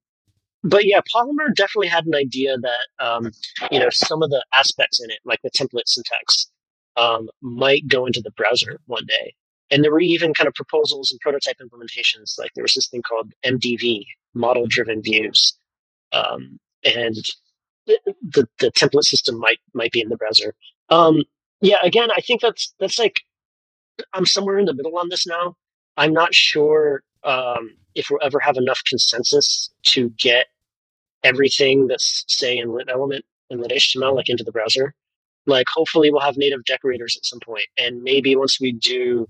but 0.65 0.85
yeah, 0.85 1.01
Polymer 1.15 1.55
definitely 1.55 1.89
had 1.89 2.07
an 2.07 2.15
idea 2.15 2.57
that 2.59 3.05
um, 3.05 3.31
you 3.71 3.79
know 3.79 3.91
some 3.91 4.23
of 4.23 4.31
the 4.31 4.45
aspects 4.55 5.01
in 5.03 5.11
it, 5.11 5.19
like 5.25 5.41
the 5.43 5.51
template 5.51 5.87
syntax, 5.87 6.51
um, 6.97 7.29
might 7.41 7.87
go 7.87 8.07
into 8.07 8.21
the 8.21 8.33
browser 8.33 8.81
one 8.87 9.07
day. 9.07 9.35
And 9.71 9.85
there 9.85 9.93
were 9.93 10.01
even 10.01 10.33
kind 10.35 10.49
of 10.49 10.55
proposals 10.55 11.11
and 11.11 11.21
prototype 11.21 11.59
implementations. 11.63 12.39
Like 12.39 12.53
there 12.55 12.65
was 12.65 12.75
this 12.75 12.89
thing 12.89 13.03
called 13.03 13.33
MDV, 13.45 14.07
model 14.35 14.67
driven 14.67 15.03
views, 15.03 15.55
um, 16.13 16.59
and 16.85 17.17
the, 17.87 18.47
the, 18.61 18.71
template 18.73 19.05
system 19.05 19.39
might 19.39 19.59
might 19.75 19.93
be 19.93 20.01
in 20.01 20.09
the 20.09 20.17
browser. 20.17 20.55
Um, 20.91 21.25
yeah, 21.61 21.79
again, 21.83 22.11
I 22.11 22.21
think 22.21 22.41
that's 22.41 22.75
that's 22.79 22.99
like 22.99 23.21
I'm 24.13 24.27
somewhere 24.27 24.59
in 24.59 24.67
the 24.67 24.75
middle 24.75 24.97
on 24.97 25.09
this 25.09 25.27
now. 25.27 25.57
I'm 25.97 26.13
not 26.13 26.35
sure 26.35 27.03
um, 27.25 27.77
if 27.95 28.09
we'll 28.11 28.21
ever 28.23 28.39
have 28.39 28.57
enough 28.57 28.81
consensus 28.89 29.71
to 29.83 30.11
get 30.11 30.47
everything 31.25 31.89
that's 31.89 32.25
say 32.29 32.57
in 32.57 32.73
lit 32.73 32.89
element 32.91 33.25
and 33.51 33.61
lit 33.61 33.73
HTML 33.73 34.15
like 34.15 34.29
into 34.29 34.45
the 34.45 34.53
browser. 34.53 34.95
Like 35.47 35.67
hopefully 35.69 36.11
we'll 36.11 36.21
have 36.21 36.37
native 36.37 36.65
decorators 36.65 37.17
at 37.17 37.25
some 37.25 37.41
point, 37.41 37.67
and 37.77 38.03
maybe 38.03 38.37
once 38.37 38.61
we 38.61 38.73
do, 38.73 39.29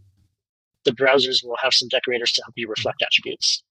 the 0.89 0.95
browsers 0.95 1.45
will 1.45 1.57
have 1.63 1.75
some 1.75 1.89
decorators 1.89 2.33
to 2.33 2.43
help 2.45 2.55
you 2.57 2.69
reflect 2.69 3.03
attributes. 3.03 3.63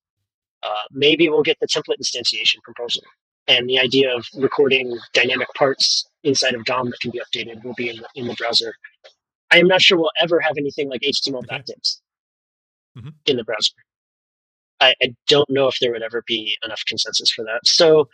Uh, 0.62 0.84
maybe 0.92 1.30
we'll 1.30 1.44
get 1.44 1.58
the 1.60 1.68
template 1.68 2.00
instantiation 2.02 2.62
proposal, 2.64 3.02
and 3.48 3.68
the 3.68 3.80
idea 3.80 4.16
of 4.16 4.26
recording 4.36 4.98
dynamic 5.14 5.48
parts 5.56 6.08
inside 6.24 6.54
of 6.54 6.64
DOM 6.66 6.90
that 6.90 7.00
can 7.00 7.12
be 7.12 7.20
updated 7.20 7.64
will 7.64 7.74
be 7.76 7.90
in 7.90 7.98
the, 7.98 8.08
in 8.16 8.28
the 8.28 8.36
browser. 8.36 8.74
I 9.52 9.60
am 9.60 9.68
not 9.68 9.82
sure 9.82 9.98
we'll 9.98 10.12
ever 10.22 10.40
have 10.40 10.58
anything 10.58 10.90
like 10.90 11.02
HTML 11.02 11.38
okay. 11.38 11.58
backticks 11.58 12.00
mm-hmm. 12.98 13.10
in 13.26 13.38
the 13.38 13.44
browser. 13.44 13.74
I, 14.80 14.94
I, 15.02 15.16
don't 15.28 15.50
know 15.50 15.68
if 15.68 15.78
there 15.80 15.92
would 15.92 16.04
ever 16.04 16.24
be 16.28 16.56
enough 16.64 16.84
consensus 16.88 17.32
for 17.32 17.44
that. 17.46 17.66
So, 17.66 18.10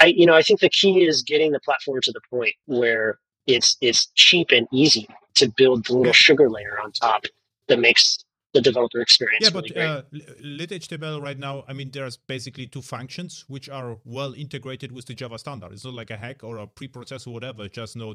I 0.00 0.06
you 0.06 0.26
know 0.26 0.34
I 0.34 0.42
think 0.42 0.60
the 0.60 0.70
key 0.70 1.04
is 1.04 1.22
getting 1.22 1.52
the 1.52 1.60
platform 1.60 2.00
to 2.02 2.12
the 2.12 2.20
point 2.30 2.54
where 2.66 3.18
it's 3.46 3.76
it's 3.80 4.06
cheap 4.14 4.48
and 4.50 4.66
easy 4.72 5.06
to 5.36 5.52
build 5.56 5.86
the 5.86 5.96
little 5.96 6.12
sugar 6.12 6.48
layer 6.48 6.80
on 6.82 6.90
top 6.92 7.24
that 7.68 7.78
makes 7.78 8.23
the 8.54 8.60
developer 8.60 9.00
experience. 9.00 9.44
Yeah, 9.44 9.50
really 9.52 9.70
but 9.74 9.82
uh, 9.82 10.02
lit 10.40 10.70
HTML 10.70 11.20
right 11.20 11.38
now, 11.38 11.64
I 11.68 11.72
mean, 11.72 11.90
there's 11.90 12.16
basically 12.16 12.66
two 12.66 12.80
functions 12.80 13.44
which 13.48 13.68
are 13.68 13.98
well 14.04 14.32
integrated 14.32 14.92
with 14.92 15.06
the 15.06 15.14
Java 15.14 15.38
standard. 15.38 15.72
It's 15.72 15.84
not 15.84 15.94
like 15.94 16.10
a 16.10 16.16
hack 16.16 16.44
or 16.44 16.58
a 16.58 16.66
preprocess 16.66 17.26
or 17.26 17.34
whatever. 17.34 17.68
Just 17.68 17.96
no, 17.96 18.14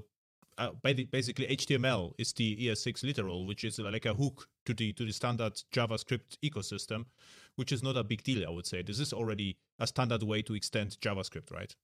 uh, 0.58 0.72
basically 0.82 1.46
HTML 1.48 2.14
is 2.18 2.32
the 2.34 2.56
ES6 2.56 3.04
literal, 3.04 3.46
which 3.46 3.66
is 3.66 3.80
like 3.80 4.06
a 4.06 4.14
hook 4.14 4.48
to 4.66 4.74
the 4.74 4.94
to 4.94 5.06
the 5.06 5.12
standard 5.12 5.62
JavaScript 5.74 6.38
ecosystem, 6.44 7.06
which 7.58 7.74
is 7.74 7.84
not 7.84 7.98
a 7.98 8.04
big 8.04 8.24
deal, 8.24 8.48
I 8.48 8.52
would 8.52 8.66
say. 8.66 8.82
This 8.82 9.00
is 9.00 9.12
already 9.12 9.58
a 9.78 9.88
standard 9.88 10.24
way 10.24 10.42
to 10.44 10.56
extend 10.56 10.98
JavaScript, 11.02 11.52
right? 11.52 11.76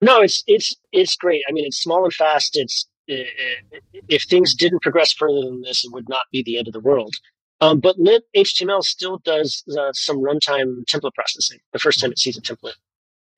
No, 0.00 0.22
it's 0.22 0.42
it's 0.46 0.74
it's 0.90 1.16
great. 1.16 1.42
I 1.48 1.52
mean, 1.52 1.66
it's 1.66 1.82
small 1.82 2.04
and 2.04 2.12
fast. 2.12 2.56
It's 2.56 2.86
if 3.06 4.24
things 4.24 4.54
didn't 4.54 4.82
progress 4.82 5.12
further 5.12 5.40
than 5.42 5.62
this, 5.62 5.84
it 5.84 5.92
would 5.92 6.08
not 6.08 6.26
be 6.32 6.42
the 6.42 6.58
end 6.58 6.66
of 6.66 6.72
the 6.72 6.80
world. 6.80 7.14
Um, 7.60 7.80
but 7.80 7.98
lit 7.98 8.24
HTML 8.36 8.82
still 8.82 9.18
does 9.18 9.64
uh, 9.78 9.92
some 9.92 10.18
runtime 10.18 10.84
template 10.84 11.14
processing 11.14 11.58
the 11.72 11.78
first 11.78 12.00
time 12.00 12.12
it 12.12 12.18
sees 12.18 12.36
a 12.36 12.42
template. 12.42 12.74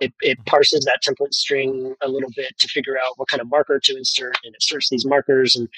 It, 0.01 0.13
it 0.21 0.45
parses 0.47 0.85
that 0.85 1.01
template 1.03 1.35
string 1.35 1.95
a 2.01 2.09
little 2.09 2.31
bit 2.37 2.57
to 2.59 2.69
figure 2.69 2.97
out 2.97 3.15
what 3.17 3.29
kind 3.29 3.41
of 3.41 3.49
marker 3.49 3.81
to 3.83 3.97
insert, 3.97 4.37
and 4.45 4.55
it 4.55 4.57
inserts 4.57 4.89
these 4.91 5.05
markers. 5.07 5.57
And 5.57 5.69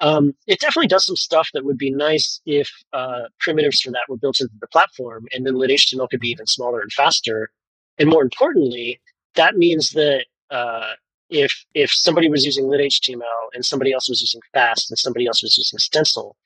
um, 0.00 0.34
it 0.46 0.60
definitely 0.60 0.88
does 0.88 1.06
some 1.06 1.16
stuff 1.16 1.48
that 1.54 1.64
would 1.64 1.78
be 1.78 1.90
nice 1.90 2.40
if 2.46 2.70
uh, 2.92 3.22
primitives 3.40 3.80
for 3.80 3.90
that 3.92 4.04
were 4.08 4.18
built 4.18 4.40
into 4.40 4.54
the 4.60 4.68
platform, 4.68 5.26
and 5.32 5.46
then 5.46 5.54
lit 5.54 5.70
HTML 5.70 6.08
could 6.08 6.20
be 6.20 6.30
even 6.30 6.46
smaller 6.46 6.80
and 6.80 6.92
faster. 6.92 7.50
And 7.98 8.08
more 8.08 8.22
importantly, 8.22 9.00
that 9.34 9.56
means 9.56 9.90
that 9.90 10.26
uh, 10.50 10.92
if 11.30 11.64
if 11.74 11.90
somebody 11.90 12.28
was 12.30 12.44
using 12.44 12.68
lit 12.68 12.80
HTML 12.80 13.48
and 13.52 13.64
somebody 13.64 13.92
else 13.92 14.08
was 14.08 14.20
using 14.20 14.40
Fast 14.52 14.90
and 14.90 14.98
somebody 14.98 15.26
else 15.26 15.42
was 15.42 15.56
using 15.56 15.78
Stencil, 15.78 16.36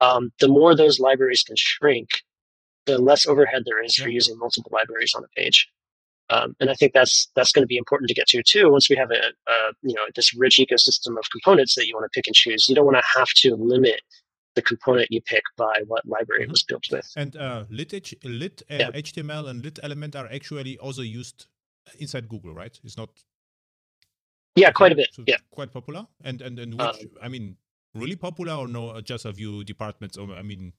um, 0.00 0.30
the 0.40 0.48
more 0.48 0.74
those 0.74 1.00
libraries 1.00 1.42
can 1.42 1.56
shrink, 1.56 2.08
the 2.86 2.98
less 2.98 3.26
overhead 3.26 3.62
there 3.64 3.82
is 3.82 3.96
for 3.96 4.08
using 4.08 4.38
multiple 4.38 4.70
libraries 4.72 5.14
on 5.14 5.24
a 5.24 5.28
page. 5.40 5.68
Um, 6.30 6.54
and 6.60 6.70
I 6.70 6.74
think 6.74 6.92
that's 6.92 7.28
that's 7.34 7.52
going 7.52 7.62
to 7.62 7.66
be 7.66 7.78
important 7.78 8.08
to 8.08 8.14
get 8.14 8.28
to 8.28 8.42
too. 8.42 8.70
Once 8.70 8.90
we 8.90 8.96
have 8.96 9.10
a, 9.10 9.50
a, 9.50 9.72
you 9.82 9.94
know 9.94 10.04
this 10.14 10.34
rich 10.34 10.58
ecosystem 10.58 11.18
of 11.18 11.24
components 11.30 11.74
that 11.74 11.86
you 11.86 11.94
want 11.94 12.10
to 12.10 12.16
pick 12.16 12.26
and 12.26 12.36
choose, 12.36 12.68
you 12.68 12.74
don't 12.74 12.84
want 12.84 12.98
to 12.98 13.18
have 13.18 13.28
to 13.36 13.56
limit 13.56 14.02
the 14.54 14.62
component 14.62 15.06
you 15.10 15.20
pick 15.22 15.42
by 15.56 15.82
what 15.86 16.04
library 16.06 16.42
mm-hmm. 16.42 16.50
it 16.50 16.52
was 16.52 16.64
built 16.64 16.84
with. 16.90 17.10
And 17.16 17.36
uh, 17.36 17.64
lit, 17.70 17.94
H- 17.94 18.14
lit 18.24 18.62
uh, 18.70 18.74
yeah. 18.74 18.90
HTML 18.90 19.48
and 19.48 19.64
lit 19.64 19.78
element 19.82 20.16
are 20.16 20.28
actually 20.32 20.76
also 20.78 21.02
used 21.02 21.46
inside 21.98 22.28
Google, 22.28 22.52
right? 22.54 22.78
It's 22.84 22.96
not. 22.96 23.10
Yeah, 24.56 24.72
quite 24.72 24.92
a 24.92 24.96
bit. 24.96 25.08
Yeah, 25.26 25.36
quite 25.50 25.72
popular. 25.72 26.06
And 26.24 26.42
and 26.42 26.58
and 26.58 26.74
which 26.74 26.80
um, 26.80 27.10
I 27.22 27.28
mean, 27.28 27.56
really 27.94 28.16
popular 28.16 28.54
or 28.54 28.68
no? 28.68 29.00
Just 29.00 29.24
a 29.24 29.32
few 29.32 29.64
departments. 29.64 30.16
Or 30.16 30.32
I 30.32 30.42
mean, 30.42 30.72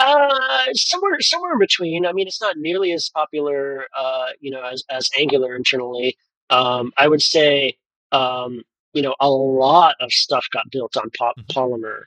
uh, 0.00 0.64
somewhere 0.74 1.20
somewhere 1.20 1.52
in 1.52 1.58
between. 1.58 2.06
I 2.06 2.12
mean, 2.12 2.26
it's 2.26 2.40
not 2.40 2.56
nearly 2.56 2.92
as 2.92 3.10
popular, 3.10 3.86
uh, 3.96 4.28
you 4.40 4.50
know, 4.50 4.62
as 4.62 4.84
as 4.90 5.10
Angular 5.18 5.54
internally. 5.54 6.16
Um, 6.50 6.92
I 6.96 7.06
would 7.06 7.22
say, 7.22 7.76
um, 8.12 8.62
you 8.92 9.02
know, 9.02 9.14
a 9.20 9.28
lot 9.28 9.96
of 10.00 10.10
stuff 10.12 10.46
got 10.52 10.70
built 10.70 10.96
on 10.96 11.10
pop- 11.10 11.36
mm-hmm. 11.38 11.58
Polymer, 11.58 12.04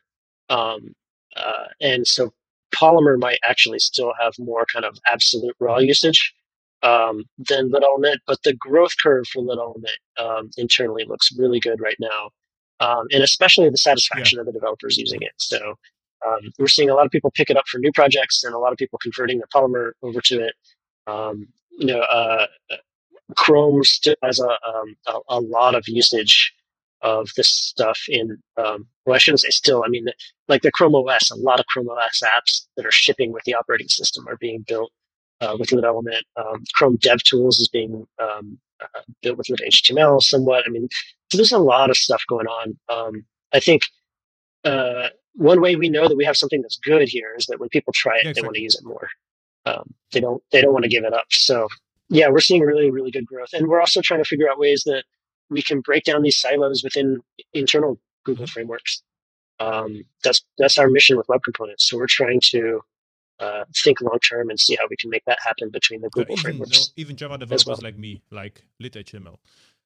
um, 0.50 0.96
uh, 1.36 1.68
and 1.80 2.08
so 2.08 2.34
Polymer 2.74 3.18
might 3.18 3.40
actually 3.44 3.80
still 3.80 4.14
have 4.20 4.34
more 4.40 4.66
kind 4.72 4.86
of 4.86 4.98
absolute 5.10 5.56
raw 5.60 5.78
mm-hmm. 5.78 5.88
usage 5.88 6.34
um, 6.84 7.24
than 7.38 7.72
Lit 7.72 7.84
Element, 7.84 8.22
but 8.28 8.44
the 8.44 8.54
growth 8.54 8.92
curve 9.02 9.26
for 9.28 9.42
Lit 9.42 9.58
Element 9.58 9.98
um, 10.18 10.50
internally 10.58 11.06
looks 11.06 11.30
really 11.38 11.60
good 11.60 11.80
right 11.82 11.98
now, 12.00 12.30
um, 12.80 13.08
and 13.12 13.24
especially 13.24 13.70
the 13.70 13.78
satisfaction 13.78 14.38
yeah. 14.38 14.42
of 14.42 14.46
the 14.46 14.52
developers 14.52 14.98
using 14.98 15.22
it. 15.22 15.32
So 15.38 15.76
um, 16.28 16.52
we're 16.60 16.68
seeing 16.68 16.90
a 16.90 16.94
lot 16.94 17.06
of 17.06 17.12
people 17.12 17.32
pick 17.32 17.50
it 17.50 17.58
up 17.58 17.68
for 17.68 17.80
new 17.80 17.92
projects 17.94 18.44
and 18.44 18.54
a 18.54 18.60
lot 18.60 18.72
of 18.72 18.78
people 18.78 19.00
converting 19.02 19.38
their 19.38 19.48
Polymer 19.54 19.92
over 20.04 20.22
to 20.22 20.46
it. 20.46 20.54
Um, 21.08 21.48
you 21.72 21.88
know, 21.88 22.02
uh, 22.02 22.48
Chrome 23.36 23.84
still 23.84 24.16
has 24.22 24.40
a, 24.40 24.50
um, 24.50 24.96
a, 25.08 25.20
a, 25.30 25.40
lot 25.40 25.76
of 25.76 25.84
usage 25.88 26.54
of 27.02 27.30
this 27.36 27.50
stuff 27.50 28.00
in, 28.08 28.38
um, 28.58 28.88
well, 29.06 29.16
I 29.16 29.18
shouldn't 29.18 29.42
say 29.42 29.50
still, 29.50 29.84
I 29.86 29.90
mean, 29.90 30.06
like 30.48 30.62
the 30.62 30.72
Chrome 30.72 30.96
OS, 30.96 31.32
a 31.32 31.36
lot 31.36 31.60
of 31.60 31.66
Chrome 31.66 31.90
OS 31.90 32.22
apps 32.24 32.68
that 32.78 32.86
are 32.86 32.92
shipping 32.92 33.32
with 33.32 33.44
the 33.44 33.56
operating 33.56 33.90
system 33.90 34.28
are 34.28 34.38
being 34.38 34.64
built 34.68 34.92
uh, 35.42 35.56
with 35.60 35.72
Lit 35.72 35.86
Element. 35.86 36.26
Um, 36.36 36.64
Chrome 36.74 36.98
DevTools 36.98 37.60
is 37.60 37.70
being 37.72 38.06
um, 38.20 38.60
uh, 38.82 39.02
built 39.22 39.38
with 39.38 39.50
Lit 39.50 39.62
HTML 39.68 40.22
somewhat. 40.22 40.64
I 40.68 40.70
mean, 40.70 40.88
so 41.32 41.38
there's 41.38 41.52
a 41.52 41.60
lot 41.60 41.90
of 41.90 41.98
stuff 41.98 42.24
going 42.28 42.48
on. 42.48 43.24
I 43.54 43.60
think 43.60 43.84
uh, 44.64 45.10
one 45.36 45.62
way 45.62 45.76
we 45.76 45.90
know 45.90 46.08
that 46.08 46.18
we 46.18 46.26
have 46.26 46.38
something 46.38 46.62
that's 46.62 46.78
good 46.78 47.08
here 47.08 47.34
is 47.38 47.46
that 47.48 47.60
when 47.60 47.70
people 47.70 47.94
try 47.94 48.20
it, 48.24 48.36
they 48.36 48.42
want 48.42 48.56
to 48.56 48.62
use 48.62 48.76
it 48.76 48.86
more. 48.86 49.10
Um, 49.66 49.94
they 50.12 50.20
don't 50.20 50.44
they 50.52 50.62
don't 50.62 50.74
want 50.74 50.84
to 50.84 50.90
give 50.90 51.06
it 51.06 51.14
up. 51.14 51.26
So 51.30 51.68
yeah, 52.10 52.30
we're 52.30 52.40
seeing 52.40 52.62
really 52.62 52.92
really 52.92 53.12
good 53.12 53.26
growth, 53.26 53.54
and 53.54 53.68
we're 53.68 53.80
also 53.80 54.02
trying 54.02 54.22
to 54.22 54.28
figure 54.28 54.50
out 54.50 54.60
ways 54.60 54.84
that 54.86 55.04
we 55.50 55.62
can 55.62 55.82
break 55.82 56.04
down 56.04 56.22
these 56.22 56.38
silos 56.38 56.84
within 56.84 57.22
internal 57.54 58.00
Google 58.26 58.46
mm-hmm. 58.46 58.52
frameworks. 58.52 59.02
Um, 59.60 60.04
that's 60.24 60.44
that's 60.58 60.78
our 60.78 60.90
mission 60.90 61.18
with 61.18 61.30
web 61.30 61.44
components. 61.44 61.90
So 61.90 61.98
we're 61.98 62.08
trying 62.08 62.42
to 62.52 62.82
uh, 63.40 63.64
think 63.84 64.02
long 64.02 64.20
term 64.20 64.50
and 64.50 64.60
see 64.60 64.76
how 64.76 64.86
we 64.90 64.96
can 64.96 65.10
make 65.10 65.26
that 65.26 65.40
happen 65.44 65.70
between 65.70 66.02
the 66.02 66.10
Google 66.10 66.34
even, 66.34 66.44
frameworks. 66.44 66.72
No, 66.72 67.02
even 67.02 67.16
Java 67.16 67.38
developers 67.38 67.68
well. 67.68 67.80
like 67.82 67.98
me 67.98 68.22
like 68.32 68.64
lit-html. 68.80 69.38